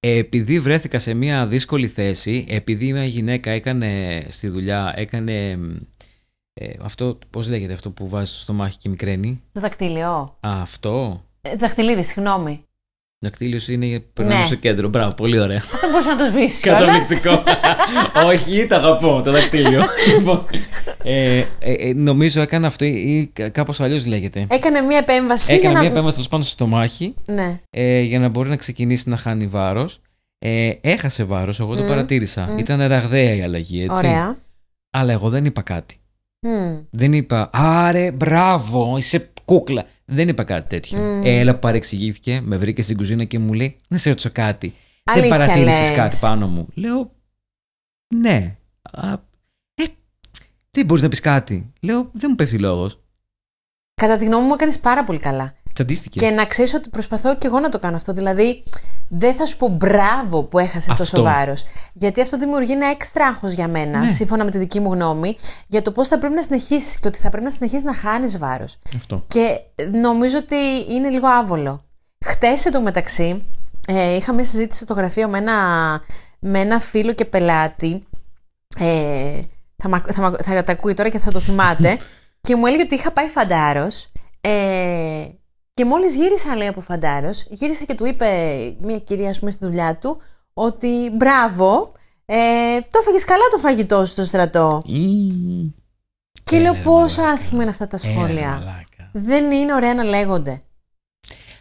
Επειδή 0.00 0.60
βρέθηκα 0.60 0.98
σε 0.98 1.14
μια 1.14 1.46
δύσκολη 1.46 1.88
θέση, 1.88 2.46
επειδή 2.48 2.92
μια 2.92 3.04
γυναίκα 3.04 3.50
έκανε 3.50 4.22
στη 4.28 4.48
δουλειά, 4.48 4.92
έκανε 4.96 5.58
ε, 6.54 6.70
αυτό, 6.82 7.18
πώς 7.30 7.48
λέγεται 7.48 7.72
αυτό 7.72 7.90
που 7.90 8.08
βάζεις 8.08 8.40
στο 8.40 8.52
μάχη 8.52 8.78
και 8.78 8.88
μικραίνει; 8.88 9.42
Το 9.52 9.60
δακτύλιο. 9.60 10.08
Α, 10.40 10.60
αυτό. 10.62 11.22
Ε, 11.40 11.56
δαχτυλίδι, 11.56 12.02
συγγνώμη. 12.04 12.64
Δακτύλιος 13.24 13.68
είναι, 13.68 14.00
περνάμε 14.12 14.38
Ναι. 14.40 14.46
στο 14.46 14.54
κέντρο. 14.54 14.88
Μπράβο, 14.88 15.14
πολύ 15.14 15.38
ωραία. 15.38 15.56
Αυτό 15.56 15.88
μπορείς 15.90 16.06
να 16.06 16.16
το 16.16 16.26
σβήσεις 16.26 16.60
κιόλας. 16.60 16.80
Καταπληκτικό. 16.80 17.42
Όχι, 18.30 18.66
το 18.66 18.74
αγαπώ, 18.74 19.22
το 19.24 19.32
δακτύλιο. 19.32 19.82
Λοιπόν, 20.18 20.46
ε, 21.04 21.38
ε, 21.38 21.44
ε, 21.58 21.92
νομίζω 21.94 22.40
έκανε 22.40 22.66
αυτό 22.66 22.84
ή 22.84 23.30
κα- 23.32 23.48
κάπως 23.48 23.80
αλλιώς 23.80 24.06
λέγεται. 24.06 24.46
Έκανε 24.50 24.80
μια 24.80 24.98
επέμβαση 24.98 25.54
Έκανε 25.54 25.68
για 25.70 25.70
μια 25.80 25.80
να... 25.82 25.86
επέμβαση 25.94 26.14
τέλος 26.14 26.28
πάντων 26.28 26.44
στο 26.46 26.54
στομάχι 26.54 27.14
Ναι. 27.26 27.60
ε, 27.70 28.00
για 28.00 28.18
να 28.18 28.28
μπορεί 28.28 28.48
να 28.48 28.56
ξεκινήσει 28.56 29.08
να 29.08 29.16
χάνει 29.16 29.46
βάρος. 29.46 30.00
Ε, 30.38 30.72
έχασε 30.80 31.24
βάρος, 31.24 31.60
εγώ 31.60 31.74
το 31.76 31.82
Μμ, 31.82 31.86
παρατήρησα. 31.88 32.48
μμ. 32.52 32.58
Ήταν 32.58 32.86
ραγδαία 32.86 33.34
η 33.34 33.42
αλλαγή, 33.42 33.82
έτσι. 33.82 33.96
Ωραία. 33.96 34.36
Αλλά 34.90 35.12
εγώ 35.12 35.28
δεν 35.28 35.44
είπα 35.44 35.62
κάτι. 35.62 35.96
Μμ. 36.46 36.76
Δεν 36.90 37.12
είπα, 37.12 37.50
Άρε, 37.52 38.10
μπράβο, 38.12 38.94
είσαι 38.98 39.30
κούκλα. 39.44 39.86
Δεν 40.04 40.28
είπα 40.28 40.44
κάτι 40.44 40.68
τέτοιο. 40.68 40.98
Μμ. 40.98 41.22
Έλα, 41.24 41.54
παρεξηγήθηκε, 41.54 42.40
με 42.44 42.56
βρήκε 42.56 42.82
στην 42.82 42.96
κουζίνα 42.96 43.24
και 43.24 43.38
μου 43.38 43.52
λέει, 43.52 43.76
Να 43.88 43.96
σε 43.98 44.08
ρωτήσω 44.08 44.30
κάτι. 44.32 44.74
Αλήθεια 45.04 45.36
δεν 45.36 45.38
παρατήρησε 45.38 45.80
λες. 45.80 45.94
κάτι 45.96 46.16
πάνω 46.20 46.46
μου. 46.48 46.68
Λέω, 46.74 47.12
Ναι. 48.14 48.56
Α, 48.82 49.12
ε, 49.74 49.84
Τι 50.70 50.84
μπορείς 50.84 51.02
να 51.02 51.08
πεις 51.08 51.20
κάτι. 51.20 51.72
Λέω, 51.80 52.10
δεν 52.12 52.26
μου 52.28 52.34
πέφτει 52.34 52.58
λόγος. 52.58 52.98
Κατά 53.94 54.16
τη 54.16 54.24
γνώμη 54.24 54.46
μου, 54.46 54.54
έκανες 54.54 54.78
πάρα 54.78 55.04
πολύ 55.04 55.18
καλά. 55.18 55.54
Τσαντίστηκε. 55.74 56.18
Και 56.18 56.30
να 56.30 56.44
ξέρεις 56.44 56.74
ότι 56.74 56.88
προσπαθώ 56.88 57.36
και 57.36 57.46
εγώ 57.46 57.60
να 57.60 57.68
το 57.68 57.78
κάνω 57.78 57.96
αυτό. 57.96 58.12
Δηλαδή, 58.12 58.62
δεν 59.08 59.34
θα 59.34 59.46
σου 59.46 59.56
πω 59.56 59.68
μπράβο 59.68 60.42
που 60.42 60.58
έχασες 60.58 60.88
Αυτό. 60.88 61.02
τόσο 61.02 61.22
βάρος. 61.22 61.64
Γιατί 61.92 62.20
αυτό 62.20 62.38
δημιουργεί 62.38 62.72
ένα 62.72 62.86
έξτρα 62.86 63.26
άγχος 63.26 63.52
για 63.52 63.68
μένα, 63.68 63.98
Ναι. 63.98 64.10
σύμφωνα 64.10 64.44
με 64.44 64.50
τη 64.50 64.58
δική 64.58 64.80
μου 64.80 64.92
γνώμη, 64.92 65.36
για 65.66 65.82
το 65.82 65.92
πώς 65.92 66.08
θα 66.08 66.18
πρέπει 66.18 66.34
να 66.34 66.42
συνεχίσεις 66.42 66.98
και 67.00 67.08
ότι 67.08 67.18
θα 67.18 67.28
πρέπει 67.30 67.44
να 67.44 67.50
συνεχίσεις 67.50 67.82
να 67.84 67.94
χάνεις 67.94 68.38
βάρος. 68.38 68.78
Αυτό. 68.96 69.24
Και 69.26 69.60
νομίζω 70.00 70.36
ότι 70.38 70.56
είναι 70.88 71.08
λίγο 71.08 71.26
άβολο. 71.26 71.84
Χτες 72.24 72.64
εντωμεταξύ, 72.64 73.42
ε, 73.86 74.16
είχα 74.16 74.32
μια 74.32 74.44
συζήτηση 74.44 74.84
στο 74.84 74.94
γραφείο 74.94 75.28
με 75.28 75.38
ένα, 75.38 75.54
με 76.38 76.58
ένα 76.60 76.78
φίλο 76.80 77.12
και 77.12 77.24
πελάτη. 77.24 78.06
Ε, 78.78 79.40
θα, 79.76 79.88
μα- 79.88 80.02
θα, 80.12 80.20
μα- 80.22 80.36
θα 80.44 80.64
τα 80.64 80.72
ακούει 80.72 80.94
τώρα 80.94 81.08
και 81.08 81.18
θα 81.18 81.30
το 81.32 81.40
θυμάται. 81.40 81.98
και 82.46 82.56
μου 82.56 82.66
έλεγε 82.66 82.82
ότι 82.82 82.94
είχα 82.94 83.10
πάει 83.12 83.26
φαντάρος. 83.28 84.12
Ε, 84.40 84.50
και 85.74 85.84
μόλις 85.84 86.14
γύρισα, 86.14 86.56
λέει, 86.56 86.68
από 86.68 86.80
φαντάρος, 86.80 87.46
γύρισε 87.50 87.84
και 87.84 87.94
του 87.94 88.06
είπε 88.06 88.26
μια 88.80 88.98
κυρία, 88.98 89.30
ας 89.30 89.38
πούμε, 89.38 89.50
στη 89.50 89.64
δουλειά 89.64 89.96
του, 89.96 90.20
ότι 90.54 91.10
μπράβο, 91.12 91.92
ε, 92.24 92.80
το 92.90 92.98
έφαγες 93.00 93.24
καλά 93.24 93.42
το 93.50 93.58
φαγητό 93.58 93.98
σου 94.04 94.12
στο 94.12 94.24
στρατό. 94.24 94.82
Ή... 94.86 95.32
Και 96.44 96.56
Έλα, 96.56 96.62
λέω 96.64 96.72
ρε 96.72 96.80
πόσο 96.82 97.20
μαλάκα. 97.20 97.40
άσχημα 97.40 97.60
είναι 97.62 97.70
αυτά 97.70 97.86
τα 97.86 97.98
Έλα, 98.04 98.12
σχόλια. 98.14 98.48
μαλάκα. 98.48 99.10
Δεν 99.12 99.50
είναι 99.50 99.74
ωραία 99.74 99.94
να 99.94 100.02
λέγονται. 100.04 100.62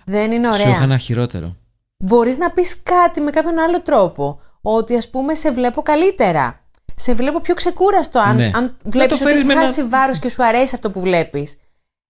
Δεν 0.05 0.31
είναι 0.31 0.47
Σου 0.47 0.53
ωραία. 0.53 0.69
είχα 0.69 0.83
ένα 0.83 0.97
χειρότερο. 0.97 1.55
Μπορείς 1.97 2.37
να 2.37 2.51
πεις 2.51 2.81
κάτι 2.83 3.21
με 3.21 3.31
κάποιον 3.31 3.59
άλλο 3.59 3.81
τρόπο. 3.81 4.39
Ότι 4.61 4.95
ας 4.95 5.09
πούμε 5.09 5.33
σε 5.35 5.51
βλέπω 5.51 5.81
καλύτερα. 5.81 6.59
Σε 6.95 7.13
βλέπω 7.13 7.39
πιο 7.39 7.53
ξεκούραστο 7.53 8.19
αν, 8.19 8.35
Ναι. 8.35 8.51
αν 8.55 8.77
βλέπεις 8.85 9.07
το 9.07 9.13
ότι 9.15 9.23
φέρεις 9.23 9.37
έχει 9.37 9.47
με 9.47 9.53
ένα- 9.53 9.61
χάσει 9.61 9.83
βάρος 9.83 10.19
και 10.19 10.29
σου 10.29 10.43
αρέσει 10.45 10.75
αυτό 10.75 10.91
που 10.91 10.99
βλέπεις. 10.99 11.57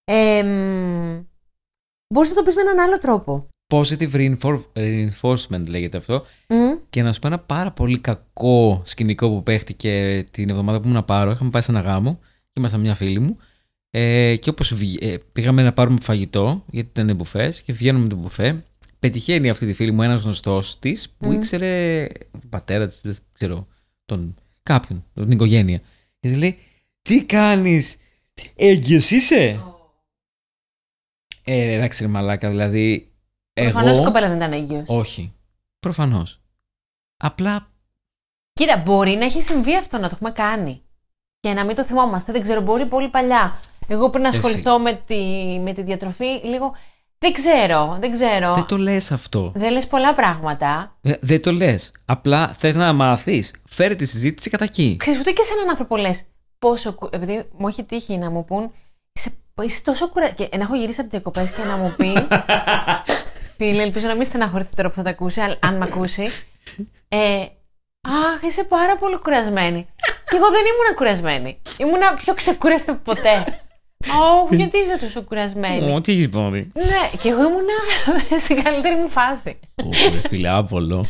Ε, 0.03 0.43
μ, 2.11 2.13
μπορείς 2.13 2.29
να 2.29 2.35
το 2.35 2.43
πεις 2.43 2.55
με 2.55 2.61
έναν 2.61 2.79
άλλο 2.79 2.97
τρόπο. 2.97 3.47
Positive 3.73 4.11
reinfor- 4.13 4.65
reinforcement 4.73 5.67
λέγεται 5.67 5.97
αυτό. 5.97 6.23
Μ, 6.47 6.55
Και 6.89 7.01
να 7.01 7.13
σου 7.13 7.19
πω 7.19 7.27
ένα 7.27 7.39
πάρα 7.39 7.71
πολύ 7.71 7.99
κακό 7.99 8.81
σκηνικό 8.85 9.29
που 9.29 9.43
παίχτηκε 9.43 10.25
την 10.31 10.49
εβδομάδα 10.49 10.77
που 10.77 10.83
ήμουν 10.83 10.97
να 10.97 11.03
πάρω. 11.03 11.31
Είχαμε 11.31 11.49
πάει 11.49 11.61
σε 11.61 11.71
ένα 11.71 11.79
γάμο 11.79 12.19
και 12.21 12.59
ήμασταν 12.59 12.79
μια 12.81 12.95
φίλη 12.95 13.19
μου. 13.19 13.37
Ε, 13.93 14.35
και 14.35 14.49
όπως 14.49 14.73
πήγαμε 15.31 15.63
να 15.63 15.73
πάρουμε 15.73 15.97
φαγητό, 16.01 16.65
γιατί 16.69 17.01
ήταν 17.01 17.15
μπουφές, 17.15 17.61
και 17.61 17.73
βγαίνουμε 17.73 18.03
με 18.03 18.09
το 18.09 18.15
μπουφέ. 18.15 18.63
Πετυχαίνει 18.99 19.49
αυτή 19.49 19.65
τη 19.65 19.73
φίλη 19.73 19.91
μου 19.91 20.01
ένας 20.01 20.21
γνωστός 20.21 20.79
της 20.79 21.09
που 21.17 21.27
Μμ. 21.27 21.31
ήξερε 21.31 22.07
τον 22.31 22.49
πατέρα 22.49 22.87
της, 22.87 22.99
δεν 23.03 23.15
ξέρω, 23.33 23.67
τον 24.05 24.35
κάποιον, 24.63 25.03
την 25.13 25.31
οικογένεια. 25.31 25.77
Και 26.19 26.27
της 26.27 26.37
λέει, 26.37 26.57
Τι 27.01 27.23
κάνεις, 27.25 27.95
έγκυος 28.55 29.11
είσαι; 29.11 29.63
Ε, 31.43 31.73
εντάξει, 31.73 32.03
ρε 32.03 32.09
μαλάκα, 32.09 32.49
δηλαδή. 32.49 33.11
Προφανώς 33.53 33.91
η 33.91 33.95
Εγώ. 33.95 34.05
κοπέλα 34.05 34.27
δεν 34.27 34.35
ήταν 34.37 34.51
έγκυος. 34.53 34.83
Όχι. 34.87 35.33
Προφανώς. 35.79 36.41
Απλά 37.17 37.69
Κοίτα, 38.53 38.77
μπορεί 38.77 39.11
να 39.11 39.25
έχει 39.25 39.41
συμβεί 39.41 39.75
αυτό 39.77 39.97
να 39.97 40.03
το 40.07 40.13
έχουμε 40.13 40.31
κάνει. 40.31 40.81
Και 41.39 41.53
να 41.53 41.65
μην 41.65 41.75
το 41.75 41.83
θυμόμαστε. 41.83 42.31
Δεν 42.31 42.41
ξέρω, 42.41 42.61
μπορεί 42.61 42.85
πολύ 42.85 43.07
παλιά. 43.09 43.59
Εγώ 43.87 44.09
πριν 44.09 44.25
ασχοληθώ 44.25 44.79
με 44.79 44.93
τη, 44.93 45.15
με 45.61 45.73
τη 45.73 45.81
διατροφή, 45.83 46.25
λίγο. 46.43 46.75
Δεν 47.17 47.33
ξέρω, 47.33 47.97
δεν 47.99 48.11
ξέρω. 48.11 48.53
δεν 48.53 48.65
το 48.65 48.77
λες 48.77 49.11
αυτό. 49.11 49.51
Δεν 49.55 49.71
λες 49.71 49.87
πολλά 49.87 50.13
πράγματα. 50.13 50.97
Ε, 51.01 51.13
Δεν 51.21 51.41
το 51.41 51.51
λες. 51.51 51.91
Απλά 52.05 52.47
θες 52.47 52.75
να 52.75 52.93
μάθεις. 52.93 53.53
Φέρε 53.65 53.95
τη 53.95 54.05
συζήτηση 54.05 54.49
κατά 54.49 54.63
εκεί. 54.63 54.95
Ξέρεις, 54.99 55.19
ούτε 55.19 55.31
και 55.31 55.43
σε 55.43 55.53
έναν 55.53 55.69
άνθρωπο 55.69 55.97
λες 55.97 56.23
πόσο. 56.59 56.93
κου- 56.93 57.13
Επειδή 57.15 57.47
μου 57.57 57.67
έχει 57.67 57.83
τύχει 57.83 58.17
να 58.17 58.29
μου 58.29 58.45
πούν. 58.45 58.71
Είσαι, 59.57 59.65
είσαι 59.65 59.81
τόσο 59.83 60.07
κουρα... 60.09 60.29
Και 60.29 60.49
να 60.57 60.63
έχω 60.63 60.75
γυρίσει 60.75 60.99
από 60.99 61.09
διακοπές 61.09 61.51
και 61.51 61.63
να 61.63 61.75
μου 61.77 61.93
πει. 61.97 62.13
Φίλε, 63.57 63.81
ελπίζω 63.81 64.07
να 64.07 64.15
μην 64.15 64.23
στεναχωρηθεί 64.25 64.75
τώρα 64.75 64.89
που 64.89 64.95
θα 64.95 65.01
τα 65.03 65.09
ακούσει, 65.09 65.41
αλλά 65.41 65.57
αν 65.59 65.77
με 65.77 65.83
ακούσει. 65.91 66.29
Ε, 67.07 67.17
Αχ, 68.07 68.41
είσαι 68.47 68.63
πάρα 68.63 68.97
πολύ 68.97 69.17
κουρασμένη. 69.19 69.85
Και 70.29 70.35
εγώ 70.37 70.49
δεν 70.49 70.59
ήμουν 70.59 70.95
κουρασμένη. 70.95 71.61
Ήμουνα 71.77 72.13
πιο 72.13 72.33
ξεκούραστη 72.33 72.89
από 72.91 72.99
ποτέ. 73.03 73.59
Αχ, 74.07 74.51
γιατί 74.51 74.77
είσαι 74.77 74.97
τόσο 74.97 75.21
κουρασμένη; 75.21 75.93
Ω, 75.93 76.01
τι 76.01 76.11
έχεις 76.11 76.29
πόδι. 76.29 76.71
Ναι, 76.73 77.17
και 77.19 77.29
εγώ 77.29 77.39
ήμουνα 77.41 77.73
στην 78.43 78.63
καλύτερη 78.63 78.95
μου 78.95 79.09
φάση. 79.09 79.59
Ω, 79.83 79.91
φίλε, 80.27 80.49
άβολο. 80.49 81.05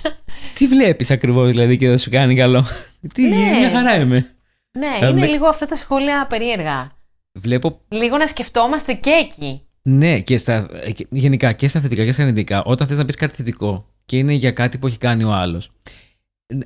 Τι 0.53 0.67
βλέπεις 0.67 1.11
ακριβώς 1.11 1.49
δηλαδή 1.49 1.77
και 1.77 1.87
δεν 1.87 1.97
σου 1.97 2.09
κάνει 2.09 2.35
καλό; 2.35 2.65
Τι, 3.13 3.23
Ναι. 3.29 3.35
μια 3.59 3.69
χαρά 3.69 3.95
είμαι. 3.95 4.29
Ναι, 4.77 4.97
Ε, 5.01 5.07
είναι 5.07 5.19
με- 5.19 5.25
λίγο 5.27 5.47
αυτά 5.47 5.65
τα 5.65 5.75
σχόλια 5.75 6.25
περίεργα. 6.29 6.91
Βλέπω. 7.31 7.79
Λίγο 7.87 8.17
να 8.17 8.27
σκεφτόμαστε 8.27 8.93
και 8.93 9.09
εκεί. 9.09 9.61
Ναι, 9.81 10.19
και 10.19 10.37
στα, 10.37 10.67
ε, 10.83 10.91
και- 10.91 11.07
γενικά 11.09 11.51
και 11.53 11.67
στα 11.67 11.79
θετικά 11.79 12.05
και 12.05 12.11
στα 12.11 12.21
αρνητικά, 12.23 12.63
όταν 12.63 12.87
θες 12.87 12.97
να 12.97 13.05
πεις 13.05 13.15
κάτι 13.15 13.35
θετικό 13.35 13.85
και 14.05 14.17
είναι 14.17 14.33
για 14.33 14.51
κάτι 14.51 14.77
που 14.77 14.87
έχει 14.87 14.97
κάνει 14.97 15.23
ο 15.23 15.31
άλλος. 15.33 15.71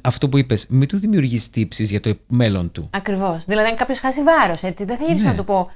Αυτό 0.03 0.30
που 0.30 0.38
είπες, 0.38 0.66
μην 0.70 0.88
του 0.88 0.97
δημιουργείς 0.99 1.49
τύψεις 1.49 1.89
για 1.89 1.99
το 1.99 2.18
μέλλον 2.28 2.72
του. 2.72 2.89
Ακριβώς. 2.93 3.45
Δηλαδή, 3.45 3.70
αν 3.70 3.76
κάποιος 3.76 3.99
χάσει 3.99 4.24
βάρος, 4.24 4.63
έτσι, 4.63 4.86
δεν 4.86 4.97
θα 4.97 5.03
γυρίσω 5.05 5.24
Ναι. 5.24 5.30
να 5.32 5.36
του 5.38 5.43
πω 5.43 5.72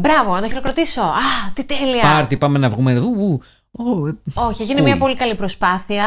Μπράβο, 0.00 0.34
να 0.34 0.40
το 0.40 0.48
χειροκροτήσω. 0.48 1.00
Α, 1.02 1.52
τι 1.54 1.64
τέλεια. 1.64 2.02
Πάρτι, 2.02 2.36
πάμε 2.36 2.58
να 2.58 2.68
βγούμε. 2.68 2.98
Ου, 2.98 3.14
ου. 3.18 3.40
Ω, 3.70 4.06
ε, 4.06 4.16
Όχι, 4.34 4.62
έγινε 4.62 4.80
Cool. 4.80 4.84
μια 4.84 4.96
πολύ 4.96 5.14
καλή 5.16 5.34
προσπάθεια. 5.34 6.04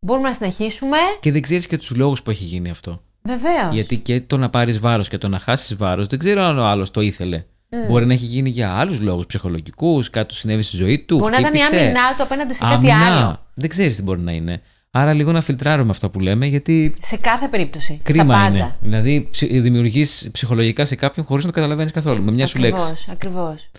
Μπορούμε 0.00 0.28
να 0.28 0.34
συνεχίσουμε. 0.34 0.96
Και 1.20 1.32
δεν 1.32 1.40
ξέρεις 1.42 1.66
και 1.66 1.78
τους 1.78 1.90
λόγους 1.96 2.22
που 2.22 2.30
έχει 2.30 2.44
γίνει 2.44 2.70
αυτό. 2.70 3.00
Βεβαίως. 3.22 3.72
Γιατί 3.74 3.96
και 3.98 4.20
το 4.20 4.36
να 4.36 4.50
πάρεις 4.50 4.78
βάρος 4.80 5.08
και 5.08 5.18
το 5.18 5.28
να 5.28 5.38
χάσεις 5.38 5.76
βάρος, 5.76 6.06
δεν 6.06 6.18
ξέρω 6.18 6.42
αν 6.42 6.58
ο 6.58 6.64
άλλος 6.64 6.90
το 6.90 7.00
ήθελε. 7.00 7.42
Μπορεί 7.88 8.06
να 8.06 8.12
έχει 8.12 8.24
γίνει 8.24 8.48
για 8.50 8.72
άλλους 8.72 9.00
λόγους, 9.00 9.26
ψυχολογικούς, 9.26 10.10
κάτι 10.10 10.28
του 10.28 10.34
συνέβη 10.34 10.62
στη 10.62 10.76
ζωή 10.76 10.98
του. 10.98 11.16
Μπορεί 11.18 11.32
να 11.32 11.38
ήταν 11.38 11.54
η 11.54 11.58
χτύπησε. 11.58 11.82
άμυνά 11.84 12.14
του 12.16 12.22
απέναντι 12.22 12.54
σε 12.54 12.62
κάτι 12.64 12.90
Άμυνα. 12.90 13.16
άλλο. 13.16 13.46
Δεν 13.54 13.68
ξέρεις 13.68 13.96
τι 13.96 14.02
μπορεί 14.02 14.20
να 14.20 14.32
είναι. 14.32 14.62
Άρα 14.90 15.12
λίγο 15.12 15.32
να 15.32 15.40
φιλτράρουμε 15.40 15.90
αυτά 15.90 16.08
που 16.08 16.20
λέμε, 16.20 16.46
γιατί 16.46 16.94
Σε 17.00 17.16
κάθε 17.16 17.48
περίπτωση. 17.48 18.00
κρίμα 18.02 18.24
στα 18.24 18.32
πάντα. 18.42 18.56
είναι. 18.56 18.76
Δηλαδή, 18.80 19.28
δημιουργείς 19.60 20.28
ψυχολογικά 20.32 20.84
σε 20.84 20.94
κάποιον 20.96 21.26
χωρίς 21.26 21.44
να 21.44 21.50
το 21.50 21.56
καταλαβαίνεις 21.56 21.92
καθόλου. 21.92 22.22
Με 22.24 22.32
μια 22.32 22.46
σου 22.46 22.58
λέξη. 22.58 22.82
Ακριβώς, 22.82 23.08
ακριβώς. 23.08 23.70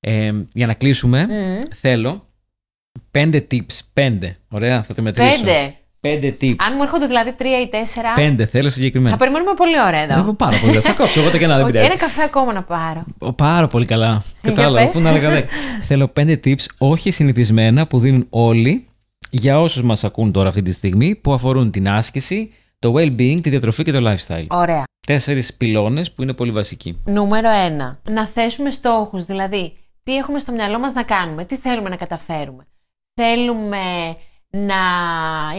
Ε, 0.00 0.32
για 0.52 0.66
να 0.66 0.74
κλείσουμε, 0.74 1.26
Μμ. 1.30 1.62
θέλω 1.74 2.26
πέντε 3.10 3.46
tips. 3.50 3.78
Πέντε. 3.92 4.36
Ωραία, 4.48 4.82
θα 4.82 4.94
το 4.94 5.02
μετρήσω. 5.02 5.36
Πέντε. 5.38 5.74
Πέντε 6.08 6.36
tips. 6.40 6.54
Αν 6.58 6.72
μου 6.76 6.82
έρχονται 6.82 7.06
δηλαδή 7.06 7.32
τρία 7.32 7.60
ή 7.60 7.68
τέσσερα. 7.68 8.12
Πέντε, 8.12 8.46
θέλω 8.46 8.68
συγκεκριμένα. 8.68 9.10
Θα 9.10 9.16
περιμένουμε 9.16 9.54
πολύ 9.54 9.80
ώρα 9.80 10.06
Θα 10.06 10.12
εδώ. 10.12 10.22
πω 10.22 10.34
πάρα 10.38 10.56
πολύ. 10.58 10.78
θα 10.78 10.92
κόψω 10.92 11.20
εγώ 11.20 11.30
το 11.30 11.38
και 11.38 11.46
να 11.46 11.54
δεν 11.56 11.64
Οκ, 11.64 11.70
πειράζει. 11.70 11.86
ένα 11.90 11.96
καφέ 11.96 12.22
ακόμα 12.22 12.52
να 12.52 12.62
πάρω. 12.62 13.04
Ω, 13.18 13.32
Πάρα 13.32 13.66
πολύ 13.66 13.86
καλά. 13.86 14.22
Για 14.42 14.52
Κατάλαβα. 14.52 14.86
πες. 14.86 14.96
Πού 14.96 15.00
να 15.02 15.08
έλεγα 15.08 15.30
δε. 15.30 15.42
Θέλω 15.88 16.08
πέντε 16.08 16.40
tips 16.44 16.64
όχι 16.78 17.10
συνηθισμένα 17.10 17.86
που 17.86 17.98
δίνουν 17.98 18.26
όλοι 18.30 18.86
για 19.30 19.60
όσους 19.60 19.82
μας 19.82 20.04
ακούν 20.04 20.32
τώρα 20.32 20.48
αυτή 20.48 20.62
τη 20.62 20.72
στιγμή 20.72 21.14
που 21.14 21.32
αφορούν 21.32 21.70
την 21.70 21.88
άσκηση, 21.88 22.52
το 22.78 22.94
well-being, 22.96 23.38
τη 23.42 23.50
διατροφή 23.50 23.82
και 23.82 23.92
το 23.92 24.10
lifestyle. 24.10 24.46
Ωραία. 24.48 24.82
Τέσσερις 25.06 25.54
πυλώνες 25.54 26.12
που 26.12 26.22
είναι 26.22 26.32
πολύ 26.32 26.50
βασικοί. 26.50 26.94
Νούμερο 27.04 27.48
1. 28.02 28.10
Να 28.10 28.26
θέσουμε 28.26 28.70
στόχους, 28.70 29.24
δηλαδή 29.24 29.72
τι 30.02 30.16
έχουμε 30.16 30.38
στο 30.38 30.52
μυαλό 30.52 30.78
μας 30.78 30.92
να 30.92 31.02
κάνουμε, 31.02 31.44
τι 31.44 31.56
θέλουμε 31.56 31.88
να 31.88 31.96
καταφέρουμε. 31.96 32.66
Θέλουμε 33.20 33.78
να 34.56 34.74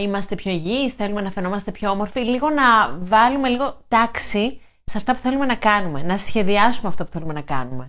είμαστε 0.02 0.34
πιο 0.34 0.50
υγιείς, 0.50 0.92
θέλουμε 0.92 1.20
να 1.20 1.30
φαινόμαστε 1.30 1.70
πιο 1.70 1.90
όμορφοι, 1.90 2.20
λίγο 2.20 2.50
να 2.50 2.62
βάλουμε 2.98 3.48
λίγο 3.48 3.84
τάξη 3.88 4.60
σε 4.84 4.98
αυτά 4.98 5.12
που 5.12 5.18
θέλουμε 5.18 5.46
να 5.46 5.54
κάνουμε, 5.54 6.02
να 6.02 6.18
σχεδιάσουμε 6.18 6.88
αυτό 6.88 7.04
που 7.04 7.10
θέλουμε 7.12 7.32
να 7.32 7.40
κάνουμε. 7.40 7.88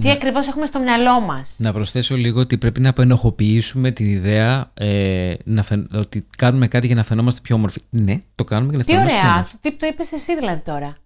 Τι 0.00 0.10
ακριβώς 0.10 0.48
έχουμε 0.48 0.66
στο 0.66 0.78
μυαλό 0.78 1.20
μας; 1.20 1.54
Να 1.58 1.72
προσθέσω 1.72 2.16
λίγο 2.16 2.40
ότι 2.40 2.58
πρέπει 2.58 2.80
να 2.80 2.88
απενοχοποιήσουμε 2.88 3.90
την 3.90 4.06
ιδέα 4.06 4.70
ε, 4.74 5.34
να 5.44 5.62
φαι- 5.62 5.94
ότι 5.94 6.26
κάνουμε 6.36 6.68
κάτι 6.68 6.86
για 6.86 6.96
να 6.96 7.02
φαινόμαστε 7.02 7.40
πιο 7.40 7.54
όμορφοι. 7.56 7.80
Ναι, 7.90 8.20
το 8.34 8.44
κάνουμε 8.44 8.68
για 8.70 8.78
να 8.78 8.84
Τι 8.84 8.90
φαινόμαστε 8.92 9.16
πιο 9.18 9.26
ωραία, 9.28 9.34
όμορφοι. 9.36 9.56
τι 9.60 9.72
το 9.76 9.86
είπες 9.86 10.12
εσύ 10.12 10.34
δηλαδή 10.34 10.60
τώρα. 10.60 10.96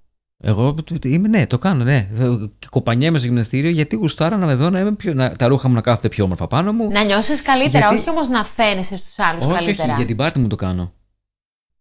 Εγώ 0.43 0.75
τ- 0.75 0.99
τ- 1.01 1.05
είμαι, 1.05 1.29
ναι, 1.29 1.47
το 1.47 1.59
κάνω, 1.59 1.85
ναι. 1.85 2.09
Δε- 2.13 2.27
και 2.59 2.67
Κοπανιέμαι 2.71 3.19
στο 3.19 3.27
γυμναστήριο 3.27 3.71
γιατί 3.71 3.97
γουστάρω 3.97 4.37
να 4.37 4.47
με 4.47 4.55
δω 4.55 4.71
να 4.71 4.79
είμαι 4.81 4.93
πιο, 4.93 5.15
να, 5.15 5.31
τα 5.37 5.47
ρούχα 5.47 5.69
μου 5.69 5.75
να 5.75 5.81
κάθονται 5.81 6.09
πιο 6.09 6.25
όμορφα 6.25 6.47
πάνω 6.47 6.73
μου. 6.73 6.91
Να 6.91 7.03
νιώσεις 7.03 7.43
καλύτερα, 7.43 7.79
Γιατί- 7.79 8.01
όχι 8.01 8.11
όμως 8.11 8.29
να 8.29 8.45
φαίνεσαι 8.45 8.97
στους 8.97 9.19
άλλους 9.19 9.45
όχι, 9.45 9.55
καλύτερα. 9.55 9.89
όχι, 9.89 9.97
για 9.97 10.05
την 10.07 10.17
πάρτι 10.17 10.39
μου 10.39 10.47
το 10.49 10.57
κάνω. 10.57 10.93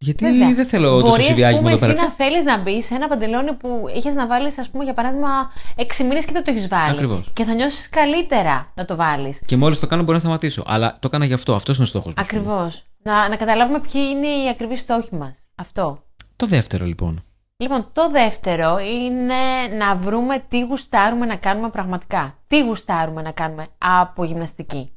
Γιατί 0.01 0.26
Βέβαια. 0.26 0.53
δεν 0.53 0.66
θέλω 0.66 0.89
τόσο 0.89 1.05
Μπορείς, 1.05 1.20
ας 1.20 1.26
σιδιάκι 1.26 1.53
μου 1.55 1.60
πούμε, 1.60 1.72
εδώ 1.74 1.86
εσύ 1.86 1.95
πέρα. 1.95 2.07
να 2.07 2.14
θέλεις 2.14 2.43
να 2.43 2.62
μπεις 2.62 2.86
σε 2.86 2.93
ένα 2.95 3.07
παντελόνι 3.07 3.53
που 3.53 3.86
είχε 3.95 4.12
να 4.12 4.28
βάλεις, 4.28 4.57
ας 4.57 4.70
πούμε, 4.70 4.84
για 4.84 4.93
παράδειγμα, 4.93 5.28
6 5.76 6.03
μήνες 6.03 6.26
και 6.26 6.32
δεν 6.34 6.43
το 6.43 6.51
έχεις 6.51 6.68
βάλει. 6.68 6.91
Ακριβώς. 6.91 7.30
Και 7.34 7.43
θα 7.43 7.53
νιώσεις 7.53 7.89
καλύτερα 7.89 8.72
να 8.76 8.86
το 8.86 8.95
βάλεις. 8.95 9.41
Και 9.45 9.57
μόλις 9.57 9.80
το 9.80 9.88
κάνω 9.88 10.01
μπορώ 10.01 10.14
να 10.14 10.20
σταματήσω. 10.20 10.64
Αλλά 10.68 10.91
το 10.99 11.07
έκανα 11.07 11.26
γι' 11.26 11.34
αυτό. 11.34 11.55
Αυτός 11.55 11.76
είναι 11.76 11.86
ο 11.86 11.88
στόχος 11.88 12.07
μου. 12.07 12.22
Ακριβώς. 12.24 12.84
Να, 13.03 13.30
να 13.30 13.36
καταλάβουμε 13.36 13.80
ποιοι 13.80 14.01
είναι 14.12 14.28
οι 14.28 14.49
ακριβείς 14.49 14.80
στόχοι 14.80 15.16
μας. 15.16 15.39
Αυτό. 15.55 16.03
Το 16.36 16.45
δεύτερο 16.45 16.86
λοιπόν. 16.86 17.24
Λοιπόν, 17.62 17.89
το 17.93 18.10
δεύτερο 18.10 18.78
είναι 18.78 19.76
να 19.78 19.95
βρούμε 19.95 20.43
τι 20.47 20.62
γουστάρουμε 20.62 21.26
να 21.26 21.36
κάνουμε 21.36 21.70
πραγματικά. 21.70 22.38
Τι 22.47 22.66
γουστάρουμε 22.66 23.22
να 23.22 23.32
κάνουμε 23.32 23.68
από 23.78 24.24
γυμναστική. 24.24 24.93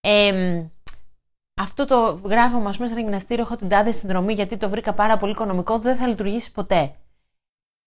Εμ, 0.00 0.66
αυτό 1.60 1.84
το 1.84 2.20
γράφω 2.24 2.58
μας 2.58 2.78
μέσα 2.78 2.86
σε 2.86 2.92
ένα 2.92 3.02
γυμναστήριο, 3.02 3.44
έχω 3.44 3.56
την 3.56 3.68
τάδε 3.68 3.92
συνδρομή 3.92 4.32
γιατί 4.32 4.56
το 4.56 4.68
βρήκα 4.68 4.92
πάρα 4.92 5.16
πολύ 5.16 5.32
οικονομικό, 5.32 5.78
δεν 5.78 5.96
θα 5.96 6.06
λειτουργήσει 6.06 6.52
ποτέ. 6.52 6.94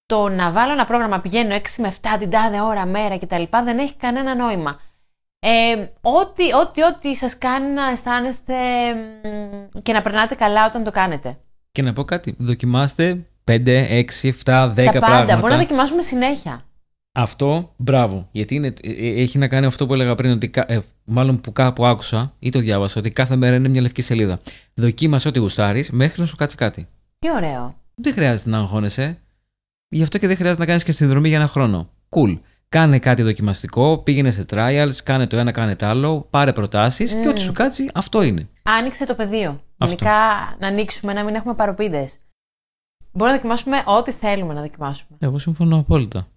το 0.05 0.29
να 0.29 0.51
βάλω 0.51 0.71
ένα 0.71 0.85
πρόγραμμα 0.85 1.19
πηγαίνω 1.19 1.55
6 1.55 1.59
με 1.77 1.93
7 2.01 2.15
την 2.19 2.29
τάδε 2.29 2.61
ώρα, 2.61 2.85
μέρα 2.85 3.17
κτλ. 3.17 3.43
δεν 3.63 3.77
έχει 3.77 3.95
κανένα 3.95 4.35
νόημα. 4.35 4.79
Ε, 5.39 5.87
ό,τι, 6.01 6.53
ό,τι, 6.53 6.83
ό,τι 6.83 7.15
σας 7.15 7.37
κάνει 7.37 7.73
να 7.73 7.89
αισθάνεστε 7.89 8.55
μ, 8.93 9.79
και 9.81 9.93
να 9.93 10.01
περνάτε 10.01 10.35
καλά 10.35 10.65
όταν 10.65 10.83
το 10.83 10.91
κάνετε. 10.91 11.37
Και 11.71 11.81
να 11.81 11.93
πω 11.93 12.03
κάτι. 12.03 12.35
Δοκιμάστε 12.39 13.25
5, 13.49 13.87
6, 13.89 14.03
7, 14.23 14.73
10 14.75 14.75
Τα 14.75 14.91
πάντα. 14.91 14.99
πράγματα. 14.99 15.37
Μπορεί 15.37 15.51
να 15.51 15.57
δοκιμάσουμε 15.57 16.01
συνέχεια. 16.01 16.63
Αυτό, 17.11 17.73
μπράβο. 17.77 18.27
Γιατί 18.31 18.55
είναι, 18.55 18.67
ε, 18.81 18.89
ε, 18.91 19.21
έχει 19.21 19.37
να 19.37 19.47
κάνει 19.47 19.65
αυτό 19.65 19.85
που 19.87 19.93
έλεγα 19.93 20.15
πριν, 20.15 20.31
ότι, 20.31 20.47
κα- 20.49 20.65
ε, 20.71 20.79
μάλλον 21.05 21.41
που 21.41 21.51
κάπου 21.51 21.85
άκουσα 21.85 22.33
ή 22.39 22.49
το 22.49 22.59
διάβασα, 22.59 22.99
ότι 22.99 23.11
κάθε 23.11 23.35
μέρα 23.35 23.55
είναι 23.55 23.67
μια 23.69 23.81
λευκή 23.81 24.01
σελίδα. 24.01 24.39
Δοκίμασε 24.73 25.27
ό,τι 25.27 25.39
γουστάρεις 25.39 25.89
μέχρι 25.89 26.21
να 26.21 26.27
σου 26.27 26.35
κάτσει 26.35 26.55
κάτι. 26.55 26.85
Τι 27.19 27.31
ωραίο. 27.35 27.75
Δεν 27.95 28.13
χρειάζεται 28.13 28.49
να 28.49 28.57
αγχώνεσαι. 28.57 29.17
Γι' 29.89 30.03
αυτό 30.03 30.17
και 30.17 30.27
δεν 30.27 30.35
χρειάζεται 30.35 30.59
να 30.61 30.65
κάνεις 30.67 30.83
και 30.83 30.91
συνδρομή 30.91 31.27
για 31.27 31.37
ένα 31.37 31.47
χρόνο. 31.47 31.89
Cool. 32.09 32.37
Κάνε 32.69 32.99
κάτι 32.99 33.21
δοκιμαστικό, 33.21 33.97
πήγαινε 33.97 34.31
σε 34.31 34.45
trials, 34.49 34.91
κάνε 35.03 35.27
το 35.27 35.37
ένα, 35.37 35.51
κάνε 35.51 35.75
το 35.75 35.85
άλλο, 35.85 36.27
πάρε 36.29 36.51
προτάσεις 36.53 37.13
και 37.13 37.27
ό,τι 37.27 37.39
σου 37.41 37.51
κάτσει, 37.53 37.89
αυτό 37.93 38.21
είναι. 38.21 38.47
Άνοιξε 38.63 39.05
το 39.05 39.13
πεδίο. 39.13 39.63
Αυτό. 39.77 39.95
Γενικά 39.95 40.17
να 40.59 40.67
ανοίξουμε, 40.67 41.13
να 41.13 41.23
μην 41.23 41.35
έχουμε 41.35 41.53
παροπίδες. 41.53 42.15
Μπορούμε 43.19 43.37
να 43.37 43.43
δοκιμάσουμε 43.43 43.83
ό,τι 43.85 44.11
θέλουμε 44.11 44.53
να 44.53 44.61
δοκιμάσουμε. 44.61 45.17
Εγώ 45.19 45.37
συμφωνώ 45.37 45.77
απόλυτα. 45.77 46.27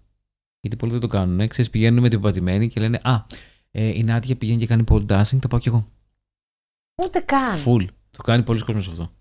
Γιατί 0.59 0.75
πολλοί 0.75 0.91
δεν 0.91 1.01
το 1.01 1.07
κάνουν. 1.07 1.39
Ε. 1.39 1.47
Ξέρεις, 1.47 1.71
πηγαίνουν 1.71 2.01
με 2.01 2.09
την 2.09 2.21
πατημένη 2.21 2.67
και 2.67 2.79
λένε 2.79 2.99
Α, 3.03 3.25
ε, 3.71 3.87
η 3.87 4.03
Νάντια 4.03 4.35
πηγαίνει 4.35 4.59
και 4.59 4.67
κάνει 4.67 4.83
pole 4.87 5.05
dancing, 5.05 5.37
θα 5.39 5.47
πάω 5.47 5.59
κι 5.59 5.67
εγώ. 5.67 5.85
Ούτε 7.03 7.19
καν. 7.19 7.57
Full. 7.65 7.85
Το 8.11 8.23
κάνει 8.23 8.43
πολλοί 8.43 8.63
κόσμος 8.63 8.87
αυτό. 8.87 9.11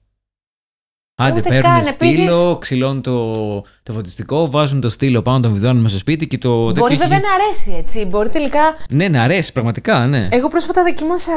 Άντε, 1.23 1.39
Ούτε 1.39 1.49
παίρνουν 1.49 1.63
καν. 1.73 1.85
στήλο, 1.85 2.13
Επίσης- 2.13 2.59
ξυλώνουν 2.59 3.03
το, 3.03 3.35
το 3.83 3.93
φωτιστικό, 3.93 4.51
βάζουν 4.51 4.81
το 4.81 4.89
στήλο 4.89 5.23
πάνω, 5.23 5.41
τον 5.41 5.53
βιδώνουν 5.53 5.77
μέσα 5.77 5.89
στο 5.89 5.99
σπίτι 5.99 6.27
και 6.27 6.39
το. 6.39 6.51
Μπορεί 6.63 6.73
τέτοιο 6.75 6.97
βέβαια 6.97 7.17
έχει- 7.17 7.27
να 7.27 7.33
αρέσει 7.45 7.75
έτσι. 7.79 8.05
Μπορεί 8.05 8.29
τελικά. 8.29 8.61
Ναι, 8.91 9.09
να 9.09 9.23
αρέσει, 9.23 9.53
πραγματικά, 9.53 10.07
ναι. 10.07 10.29
Εγώ 10.33 10.49
πρόσφατα 10.49 10.83
δοκίμασα 10.83 11.33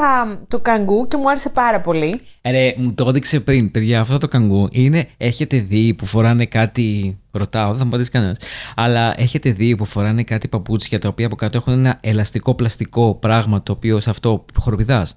το 0.48 0.60
καγκού 0.60 1.06
και 1.08 1.16
μου 1.16 1.28
άρεσε 1.30 1.50
πάρα 1.50 1.80
πολύ. 1.80 2.20
Ε, 2.42 2.50
Ρε, 2.50 2.74
μου 2.76 2.94
το 2.94 3.08
έδειξε 3.08 3.40
πριν, 3.40 3.70
παιδιά. 3.70 4.00
Αυτό 4.00 4.18
το 4.18 4.28
καγκού 4.28 4.68
είναι. 4.70 5.08
Έχετε 5.16 5.58
δει 5.58 5.94
που 5.94 6.06
φοράνε 6.06 6.46
κάτι. 6.46 7.18
Ρωτάω, 7.32 7.68
δεν 7.68 7.76
θα 7.76 7.82
μου 7.82 7.88
απαντήσει 7.88 8.10
κανένας. 8.10 8.36
Αλλά 8.74 9.20
έχετε 9.20 9.50
δει 9.50 9.76
που 9.76 9.84
φοράνε 9.84 10.22
κάτι 10.22 10.48
παπούτσια 10.48 10.98
τα 10.98 11.08
οποία 11.08 11.26
από 11.26 11.36
κάτω 11.36 11.56
έχουν 11.56 11.72
ένα 11.72 11.98
ελαστικό 12.00 12.54
πλαστικό 12.54 13.14
πράγμα 13.14 13.62
το 13.62 13.72
οποίο 13.72 14.00
σε 14.00 14.10
αυτό 14.10 14.44
χοροπηδάς; 14.58 15.14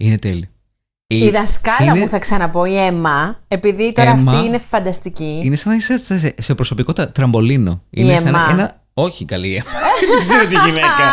Είναι 0.00 0.18
τέλειο. 0.18 0.48
Η 1.18 1.30
δασκάλα 1.30 1.90
είναι- 1.90 1.98
μου 2.00 2.08
θα 2.08 2.18
ξαναπώ, 2.18 2.64
η 2.64 2.76
Έμμα, 2.76 3.38
επειδή 3.48 3.92
τώρα 3.92 4.10
Έμμα. 4.10 4.32
αυτή 4.32 4.46
είναι 4.46 4.58
φανταστική. 4.58 5.40
Είναι 5.44 5.56
σαν 5.56 5.72
να 5.72 5.78
είσαι 5.78 5.98
σε, 5.98 6.34
σε 6.38 6.54
προσωπικό 6.54 6.92
τα- 6.92 7.08
τραμπολίνο. 7.10 7.82
Είναι 7.90 8.12
σαν 8.14 8.26
Εμά. 8.26 8.46
ένα. 8.50 8.82
Όχι, 8.96 9.24
καλή 9.24 9.48
η 9.48 9.54
Εμά. 9.54 9.64
Δεν 10.10 10.18
ξέρω 10.28 10.46
τη 10.46 10.54
γυναίκα. 10.70 11.06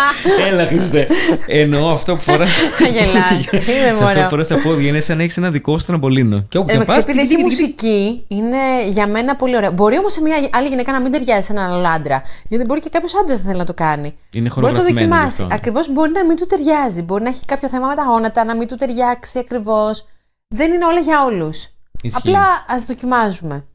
Έλα, 0.50 0.68
Χριστέ. 0.68 1.08
Εννοώ 1.48 1.92
αυτό 1.92 2.14
που 2.16 2.22
φοράς. 2.22 2.50
Θα 2.78 2.88
γελάσει, 2.88 3.58
δεν 3.60 3.96
Σε 3.96 4.04
αυτό 4.04 4.04
μπορώ. 4.06 4.22
που 4.24 4.30
φοράς 4.30 4.46
στα 4.46 4.58
πόδια 4.62 4.88
είναι 4.90 5.00
σαν 5.00 5.18
να 5.18 5.24
έχεις 5.24 5.38
ένα 5.38 5.52
δικό 5.52 5.78
σου 5.78 5.86
τραμπολίνο. 5.86 6.44
Και 6.50 6.58
όπου 6.58 6.70
Ε, 6.70 6.72
και 6.74 6.78
Εντάξει, 6.82 6.96
πας, 6.96 7.04
επειδή 7.04 7.20
τικ, 7.20 7.28
έχει 7.32 7.36
τικ, 7.44 7.48
τικ, 7.50 7.58
τικ. 7.58 7.86
μουσική, 7.86 8.24
είναι 8.28 8.58
για 8.90 9.08
μένα 9.08 9.36
πολύ 9.36 9.56
ωραίο. 9.56 9.72
Μπορεί 9.72 9.98
όμως 9.98 10.14
σε 10.14 10.22
μια 10.22 10.36
άλλη 10.52 10.68
γυναίκα 10.68 10.92
να 10.92 11.00
μην 11.02 11.12
ταιριάζει 11.12 11.42
σε 11.46 11.52
έναν 11.52 11.72
άλλο 11.72 11.88
άντρα. 11.88 12.22
Γιατί 12.48 12.66
μπορεί 12.66 12.80
και 12.80 12.90
κάποιος 12.90 13.16
άντρας 13.22 13.40
να 13.40 13.46
θέλει 13.46 13.58
να 13.58 13.66
το 13.66 13.74
κάνει. 13.74 14.16
Είναι 14.32 14.50
Μπορεί 14.50 14.66
να 14.66 14.72
το 14.72 14.76
χορογραφημένο 14.76 15.00
γι' 15.06 15.10
δοκιμάσει. 15.22 15.42
αυτό. 15.44 15.56
Ακριβώς 15.56 15.90
μπορεί 15.94 16.12
να 16.12 16.26
μην 16.26 16.36
του 16.36 16.46
ταιριάζει. 16.46 17.02
Μπορεί 17.02 17.24
να 17.24 17.30
έχει 17.30 17.46
κάποιο 17.46 17.70
θέμα 17.70 17.88
με 17.88 17.96
τα 17.96 18.04
γόνατα, 18.04 18.44
να 18.44 18.56
μην 18.56 18.68
του 18.68 18.76
ταιριάξει 18.76 19.40
ακριβώς. 19.40 20.06
Δεν 20.48 20.72
είναι 20.74 20.86
όλα 20.86 21.00
για 21.00 21.24
όλους. 21.24 21.68
Ισχύει. 22.02 22.18
Απλά 22.18 22.46
ας 22.68 22.86
δοκιμάζουμε. 22.86 23.66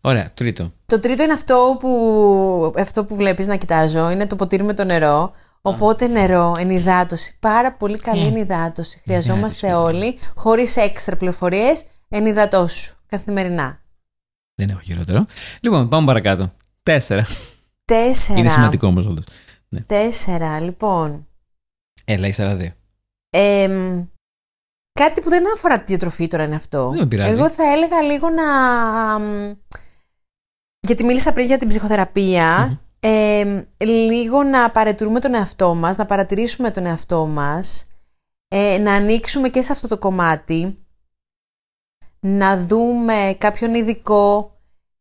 Ωραία, 0.00 0.30
τρίτο. 0.34 0.72
Το 0.86 0.98
τρίτο 0.98 1.22
είναι 1.22 1.32
αυτό 1.32 1.76
που, 1.80 2.72
αυτό 2.78 3.04
που 3.04 3.16
βλέπεις 3.16 3.46
να 3.46 3.56
κοιτάζω, 3.56 4.10
είναι 4.10 4.26
το 4.26 4.36
ποτήρι 4.36 4.62
με 4.62 4.74
το 4.74 4.84
νερό. 4.84 5.32
Οπότε 5.62 6.06
νερό, 6.06 6.54
ενυδάτωση, 6.58 7.36
πάρα 7.40 7.72
πολύ 7.72 7.98
καλή 7.98 8.26
ενυδάτωση. 8.26 9.00
Χρειαζόμαστε 9.04 9.66
Ενυδάτωση, 9.66 9.96
όλοι, 9.96 10.18
χωρίς 10.34 10.76
έξτρα 10.76 11.16
πληροφορίες, 11.16 11.84
ενυδατώσου 12.08 12.94
καθημερινά. 13.06 13.80
Δεν 14.54 14.68
έχω 14.68 14.80
χειρότερο. 14.80 15.26
Λοιπόν, 15.62 15.88
πάμε 15.88 16.06
παρακάτω. 16.06 16.52
Τέσσερα. 16.82 17.26
Τέσσερα. 17.84 18.38
Είναι 18.38 18.48
σημαντικό 18.48 18.86
όμως 18.86 19.06
όντω. 19.06 19.20
Τέσσερα, 19.86 20.60
λοιπόν. 20.60 21.26
Έλα, 22.04 22.26
ύστερα 22.26 22.54
δύο. 22.54 22.72
Εμ, 23.30 24.04
κάτι 25.04 25.20
που 25.20 25.28
δεν 25.28 25.52
αφορά 25.52 25.78
τη 25.78 25.84
διατροφή 25.84 26.26
τώρα 26.26 26.44
είναι 26.44 26.54
αυτό. 26.54 26.88
Δεν 26.90 26.98
με 26.98 27.06
πειράζει. 27.06 27.30
Εγώ 27.30 27.50
θα 27.50 27.72
έλεγα 27.72 28.00
λίγο 28.00 28.28
να... 28.30 28.44
μ, 29.18 29.52
Γιατί 30.80 31.04
μίλησα 31.04 31.32
πριν 31.32 31.46
για 31.46 31.56
την 31.56 31.68
ψυχοθεραπεία. 31.68 32.80
εμ, 33.00 33.62
λίγο 33.78 34.42
να 34.42 34.70
παρατηρούμε 34.70 35.20
τον 35.20 35.34
εαυτό 35.34 35.74
μας, 35.74 35.96
να 35.96 36.06
παρατηρήσουμε 36.06 36.70
τον 36.70 36.86
εαυτό 36.86 37.26
μας, 37.26 37.84
ε, 38.48 38.78
να 38.78 38.92
ανοίξουμε 38.92 39.48
και 39.48 39.62
σε 39.62 39.72
αυτό 39.72 39.88
το 39.88 39.98
κομμάτι, 39.98 40.78
να 42.20 42.64
δούμε 42.64 43.34
κάποιον 43.38 43.74
ειδικό 43.74 44.54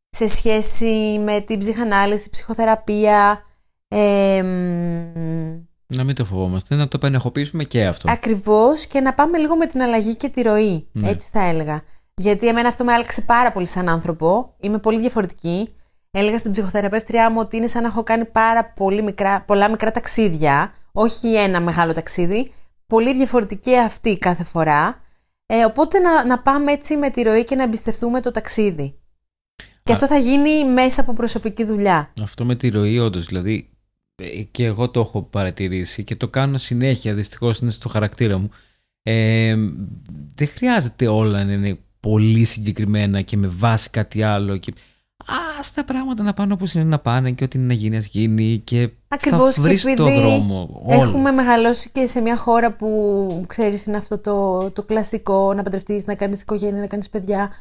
σε 0.10 0.28
σχέση 0.28 1.22
με 1.24 1.42
την 1.42 1.60
ψυχανάλυση, 1.60 2.30
ψυχοθεραπεία, 2.30 3.44
εμ, 3.88 5.69
Να 5.96 6.04
μην 6.04 6.16
το 6.16 6.26
φοβόμαστε, 6.26 6.76
να 6.76 6.88
το 6.88 6.98
επενεχοποιήσουμε 6.98 7.64
και 7.64 7.86
αυτό. 7.86 8.12
Ακριβώς 8.12 8.86
και 8.88 9.00
να 9.00 9.14
πάμε 9.14 9.38
λίγο 9.38 9.56
με 9.56 9.66
την 9.66 9.82
αλλαγή 9.82 10.16
και 10.16 10.30
τη 10.30 10.42
ροή. 10.42 10.88
Ναι. 10.92 11.10
Έτσι 11.10 11.30
θα 11.32 11.44
έλεγα. 11.44 11.82
Γιατί 12.16 12.48
εμένα 12.48 12.68
αυτό 12.68 12.84
με 12.84 12.94
άλλαξε 12.94 13.22
πάρα 13.22 13.52
πολύ 13.52 13.68
σαν 13.68 13.90
άνθρωπο. 13.90 14.56
Είμαι 14.60 14.78
πολύ 14.80 15.00
διαφορετική. 15.00 15.70
Έλεγα 16.12 16.38
στην 16.38 16.52
ψυχοθεραπεύτριά 16.52 17.30
μου 17.32 17.38
ότι 17.40 17.58
είναι 17.58 17.68
σαν 17.68 17.82
να 17.82 17.88
έχω 17.88 18.04
κάνει 18.04 18.26
πάρα 18.26 18.66
πολύ 18.66 19.04
μικρά, 19.04 19.42
πολλά 19.42 19.70
μικρά 19.70 19.92
ταξίδια. 19.92 20.74
Όχι 20.92 21.36
ένα 21.36 21.62
μεγάλο 21.62 21.94
ταξίδι. 21.94 22.52
Πολύ 22.88 23.14
διαφορετική 23.16 23.78
αυτή 23.78 24.18
κάθε 24.18 24.44
φορά. 24.44 25.02
Ε, 25.46 25.66
οπότε 25.66 26.00
να, 26.00 26.26
να 26.26 26.40
πάμε 26.40 26.72
έτσι 26.72 26.98
με 26.98 27.10
τη 27.10 27.22
ροή 27.22 27.44
και 27.44 27.56
να 27.56 27.64
εμπιστευτούμε 27.64 28.22
το 28.22 28.32
ταξίδι. 28.32 29.00
Και 29.84 29.92
Α- 29.92 29.94
αυτό 29.94 30.08
θα 30.08 30.18
γίνει 30.18 30.66
μέσα 30.66 31.02
από 31.02 31.14
προσωπική 31.14 31.64
δουλειά. 31.64 32.14
Αυτό 32.22 32.46
με 32.46 32.56
τη 32.56 32.70
ροή, 32.70 33.00
όντως. 33.00 33.26
Δηλαδή, 33.26 33.70
ε, 33.76 33.79
και 34.52 34.66
εγώ 34.66 34.90
το 34.90 35.00
έχω 35.00 35.22
παρατηρήσει 35.22 36.04
και 36.04 36.16
το 36.16 36.28
κάνω 36.28 36.58
συνέχεια. 36.58 37.14
Δυστυχώς 37.14 37.60
είναι 37.60 37.72
στο 37.72 37.90
χαρακτήρα 37.90 38.38
μου. 38.38 38.50
Ε, 39.04 39.56
δεν 40.36 40.48
χρειάζεται 40.48 41.08
όλα 41.08 41.44
να 41.44 41.52
είναι 41.54 41.78
πολύ 42.00 42.44
συγκεκριμένα 42.44 43.22
και 43.22 43.38
με 43.38 43.48
βάση 43.48 43.90
κάτι 43.90 44.24
άλλο. 44.24 44.58
Και... 44.58 44.74
Α 45.26 45.62
τα 45.74 45.84
πράγματα 45.84 46.24
να 46.24 46.34
πάνε 46.34 46.54
όπως 46.54 46.74
είναι 46.74 46.84
να 46.84 47.00
πάνε 47.00 47.32
και 47.32 47.44
ό,τι 47.44 47.58
είναι 47.58 47.68
να 47.68 47.74
γίνει, 47.74 47.98
ας 47.98 48.06
γίνει. 48.06 48.62
Και 48.64 48.90
Ακριβώς 49.08 49.56
θα 49.56 49.62
και 49.62 49.68
βρεις 49.68 49.84
το 49.84 49.90
επειδή 50.06 50.20
δρόμο. 50.20 50.82
Όλο. 50.84 51.02
Έχουμε 51.02 51.32
μεγαλώσει 51.32 51.90
και 51.90 52.06
σε 52.06 52.22
μια 52.22 52.38
χώρα 52.38 52.76
που 52.76 53.46
ξέρεις 53.48 53.86
είναι 53.86 53.98
αυτό 53.98 54.20
το, 54.20 54.70
το 54.72 54.84
κλασικό 54.84 55.54
να 55.54 55.64
παντρευτείς, 55.64 56.06
να 56.06 56.16
κάνεις 56.16 56.42
οικογένεια, 56.42 56.82
να 56.82 56.88
κάνεις 56.88 57.10
παιδιά. 57.10 57.52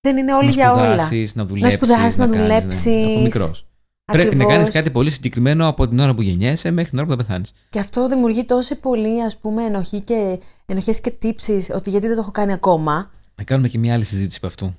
Δεν 0.00 0.16
είναι 0.16 0.34
όλοι 0.34 0.48
να 0.48 0.52
για 0.52 0.72
όλα. 0.72 0.98
σπουδάσεις, 0.98 1.34
να 1.34 1.44
δουλέψεις, 1.44 1.78
σπουδάσεις, 1.78 2.16
να 2.16 2.26
κάνεις, 2.26 2.38
ναι. 2.38 2.46
δουλέψεις. 2.46 2.86
Από 2.86 3.67
μικρός. 4.08 4.24
Πρέπει 4.24 4.36
να 4.36 4.42
Ακριβώς. 4.44 4.52
κάνεις 4.52 4.70
κάτι 4.70 4.90
πολύ 4.90 5.10
συγκεκριμένο 5.10 5.66
από 5.68 5.88
την 5.88 5.98
ώρα 5.98 6.14
που 6.14 6.22
γεννιέσαι 6.22 6.70
μέχρι 6.70 6.90
την 6.90 6.98
ώρα 6.98 7.06
που 7.06 7.12
θα 7.12 7.18
πεθάνεις. 7.26 7.52
Και 7.68 7.78
αυτό 7.78 8.08
δημιουργεί 8.08 8.44
τόσο 8.44 8.74
πολύ 8.76 9.22
ας 9.22 9.36
πούμε 9.36 9.64
ενοχή 9.64 10.00
και, 10.00 10.38
ενοχές 10.66 11.00
και 11.00 11.10
τύψεις 11.10 11.70
ότι 11.74 11.90
γιατί 11.90 12.06
δεν 12.06 12.14
το 12.16 12.20
έχω 12.22 12.30
κάνει 12.30 12.52
ακόμα. 12.52 13.10
Να 13.34 13.44
κάνουμε 13.44 13.68
και 13.68 13.78
μια 13.78 13.94
άλλη 13.94 14.04
συζήτηση 14.04 14.36
από 14.36 14.46
αυτού. 14.46 14.74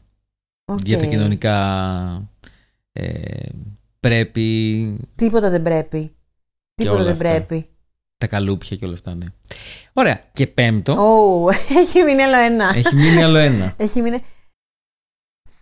Οκ. 0.66 0.80
Για 0.84 0.98
τα 0.98 1.06
κοινωνικά 1.06 2.30
ε, 2.92 3.12
πρέπει, 4.00 4.98
Τίποτα 5.16 5.50
δεν 5.50 5.62
πρέπει. 5.62 6.12
Τίποτα 6.76 6.96
όλα 6.96 7.04
δεν 7.04 7.14
αυτά. 7.14 7.46
πρέπει. 7.46 7.66
τα 8.18 8.28
καλούπια 8.28 8.78
και 8.78 8.86
όλα 8.86 8.94
αυτά, 8.94 9.16
ναι. 9.16 9.26
Ωραία. 9.94 10.22
Και 10.32 10.48
πέμπτο, 10.48 10.94
Ω, 10.94 11.50
έχει 11.82 12.04
μείνει 12.04 12.22
άλλο 12.22 12.38
ένα. 12.38 12.72
έχει 12.76 12.96
μείνει 12.96 13.24
άλλο 13.24 13.38
ένα. 13.38 13.74
Έχει 13.78 14.02
μείνει. 14.02 14.22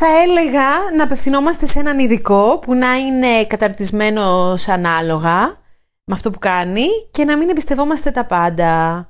Θα 0.01 0.07
έλεγα 0.21 0.67
να 0.97 1.03
απευθυνόμαστε 1.03 1.65
σε 1.65 1.79
έναν 1.79 1.99
ειδικό 1.99 2.59
που 2.59 2.73
να 2.73 2.95
είναι 2.97 3.45
καταρτισμένος 3.47 4.67
ανάλογα 4.67 5.57
με 6.03 6.13
αυτό 6.13 6.31
που 6.31 6.39
κάνει 6.39 6.85
και 7.11 7.25
να 7.25 7.37
μην 7.37 7.49
εμπιστευόμαστε 7.49 8.11
τα 8.11 8.25
πάντα. 8.25 9.09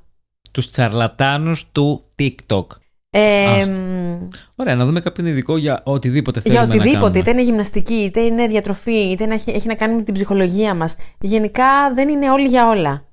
Τους 0.52 0.70
τσαρλατάνους 0.72 1.72
του 1.72 2.02
TikTok. 2.20 2.66
Ε, 3.10 3.46
Άστο. 3.46 3.72
μ, 3.72 4.28
Ωραία, 4.56 4.76
να 4.76 4.86
δούμε 4.86 5.00
κάποιον 5.00 5.28
ειδικό 5.28 5.58
για 5.58 5.82
οτιδήποτε 5.86 6.42
για 6.44 6.52
θέλουμε 6.52 6.68
να 6.68 6.74
οτιδήποτε, 6.82 7.02
κάνουμε. 7.02 7.20
είτε 7.20 7.32
είναι 7.32 7.42
γυμναστική, 7.44 7.94
είτε 7.94 8.20
είναι 8.20 8.48
διατροφή, 8.48 9.10
είτε 9.12 9.26
να 9.26 9.34
έχει, 9.34 9.52
έχει 9.52 9.68
να 9.68 9.76
κάνει 9.76 9.96
με 9.96 10.02
την 10.04 10.14
ψυχολογία 10.14 10.74
μας. 10.74 10.96
Γενικά 11.20 11.94
δεν 11.94 12.10
είναι 12.10 12.32
όλοι 12.32 12.48
για 12.48 12.68
όλα. 12.68 13.06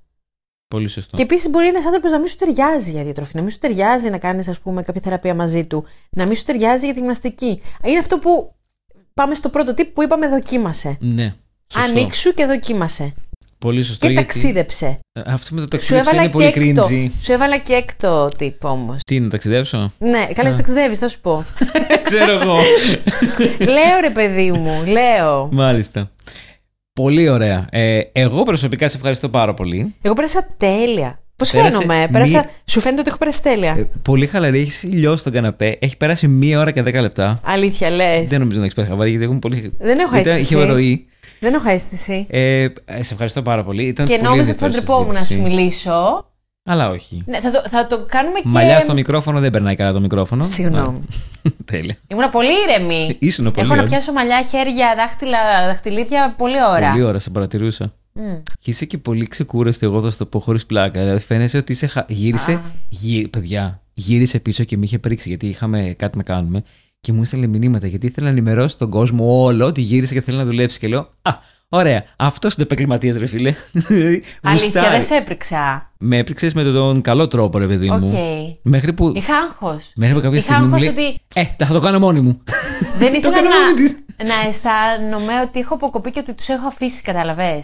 Πολύ 0.75 0.89
σωστό. 0.89 1.17
Και 1.17 1.23
επίσης 1.23 1.51
μπορεί 1.51 1.67
ένας 1.67 1.85
άνθρωπος 1.87 2.11
να 2.11 2.19
μην 2.19 2.27
σου 2.29 2.37
ταιριάζει 2.37 2.91
για 2.91 3.03
διατροφή, 3.03 3.33
να 3.37 3.43
μην 3.43 3.51
σου 3.51 3.59
ταιριάζει 3.59 4.11
να 4.11 4.19
κάνεις, 4.19 4.49
ας 4.49 4.59
πούμε, 4.61 4.83
κάποια 4.83 5.01
θεραπεία 5.05 5.35
μαζί 5.35 5.65
του, 5.67 5.85
να 6.11 6.27
μην 6.27 6.37
σου 6.37 6.45
ταιριάζει 6.45 6.85
για 6.85 6.95
τη 6.95 7.01
γυμναστική. 7.01 7.63
Είναι 7.85 7.99
αυτό 7.99 8.19
που 8.19 8.55
πάμε 9.15 9.35
στο 9.35 9.49
πρώτο 9.49 9.75
τύπο 9.75 9.91
που 9.95 10.03
είπαμε 10.03 10.29
δοκίμασε. 10.29 10.97
Ναι, 11.01 11.35
σωστό. 11.73 11.91
Ανοίξου 11.91 12.35
και 12.35 12.47
δοκίμασε. 12.47 13.15
Πολύ 13.59 13.83
σωστό. 13.83 14.07
Και 14.07 14.13
γιατί- 14.13 14.27
ταξίδεψε. 14.27 14.99
Ε, 15.13 15.21
Αυτό 15.27 15.55
με 15.55 15.61
το 15.61 15.63
Σου 15.63 15.69
ταξίδεψε 15.69 16.11
έβαλα 16.11 16.23
είναι 16.23 16.45
και 16.45 16.51
πολύ 16.61 16.69
έκτο. 16.69 16.89
cringy. 16.91 17.11
Σου 17.25 17.33
έβαλα 17.33 17.57
και 17.59 17.73
έκτο 17.73 18.29
τύπο 18.39 18.69
όμως. 18.69 18.97
Τι 19.07 19.21
να 19.21 19.29
ταξιδέψω; 19.29 19.93
Ναι, 19.99 20.27
καλά, 20.35 20.49
εσύ 20.49 20.57
ταξιδεύεις, 20.57 20.99
θα 20.99 21.09
σου 21.09 21.21
πω. 21.21 21.45
Ξέρω 22.03 22.33
εγώ. 22.33 22.57
λέω 23.59 24.01
ρε 24.01 24.11
παιδί 24.11 24.53
μου, 24.53 24.85
λέω. 24.87 25.49
Μάλιστα. 25.53 26.11
Πολύ 27.01 27.29
ωραία. 27.29 27.67
Ε, 27.71 28.01
εγώ 28.13 28.43
προσωπικά 28.43 28.89
σε 28.89 28.97
ευχαριστώ 28.97 29.29
πάρα 29.29 29.55
πολύ. 29.55 29.95
Εγώ 30.03 30.15
πέρασα 30.15 30.47
τέλεια. 30.57 31.19
Πώς 31.37 31.51
Πέρασε 31.51 31.71
φαίνομαι, 31.77 32.01
μη- 32.01 32.09
πέρασα... 32.13 32.51
Σου 32.65 32.81
φαίνεται 32.81 33.01
ότι 33.01 33.09
έχω 33.09 33.19
περάσει 33.19 33.43
τέλεια. 33.43 33.71
Ε, 33.79 33.89
πολύ 34.03 34.27
χαλαρή, 34.27 34.61
έχει 34.61 34.87
λιώσει 34.87 35.25
τον 35.25 35.33
καναπέ. 35.33 35.77
Έχει 35.81 35.97
περάσει 35.97 36.29
μία 36.29 36.61
ώρα 36.61 36.71
και 36.71 36.83
δέκα 36.83 37.01
λεπτά. 37.01 37.39
Αλήθεια, 37.45 37.91
λες. 37.91 38.29
Δεν 38.29 38.39
νομίζω 38.41 38.59
να 38.59 38.63
έχεις 38.65 38.75
πέρασει 38.75 38.93
χαβάρι 38.93 39.11
γιατί 39.11 39.25
έχουμε 39.25 39.39
πολύ. 39.39 39.73
Δεν 39.79 39.99
έχω 39.99 40.17
Ήταν- 40.17 40.35
αίσθηση. 40.37 40.55
Είχε 40.55 40.65
ροή. 40.65 41.07
Δεν 41.41 41.55
έχω 41.55 41.69
αίσθηση. 41.71 42.27
Ε, 42.31 42.67
σε 43.01 43.13
ευχαριστώ 43.13 43.43
πάρα 43.43 43.65
πολύ. 43.65 43.83
Ήταν 43.87 44.07
Και 44.07 44.15
πολύ 44.17 44.29
νόμιζα 44.29 44.51
ότι 44.51 44.59
θα 44.59 44.67
ενδιαφέρουσα 44.67 44.93
ντρεπόμουν 44.95 45.15
να 45.15 45.21
σου 45.21 45.27
συζήτηση. 45.27 45.49
μιλήσω. 45.57 46.29
Αλλά 46.67 46.91
όχι. 46.91 47.23
Ναι, 47.27 47.41
θα, 47.41 47.51
το, 47.51 47.63
θα 47.69 47.87
το 47.87 48.05
κάνουμε 48.09 48.39
και. 48.41 48.49
Μαλλιά 48.49 48.81
στο 48.81 48.95
μικρόφωνο 48.95 49.41
δεν 49.41 49.51
περνάει 49.51 49.75
καλά 49.75 49.93
το 49.93 50.01
μικρόφωνο. 50.01 50.43
Συγγνώμη. 50.43 51.05
Ναι. 51.43 51.51
Τέλεια. 51.73 51.97
Ήμουν 52.09 52.31
πολύ 52.31 52.51
ήρεμη. 52.69 53.17
Ήσουν 53.19 53.45
πολύ 53.45 53.57
Έχω 53.67 53.69
να 53.69 53.75
ωραία. 53.75 53.85
πιάσω 53.91 54.13
μαλλιά, 54.13 54.43
χέρια, 54.43 54.95
δάχτυλα, 54.97 55.39
δαχτυλίδια 55.67 56.35
πολλή 56.39 56.57
ώρα. 56.77 56.91
Πολύ 56.91 57.03
ώρα, 57.03 57.19
σε 57.19 57.31
παρατηρούσα. 57.31 57.93
Μμ. 58.13 58.23
Και 58.61 58.71
είσαι 58.71 58.85
και 58.85 58.99
πολύ 58.99 59.27
ξεκούραστη, 59.27 59.87
εγώ 59.87 60.03
θα 60.03 60.11
σου 60.11 60.19
το 60.19 60.27
πω 60.27 60.39
χωρίς 60.39 60.67
πλάκα. 60.67 61.01
Δηλαδή 61.01 61.21
φαίνεσαι 61.21 61.57
ότι 61.57 61.73
είσαι. 61.73 61.87
χα- 61.87 62.05
Γύρισε. 62.09 62.53
Α. 62.53 62.61
Γύ... 62.89 63.29
Παιδιά, 63.29 63.81
γύρισε 63.95 64.39
πίσω 64.39 64.65
και 64.65 64.77
με 64.77 64.85
είχε 64.85 64.99
πρίξει 64.99 65.29
γιατί 65.29 65.47
είχαμε 65.47 65.95
κάτι 65.99 66.17
να 66.17 66.23
κάνουμε. 66.23 66.63
Και 67.01 67.13
μου 67.13 67.23
έστειλε 67.23 67.47
μηνύματα 67.47 67.87
γιατί 67.87 68.07
ήθελα 68.07 68.27
να 68.27 68.33
ενημερώσει 68.33 68.79
τον 68.79 68.91
κόσμο 68.91 69.43
όλο 69.43 69.67
ότι 69.67 69.81
γύρισε 69.81 70.15
και 70.15 70.21
θέλει 70.21 70.37
να 70.37 70.45
δουλέψει. 70.45 70.79
Και 70.79 70.89
λέω 70.89 71.09
Α, 71.23 71.31
ωραία, 71.77 72.05
αυτός 72.17 72.55
είναι 72.55 72.63
επαγγελματίας, 72.65 73.17
ρε 73.17 73.27
φίλε. 73.27 73.55
Αλήθεια, 73.93 74.23
Γουστάρει. 74.53 74.89
δεν 74.89 75.03
σε 75.03 75.15
έπρηξα. 75.15 75.93
Με 75.99 76.19
έπρηξε 76.19 76.51
με 76.55 76.63
τον 76.63 77.01
καλό 77.01 77.29
τρόπο, 77.29 77.59
ρε 77.59 77.67
παιδί 77.67 77.91
Οκ. 77.91 77.99
μου. 78.01 78.13
Μέχρι 78.63 78.93
που. 78.93 79.13
Είχα 79.17 79.37
άγχος. 79.37 79.93
Μέχρι 79.97 80.15
που 80.15 80.21
κάποια 80.21 80.39
Είχα 80.39 80.47
στιγμή. 80.47 80.67
μου 80.69 80.75
άγχος 80.75 80.95
λέει, 80.95 81.07
ότι 81.09 81.21
Ε, 81.35 81.45
τα 81.57 81.67
θα 81.67 81.73
το 81.73 81.81
κάνω 81.81 81.99
μόνη 81.99 82.21
μου. 82.21 82.43
δεν 82.99 83.15
ήθελα 83.15 83.39
έκανα 83.39 83.61
μόνη 83.65 83.75
της. 83.75 83.99
να, 84.19 84.25
να 84.27 84.49
αισθάνομαι 84.49 85.41
ότι 85.41 85.61
έχω 85.61 85.75
αποκοπεί 85.75 86.11
και 86.11 86.19
ότι 86.19 86.35
τους 86.35 86.49
έχω 86.49 86.67
αφήσει, 86.67 87.03
καταλαβέ. 87.03 87.63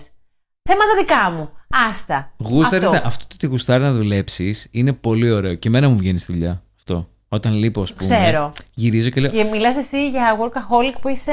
Θέματα 0.63 0.91
δικά 0.99 1.31
μου. 1.31 1.51
Άστα. 1.91 2.33
Γούσταρες 2.39 2.85
Αυτό. 2.85 2.97
αυτό. 2.97 3.07
αυτό 3.09 3.25
το 3.27 3.35
ότι 3.35 3.47
γουστάρεις 3.47 3.87
να 3.87 3.93
δουλέψεις 3.93 4.67
είναι 4.71 4.93
πολύ 4.93 5.31
ωραίο. 5.31 5.55
Και 5.55 5.69
εμένα 5.69 5.89
μου 5.89 5.97
βγαίνει 5.97 6.19
στη 6.19 6.33
δουλειά 6.33 6.63
αυτό. 6.77 7.09
Όταν 7.33 7.55
λείπω, 7.55 7.81
ας 7.83 7.93
πούμε. 7.93 8.15
Ξέρω. 8.15 8.53
Γυρίζω 8.75 9.09
και 9.09 9.21
λέω. 9.21 9.31
Και 9.31 9.45
μιλάς 9.45 9.77
εσύ 9.77 10.09
για 10.09 10.37
workaholic 10.41 10.95
που 11.01 11.09
είσαι. 11.09 11.33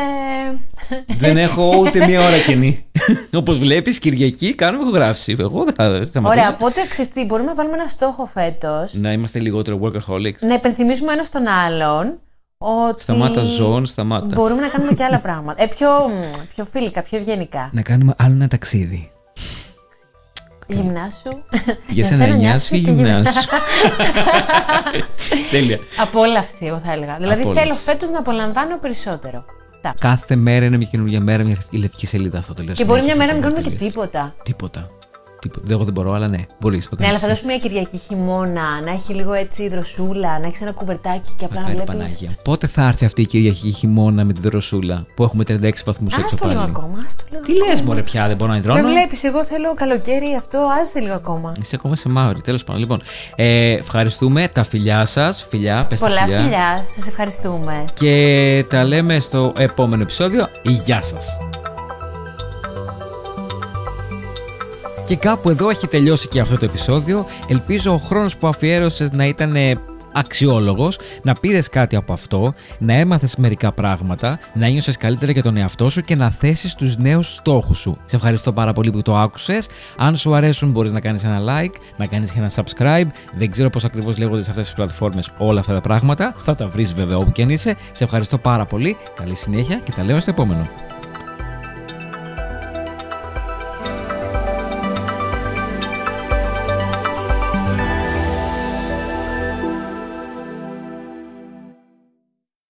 Δεν 1.18 1.38
έχω 1.38 1.78
ούτε 1.78 2.06
μία 2.06 2.22
ώρα 2.28 2.38
κενή. 2.40 2.86
Όπως 3.42 3.60
βλέπεις, 3.60 4.00
Κυριακή 4.00 4.54
κάνουμε 4.56 4.84
ηχογράφηση. 4.84 5.36
Εγώ 5.40 5.64
δεν 5.64 5.74
θα 5.74 6.04
σταματήσω. 6.04 6.42
Ωραία, 6.42 6.58
οπότε 6.60 6.82
ξέρεις 6.90 7.12
τι, 7.12 7.26
μπορούμε 7.26 7.50
να 7.50 7.56
βάλουμε 7.56 7.76
ένα 7.76 7.88
στόχο 7.88 8.26
φέτος. 8.26 8.94
Να 8.94 9.12
είμαστε 9.12 9.40
λιγότερο 9.40 9.80
workaholics. 9.84 10.40
Να 10.40 10.54
υπενθυμίσουμε 10.54 11.14
ένα 11.14 11.26
τον 11.32 11.48
άλλον 11.48 12.20
ότι. 12.58 13.02
Σταμάτα 13.02 13.44
ζώων, 13.44 13.86
σταμάτα. 13.86 14.36
Μπορούμε 14.36 14.62
να 14.62 14.68
κάνουμε 14.68 14.94
και 14.94 15.04
άλλα 15.04 15.20
πράγματα. 15.20 15.64
Ε, 15.64 15.68
πιο, 15.68 15.90
μ, 15.90 16.40
πιο 16.56 16.66
φίλικα, 16.66 17.02
πιο 17.02 17.18
ευγενικά. 17.18 17.70
Να 17.74 17.82
κάνουμε 17.82 18.14
άλλο 18.18 18.34
ένα 18.34 18.48
ταξίδι. 18.48 19.12
Γυμνάσου. 20.70 21.44
Για 21.88 22.04
σένα 22.06 22.28
νοιάσου 22.28 22.70
και 22.70 22.78
γυμνάσου. 22.92 23.48
Τέλεια. 25.52 25.80
Απόλαυση, 25.98 26.66
εγώ 26.66 26.80
θα 26.80 26.92
έλεγα. 26.92 27.18
Δηλαδή 27.18 27.42
Απόλαυση. 27.42 27.64
θέλω 27.64 27.76
φέτος 27.76 28.10
να 28.10 28.20
απολαμβάνω 28.20 28.78
περισσότερο. 28.80 29.46
Αυτά. 29.76 29.94
Κάθε 30.00 30.36
μέρα 30.36 30.66
είναι 30.66 30.78
μια 30.78 30.88
καινούργια 30.92 31.20
μέρα, 31.20 31.44
μια 31.44 31.58
λευκή 31.72 32.06
σελίδα. 32.06 32.40
Αυτό 32.40 32.54
το 32.54 32.64
λέω 32.64 32.74
Και 32.74 32.86
μπορεί 32.86 33.00
συνέχεια, 33.02 33.26
μια 33.26 33.26
μέρα 33.26 33.40
να 33.40 33.48
αυτό 33.48 33.62
μην 33.62 33.66
το 33.66 33.70
κάνουμε 33.72 33.94
και 33.94 33.94
τελείως. 33.94 34.10
τίποτα. 34.10 34.36
Τίποτα. 34.44 34.90
Τίποτα. 35.50 35.74
Εγώ 35.74 35.84
δεν 35.84 35.94
μπορώ, 35.94 36.14
αλλά 36.14 36.28
ναι, 36.28 36.46
μπορείς 36.60 36.90
το 36.90 36.96
Ναι, 37.00 37.06
κάνεις. 37.06 37.12
αλλά 37.20 37.28
φαντάσου 37.28 37.46
μια 37.46 37.58
Κυριακή 37.58 37.98
χειμώνα, 37.98 38.82
να 38.86 38.92
έχει 38.92 39.14
λίγο 39.14 39.34
έτσι 39.34 39.70
δροσούλα, 39.70 40.40
να 40.40 40.48
έχεις 40.48 40.62
ένα 40.62 40.72
κουβερτάκι 40.72 41.32
και 41.38 41.46
απλά 41.46 41.62
να 41.62 41.68
Μακάρι 41.68 41.84
βλέπεις. 41.86 41.94
Πανάγια. 41.94 42.30
Πότε 42.44 42.68
θα 42.68 42.88
έρθει 42.88 43.06
αυτή 43.06 43.22
η 43.22 43.26
Κυριακή 43.26 43.72
χειμώνα 43.72 44.24
με 44.24 44.34
τη 44.34 44.42
δροσούλα 44.42 45.06
που 45.16 45.24
έχουμε 45.24 45.44
36 45.48 45.54
βαθμούς 45.86 46.14
έξω 46.14 46.26
Άστο 46.26 46.48
λίγο 46.48 46.60
πάλι; 46.60 46.72
ακόμα, 46.76 47.04
άστο 47.06 47.24
λίγο. 47.32 47.44
Τι 47.44 47.54
λες, 47.54 47.82
Μωρέ, 47.82 48.02
πια 48.02 48.28
δεν 48.28 48.36
μπορώ 48.36 48.52
να 48.52 48.58
Με 48.58 48.64
υδρώνω. 48.64 48.88
βλέπεις, 48.88 49.24
εγώ 49.24 49.44
θέλω 49.46 49.74
καλοκαίρι 49.74 50.36
αυτό, 50.38 50.68
άστε 50.82 51.00
λίγο 51.00 51.14
ακόμα. 51.14 51.52
Είσαι 51.62 51.76
ακόμα 51.76 51.96
σε 51.96 52.10
μαύρη, 52.10 52.42
τέλος 52.42 52.64
πάντων. 52.64 52.82
Λοιπόν, 52.82 53.02
ε, 53.36 53.72
ευχαριστούμε 53.72 54.48
τα 54.48 54.64
φιλιά 54.64 55.06
σας. 55.06 55.46
Φιλιά, 55.50 55.86
πες 55.90 56.00
τα 56.00 56.08
Πολλά 56.08 56.22
φιλιά. 56.22 56.40
φιλιά, 56.40 56.84
σας 56.96 57.08
ευχαριστούμε. 57.08 57.86
Και 57.94 58.66
τα 58.70 58.84
λέμε 58.84 59.20
στο 59.20 59.54
επόμενο 59.58 60.02
επεισόδιο. 60.02 60.48
Γεια 60.64 61.02
σας. 61.02 61.38
Και 65.08 65.16
κάπου 65.16 65.50
εδώ 65.50 65.70
έχει 65.70 65.88
τελειώσει 65.88 66.28
και 66.28 66.40
αυτό 66.40 66.58
το 66.58 66.66
επεισόδιο. 66.66 67.26
Ελπίζω 67.48 67.94
ο 67.94 67.98
χρόνος 67.98 68.38
που 68.38 68.48
αφιέρωσες 68.48 69.12
να 69.12 69.26
ήταν 69.26 69.56
ε, 69.56 69.76
αξιόλογος, 70.14 71.00
να 71.24 71.34
πήρες 71.34 71.70
κάτι 71.70 71.96
από 71.96 72.14
αυτό, 72.14 72.54
να 72.80 72.94
έμαθες 72.94 73.36
μερικά 73.36 73.72
πράγματα, 73.72 74.40
να 74.54 74.68
νιώσες 74.68 74.98
καλύτερα 74.98 75.32
για 75.32 75.44
τον 75.44 75.58
εαυτό 75.58 75.90
σου 75.90 76.02
και 76.02 76.16
να 76.16 76.30
θέσεις 76.30 76.76
τους 76.76 76.98
νέους 76.98 77.34
στόχους 77.34 77.78
σου. 77.78 77.98
Σε 78.06 78.16
ευχαριστώ 78.16 78.54
πάρα 78.54 78.74
πολύ 78.74 78.92
που 78.92 79.02
το 79.02 79.18
άκουσες. 79.18 79.68
Αν 79.98 80.16
σου 80.16 80.36
αρέσουν 80.36 80.72
μπορείς 80.72 80.92
να 80.92 81.00
κάνεις 81.00 81.24
ένα 81.24 81.40
like, 81.40 81.74
να 81.98 82.06
κάνεις 82.06 82.32
και 82.32 82.40
ένα 82.40 82.52
subscribe. 82.56 83.08
Δεν 83.38 83.52
ξέρω 83.52 83.70
πώς 83.70 83.86
ακριβώς 83.86 84.18
λέγονται 84.18 84.44
σε 84.44 84.50
αυτές 84.50 84.66
τις 84.66 84.76
πλατφόρμες 84.76 85.30
όλα 85.38 85.60
αυτά 85.60 85.74
τα 85.74 85.82
πράγματα. 85.82 86.36
Θα 86.38 86.56
τα 86.56 86.68
βρεις 86.68 86.94
βέβαια 86.94 87.18
όπου 87.18 87.32
και 87.32 87.42
αν 87.42 87.50
είσαι. 87.50 87.76
Σε 87.92 88.04
ευχαριστώ 88.04 88.38
πάρα 88.38 88.66
πολύ. 88.66 88.98
Καλή 89.16 89.36
συνέχεια 89.36 89.80
και 89.84 89.92
τα 89.92 90.04
λέω 90.04 90.20
στο 90.20 90.30
επόμενο. 90.30 90.97